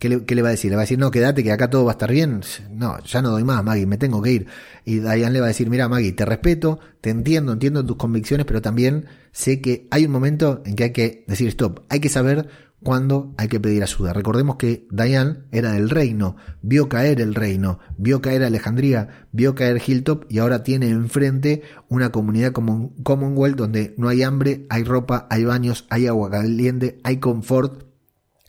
¿Qué 0.00 0.08
le, 0.08 0.40
va 0.40 0.48
a 0.48 0.52
decir? 0.52 0.70
Le 0.70 0.76
va 0.76 0.80
a 0.80 0.84
decir, 0.84 0.98
no, 0.98 1.10
quédate 1.10 1.44
que 1.44 1.52
acá 1.52 1.68
todo 1.68 1.84
va 1.84 1.90
a 1.90 1.92
estar 1.92 2.10
bien. 2.10 2.40
No, 2.70 2.98
ya 3.04 3.20
no 3.20 3.32
doy 3.32 3.44
más, 3.44 3.62
Maggie, 3.62 3.84
me 3.84 3.98
tengo 3.98 4.22
que 4.22 4.32
ir. 4.32 4.46
Y 4.86 5.00
Diane 5.00 5.30
le 5.30 5.40
va 5.40 5.46
a 5.46 5.48
decir, 5.48 5.68
mira, 5.68 5.90
Maggie, 5.90 6.12
te 6.12 6.24
respeto, 6.24 6.80
te 7.02 7.10
entiendo, 7.10 7.52
entiendo 7.52 7.84
tus 7.84 7.98
convicciones, 7.98 8.46
pero 8.46 8.62
también 8.62 9.04
sé 9.32 9.60
que 9.60 9.86
hay 9.90 10.06
un 10.06 10.12
momento 10.12 10.62
en 10.64 10.74
que 10.74 10.84
hay 10.84 10.92
que 10.92 11.24
decir 11.28 11.48
stop. 11.48 11.80
Hay 11.90 12.00
que 12.00 12.08
saber 12.08 12.48
cuándo 12.82 13.34
hay 13.36 13.48
que 13.48 13.60
pedir 13.60 13.82
ayuda. 13.82 14.14
Recordemos 14.14 14.56
que 14.56 14.86
Diane 14.90 15.40
era 15.52 15.72
del 15.72 15.90
reino, 15.90 16.36
vio 16.62 16.88
caer 16.88 17.20
el 17.20 17.34
reino, 17.34 17.78
vio 17.98 18.22
caer 18.22 18.42
Alejandría, 18.42 19.26
vio 19.32 19.54
caer 19.54 19.82
Hilltop 19.86 20.24
y 20.30 20.38
ahora 20.38 20.62
tiene 20.62 20.88
enfrente 20.88 21.60
una 21.90 22.10
comunidad 22.10 22.52
como 22.52 22.94
Commonwealth 23.02 23.56
donde 23.56 23.94
no 23.98 24.08
hay 24.08 24.22
hambre, 24.22 24.64
hay 24.70 24.82
ropa, 24.84 25.26
hay 25.28 25.44
baños, 25.44 25.84
hay 25.90 26.06
agua 26.06 26.30
caliente, 26.30 27.00
hay 27.04 27.18
confort 27.18 27.89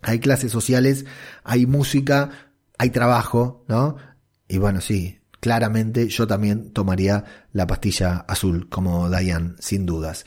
hay 0.02 0.20
clases 0.20 0.52
sociales, 0.52 1.06
hay 1.44 1.66
música, 1.66 2.30
hay 2.78 2.90
trabajo, 2.90 3.64
¿no? 3.68 3.98
Y 4.48 4.58
bueno, 4.58 4.82
sí, 4.82 5.20
claramente 5.40 6.08
yo 6.08 6.28
también 6.28 6.72
tomaría 6.72 7.26
la 7.54 7.68
pastilla 7.68 8.26
azul 8.28 8.70
como 8.70 9.10
Diane, 9.10 9.54
sin 9.60 9.86
dudas. 9.86 10.26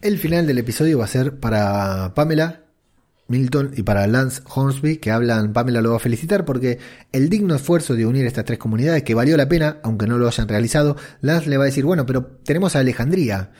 El 0.00 0.18
final 0.18 0.46
del 0.46 0.58
episodio 0.58 0.98
va 0.98 1.04
a 1.04 1.08
ser 1.08 1.38
para 1.38 2.12
Pamela 2.14 2.66
Milton 3.28 3.72
y 3.76 3.82
para 3.82 4.06
Lance 4.06 4.42
Hornsby, 4.48 4.98
que 4.98 5.10
hablan, 5.10 5.52
Pamela 5.52 5.80
lo 5.80 5.90
va 5.90 5.96
a 5.96 6.00
felicitar 6.00 6.44
porque 6.44 6.78
el 7.12 7.28
digno 7.28 7.54
esfuerzo 7.56 7.94
de 7.94 8.06
unir 8.06 8.24
estas 8.26 8.44
tres 8.44 8.58
comunidades, 8.58 9.02
que 9.02 9.14
valió 9.14 9.36
la 9.36 9.48
pena, 9.48 9.78
aunque 9.82 10.06
no 10.06 10.18
lo 10.18 10.28
hayan 10.28 10.48
realizado, 10.48 10.96
Lance 11.20 11.50
le 11.50 11.56
va 11.56 11.64
a 11.64 11.66
decir, 11.66 11.84
bueno, 11.84 12.06
pero 12.06 12.24
tenemos 12.44 12.76
a 12.76 12.80
Alejandría. 12.80 13.50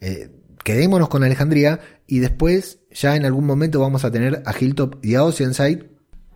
Eh, 0.00 0.30
quedémonos 0.64 1.08
con 1.08 1.22
Alejandría 1.22 1.78
y 2.08 2.18
después 2.18 2.80
ya 2.90 3.14
en 3.14 3.24
algún 3.24 3.46
momento 3.46 3.78
vamos 3.78 4.04
a 4.04 4.10
tener 4.10 4.42
a 4.44 4.54
Hilltop 4.58 5.04
y 5.04 5.14
a 5.14 5.22
Oceanside. 5.22 5.93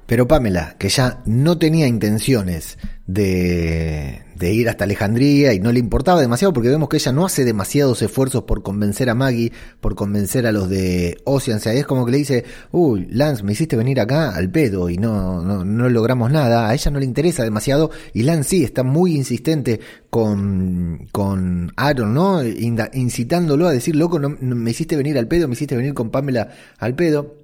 Pero 0.08 0.26
Pamela, 0.26 0.74
que 0.78 0.88
ya 0.88 1.20
no 1.26 1.58
tenía 1.58 1.86
intenciones 1.86 2.78
de, 3.06 4.24
ir 4.40 4.70
hasta 4.70 4.84
Alejandría 4.84 5.52
y 5.52 5.60
no 5.60 5.70
le 5.70 5.80
importaba 5.80 6.18
demasiado 6.22 6.54
porque 6.54 6.70
vemos 6.70 6.88
que 6.88 6.96
ella 6.96 7.12
no 7.12 7.26
hace 7.26 7.44
demasiados 7.44 8.00
esfuerzos 8.00 8.44
por 8.44 8.62
convencer 8.62 9.10
a 9.10 9.14
Maggie, 9.14 9.52
por 9.82 9.94
convencer 9.94 10.46
a 10.46 10.52
los 10.52 10.70
de 10.70 11.18
Oceanside. 11.24 11.80
Es 11.80 11.86
como 11.86 12.06
que 12.06 12.12
le 12.12 12.18
dice, 12.18 12.46
uy, 12.72 13.06
Lance, 13.10 13.42
me 13.42 13.52
hiciste 13.52 13.76
venir 13.76 14.00
acá 14.00 14.34
al 14.34 14.50
pedo 14.50 14.88
y 14.88 14.96
no, 14.96 15.42
no, 15.42 15.62
no 15.62 15.90
logramos 15.90 16.30
nada. 16.30 16.70
A 16.70 16.72
ella 16.72 16.90
no 16.90 17.00
le 17.00 17.04
interesa 17.04 17.44
demasiado 17.44 17.90
y 18.14 18.22
Lance 18.22 18.48
sí 18.48 18.64
está 18.64 18.84
muy 18.84 19.14
insistente 19.14 19.78
con, 20.08 21.06
con 21.12 21.70
Aaron, 21.76 22.14
¿no? 22.14 22.42
Incitándolo 22.42 23.66
a 23.66 23.72
decir, 23.72 23.94
loco, 23.94 24.18
no, 24.18 24.30
me 24.40 24.70
hiciste 24.70 24.96
venir 24.96 25.18
al 25.18 25.28
pedo, 25.28 25.48
me 25.48 25.52
hiciste 25.52 25.76
venir 25.76 25.92
con 25.92 26.08
Pamela 26.08 26.48
al 26.78 26.94
pedo. 26.94 27.37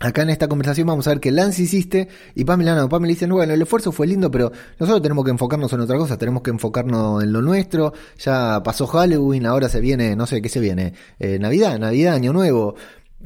Acá 0.00 0.22
en 0.22 0.30
esta 0.30 0.46
conversación 0.46 0.86
vamos 0.86 1.08
a 1.08 1.10
ver 1.10 1.18
que 1.18 1.32
Lance 1.32 1.62
hiciste 1.62 2.08
y 2.36 2.44
Pamela 2.44 2.76
no. 2.76 2.88
Pamela 2.88 3.10
dice, 3.10 3.26
bueno, 3.26 3.52
el 3.52 3.60
esfuerzo 3.60 3.90
fue 3.90 4.06
lindo, 4.06 4.30
pero 4.30 4.52
nosotros 4.78 5.02
tenemos 5.02 5.24
que 5.24 5.32
enfocarnos 5.32 5.72
en 5.72 5.80
otra 5.80 5.98
cosa, 5.98 6.16
tenemos 6.16 6.42
que 6.42 6.50
enfocarnos 6.50 7.22
en 7.24 7.32
lo 7.32 7.42
nuestro. 7.42 7.92
Ya 8.18 8.62
pasó 8.62 8.86
Halloween, 8.86 9.46
ahora 9.46 9.68
se 9.68 9.80
viene, 9.80 10.14
no 10.14 10.26
sé 10.26 10.40
qué 10.40 10.48
se 10.48 10.60
viene, 10.60 10.94
eh, 11.18 11.40
Navidad, 11.40 11.78
Navidad, 11.80 12.14
Año 12.14 12.32
Nuevo. 12.32 12.76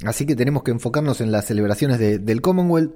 Así 0.06 0.24
que 0.24 0.34
tenemos 0.34 0.62
que 0.62 0.70
enfocarnos 0.70 1.20
en 1.20 1.30
las 1.30 1.44
celebraciones 1.44 1.98
del 1.98 2.40
Commonwealth. 2.40 2.94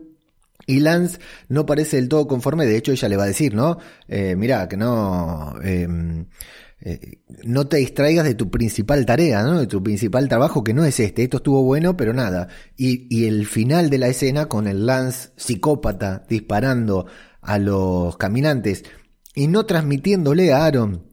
Y 0.67 0.81
Lance 0.81 1.19
no 1.49 1.67
parece 1.67 1.97
del 1.97 2.09
todo 2.09 2.27
conforme, 2.27 2.65
de 2.65 2.77
hecho 2.77 2.91
ella 2.91 3.09
le 3.09 3.17
va 3.19 3.25
a 3.25 3.29
decir, 3.29 3.55
¿no? 3.55 3.79
Eh, 4.09 4.35
mira, 4.37 4.67
que 4.69 4.77
no... 4.77 5.55
Eh, 5.63 6.25
eh, 6.81 7.19
no 7.45 7.67
te 7.67 7.79
distraigas 7.79 8.25
de 8.25 8.35
tu 8.35 8.51
principal 8.51 9.07
tarea, 9.07 9.43
¿no? 9.43 9.59
de 9.59 9.67
tu 9.67 9.83
principal 9.83 10.29
trabajo, 10.29 10.63
que 10.63 10.75
no 10.75 10.85
es 10.85 11.01
este. 11.01 11.23
Esto 11.23 11.39
estuvo 11.39 11.63
bueno, 11.63 11.97
pero 11.97 12.13
nada. 12.13 12.49
Y, 12.77 13.07
y 13.15 13.27
el 13.27 13.47
final 13.47 13.91
de 13.91 13.99
la 13.99 14.09
escena 14.09 14.47
con 14.47 14.67
el 14.67 14.87
Lance 14.87 15.31
psicópata 15.37 16.25
disparando 16.29 17.07
a 17.41 17.59
los 17.59 18.17
caminantes 18.17 18.85
y 19.35 19.49
no 19.49 19.67
transmitiéndole 19.67 20.53
a 20.53 20.65
Aaron 20.65 21.07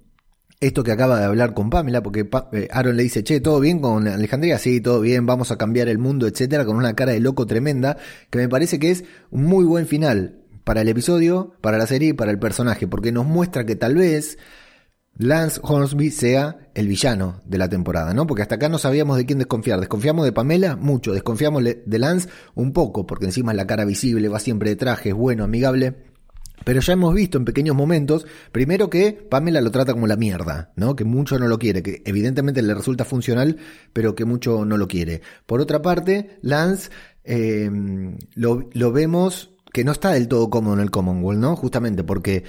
esto 0.67 0.83
que 0.83 0.93
acaba 0.93 1.19
de 1.19 1.25
hablar 1.25 1.53
con 1.53 1.69
Pamela, 1.69 2.01
porque 2.01 2.29
eh, 2.53 2.69
Aaron 2.71 2.95
le 2.95 3.03
dice, 3.03 3.23
che, 3.23 3.41
¿todo 3.41 3.59
bien 3.59 3.79
con 3.79 4.07
Alejandría? 4.07 4.57
Sí, 4.57 4.79
todo 4.79 5.01
bien, 5.01 5.25
vamos 5.25 5.51
a 5.51 5.57
cambiar 5.57 5.89
el 5.89 5.97
mundo, 5.97 6.25
etcétera, 6.25 6.63
con 6.63 6.77
una 6.77 6.95
cara 6.95 7.11
de 7.11 7.19
loco 7.19 7.45
tremenda, 7.45 7.97
que 8.29 8.37
me 8.37 8.47
parece 8.47 8.79
que 8.79 8.91
es 8.91 9.03
un 9.29 9.43
muy 9.43 9.65
buen 9.65 9.87
final 9.87 10.39
para 10.63 10.81
el 10.81 10.87
episodio, 10.87 11.53
para 11.59 11.77
la 11.77 11.85
serie 11.85 12.09
y 12.09 12.13
para 12.13 12.31
el 12.31 12.39
personaje, 12.39 12.87
porque 12.87 13.11
nos 13.11 13.25
muestra 13.25 13.65
que 13.65 13.75
tal 13.75 13.95
vez 13.95 14.37
Lance 15.17 15.59
Hornsby 15.61 16.09
sea 16.09 16.57
el 16.73 16.87
villano 16.87 17.41
de 17.45 17.57
la 17.57 17.69
temporada, 17.69 18.13
¿no? 18.13 18.25
Porque 18.25 18.41
hasta 18.41 18.55
acá 18.55 18.67
no 18.67 18.79
sabíamos 18.79 19.17
de 19.17 19.25
quién 19.25 19.37
desconfiar. 19.37 19.79
Desconfiamos 19.79 20.25
de 20.25 20.31
Pamela 20.31 20.75
mucho, 20.75 21.13
desconfiamos 21.13 21.63
de 21.63 21.99
Lance 21.99 22.29
un 22.55 22.73
poco, 22.73 23.05
porque 23.05 23.25
encima 23.25 23.51
es 23.51 23.57
la 23.57 23.67
cara 23.67 23.85
visible, 23.85 24.27
va 24.27 24.39
siempre 24.39 24.71
de 24.71 24.75
traje, 24.75 25.09
es 25.09 25.15
bueno, 25.15 25.43
amigable. 25.43 25.95
Pero 26.63 26.79
ya 26.79 26.93
hemos 26.93 27.13
visto 27.13 27.37
en 27.37 27.45
pequeños 27.45 27.75
momentos, 27.75 28.25
primero 28.51 28.89
que 28.89 29.11
Pamela 29.11 29.61
lo 29.61 29.71
trata 29.71 29.93
como 29.93 30.07
la 30.07 30.15
mierda, 30.15 30.71
¿no? 30.75 30.95
Que 30.95 31.03
mucho 31.03 31.37
no 31.37 31.47
lo 31.47 31.59
quiere, 31.59 31.83
que 31.83 32.01
evidentemente 32.05 32.61
le 32.61 32.73
resulta 32.73 33.05
funcional, 33.05 33.57
pero 33.91 34.15
que 34.15 34.25
mucho 34.25 34.63
no 34.65 34.77
lo 34.77 34.87
quiere. 34.87 35.21
Por 35.45 35.61
otra 35.61 35.81
parte, 35.81 36.37
Lance 36.41 36.89
eh, 37.23 37.69
lo, 38.35 38.69
lo 38.71 38.91
vemos 38.91 39.51
que 39.73 39.83
no 39.83 39.91
está 39.91 40.11
del 40.11 40.27
todo 40.27 40.49
cómodo 40.49 40.75
en 40.75 40.79
el 40.81 40.91
Commonwealth, 40.91 41.41
¿no? 41.41 41.55
Justamente 41.55 42.03
porque 42.03 42.43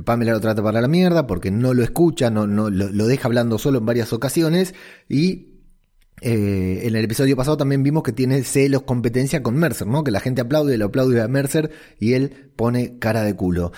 Pamela 0.00 0.32
lo 0.32 0.40
trata 0.40 0.62
para 0.62 0.80
la 0.80 0.88
mierda 0.88 1.26
porque 1.26 1.50
no 1.50 1.74
lo 1.74 1.82
escucha, 1.82 2.30
no, 2.30 2.46
lo, 2.46 3.06
deja 3.06 3.28
hablando 3.28 3.58
solo 3.58 3.78
en 3.78 3.86
varias 3.86 4.12
ocasiones 4.12 4.74
y 5.08 5.48
eh, 6.22 6.80
en 6.84 6.96
el 6.96 7.04
episodio 7.04 7.36
pasado 7.36 7.58
también 7.58 7.82
vimos 7.82 8.02
que 8.02 8.12
tiene 8.12 8.42
celos, 8.42 8.82
competencia 8.82 9.42
con 9.42 9.56
Mercer, 9.56 9.86
¿no? 9.86 10.02
Que 10.02 10.10
la 10.10 10.20
gente 10.20 10.40
aplaude, 10.40 10.78
lo 10.78 10.86
aplaude 10.86 11.20
a 11.20 11.28
Mercer 11.28 11.70
y 12.00 12.14
él 12.14 12.52
pone 12.56 12.98
cara 12.98 13.22
de 13.22 13.34
culo. 13.34 13.72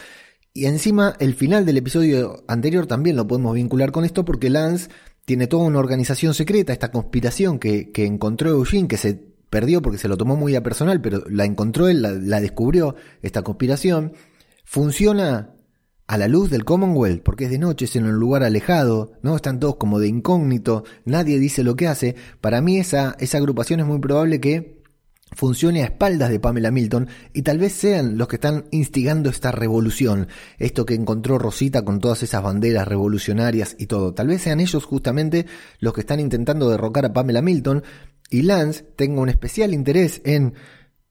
Y 0.53 0.67
encima 0.67 1.17
el 1.19 1.35
final 1.35 1.67
del 1.67 1.79
episodio 1.79 2.45
anterior 2.47 2.87
también 2.87 3.17
lo 3.17 3.27
podemos 3.27 3.55
vincular 3.55 3.91
con 3.91 4.05
esto 4.05 4.25
porque 4.25 4.51
Lance 4.51 4.89
tiene 5.25 5.49
toda 5.49 5.65
una 5.65 5.81
organización 5.81 6.33
secreta, 6.33 6.73
esta 6.73 6.93
conspiración 6.93 7.59
que, 7.59 7.91
encontró 7.97 8.51
Eugene, 8.51 8.87
que 8.87 8.99
se 8.99 9.15
perdió 9.51 9.83
porque 9.83 9.99
se 9.99 10.07
lo 10.07 10.17
tomó 10.17 10.37
muy 10.37 10.55
a 10.55 10.63
personal, 10.63 11.01
pero 11.01 11.25
la 11.29 11.45
encontró 11.45 11.89
él, 11.89 12.03
la 12.03 12.41
descubrió, 12.41 12.95
esta 13.23 13.43
conspiración. 13.43 14.13
Funciona 14.65 15.54
a 16.07 16.19
la 16.19 16.29
luz 16.29 16.51
del 16.51 16.65
Commonwealth, 16.65 17.23
porque 17.23 17.45
es 17.45 17.51
de 17.51 17.59
noche, 17.59 17.87
es 17.87 17.97
en 17.97 18.05
un 18.05 18.17
lugar 18.17 18.43
alejado, 18.43 19.13
¿no? 19.23 19.37
Están 19.37 19.59
todos 19.59 19.77
como 19.77 19.99
de 19.99 20.09
incógnito, 20.09 20.85
nadie 21.05 21.39
dice 21.39 21.65
lo 21.65 21.77
que 21.77 21.89
hace. 21.89 22.15
Para 22.41 22.61
mí 22.61 22.79
esa, 22.79 23.17
esa 23.19 23.39
agrupación 23.39 23.81
es 23.81 23.87
muy 23.87 23.99
probable 23.99 24.41
que 24.41 24.83
funcione 25.33 25.83
a 25.83 25.87
espaldas 25.87 26.31
de 26.31 26.39
Pamela 26.39 26.71
Milton 26.71 27.09
y 27.33 27.43
tal 27.43 27.59
vez 27.59 27.73
sean 27.73 28.19
los 28.19 28.29
que 28.29 28.37
están 28.37 28.67
instigando 28.71 29.31
esta 29.31 29.51
revolución, 29.51 30.29
esto 30.59 30.87
que 30.87 30.95
encontró 30.95 31.39
Rosita 31.39 31.85
con 31.85 32.01
todas 32.01 32.23
esas 32.23 32.43
banderas 32.43 32.87
revolucionarias 32.87 33.75
y 33.79 33.87
todo. 33.87 34.15
Tal 34.15 34.29
vez 34.29 34.43
sean 34.43 34.61
ellos 34.61 34.85
justamente 34.85 35.47
los 35.81 35.95
que 35.95 36.03
están 36.03 36.21
intentando 36.21 36.69
derrocar 36.69 37.07
a 37.07 37.13
Pamela 37.13 37.43
Milton 37.43 37.83
y 38.31 38.43
Lance 38.43 38.85
tenga 38.97 39.21
un 39.21 39.29
especial 39.29 39.75
interés 39.75 40.21
en 40.25 40.55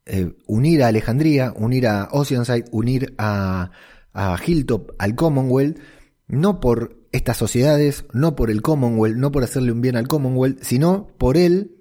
eh, 0.06 0.34
unir 0.48 0.84
a 0.84 0.88
Alejandría, 0.88 1.54
unir 1.56 1.88
a 1.88 2.10
Oceanside, 2.12 2.66
unir 2.72 3.14
a, 3.18 3.72
a 4.14 4.38
Hilltop, 4.43 4.91
al 4.99 5.16
Commonwealth, 5.16 5.80
no 6.28 6.59
por 6.59 7.03
estas 7.11 7.38
sociedades, 7.38 8.05
no 8.14 8.36
por 8.36 8.49
el 8.49 8.61
Commonwealth, 8.61 9.18
no 9.18 9.32
por 9.32 9.43
hacerle 9.43 9.72
un 9.72 9.82
bien 9.82 9.95
al 9.95 10.07
Commonwealth, 10.07 10.61
sino 10.61 11.07
por 11.18 11.38
él, 11.38 11.78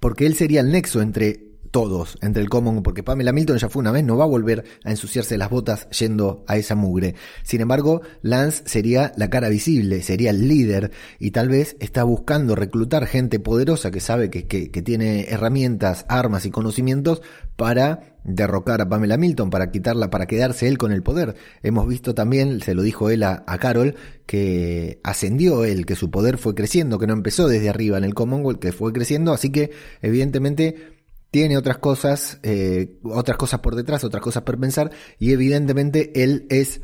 porque 0.00 0.26
él 0.26 0.34
sería 0.34 0.60
el 0.60 0.70
nexo 0.70 1.00
entre 1.00 1.45
todos 1.76 2.16
entre 2.22 2.42
el 2.42 2.48
común, 2.48 2.82
porque 2.82 3.02
Pamela 3.02 3.32
Milton 3.32 3.58
ya 3.58 3.68
fue 3.68 3.80
una 3.80 3.92
vez, 3.92 4.02
no 4.02 4.16
va 4.16 4.24
a 4.24 4.28
volver 4.28 4.64
a 4.82 4.90
ensuciarse 4.90 5.36
las 5.36 5.50
botas 5.50 5.90
yendo 5.90 6.42
a 6.46 6.56
esa 6.56 6.74
mugre. 6.74 7.16
Sin 7.42 7.60
embargo, 7.60 8.00
Lance 8.22 8.62
sería 8.64 9.12
la 9.18 9.28
cara 9.28 9.50
visible, 9.50 10.00
sería 10.00 10.30
el 10.30 10.48
líder 10.48 10.90
y 11.18 11.32
tal 11.32 11.50
vez 11.50 11.76
está 11.78 12.02
buscando 12.02 12.54
reclutar 12.54 13.04
gente 13.06 13.40
poderosa 13.40 13.90
que 13.90 14.00
sabe 14.00 14.30
que, 14.30 14.46
que, 14.46 14.82
tiene 14.82 15.26
herramientas, 15.28 16.06
armas 16.08 16.46
y 16.46 16.50
conocimientos 16.50 17.20
para 17.56 18.16
derrocar 18.24 18.80
a 18.80 18.88
Pamela 18.88 19.18
Milton, 19.18 19.50
para 19.50 19.70
quitarla, 19.70 20.08
para 20.08 20.24
quedarse 20.24 20.68
él 20.68 20.78
con 20.78 20.92
el 20.92 21.02
poder. 21.02 21.34
Hemos 21.62 21.86
visto 21.86 22.14
también, 22.14 22.62
se 22.62 22.72
lo 22.72 22.80
dijo 22.80 23.10
él 23.10 23.22
a, 23.22 23.44
a, 23.46 23.58
Carol, 23.58 23.96
que 24.24 24.98
ascendió 25.04 25.66
él, 25.66 25.84
que 25.84 25.94
su 25.94 26.10
poder 26.10 26.38
fue 26.38 26.54
creciendo, 26.54 26.98
que 26.98 27.06
no 27.06 27.12
empezó 27.12 27.48
desde 27.48 27.68
arriba 27.68 27.98
en 27.98 28.04
el 28.04 28.14
Commonwealth, 28.14 28.60
que 28.60 28.72
fue 28.72 28.94
creciendo, 28.94 29.34
así 29.34 29.50
que 29.50 29.72
evidentemente 30.00 30.95
tiene 31.36 31.58
otras 31.58 31.76
cosas, 31.76 32.38
eh, 32.42 32.96
otras 33.02 33.36
cosas 33.36 33.60
por 33.60 33.74
detrás, 33.74 34.02
otras 34.04 34.22
cosas 34.22 34.42
por 34.42 34.58
pensar, 34.58 34.90
y 35.18 35.32
evidentemente 35.32 36.22
él 36.22 36.46
es 36.48 36.80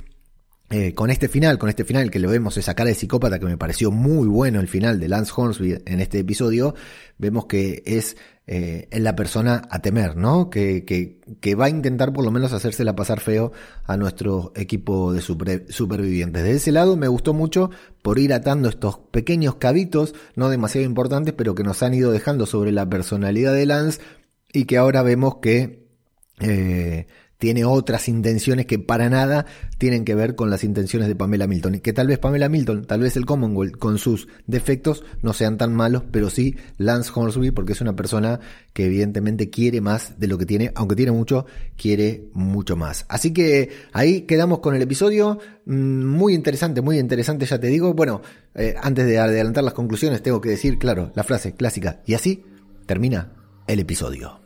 eh, 0.68 0.92
con 0.92 1.08
este 1.08 1.28
final, 1.28 1.56
con 1.56 1.70
este 1.70 1.86
final 1.86 2.10
que 2.10 2.18
le 2.18 2.28
vemos 2.28 2.58
esa 2.58 2.74
cara 2.74 2.88
de 2.88 2.94
psicópata 2.94 3.38
que 3.38 3.46
me 3.46 3.56
pareció 3.56 3.90
muy 3.90 4.28
bueno 4.28 4.60
el 4.60 4.68
final 4.68 5.00
de 5.00 5.08
Lance 5.08 5.32
Hornsby 5.34 5.82
en 5.86 6.00
este 6.00 6.18
episodio, 6.18 6.74
vemos 7.16 7.46
que 7.46 7.82
es 7.86 8.18
eh, 8.46 8.88
la 8.92 9.16
persona 9.16 9.62
a 9.70 9.78
temer, 9.78 10.16
¿no? 10.16 10.50
Que, 10.50 10.84
que, 10.84 11.20
que, 11.40 11.54
va 11.54 11.64
a 11.64 11.70
intentar 11.70 12.12
por 12.12 12.22
lo 12.22 12.30
menos 12.30 12.52
hacérsela 12.52 12.94
pasar 12.94 13.20
feo 13.20 13.52
a 13.84 13.96
nuestro 13.96 14.52
equipo 14.54 15.14
de 15.14 15.22
supervivientes. 15.22 16.42
De 16.42 16.52
ese 16.52 16.72
lado 16.72 16.98
me 16.98 17.08
gustó 17.08 17.32
mucho 17.32 17.70
por 18.02 18.18
ir 18.18 18.34
atando 18.34 18.68
estos 18.68 18.98
pequeños 18.98 19.54
cabitos, 19.54 20.14
no 20.36 20.50
demasiado 20.50 20.86
importantes, 20.86 21.32
pero 21.32 21.54
que 21.54 21.62
nos 21.62 21.82
han 21.82 21.94
ido 21.94 22.12
dejando 22.12 22.44
sobre 22.44 22.70
la 22.70 22.86
personalidad 22.86 23.54
de 23.54 23.64
Lance 23.64 24.00
y 24.52 24.64
que 24.64 24.76
ahora 24.76 25.02
vemos 25.02 25.36
que 25.36 25.86
eh, 26.40 27.06
tiene 27.42 27.64
otras 27.64 28.08
intenciones 28.08 28.66
que 28.66 28.78
para 28.78 29.10
nada 29.10 29.46
tienen 29.76 30.04
que 30.04 30.14
ver 30.14 30.36
con 30.36 30.48
las 30.48 30.62
intenciones 30.62 31.08
de 31.08 31.16
Pamela 31.16 31.48
Milton. 31.48 31.74
Y 31.74 31.80
que 31.80 31.92
tal 31.92 32.06
vez 32.06 32.20
Pamela 32.20 32.48
Milton, 32.48 32.84
tal 32.84 33.00
vez 33.00 33.16
el 33.16 33.26
Commonwealth 33.26 33.78
con 33.78 33.98
sus 33.98 34.28
defectos 34.46 35.02
no 35.22 35.32
sean 35.32 35.58
tan 35.58 35.74
malos, 35.74 36.04
pero 36.12 36.30
sí 36.30 36.54
Lance 36.78 37.10
Hornsby, 37.12 37.50
porque 37.50 37.72
es 37.72 37.80
una 37.80 37.96
persona 37.96 38.38
que 38.72 38.86
evidentemente 38.86 39.50
quiere 39.50 39.80
más 39.80 40.20
de 40.20 40.28
lo 40.28 40.38
que 40.38 40.46
tiene, 40.46 40.70
aunque 40.76 40.94
tiene 40.94 41.10
mucho, 41.10 41.44
quiere 41.76 42.28
mucho 42.32 42.76
más. 42.76 43.06
Así 43.08 43.32
que 43.32 43.70
ahí 43.92 44.20
quedamos 44.20 44.60
con 44.60 44.76
el 44.76 44.82
episodio. 44.82 45.40
Mm, 45.66 46.04
muy 46.04 46.34
interesante, 46.34 46.80
muy 46.80 47.00
interesante, 47.00 47.44
ya 47.44 47.58
te 47.58 47.66
digo. 47.66 47.92
Bueno, 47.92 48.22
eh, 48.54 48.76
antes 48.80 49.04
de 49.04 49.18
adelantar 49.18 49.64
las 49.64 49.74
conclusiones, 49.74 50.22
tengo 50.22 50.40
que 50.40 50.50
decir, 50.50 50.78
claro, 50.78 51.10
la 51.16 51.24
frase 51.24 51.56
clásica. 51.56 52.02
Y 52.06 52.14
así 52.14 52.44
termina 52.86 53.32
el 53.66 53.80
episodio. 53.80 54.41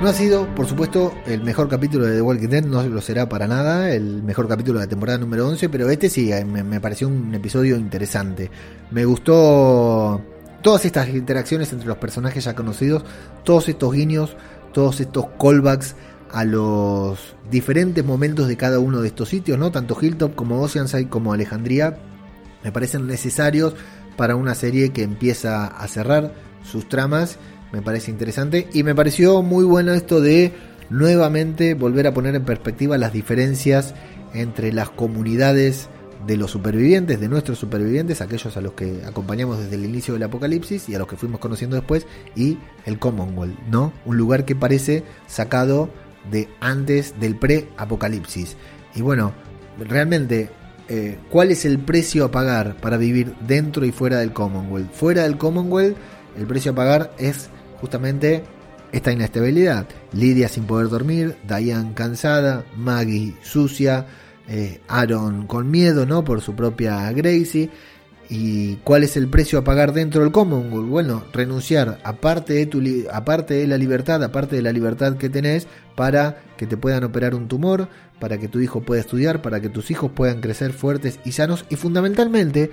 No 0.00 0.08
ha 0.08 0.14
sido, 0.14 0.46
por 0.54 0.66
supuesto, 0.66 1.12
el 1.26 1.42
mejor 1.42 1.68
capítulo 1.68 2.06
de 2.06 2.14
The 2.14 2.22
Walking 2.22 2.48
Dead, 2.48 2.64
no 2.64 2.82
lo 2.82 3.02
será 3.02 3.28
para 3.28 3.46
nada, 3.46 3.92
el 3.92 4.22
mejor 4.22 4.48
capítulo 4.48 4.78
de 4.78 4.86
la 4.86 4.88
temporada 4.88 5.18
número 5.18 5.46
11, 5.46 5.68
pero 5.68 5.90
este 5.90 6.08
sí, 6.08 6.32
eh, 6.32 6.42
me, 6.42 6.80
pareció 6.80 7.06
un 7.06 7.34
episodio 7.34 7.76
interesante. 7.76 8.50
Me 8.90 9.04
gustó 9.04 10.22
todas 10.62 10.86
estas 10.86 11.10
interacciones 11.10 11.70
entre 11.74 11.86
los 11.86 11.98
personajes 11.98 12.44
ya 12.44 12.54
conocidos, 12.54 13.04
todos 13.44 13.68
estos 13.68 13.92
guiños, 13.92 14.38
todos 14.72 15.00
estos 15.00 15.26
callbacks 15.38 15.94
a 16.32 16.44
los 16.44 17.18
diferentes 17.50 18.02
momentos 18.02 18.48
de 18.48 18.56
cada 18.56 18.78
uno 18.78 19.02
de 19.02 19.08
estos 19.08 19.28
sitios, 19.28 19.58
¿no? 19.58 19.70
Tanto 19.70 19.98
Hilltop 20.00 20.34
como 20.34 20.62
Oceanside 20.62 21.10
como 21.10 21.34
Alejandría 21.34 21.98
me 22.64 22.72
parecen 22.72 23.06
necesarios 23.06 23.74
para 24.16 24.34
una 24.34 24.54
serie 24.54 24.94
que 24.94 25.02
empieza 25.02 25.66
a 25.66 25.86
cerrar 25.88 26.32
sus 26.62 26.88
tramas 26.88 27.38
me 27.72 27.82
parece 27.82 28.10
interesante 28.10 28.68
y 28.72 28.82
me 28.82 28.94
pareció 28.94 29.42
muy 29.42 29.64
bueno 29.64 29.92
esto 29.92 30.20
de 30.20 30.52
nuevamente 30.90 31.74
volver 31.74 32.06
a 32.06 32.14
poner 32.14 32.34
en 32.34 32.44
perspectiva 32.44 32.98
las 32.98 33.12
diferencias 33.12 33.94
entre 34.34 34.72
las 34.72 34.90
comunidades 34.90 35.88
de 36.26 36.36
los 36.36 36.50
supervivientes, 36.50 37.20
de 37.20 37.28
nuestros 37.28 37.58
supervivientes, 37.58 38.20
aquellos 38.20 38.56
a 38.56 38.60
los 38.60 38.72
que 38.74 39.02
acompañamos 39.06 39.58
desde 39.58 39.76
el 39.76 39.84
inicio 39.84 40.14
del 40.14 40.24
apocalipsis 40.24 40.88
y 40.88 40.94
a 40.94 40.98
los 40.98 41.08
que 41.08 41.16
fuimos 41.16 41.40
conociendo 41.40 41.76
después, 41.76 42.06
y 42.36 42.58
el 42.84 42.98
Commonwealth, 42.98 43.58
¿no? 43.70 43.92
Un 44.04 44.16
lugar 44.16 44.44
que 44.44 44.54
parece 44.54 45.02
sacado 45.26 45.88
de 46.30 46.48
antes 46.60 47.18
del 47.18 47.36
pre-apocalipsis. 47.36 48.56
Y 48.94 49.00
bueno, 49.00 49.32
realmente, 49.78 50.50
eh, 50.88 51.18
¿cuál 51.30 51.52
es 51.52 51.64
el 51.64 51.78
precio 51.78 52.26
a 52.26 52.30
pagar 52.30 52.76
para 52.76 52.98
vivir 52.98 53.34
dentro 53.46 53.86
y 53.86 53.92
fuera 53.92 54.18
del 54.18 54.32
Commonwealth? 54.32 54.92
Fuera 54.92 55.22
del 55.22 55.38
Commonwealth, 55.38 55.96
el 56.36 56.46
precio 56.46 56.72
a 56.72 56.74
pagar 56.74 57.12
es 57.18 57.48
justamente 57.80 58.44
esta 58.92 59.12
inestabilidad. 59.12 59.86
Lidia 60.12 60.48
sin 60.48 60.64
poder 60.64 60.88
dormir, 60.88 61.36
Diane 61.48 61.92
cansada, 61.94 62.64
Maggie 62.76 63.34
sucia, 63.42 64.06
eh, 64.48 64.80
Aaron 64.88 65.46
con 65.46 65.70
miedo, 65.70 66.06
¿no? 66.06 66.24
Por 66.24 66.40
su 66.40 66.54
propia 66.54 67.10
Gracie. 67.12 67.70
¿Y 68.32 68.76
cuál 68.84 69.02
es 69.02 69.16
el 69.16 69.28
precio 69.28 69.58
a 69.58 69.64
pagar 69.64 69.92
dentro 69.92 70.22
del 70.22 70.30
Commonwealth? 70.30 70.88
Bueno, 70.88 71.24
renunciar 71.32 71.98
aparte 72.04 72.54
de, 72.54 72.66
tu, 72.66 72.80
aparte 73.12 73.54
de 73.54 73.66
la 73.66 73.76
libertad, 73.76 74.22
aparte 74.22 74.54
de 74.54 74.62
la 74.62 74.72
libertad 74.72 75.16
que 75.16 75.28
tenés, 75.28 75.66
para 75.96 76.40
que 76.56 76.68
te 76.68 76.76
puedan 76.76 77.02
operar 77.02 77.34
un 77.34 77.48
tumor, 77.48 77.88
para 78.20 78.38
que 78.38 78.46
tu 78.46 78.60
hijo 78.60 78.82
pueda 78.82 79.00
estudiar, 79.00 79.42
para 79.42 79.60
que 79.60 79.68
tus 79.68 79.90
hijos 79.90 80.12
puedan 80.12 80.40
crecer 80.40 80.72
fuertes 80.72 81.18
y 81.24 81.32
sanos, 81.32 81.64
y 81.70 81.76
fundamentalmente 81.76 82.70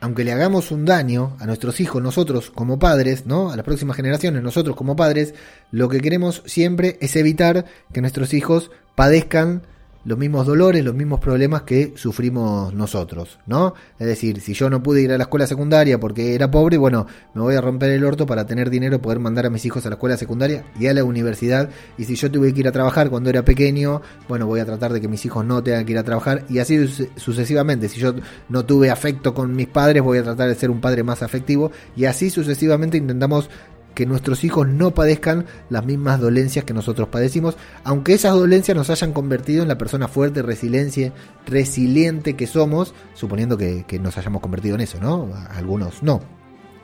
aunque 0.00 0.24
le 0.24 0.32
hagamos 0.32 0.70
un 0.70 0.84
daño 0.84 1.36
a 1.40 1.46
nuestros 1.46 1.80
hijos, 1.80 2.02
nosotros 2.02 2.50
como 2.50 2.78
padres, 2.78 3.26
¿no? 3.26 3.50
A 3.50 3.56
las 3.56 3.64
próximas 3.64 3.96
generaciones, 3.96 4.42
nosotros 4.42 4.76
como 4.76 4.96
padres, 4.96 5.34
lo 5.70 5.88
que 5.88 6.00
queremos 6.00 6.42
siempre 6.46 6.98
es 7.00 7.16
evitar 7.16 7.64
que 7.92 8.00
nuestros 8.00 8.34
hijos 8.34 8.70
padezcan 8.94 9.62
los 10.06 10.16
mismos 10.16 10.46
dolores, 10.46 10.84
los 10.84 10.94
mismos 10.94 11.18
problemas 11.18 11.62
que 11.62 11.92
sufrimos 11.96 12.72
nosotros, 12.72 13.40
¿no? 13.46 13.74
Es 13.98 14.06
decir, 14.06 14.40
si 14.40 14.54
yo 14.54 14.70
no 14.70 14.80
pude 14.80 15.02
ir 15.02 15.12
a 15.12 15.18
la 15.18 15.24
escuela 15.24 15.48
secundaria 15.48 15.98
porque 15.98 16.34
era 16.34 16.48
pobre, 16.48 16.78
bueno, 16.78 17.06
me 17.34 17.42
voy 17.42 17.56
a 17.56 17.60
romper 17.60 17.90
el 17.90 18.04
orto 18.04 18.24
para 18.24 18.46
tener 18.46 18.70
dinero, 18.70 19.02
poder 19.02 19.18
mandar 19.18 19.46
a 19.46 19.50
mis 19.50 19.64
hijos 19.66 19.84
a 19.84 19.88
la 19.88 19.96
escuela 19.96 20.16
secundaria 20.16 20.64
y 20.78 20.86
a 20.86 20.94
la 20.94 21.02
universidad. 21.02 21.70
Y 21.98 22.04
si 22.04 22.14
yo 22.14 22.30
tuve 22.30 22.54
que 22.54 22.60
ir 22.60 22.68
a 22.68 22.72
trabajar 22.72 23.10
cuando 23.10 23.30
era 23.30 23.44
pequeño, 23.44 24.00
bueno, 24.28 24.46
voy 24.46 24.60
a 24.60 24.64
tratar 24.64 24.92
de 24.92 25.00
que 25.00 25.08
mis 25.08 25.24
hijos 25.26 25.44
no 25.44 25.60
tengan 25.62 25.84
que 25.84 25.92
ir 25.92 25.98
a 25.98 26.04
trabajar 26.04 26.44
y 26.48 26.60
así 26.60 26.86
sucesivamente. 27.16 27.88
Si 27.88 27.98
yo 27.98 28.14
no 28.48 28.64
tuve 28.64 28.90
afecto 28.90 29.34
con 29.34 29.56
mis 29.56 29.66
padres, 29.66 30.04
voy 30.04 30.18
a 30.18 30.22
tratar 30.22 30.48
de 30.48 30.54
ser 30.54 30.70
un 30.70 30.80
padre 30.80 31.02
más 31.02 31.24
afectivo 31.24 31.72
y 31.96 32.04
así 32.04 32.30
sucesivamente 32.30 32.96
intentamos 32.96 33.50
que 33.96 34.04
nuestros 34.04 34.44
hijos 34.44 34.68
no 34.68 34.90
padezcan 34.90 35.46
las 35.70 35.86
mismas 35.86 36.20
dolencias 36.20 36.66
que 36.66 36.74
nosotros 36.74 37.08
padecimos, 37.08 37.56
aunque 37.82 38.12
esas 38.12 38.34
dolencias 38.34 38.76
nos 38.76 38.90
hayan 38.90 39.14
convertido 39.14 39.62
en 39.62 39.68
la 39.68 39.78
persona 39.78 40.06
fuerte, 40.06 40.42
resiliente, 40.42 41.12
resiliente 41.46 42.36
que 42.36 42.46
somos, 42.46 42.94
suponiendo 43.14 43.56
que, 43.56 43.86
nos 43.98 44.18
hayamos 44.18 44.42
convertido 44.42 44.74
en 44.74 44.82
eso, 44.82 45.00
¿no? 45.00 45.30
Algunos 45.48 46.02
no. 46.02 46.20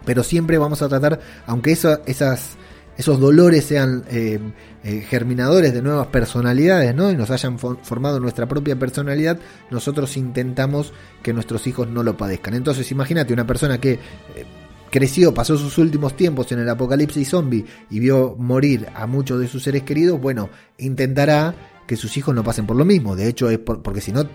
Pero 0.07 0.25
siempre 0.25 0.57
vamos 0.57 0.81
a 0.81 0.89
tratar, 0.89 1.21
aunque 1.47 1.73
esas, 1.73 2.57
esos 2.97 3.21
dolores 3.21 3.67
sean 3.67 4.05
eh, 4.09 4.41
eh, 4.83 5.03
germinadores 5.07 5.75
de 5.75 5.83
nuevas 5.83 6.07
personalidades, 6.07 6.95
¿no? 6.95 7.11
Y 7.11 7.15
nos 7.15 7.31
hayan 7.31 7.59
formado 7.59 8.21
nuestra 8.21 8.49
propia 8.49 8.77
personalidad, 8.77 9.39
nosotros 9.71 10.17
intentamos 10.17 10.95
que 11.23 11.35
nuestros 11.35 11.67
hijos 11.67 11.89
no 11.89 12.03
lo 12.03 12.17
padezcan. 12.17 12.55
Entonces, 12.55 12.91
imagínate 12.91 13.35
una 13.35 13.47
persona 13.47 13.77
que 13.77 13.93
eh, 13.93 14.47
creció, 14.93 15.33
pasó 15.33 15.57
sus 15.57 15.79
últimos 15.79 16.15
tiempos 16.15 16.53
en 16.53 16.61
el 16.61 16.69
apocalipsis 16.69 17.31
zombie 17.31 17.65
y 17.91 17.99
vio 17.99 18.37
morir 18.39 18.87
a 18.95 19.07
muchos 19.07 19.41
de 19.41 19.49
sus 19.49 19.63
seres 19.63 19.83
queridos, 19.83 20.21
bueno, 20.21 20.51
intentará 20.79 21.55
que 21.87 21.97
sus 21.97 22.15
hijos 22.19 22.35
no 22.35 22.45
pasen 22.45 22.67
por 22.67 22.77
lo 22.77 22.85
mismo. 22.85 23.17
De 23.17 23.27
hecho, 23.27 23.49
es 23.49 23.59
porque 23.59 24.03
si 24.03 24.13
no, 24.13 24.29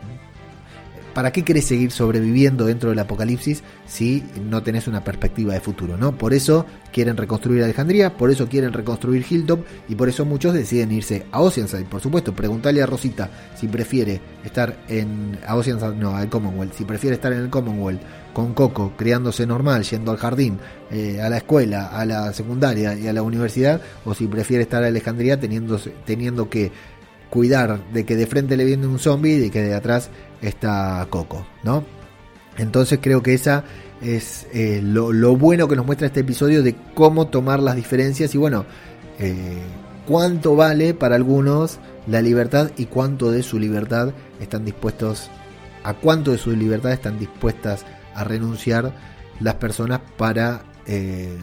¿para 1.17 1.31
qué 1.31 1.43
querés 1.43 1.65
seguir 1.65 1.89
sobreviviendo 1.89 2.67
dentro 2.67 2.91
del 2.91 2.99
apocalipsis 2.99 3.63
si 3.87 4.23
no 4.39 4.61
tenés 4.61 4.87
una 4.87 5.03
perspectiva 5.03 5.55
de 5.55 5.59
futuro? 5.59 5.97
¿no? 5.97 6.15
Por 6.15 6.31
eso 6.31 6.67
quieren 6.93 7.17
reconstruir 7.17 7.63
Alejandría, 7.63 8.15
por 8.15 8.29
eso 8.29 8.47
quieren 8.47 8.71
reconstruir 8.71 9.25
Hilltop 9.27 9.65
y 9.89 9.95
por 9.95 10.09
eso 10.09 10.25
muchos 10.25 10.53
deciden 10.53 10.91
irse 10.91 11.25
a 11.31 11.41
Oceanside. 11.41 11.85
Por 11.85 12.01
supuesto, 12.01 12.35
preguntarle 12.35 12.83
a 12.83 12.85
Rosita 12.85 13.31
si 13.55 13.67
prefiere 13.67 14.21
estar 14.45 14.77
en 14.89 15.39
a 15.43 15.55
Oceanside, 15.55 15.95
no, 15.95 16.15
al 16.15 16.29
Commonwealth, 16.29 16.75
si 16.75 16.85
prefiere 16.85 17.15
estar 17.15 17.33
en 17.33 17.39
el 17.39 17.49
Commonwealth 17.49 18.01
con 18.31 18.53
Coco, 18.53 18.93
criándose 18.95 19.47
normal, 19.47 19.81
yendo 19.81 20.11
al 20.11 20.17
jardín, 20.17 20.59
eh, 20.91 21.19
a 21.19 21.29
la 21.29 21.37
escuela, 21.37 21.87
a 21.87 22.05
la 22.05 22.31
secundaria 22.31 22.93
y 22.93 23.07
a 23.07 23.13
la 23.13 23.23
universidad, 23.23 23.81
o 24.05 24.13
si 24.13 24.27
prefiere 24.27 24.61
estar 24.61 24.83
en 24.83 24.89
Alejandría 24.89 25.39
teniendo, 25.39 25.79
teniendo 26.05 26.47
que 26.47 26.71
cuidar 27.29 27.79
de 27.91 28.05
que 28.05 28.15
de 28.15 28.27
frente 28.27 28.57
le 28.57 28.65
viene 28.65 28.87
un 28.87 28.99
zombie 28.99 29.45
y 29.45 29.49
que 29.49 29.61
de 29.61 29.73
atrás 29.73 30.09
está 30.41 31.05
Coco, 31.09 31.45
¿no? 31.63 31.83
Entonces 32.57 32.99
creo 33.01 33.21
que 33.21 33.33
esa 33.33 33.63
es 34.01 34.47
eh, 34.53 34.81
lo, 34.83 35.35
bueno 35.35 35.67
que 35.67 35.75
nos 35.75 35.85
muestra 35.85 36.07
este 36.07 36.21
episodio 36.21 36.63
de 36.63 36.75
cómo 36.93 37.27
tomar 37.27 37.59
las 37.59 37.75
diferencias 37.75 38.33
y 38.35 38.37
bueno, 38.37 38.65
eh, 39.19 39.61
cuánto 40.05 40.55
vale 40.55 40.93
para 40.93 41.15
algunos 41.15 41.79
la 42.07 42.21
libertad 42.21 42.71
y 42.77 42.85
cuánto 42.85 43.31
de 43.31 43.43
su 43.43 43.59
libertad 43.59 44.13
están 44.39 44.65
dispuestos, 44.65 45.29
a 45.83 45.93
cuánto 45.93 46.31
de 46.31 46.37
su 46.37 46.51
libertad 46.51 46.91
están 46.91 47.19
dispuestas 47.19 47.85
a 48.15 48.23
renunciar 48.23 48.93
las 49.39 49.55
personas 49.55 50.01
para 50.17 50.63
eh, 50.85 51.37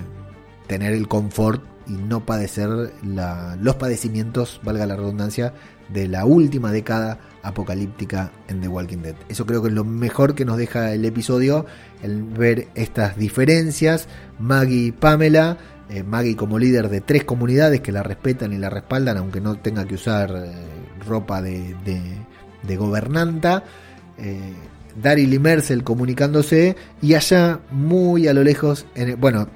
tener 0.66 0.92
el 0.94 1.06
confort 1.06 1.62
y 1.86 1.92
no 1.92 2.24
padecer 2.24 2.68
los 3.60 3.76
padecimientos, 3.76 4.60
valga 4.62 4.86
la 4.86 4.96
redundancia, 4.96 5.52
de 5.88 6.08
la 6.08 6.24
última 6.24 6.72
década 6.72 7.18
apocalíptica 7.42 8.32
en 8.48 8.60
The 8.60 8.68
Walking 8.68 8.98
Dead. 8.98 9.14
Eso 9.28 9.46
creo 9.46 9.62
que 9.62 9.68
es 9.68 9.74
lo 9.74 9.84
mejor 9.84 10.34
que 10.34 10.44
nos 10.44 10.56
deja 10.56 10.92
el 10.92 11.04
episodio, 11.04 11.66
el 12.02 12.22
ver 12.22 12.68
estas 12.74 13.16
diferencias. 13.16 14.08
Maggie 14.38 14.86
y 14.86 14.92
Pamela, 14.92 15.58
eh, 15.90 16.02
Maggie 16.02 16.36
como 16.36 16.58
líder 16.58 16.88
de 16.88 17.00
tres 17.00 17.24
comunidades 17.24 17.80
que 17.80 17.92
la 17.92 18.02
respetan 18.02 18.52
y 18.52 18.58
la 18.58 18.70
respaldan, 18.70 19.18
aunque 19.18 19.40
no 19.40 19.56
tenga 19.56 19.84
que 19.84 19.94
usar 19.94 20.30
eh, 20.34 20.52
ropa 21.06 21.42
de, 21.42 21.74
de, 22.62 22.76
gobernanta. 22.76 23.62
Daryl 25.00 25.34
y 25.34 25.38
Mercel 25.38 25.82
comunicándose 25.82 26.76
y 27.02 27.14
allá 27.14 27.60
muy 27.70 28.28
a 28.28 28.32
lo 28.32 28.42
lejos, 28.42 28.86
en 28.94 29.20
bueno, 29.20 29.48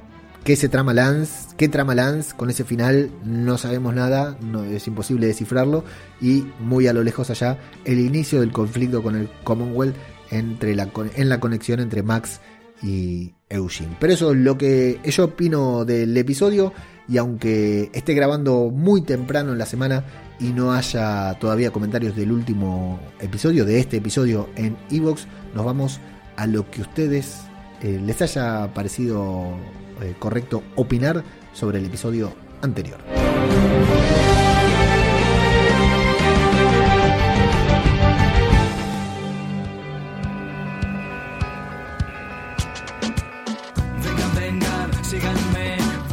¿qué 0.44 0.56
se 0.56 0.68
trama 0.68 0.92
Lance? 0.92 1.47
¿Qué 1.58 1.68
trama 1.68 1.96
Lance? 1.96 2.36
Con 2.36 2.50
ese 2.50 2.62
final 2.62 3.10
no 3.24 3.58
sabemos 3.58 3.92
nada, 3.92 4.38
es 4.70 4.86
imposible 4.86 5.26
descifrarlo 5.26 5.82
y 6.20 6.44
muy 6.60 6.86
a 6.86 6.92
lo 6.92 7.02
lejos 7.02 7.30
allá 7.30 7.58
el 7.84 7.98
inicio 7.98 8.38
del 8.38 8.52
conflicto 8.52 9.02
con 9.02 9.16
el 9.16 9.28
Commonwealth 9.42 9.96
entre 10.30 10.76
la, 10.76 10.88
en 11.16 11.28
la 11.28 11.40
conexión 11.40 11.80
entre 11.80 12.04
Max 12.04 12.40
y 12.80 13.34
Eugene. 13.48 13.96
Pero 13.98 14.12
eso 14.12 14.30
es 14.30 14.38
lo 14.38 14.56
que 14.56 15.00
yo 15.04 15.24
opino 15.24 15.84
del 15.84 16.16
episodio 16.16 16.72
y 17.08 17.16
aunque 17.16 17.90
esté 17.92 18.14
grabando 18.14 18.70
muy 18.70 19.02
temprano 19.02 19.50
en 19.50 19.58
la 19.58 19.66
semana, 19.66 20.04
y 20.38 20.52
no 20.52 20.72
haya 20.72 21.34
todavía 21.40 21.72
comentarios 21.72 22.14
del 22.14 22.30
último 22.30 23.00
episodio, 23.18 23.64
de 23.64 23.80
este 23.80 23.96
episodio 23.96 24.48
en 24.54 24.76
Evox, 24.92 25.26
nos 25.54 25.64
vamos 25.64 25.98
a 26.36 26.46
lo 26.46 26.70
que 26.70 26.82
ustedes 26.82 27.40
eh, 27.82 28.00
les 28.04 28.22
haya 28.22 28.72
parecido 28.74 29.56
eh, 30.00 30.14
correcto 30.20 30.62
opinar 30.76 31.24
sobre 31.58 31.78
el 31.78 31.86
episodio 31.86 32.32
anterior. 32.62 32.98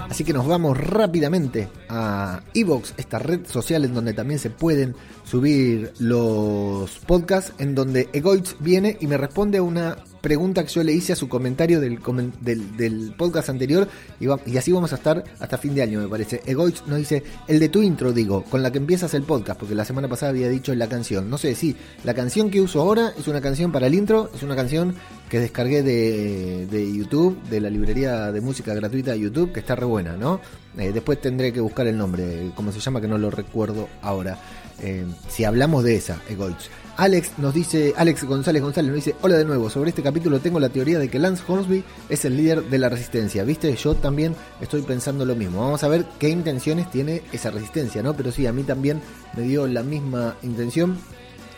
Así 0.10 0.24
que 0.24 0.32
nos 0.32 0.48
vamos 0.48 0.78
rápidamente 0.78 1.68
a 1.90 2.42
Evox, 2.54 2.94
esta 2.96 3.20
red 3.20 3.46
social 3.46 3.84
en 3.84 3.94
donde 3.94 4.14
también 4.14 4.40
se 4.40 4.50
pueden 4.50 4.96
subir 5.26 5.92
los 6.00 6.90
podcasts, 7.00 7.52
en 7.58 7.76
donde 7.76 8.08
Egoitz 8.14 8.56
viene 8.62 8.98
y 9.02 9.08
me 9.08 9.18
responde 9.18 9.58
a 9.58 9.64
una 9.64 9.98
pregunta 10.26 10.64
que 10.64 10.70
yo 10.70 10.84
le 10.84 10.92
hice 10.92 11.14
a 11.14 11.16
su 11.16 11.30
comentario 11.30 11.80
del, 11.80 12.00
del, 12.42 13.14
podcast 13.16 13.50
anterior 13.50 13.88
y, 14.20 14.58
así 14.58 14.72
vamos 14.72 14.92
a 14.92 14.96
estar 14.96 15.24
hasta 15.40 15.60
fin 15.60 15.76
de 15.76 15.84
año, 15.84 16.02
me 16.02 16.08
parece. 16.08 16.42
Egoitz 16.48 16.82
nos 16.88 16.98
dice, 16.98 17.22
el 17.48 17.60
de 17.60 17.70
tu 17.70 17.84
intro, 17.84 18.12
digo, 18.12 18.44
con 18.46 18.64
la 18.64 18.72
que 18.72 18.80
empiezas 18.80 19.14
el 19.14 19.22
podcast, 19.22 19.60
porque 19.60 19.76
la 19.76 19.86
semana 19.86 20.08
pasada 20.08 20.32
había 20.32 20.50
dicho 20.50 20.74
la 20.74 20.88
canción. 20.88 21.30
No 21.30 21.38
sé, 21.38 21.54
si 21.54 21.76
la 22.04 22.16
canción 22.16 22.50
que 22.50 22.60
uso 22.60 22.82
ahora 22.82 23.14
es 23.16 23.28
una 23.28 23.40
canción 23.40 23.72
para 23.72 23.86
el 23.86 23.94
intro, 23.94 24.32
es 24.34 24.42
una 24.42 24.56
canción 24.56 24.96
que 25.30 25.40
descargué 25.40 25.84
de, 25.84 26.66
de 26.72 26.92
YouTube, 26.92 27.40
de 27.44 27.62
la 27.62 27.70
librería 27.70 28.32
de 28.32 28.42
música 28.42 28.74
gratuita 28.74 29.12
de 29.12 29.20
YouTube, 29.20 29.52
que 29.52 29.60
está 29.60 29.76
re 29.76 29.86
buena, 29.86 30.18
¿no? 30.18 30.42
Eh, 30.76 30.92
después 30.92 31.22
tendré 31.22 31.54
que 31.54 31.62
buscar 31.62 31.86
el 31.86 32.00
nombre, 32.00 32.50
cómo 32.56 32.72
se 32.72 32.80
llama, 32.80 33.00
que 33.00 33.08
no 33.08 33.20
lo 33.20 33.30
recuerdo 33.30 33.90
ahora. 34.02 34.40
Eh, 34.82 35.06
si 35.30 35.44
hablamos 35.44 35.84
de 35.84 35.98
esa, 35.98 36.20
Egoitz. 36.28 36.72
Alex 36.98 37.38
nos 37.40 37.54
dice, 37.54 37.94
Alex 37.98 38.24
González 38.24 38.62
González 38.62 38.90
nos 38.90 39.04
dice, 39.04 39.16
hola 39.22 39.36
de 39.36 39.44
nuevo, 39.44 39.70
sobre 39.70 39.90
este 39.90 40.02
capítulo 40.02 40.40
tengo 40.40 40.62
la 40.62 40.70
teoría 40.70 40.98
de 40.98 41.10
que 41.10 41.20
Lance 41.20 41.44
Hornsby 41.46 41.84
es 42.08 42.24
el 42.24 42.38
líder 42.38 42.64
de 42.64 42.78
la 42.78 42.88
resistencia, 42.88 43.44
¿viste? 43.44 43.76
Yo 43.76 43.96
también 43.96 44.34
estoy 44.62 44.82
pensando 44.82 45.26
lo 45.26 45.36
mismo, 45.36 45.60
vamos 45.60 45.84
a 45.84 45.90
ver 45.90 46.06
qué 46.20 46.30
intenciones 46.30 46.90
tiene 46.90 47.22
esa 47.34 47.52
resistencia, 47.52 48.02
¿no? 48.02 48.16
Pero 48.16 48.32
sí, 48.32 48.48
a 48.48 48.54
mí 48.54 48.64
también 48.64 49.02
me 49.36 49.44
dio 49.44 49.68
la 49.68 49.84
misma 49.84 50.38
intención 50.42 50.98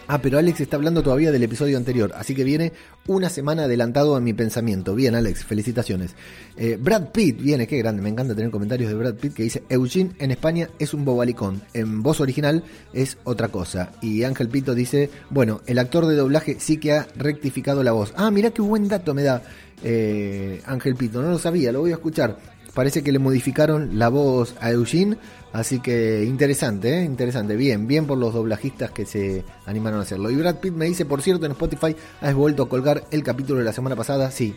Ah, 0.09 0.21
pero 0.21 0.37
Alex 0.37 0.61
está 0.61 0.77
hablando 0.77 1.03
todavía 1.03 1.33
del 1.33 1.43
episodio 1.43 1.75
anterior, 1.75 2.13
así 2.15 2.33
que 2.33 2.45
viene 2.45 2.71
una 3.07 3.29
semana 3.29 3.63
adelantado 3.63 4.15
a 4.15 4.21
mi 4.21 4.31
pensamiento. 4.33 4.95
Bien, 4.95 5.15
Alex, 5.15 5.43
felicitaciones. 5.43 6.15
Eh, 6.55 6.77
Brad 6.79 7.11
Pitt 7.11 7.41
viene, 7.41 7.67
qué 7.67 7.77
grande, 7.77 8.01
me 8.01 8.07
encanta 8.07 8.33
tener 8.33 8.49
comentarios 8.49 8.89
de 8.89 8.95
Brad 8.95 9.15
Pitt 9.15 9.33
que 9.33 9.43
dice, 9.43 9.63
Eugene 9.67 10.11
en 10.19 10.31
España 10.31 10.69
es 10.79 10.93
un 10.93 11.03
bobalicón, 11.03 11.61
en 11.73 12.03
voz 12.03 12.21
original 12.21 12.63
es 12.93 13.17
otra 13.25 13.49
cosa. 13.49 13.91
Y 14.01 14.23
Ángel 14.23 14.47
Pito 14.47 14.75
dice, 14.75 15.09
bueno, 15.29 15.59
el 15.65 15.77
actor 15.77 16.05
de 16.05 16.15
doblaje 16.15 16.55
sí 16.57 16.77
que 16.77 16.93
ha 16.93 17.07
rectificado 17.17 17.83
la 17.83 17.91
voz. 17.91 18.13
Ah, 18.15 18.31
mira 18.31 18.51
qué 18.51 18.61
buen 18.61 18.87
dato 18.87 19.13
me 19.13 19.23
da 19.23 19.43
eh, 19.83 20.61
Ángel 20.65 20.95
Pito, 20.95 21.21
no 21.21 21.31
lo 21.31 21.37
sabía, 21.37 21.71
lo 21.71 21.81
voy 21.81 21.91
a 21.91 21.95
escuchar. 21.95 22.37
Parece 22.77 23.01
que 23.01 23.11
le 23.11 23.17
modificaron 23.17 23.97
la 23.97 24.07
voz 24.07 24.53
a 24.61 24.69
Eugene 24.69 25.17
Así 25.57 25.79
que 25.79 26.23
interesante, 26.23 26.99
¿eh? 26.99 27.03
interesante. 27.03 27.55
Bien, 27.55 27.87
bien 27.87 28.05
por 28.05 28.19
los 28.19 28.31
doblajistas 28.31 28.91
que 28.91 29.07
se 29.07 29.43
animaron 29.65 29.99
a 29.99 30.03
hacerlo. 30.03 30.29
Y 30.29 30.35
Brad 30.35 30.57
Pitt 30.57 30.73
me 30.73 30.85
dice, 30.85 31.03
por 31.03 31.23
cierto, 31.23 31.47
en 31.47 31.53
Spotify 31.53 31.95
has 32.21 32.35
vuelto 32.35 32.61
a 32.61 32.69
colgar 32.69 33.05
el 33.09 33.23
capítulo 33.23 33.57
de 33.57 33.65
la 33.65 33.73
semana 33.73 33.95
pasada. 33.95 34.29
Sí, 34.29 34.55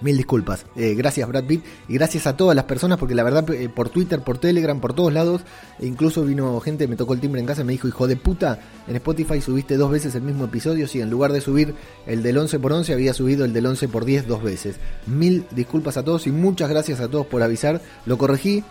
Mil 0.00 0.16
disculpas. 0.16 0.64
Eh, 0.76 0.94
gracias 0.94 1.28
Brad 1.28 1.44
Pitt 1.44 1.64
y 1.88 1.94
gracias 1.94 2.26
a 2.26 2.36
todas 2.36 2.54
las 2.54 2.66
personas 2.66 2.98
porque 2.98 3.14
la 3.14 3.24
verdad 3.24 3.48
eh, 3.50 3.68
por 3.68 3.88
Twitter, 3.88 4.20
por 4.20 4.38
Telegram, 4.38 4.80
por 4.80 4.92
todos 4.92 5.12
lados, 5.12 5.42
e 5.80 5.86
incluso 5.86 6.24
vino 6.24 6.58
gente, 6.60 6.86
me 6.86 6.96
tocó 6.96 7.14
el 7.14 7.20
timbre 7.20 7.40
en 7.40 7.46
casa 7.46 7.62
y 7.62 7.64
me 7.64 7.72
dijo, 7.72 7.88
hijo 7.88 8.06
de 8.06 8.16
puta, 8.16 8.60
en 8.86 8.96
Spotify 8.96 9.40
subiste 9.40 9.76
dos 9.76 9.90
veces 9.90 10.14
el 10.14 10.22
mismo 10.22 10.44
episodio, 10.44 10.86
sí, 10.86 11.00
en 11.00 11.10
lugar 11.10 11.32
de 11.32 11.40
subir 11.40 11.74
el 12.06 12.22
del 12.22 12.38
11 12.38 12.58
por 12.60 12.72
11 12.72 12.92
había 12.92 13.12
subido 13.12 13.44
el 13.44 13.52
del 13.52 13.66
11 13.66 13.88
por 13.88 14.04
10 14.04 14.28
dos 14.28 14.42
veces. 14.42 14.76
Mil 15.06 15.46
disculpas 15.50 15.96
a 15.96 16.04
todos 16.04 16.26
y 16.26 16.30
muchas 16.30 16.70
gracias 16.70 17.00
a 17.00 17.08
todos 17.08 17.26
por 17.26 17.42
avisar. 17.42 17.80
Lo 18.06 18.18
corregí, 18.18 18.62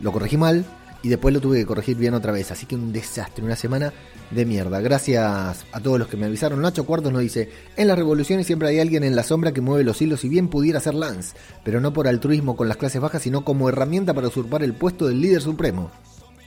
lo 0.00 0.12
corregí 0.12 0.36
mal, 0.36 0.64
y 1.06 1.08
después 1.08 1.32
lo 1.32 1.40
tuve 1.40 1.58
que 1.58 1.66
corregir 1.66 1.96
bien 1.96 2.14
otra 2.14 2.32
vez. 2.32 2.50
Así 2.50 2.66
que 2.66 2.74
un 2.74 2.92
desastre, 2.92 3.44
una 3.44 3.54
semana 3.54 3.92
de 4.32 4.44
mierda. 4.44 4.80
Gracias 4.80 5.64
a 5.70 5.80
todos 5.80 6.00
los 6.00 6.08
que 6.08 6.16
me 6.16 6.26
avisaron. 6.26 6.60
Nacho 6.60 6.84
Cuartos 6.84 7.12
nos 7.12 7.22
dice, 7.22 7.48
en 7.76 7.86
las 7.86 7.96
revoluciones 7.96 8.44
siempre 8.44 8.66
hay 8.66 8.80
alguien 8.80 9.04
en 9.04 9.14
la 9.14 9.22
sombra 9.22 9.52
que 9.52 9.60
mueve 9.60 9.84
los 9.84 10.02
hilos 10.02 10.24
y 10.24 10.28
bien 10.28 10.48
pudiera 10.48 10.80
ser 10.80 10.94
Lance, 10.94 11.36
pero 11.62 11.80
no 11.80 11.92
por 11.92 12.08
altruismo 12.08 12.56
con 12.56 12.66
las 12.66 12.76
clases 12.76 13.00
bajas, 13.00 13.22
sino 13.22 13.44
como 13.44 13.68
herramienta 13.68 14.14
para 14.14 14.26
usurpar 14.26 14.64
el 14.64 14.74
puesto 14.74 15.06
del 15.06 15.20
líder 15.20 15.42
supremo. 15.42 15.92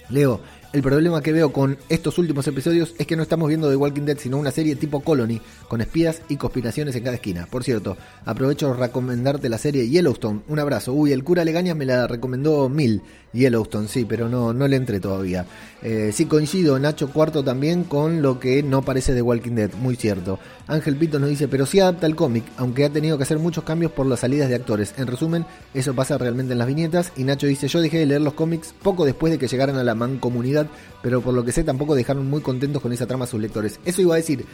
Leo, 0.09 0.41
el 0.71 0.83
problema 0.83 1.21
que 1.21 1.31
veo 1.31 1.51
con 1.51 1.77
estos 1.89 2.19
últimos 2.19 2.47
episodios 2.47 2.93
es 2.99 3.07
que 3.07 3.15
no 3.15 3.23
estamos 3.23 3.47
viendo 3.47 3.69
The 3.69 3.75
Walking 3.75 4.03
Dead, 4.03 4.19
sino 4.19 4.37
una 4.37 4.51
serie 4.51 4.75
tipo 4.75 5.01
Colony, 5.01 5.41
con 5.67 5.81
espías 5.81 6.21
y 6.29 6.35
conspiraciones 6.35 6.95
en 6.95 7.03
cada 7.03 7.15
esquina. 7.15 7.47
Por 7.49 7.63
cierto, 7.63 7.97
aprovecho 8.23 8.73
recomendarte 8.73 9.49
la 9.49 9.57
serie 9.57 9.89
Yellowstone. 9.89 10.41
Un 10.47 10.59
abrazo. 10.59 10.93
Uy, 10.93 11.11
el 11.11 11.23
cura 11.23 11.43
Legañas 11.43 11.75
me 11.75 11.85
la 11.85 12.05
recomendó 12.05 12.69
mil. 12.69 13.01
Yellowstone, 13.33 13.87
sí, 13.87 14.05
pero 14.05 14.29
no, 14.29 14.53
no 14.53 14.67
le 14.67 14.75
entré 14.75 14.99
todavía. 14.99 15.45
Eh, 15.81 16.11
sí 16.13 16.25
coincido, 16.25 16.79
Nacho 16.79 17.09
Cuarto 17.09 17.43
también, 17.43 17.83
con 17.83 18.21
lo 18.21 18.39
que 18.39 18.63
no 18.63 18.81
parece 18.81 19.13
The 19.13 19.21
Walking 19.21 19.55
Dead, 19.55 19.71
muy 19.75 19.95
cierto. 19.95 20.39
Ángel 20.67 20.95
Pito 20.95 21.19
nos 21.19 21.29
dice, 21.29 21.47
pero 21.47 21.65
sí 21.65 21.79
adapta 21.79 22.05
el 22.05 22.15
cómic, 22.15 22.43
aunque 22.57 22.85
ha 22.85 22.89
tenido 22.89 23.17
que 23.17 23.23
hacer 23.23 23.39
muchos 23.39 23.63
cambios 23.63 23.91
por 23.91 24.05
las 24.05 24.19
salidas 24.19 24.49
de 24.49 24.55
actores. 24.55 24.93
En 24.97 25.07
resumen, 25.07 25.45
eso 25.73 25.93
pasa 25.93 26.17
realmente 26.17 26.53
en 26.53 26.59
las 26.59 26.67
viñetas. 26.67 27.11
Y 27.15 27.23
Nacho 27.23 27.47
dice, 27.47 27.67
yo 27.67 27.81
dejé 27.81 27.99
de 27.99 28.05
leer 28.05 28.21
los 28.21 28.33
cómics 28.33 28.73
poco 28.81 29.05
después 29.05 29.31
de 29.31 29.39
que 29.39 29.47
llegaran 29.47 29.77
a 29.77 29.83
la 29.83 29.95
mancomunidad 29.95 30.67
pero 31.01 31.21
por 31.21 31.33
lo 31.33 31.43
que 31.43 31.51
sé 31.51 31.63
tampoco 31.63 31.95
dejaron 31.95 32.29
muy 32.29 32.41
contentos 32.41 32.81
con 32.81 32.91
esa 32.93 33.07
trama 33.07 33.25
a 33.25 33.27
sus 33.27 33.39
lectores. 33.39 33.79
Eso 33.85 34.01
iba 34.01 34.13
a 34.15 34.17
decir, 34.17 34.45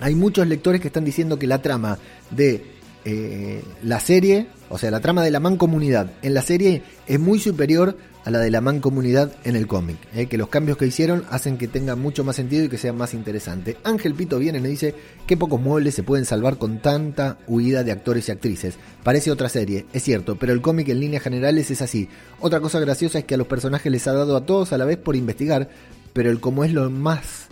hay 0.00 0.14
muchos 0.14 0.46
lectores 0.46 0.80
que 0.80 0.88
están 0.88 1.04
diciendo 1.04 1.38
que 1.38 1.46
la 1.46 1.62
trama 1.62 1.98
de 2.30 2.79
eh, 3.04 3.62
la 3.82 4.00
serie, 4.00 4.46
o 4.68 4.78
sea, 4.78 4.90
la 4.90 5.00
trama 5.00 5.22
de 5.22 5.30
la 5.30 5.40
mancomunidad 5.40 6.12
en 6.22 6.34
la 6.34 6.42
serie 6.42 6.82
es 7.06 7.18
muy 7.18 7.38
superior 7.38 7.96
a 8.24 8.30
la 8.30 8.38
de 8.38 8.50
la 8.50 8.60
mancomunidad 8.60 9.32
en 9.44 9.56
el 9.56 9.66
cómic. 9.66 9.96
Eh, 10.14 10.26
que 10.26 10.36
los 10.36 10.48
cambios 10.48 10.76
que 10.76 10.86
hicieron 10.86 11.24
hacen 11.30 11.56
que 11.56 11.68
tenga 11.68 11.96
mucho 11.96 12.24
más 12.24 12.36
sentido 12.36 12.64
y 12.64 12.68
que 12.68 12.78
sea 12.78 12.92
más 12.92 13.14
interesante. 13.14 13.76
Ángel 13.84 14.14
Pito 14.14 14.38
viene 14.38 14.58
y 14.58 14.60
me 14.60 14.68
dice 14.68 14.94
que 15.26 15.36
pocos 15.36 15.60
muebles 15.60 15.94
se 15.94 16.02
pueden 16.02 16.26
salvar 16.26 16.58
con 16.58 16.80
tanta 16.80 17.38
huida 17.46 17.84
de 17.84 17.92
actores 17.92 18.28
y 18.28 18.32
actrices. 18.32 18.76
Parece 19.02 19.30
otra 19.30 19.48
serie, 19.48 19.86
es 19.92 20.02
cierto, 20.02 20.36
pero 20.36 20.52
el 20.52 20.60
cómic 20.60 20.88
en 20.88 21.00
líneas 21.00 21.22
generales 21.22 21.70
es 21.70 21.82
así. 21.82 22.08
Otra 22.40 22.60
cosa 22.60 22.80
graciosa 22.80 23.18
es 23.20 23.24
que 23.24 23.34
a 23.34 23.38
los 23.38 23.46
personajes 23.46 23.90
les 23.90 24.06
ha 24.06 24.12
dado 24.12 24.36
a 24.36 24.44
todos 24.44 24.72
a 24.72 24.78
la 24.78 24.84
vez 24.84 24.98
por 24.98 25.16
investigar, 25.16 25.70
pero 26.12 26.30
el 26.30 26.40
como 26.40 26.64
es 26.64 26.72
lo 26.72 26.90
más... 26.90 27.46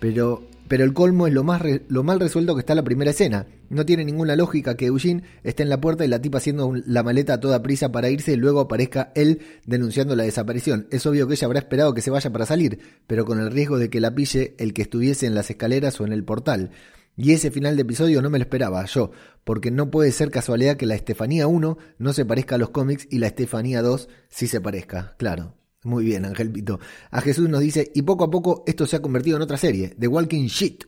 Pero 0.00 0.42
pero 0.68 0.84
el 0.84 0.92
colmo 0.92 1.26
es 1.26 1.34
lo, 1.34 1.44
más 1.44 1.62
lo 1.88 2.02
mal 2.02 2.20
resuelto 2.20 2.54
que 2.54 2.60
está 2.60 2.74
la 2.74 2.84
primera 2.84 3.10
escena. 3.10 3.46
No 3.68 3.84
tiene 3.84 4.04
ninguna 4.04 4.36
lógica 4.36 4.76
que 4.76 4.86
Eugene 4.86 5.22
esté 5.42 5.62
en 5.62 5.68
la 5.68 5.80
puerta 5.80 6.04
y 6.04 6.08
la 6.08 6.22
tipa 6.22 6.38
haciendo 6.38 6.74
la 6.86 7.02
maleta 7.02 7.34
a 7.34 7.40
toda 7.40 7.62
prisa 7.62 7.92
para 7.92 8.10
irse 8.10 8.32
y 8.32 8.36
luego 8.36 8.60
aparezca 8.60 9.12
él 9.14 9.40
denunciando 9.66 10.16
la 10.16 10.24
desaparición. 10.24 10.86
Es 10.90 11.06
obvio 11.06 11.26
que 11.26 11.34
ella 11.34 11.46
habrá 11.46 11.58
esperado 11.58 11.94
que 11.94 12.00
se 12.00 12.10
vaya 12.10 12.30
para 12.30 12.46
salir, 12.46 12.78
pero 13.06 13.24
con 13.24 13.40
el 13.40 13.50
riesgo 13.50 13.78
de 13.78 13.90
que 13.90 14.00
la 14.00 14.14
pille 14.14 14.54
el 14.58 14.72
que 14.72 14.82
estuviese 14.82 15.26
en 15.26 15.34
las 15.34 15.50
escaleras 15.50 16.00
o 16.00 16.06
en 16.06 16.12
el 16.12 16.24
portal. 16.24 16.70
Y 17.16 17.32
ese 17.32 17.50
final 17.50 17.76
de 17.76 17.82
episodio 17.82 18.22
no 18.22 18.30
me 18.30 18.38
lo 18.38 18.44
esperaba 18.44 18.84
yo, 18.86 19.12
porque 19.44 19.70
no 19.70 19.90
puede 19.90 20.10
ser 20.10 20.30
casualidad 20.30 20.76
que 20.76 20.86
la 20.86 20.96
Estefanía 20.96 21.46
1 21.46 21.78
no 21.98 22.12
se 22.12 22.24
parezca 22.24 22.56
a 22.56 22.58
los 22.58 22.70
cómics 22.70 23.06
y 23.10 23.18
la 23.18 23.28
Estefanía 23.28 23.82
2 23.82 24.08
sí 24.28 24.48
se 24.48 24.60
parezca, 24.60 25.14
claro. 25.16 25.54
Muy 25.84 26.04
bien, 26.04 26.24
Ángel 26.24 26.50
Pito. 26.50 26.80
A 27.10 27.20
Jesús 27.20 27.48
nos 27.48 27.60
dice, 27.60 27.92
y 27.94 28.02
poco 28.02 28.24
a 28.24 28.30
poco 28.30 28.64
esto 28.66 28.86
se 28.86 28.96
ha 28.96 29.02
convertido 29.02 29.36
en 29.36 29.42
otra 29.42 29.58
serie, 29.58 29.94
The 29.98 30.08
Walking 30.08 30.46
Shit. 30.46 30.84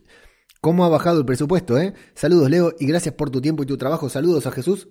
¿Cómo 0.63 0.85
ha 0.85 0.89
bajado 0.89 1.21
el 1.21 1.27
presupuesto, 1.27 1.79
eh? 1.79 1.93
Saludos, 2.15 2.51
Leo, 2.51 2.75
y 2.81 2.87
gracias 2.87 3.15
por 3.15 3.31
tu 3.31 3.41
tiempo 3.41 3.63
y 3.63 3.67
tu 3.67 3.77
trabajo. 3.77 4.09
Saludos 4.09 4.47
a 4.47 4.51
Jesús. 4.51 4.89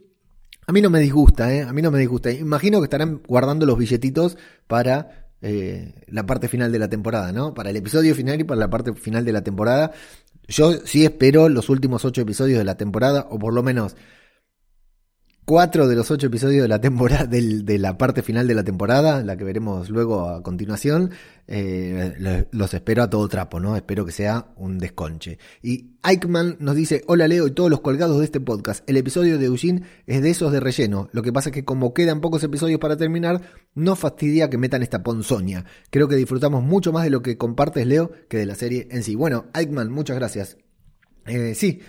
A 0.68 0.72
mí 0.72 0.82
no 0.82 0.92
me 0.92 1.00
disgusta, 1.00 1.54
eh. 1.54 1.64
A 1.64 1.74
mí 1.74 1.82
no 1.82 1.92
me 1.92 2.00
disgusta. 2.00 2.32
Imagino 2.32 2.80
que 2.80 2.86
estarán 2.86 3.22
guardando 3.28 3.66
los 3.66 3.78
billetitos 3.78 4.38
para 4.68 5.28
eh, 5.42 5.94
la 6.08 6.26
parte 6.26 6.48
final 6.48 6.72
de 6.72 6.80
la 6.80 6.88
temporada, 6.88 7.32
¿no? 7.32 7.56
Para 7.56 7.72
el 7.72 7.76
episodio 7.76 8.14
final 8.14 8.40
y 8.40 8.44
para 8.44 8.60
la 8.60 8.70
parte 8.70 8.94
final 8.94 9.26
de 9.26 9.34
la 9.34 9.44
temporada. 9.44 9.92
Yo 10.48 10.74
sí 10.86 11.04
espero 11.04 11.50
los 11.50 11.70
últimos 11.70 12.06
ocho 12.06 12.22
episodios 12.22 12.60
de 12.60 12.64
la 12.64 12.78
temporada, 12.78 13.28
o 13.32 13.40
por 13.40 13.54
lo 13.54 13.64
menos 13.64 13.96
cuatro 15.46 15.88
de 15.88 15.96
los 15.96 16.10
ocho 16.10 16.28
episodios 16.28 16.64
de 16.64 16.68
la 16.68 16.82
temporada, 16.82 17.26
de 17.28 17.80
la 17.80 17.98
parte 17.98 18.22
final 18.24 18.48
de 18.48 18.56
la 18.56 18.64
temporada, 18.64 19.24
la 19.24 19.38
que 19.38 19.44
veremos 19.44 19.90
luego 19.90 20.28
a 20.28 20.44
continuación, 20.44 21.12
eh, 21.48 22.48
los 22.52 22.74
espero 22.74 23.04
a 23.04 23.10
todo 23.10 23.28
trapo, 23.28 23.60
¿no? 23.60 23.76
Espero 23.76 24.06
que 24.06 24.12
sea 24.12 24.48
un 24.58 24.80
desconche. 24.80 25.38
Y 25.62 25.92
Eichmann 26.04 26.58
nos 26.60 26.76
dice, 26.76 27.04
hola 27.08 27.28
Leo 27.28 27.48
y 27.48 27.52
todos 27.52 27.70
los 27.70 27.82
colgados 27.82 28.20
de 28.20 28.26
este 28.26 28.40
podcast, 28.40 28.88
el 28.90 28.98
episodio 28.98 29.38
de 29.38 29.46
Eugene 29.46 29.84
es 30.08 30.22
de 30.22 30.32
esos 30.32 30.52
de 30.52 30.60
relleno, 30.60 31.10
lo 31.12 31.22
que 31.22 31.32
pasa 31.32 31.50
es 31.50 31.54
que 31.54 31.64
como 31.64 31.94
quedan 31.94 32.22
pocos 32.22 32.44
episodios 32.44 32.80
para 32.80 32.98
terminar, 32.98 33.42
no 33.76 33.96
fastidia 33.96 34.50
que 34.50 34.58
metan 34.58 34.82
esta 34.82 35.04
ponzoña. 35.04 35.66
Creo 35.92 36.08
que 36.08 36.16
disfrutamos 36.16 36.64
mucho 36.64 36.92
más 36.92 37.04
de 37.04 37.12
lo 37.12 37.22
que 37.22 37.38
compartes 37.38 37.86
Leo 37.86 38.12
que 38.28 38.38
de 38.38 38.46
la 38.46 38.56
serie 38.56 38.88
en 38.92 39.04
sí. 39.04 39.16
Bueno, 39.16 39.46
Eichmann, 39.54 39.92
muchas 39.92 40.16
gracias. 40.18 40.58
Eh, 41.28 41.54
sí, 41.56 41.82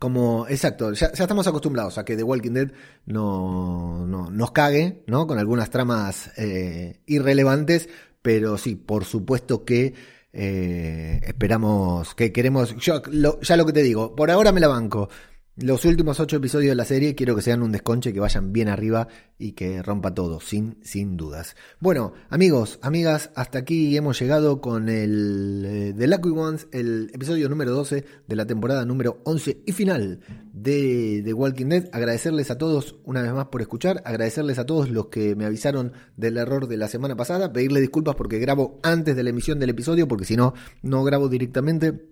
como, 0.00 0.46
exacto, 0.48 0.94
ya, 0.94 1.08
estamos 1.08 1.46
acostumbrados 1.46 1.98
a 1.98 2.06
que 2.06 2.16
The 2.16 2.22
Walking 2.22 2.52
Dead 2.52 2.72
no, 3.04 4.06
no 4.06 4.30
nos 4.30 4.50
cague, 4.50 5.04
¿no? 5.06 5.26
Con 5.26 5.38
algunas 5.38 5.68
tramas 5.68 6.32
eh, 6.38 7.02
irrelevantes, 7.04 7.90
pero 8.22 8.56
sí, 8.56 8.76
por 8.76 9.04
supuesto 9.04 9.66
que 9.66 9.92
eh, 10.32 11.20
esperamos, 11.22 12.14
que 12.14 12.32
queremos, 12.32 12.74
yo 12.76 13.02
ya 13.42 13.56
lo 13.58 13.66
que 13.66 13.74
te 13.74 13.82
digo, 13.82 14.16
por 14.16 14.30
ahora 14.30 14.52
me 14.52 14.60
la 14.60 14.68
banco, 14.68 15.10
los 15.60 15.84
últimos 15.84 16.18
ocho 16.20 16.36
episodios 16.36 16.70
de 16.70 16.74
la 16.74 16.84
serie 16.84 17.14
quiero 17.14 17.36
que 17.36 17.42
sean 17.42 17.62
un 17.62 17.72
desconche, 17.72 18.12
que 18.12 18.20
vayan 18.20 18.52
bien 18.52 18.68
arriba 18.68 19.08
y 19.38 19.52
que 19.52 19.82
rompa 19.82 20.14
todo, 20.14 20.40
sin, 20.40 20.78
sin 20.82 21.16
dudas. 21.16 21.54
Bueno, 21.80 22.12
amigos, 22.30 22.78
amigas, 22.82 23.30
hasta 23.34 23.58
aquí 23.58 23.96
hemos 23.96 24.18
llegado 24.18 24.60
con 24.60 24.88
el 24.88 25.64
eh, 25.66 25.94
The 25.96 26.06
Lucky 26.06 26.30
Ones, 26.30 26.68
el 26.72 27.10
episodio 27.12 27.48
número 27.48 27.72
12 27.72 28.04
de 28.26 28.36
la 28.36 28.46
temporada 28.46 28.84
número 28.84 29.20
11 29.24 29.62
y 29.66 29.72
final 29.72 30.20
de 30.52 31.22
The 31.24 31.32
Walking 31.32 31.66
Dead. 31.66 31.88
Agradecerles 31.92 32.50
a 32.50 32.58
todos 32.58 32.96
una 33.04 33.22
vez 33.22 33.32
más 33.32 33.46
por 33.46 33.60
escuchar, 33.60 34.02
agradecerles 34.04 34.58
a 34.58 34.66
todos 34.66 34.90
los 34.90 35.06
que 35.06 35.36
me 35.36 35.44
avisaron 35.44 35.92
del 36.16 36.38
error 36.38 36.68
de 36.68 36.76
la 36.76 36.88
semana 36.88 37.16
pasada, 37.16 37.52
pedirles 37.52 37.82
disculpas 37.82 38.14
porque 38.14 38.38
grabo 38.38 38.78
antes 38.82 39.14
de 39.14 39.22
la 39.22 39.30
emisión 39.30 39.58
del 39.58 39.70
episodio, 39.70 40.08
porque 40.08 40.24
si 40.24 40.36
no, 40.36 40.54
no 40.82 41.04
grabo 41.04 41.28
directamente 41.28 42.10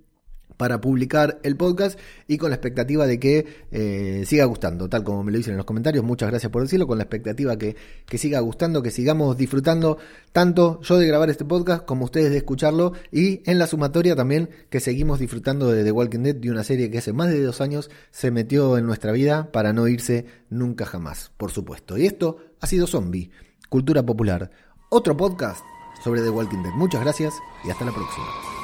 para 0.59 0.83
publicar 0.83 1.39
el 1.43 1.57
podcast 1.57 1.99
y 2.27 2.37
con 2.37 2.51
la 2.51 2.57
expectativa 2.57 3.07
de 3.07 3.19
que 3.19 3.47
eh, 3.71 4.25
siga 4.27 4.45
gustando, 4.45 4.91
tal 4.91 5.05
como 5.05 5.25
me 5.25 5.33
lo 5.33 5.39
dicen 5.39 5.53
en 5.53 5.57
los 5.57 5.65
comentarios, 5.65 6.05
muchas 6.05 6.29
gracias 6.29 6.53
por 6.53 6.61
decirlo, 6.61 6.87
con 6.87 6.99
la 6.99 7.05
expectativa 7.05 7.57
que, 7.57 7.77
que 8.05 8.19
siga 8.19 8.41
gustando, 8.41 8.83
que 8.83 8.91
sigamos 8.91 9.39
disfrutando 9.39 9.97
tanto 10.33 10.81
yo 10.83 10.99
de 10.99 11.07
grabar 11.07 11.31
este 11.31 11.47
podcast 11.47 11.87
como 11.87 12.05
ustedes 12.05 12.31
de 12.31 12.37
escucharlo 12.37 12.93
y 13.11 13.41
en 13.51 13.59
la 13.59 13.67
sumatoria 13.67 14.15
también 14.15 14.51
que 14.69 14.81
seguimos 14.81 15.19
disfrutando 15.19 15.71
de 15.71 15.85
The 15.85 15.93
Walking 15.93 16.21
Dead, 16.21 16.35
de 16.35 16.51
una 16.51 16.65
serie 16.65 16.91
que 16.91 16.99
hace 16.99 17.13
más 17.13 17.31
de 17.31 17.43
dos 17.43 17.61
años 17.61 17.91
se 18.11 18.31
metió 18.31 18.77
en 18.77 18.85
nuestra 18.85 19.13
vida 19.13 19.51
para 19.53 19.73
no 19.73 19.89
irse 19.89 20.27
nunca 20.51 20.85
jamás, 20.85 21.31
por 21.37 21.53
supuesto. 21.53 21.97
Y 21.97 22.07
esto 22.07 22.39
ha 22.61 22.67
sido 22.67 22.87
Zombie, 22.87 23.31
Cultura 23.69 24.05
Popular, 24.05 24.51
otro 24.91 25.17
podcast 25.17 25.65
sobre 26.03 26.23
The 26.23 26.31
Walking 26.31 26.63
Dead. 26.63 26.73
Muchas 26.73 27.01
gracias 27.01 27.35
y 27.65 27.71
hasta 27.71 27.85
la 27.85 27.93
próxima. 27.93 28.58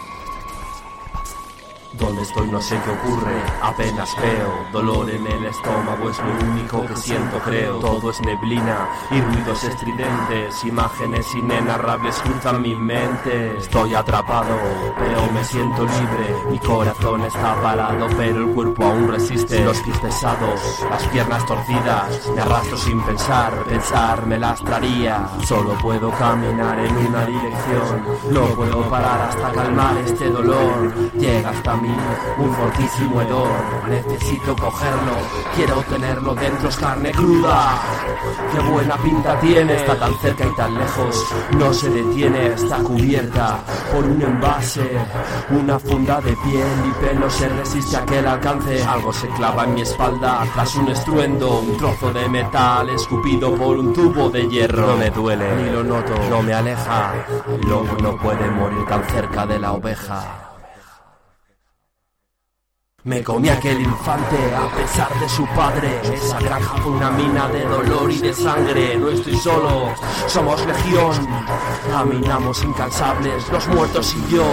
Donde 1.98 2.22
estoy 2.22 2.48
no 2.48 2.60
sé 2.60 2.76
qué 2.84 2.90
ocurre, 2.90 3.34
apenas 3.62 4.16
veo 4.20 4.66
Dolor 4.72 5.08
en 5.10 5.26
el 5.26 5.44
estómago. 5.46 6.10
Es 6.10 6.18
lo 6.18 6.50
único 6.50 6.84
que 6.86 6.96
siento 6.96 7.38
creo. 7.38 7.78
Todo 7.78 8.10
es 8.10 8.20
neblina 8.22 8.88
y 9.10 9.20
ruidos 9.20 9.62
estridentes. 9.62 10.64
Imágenes 10.64 11.26
inenarrables 11.34 12.16
cruzan 12.16 12.62
mi 12.62 12.74
mente. 12.74 13.56
Estoy 13.58 13.94
atrapado, 13.94 14.58
pero 14.98 15.30
me 15.32 15.44
siento 15.44 15.84
libre. 15.84 16.34
Mi 16.50 16.58
corazón 16.58 17.22
está 17.22 17.54
parado, 17.62 18.08
pero 18.16 18.38
el 18.38 18.54
cuerpo 18.54 18.84
aún 18.84 19.08
resiste. 19.08 19.64
Los 19.64 19.78
pies 19.80 19.98
pesados, 19.98 20.60
las 20.90 21.06
piernas 21.08 21.46
torcidas. 21.46 22.30
Me 22.34 22.42
arrastro 22.42 22.76
sin 22.76 23.00
pensar, 23.02 23.52
pensar 23.64 24.26
me 24.26 24.38
lastraría. 24.38 25.28
Solo 25.44 25.74
puedo 25.78 26.10
caminar 26.12 26.78
en 26.80 26.96
una 26.96 27.26
dirección. 27.26 28.04
No 28.30 28.46
puedo 28.56 28.90
parar 28.90 29.28
hasta 29.28 29.52
calmar 29.52 29.96
este 29.98 30.28
dolor. 30.30 30.92
Llega 31.14 31.50
hasta 31.50 31.76
un 32.38 32.54
fortísimo 32.54 33.20
hedor. 33.22 33.50
Necesito 33.88 34.56
cogerlo, 34.56 35.16
quiero 35.54 35.82
tenerlo 35.82 36.34
dentro, 36.34 36.68
es 36.68 36.76
carne 36.76 37.10
cruda. 37.12 37.78
Qué 38.52 38.60
buena 38.70 38.96
pinta 38.96 39.38
tiene, 39.40 39.74
está 39.74 39.98
tan 39.98 40.14
cerca 40.18 40.46
y 40.46 40.56
tan 40.56 40.74
lejos. 40.74 41.26
No 41.58 41.72
se 41.72 41.90
detiene, 41.90 42.46
está 42.48 42.78
cubierta 42.78 43.58
por 43.92 44.04
un 44.04 44.22
envase, 44.22 44.90
una 45.50 45.78
funda 45.78 46.20
de 46.20 46.36
piel 46.36 46.66
y 46.88 47.04
pelo 47.04 47.28
se 47.30 47.48
resiste 47.48 47.96
a 47.96 48.04
que 48.04 48.18
el 48.18 48.26
alcance. 48.26 48.82
Algo 48.84 49.12
se 49.12 49.28
clava 49.28 49.64
en 49.64 49.74
mi 49.74 49.82
espalda 49.82 50.46
tras 50.54 50.74
un 50.76 50.88
estruendo, 50.88 51.60
un 51.60 51.76
trozo 51.76 52.12
de 52.12 52.28
metal 52.28 52.88
escupido 52.90 53.54
por 53.54 53.78
un 53.78 53.92
tubo 53.92 54.30
de 54.30 54.48
hierro. 54.48 54.86
No 54.88 54.96
me 54.96 55.10
duele, 55.10 55.56
ni 55.56 55.70
lo 55.70 55.84
noto, 55.84 56.14
no 56.30 56.42
me 56.42 56.54
aleja. 56.54 57.14
El 57.48 57.68
lobo 57.68 57.96
no 58.02 58.16
puede 58.16 58.50
morir 58.50 58.84
tan 58.86 59.04
cerca 59.04 59.46
de 59.46 59.58
la 59.58 59.72
oveja. 59.72 60.43
Me 63.04 63.22
comí 63.22 63.50
aquel 63.50 63.82
infante 63.82 64.36
a 64.56 64.74
pesar 64.74 65.20
de 65.20 65.28
su 65.28 65.44
padre. 65.48 66.00
Esa 66.14 66.40
granja 66.40 66.74
fue 66.78 66.92
una 66.92 67.10
mina 67.10 67.46
de 67.48 67.62
dolor 67.64 68.10
y 68.10 68.16
de 68.16 68.32
sangre. 68.32 68.96
No 68.96 69.10
estoy 69.10 69.36
solo, 69.36 69.94
somos 70.26 70.64
legión. 70.64 71.12
Caminamos 71.90 72.64
incansables, 72.64 73.46
los 73.52 73.68
muertos 73.68 74.16
y 74.16 74.34
yo. 74.34 74.46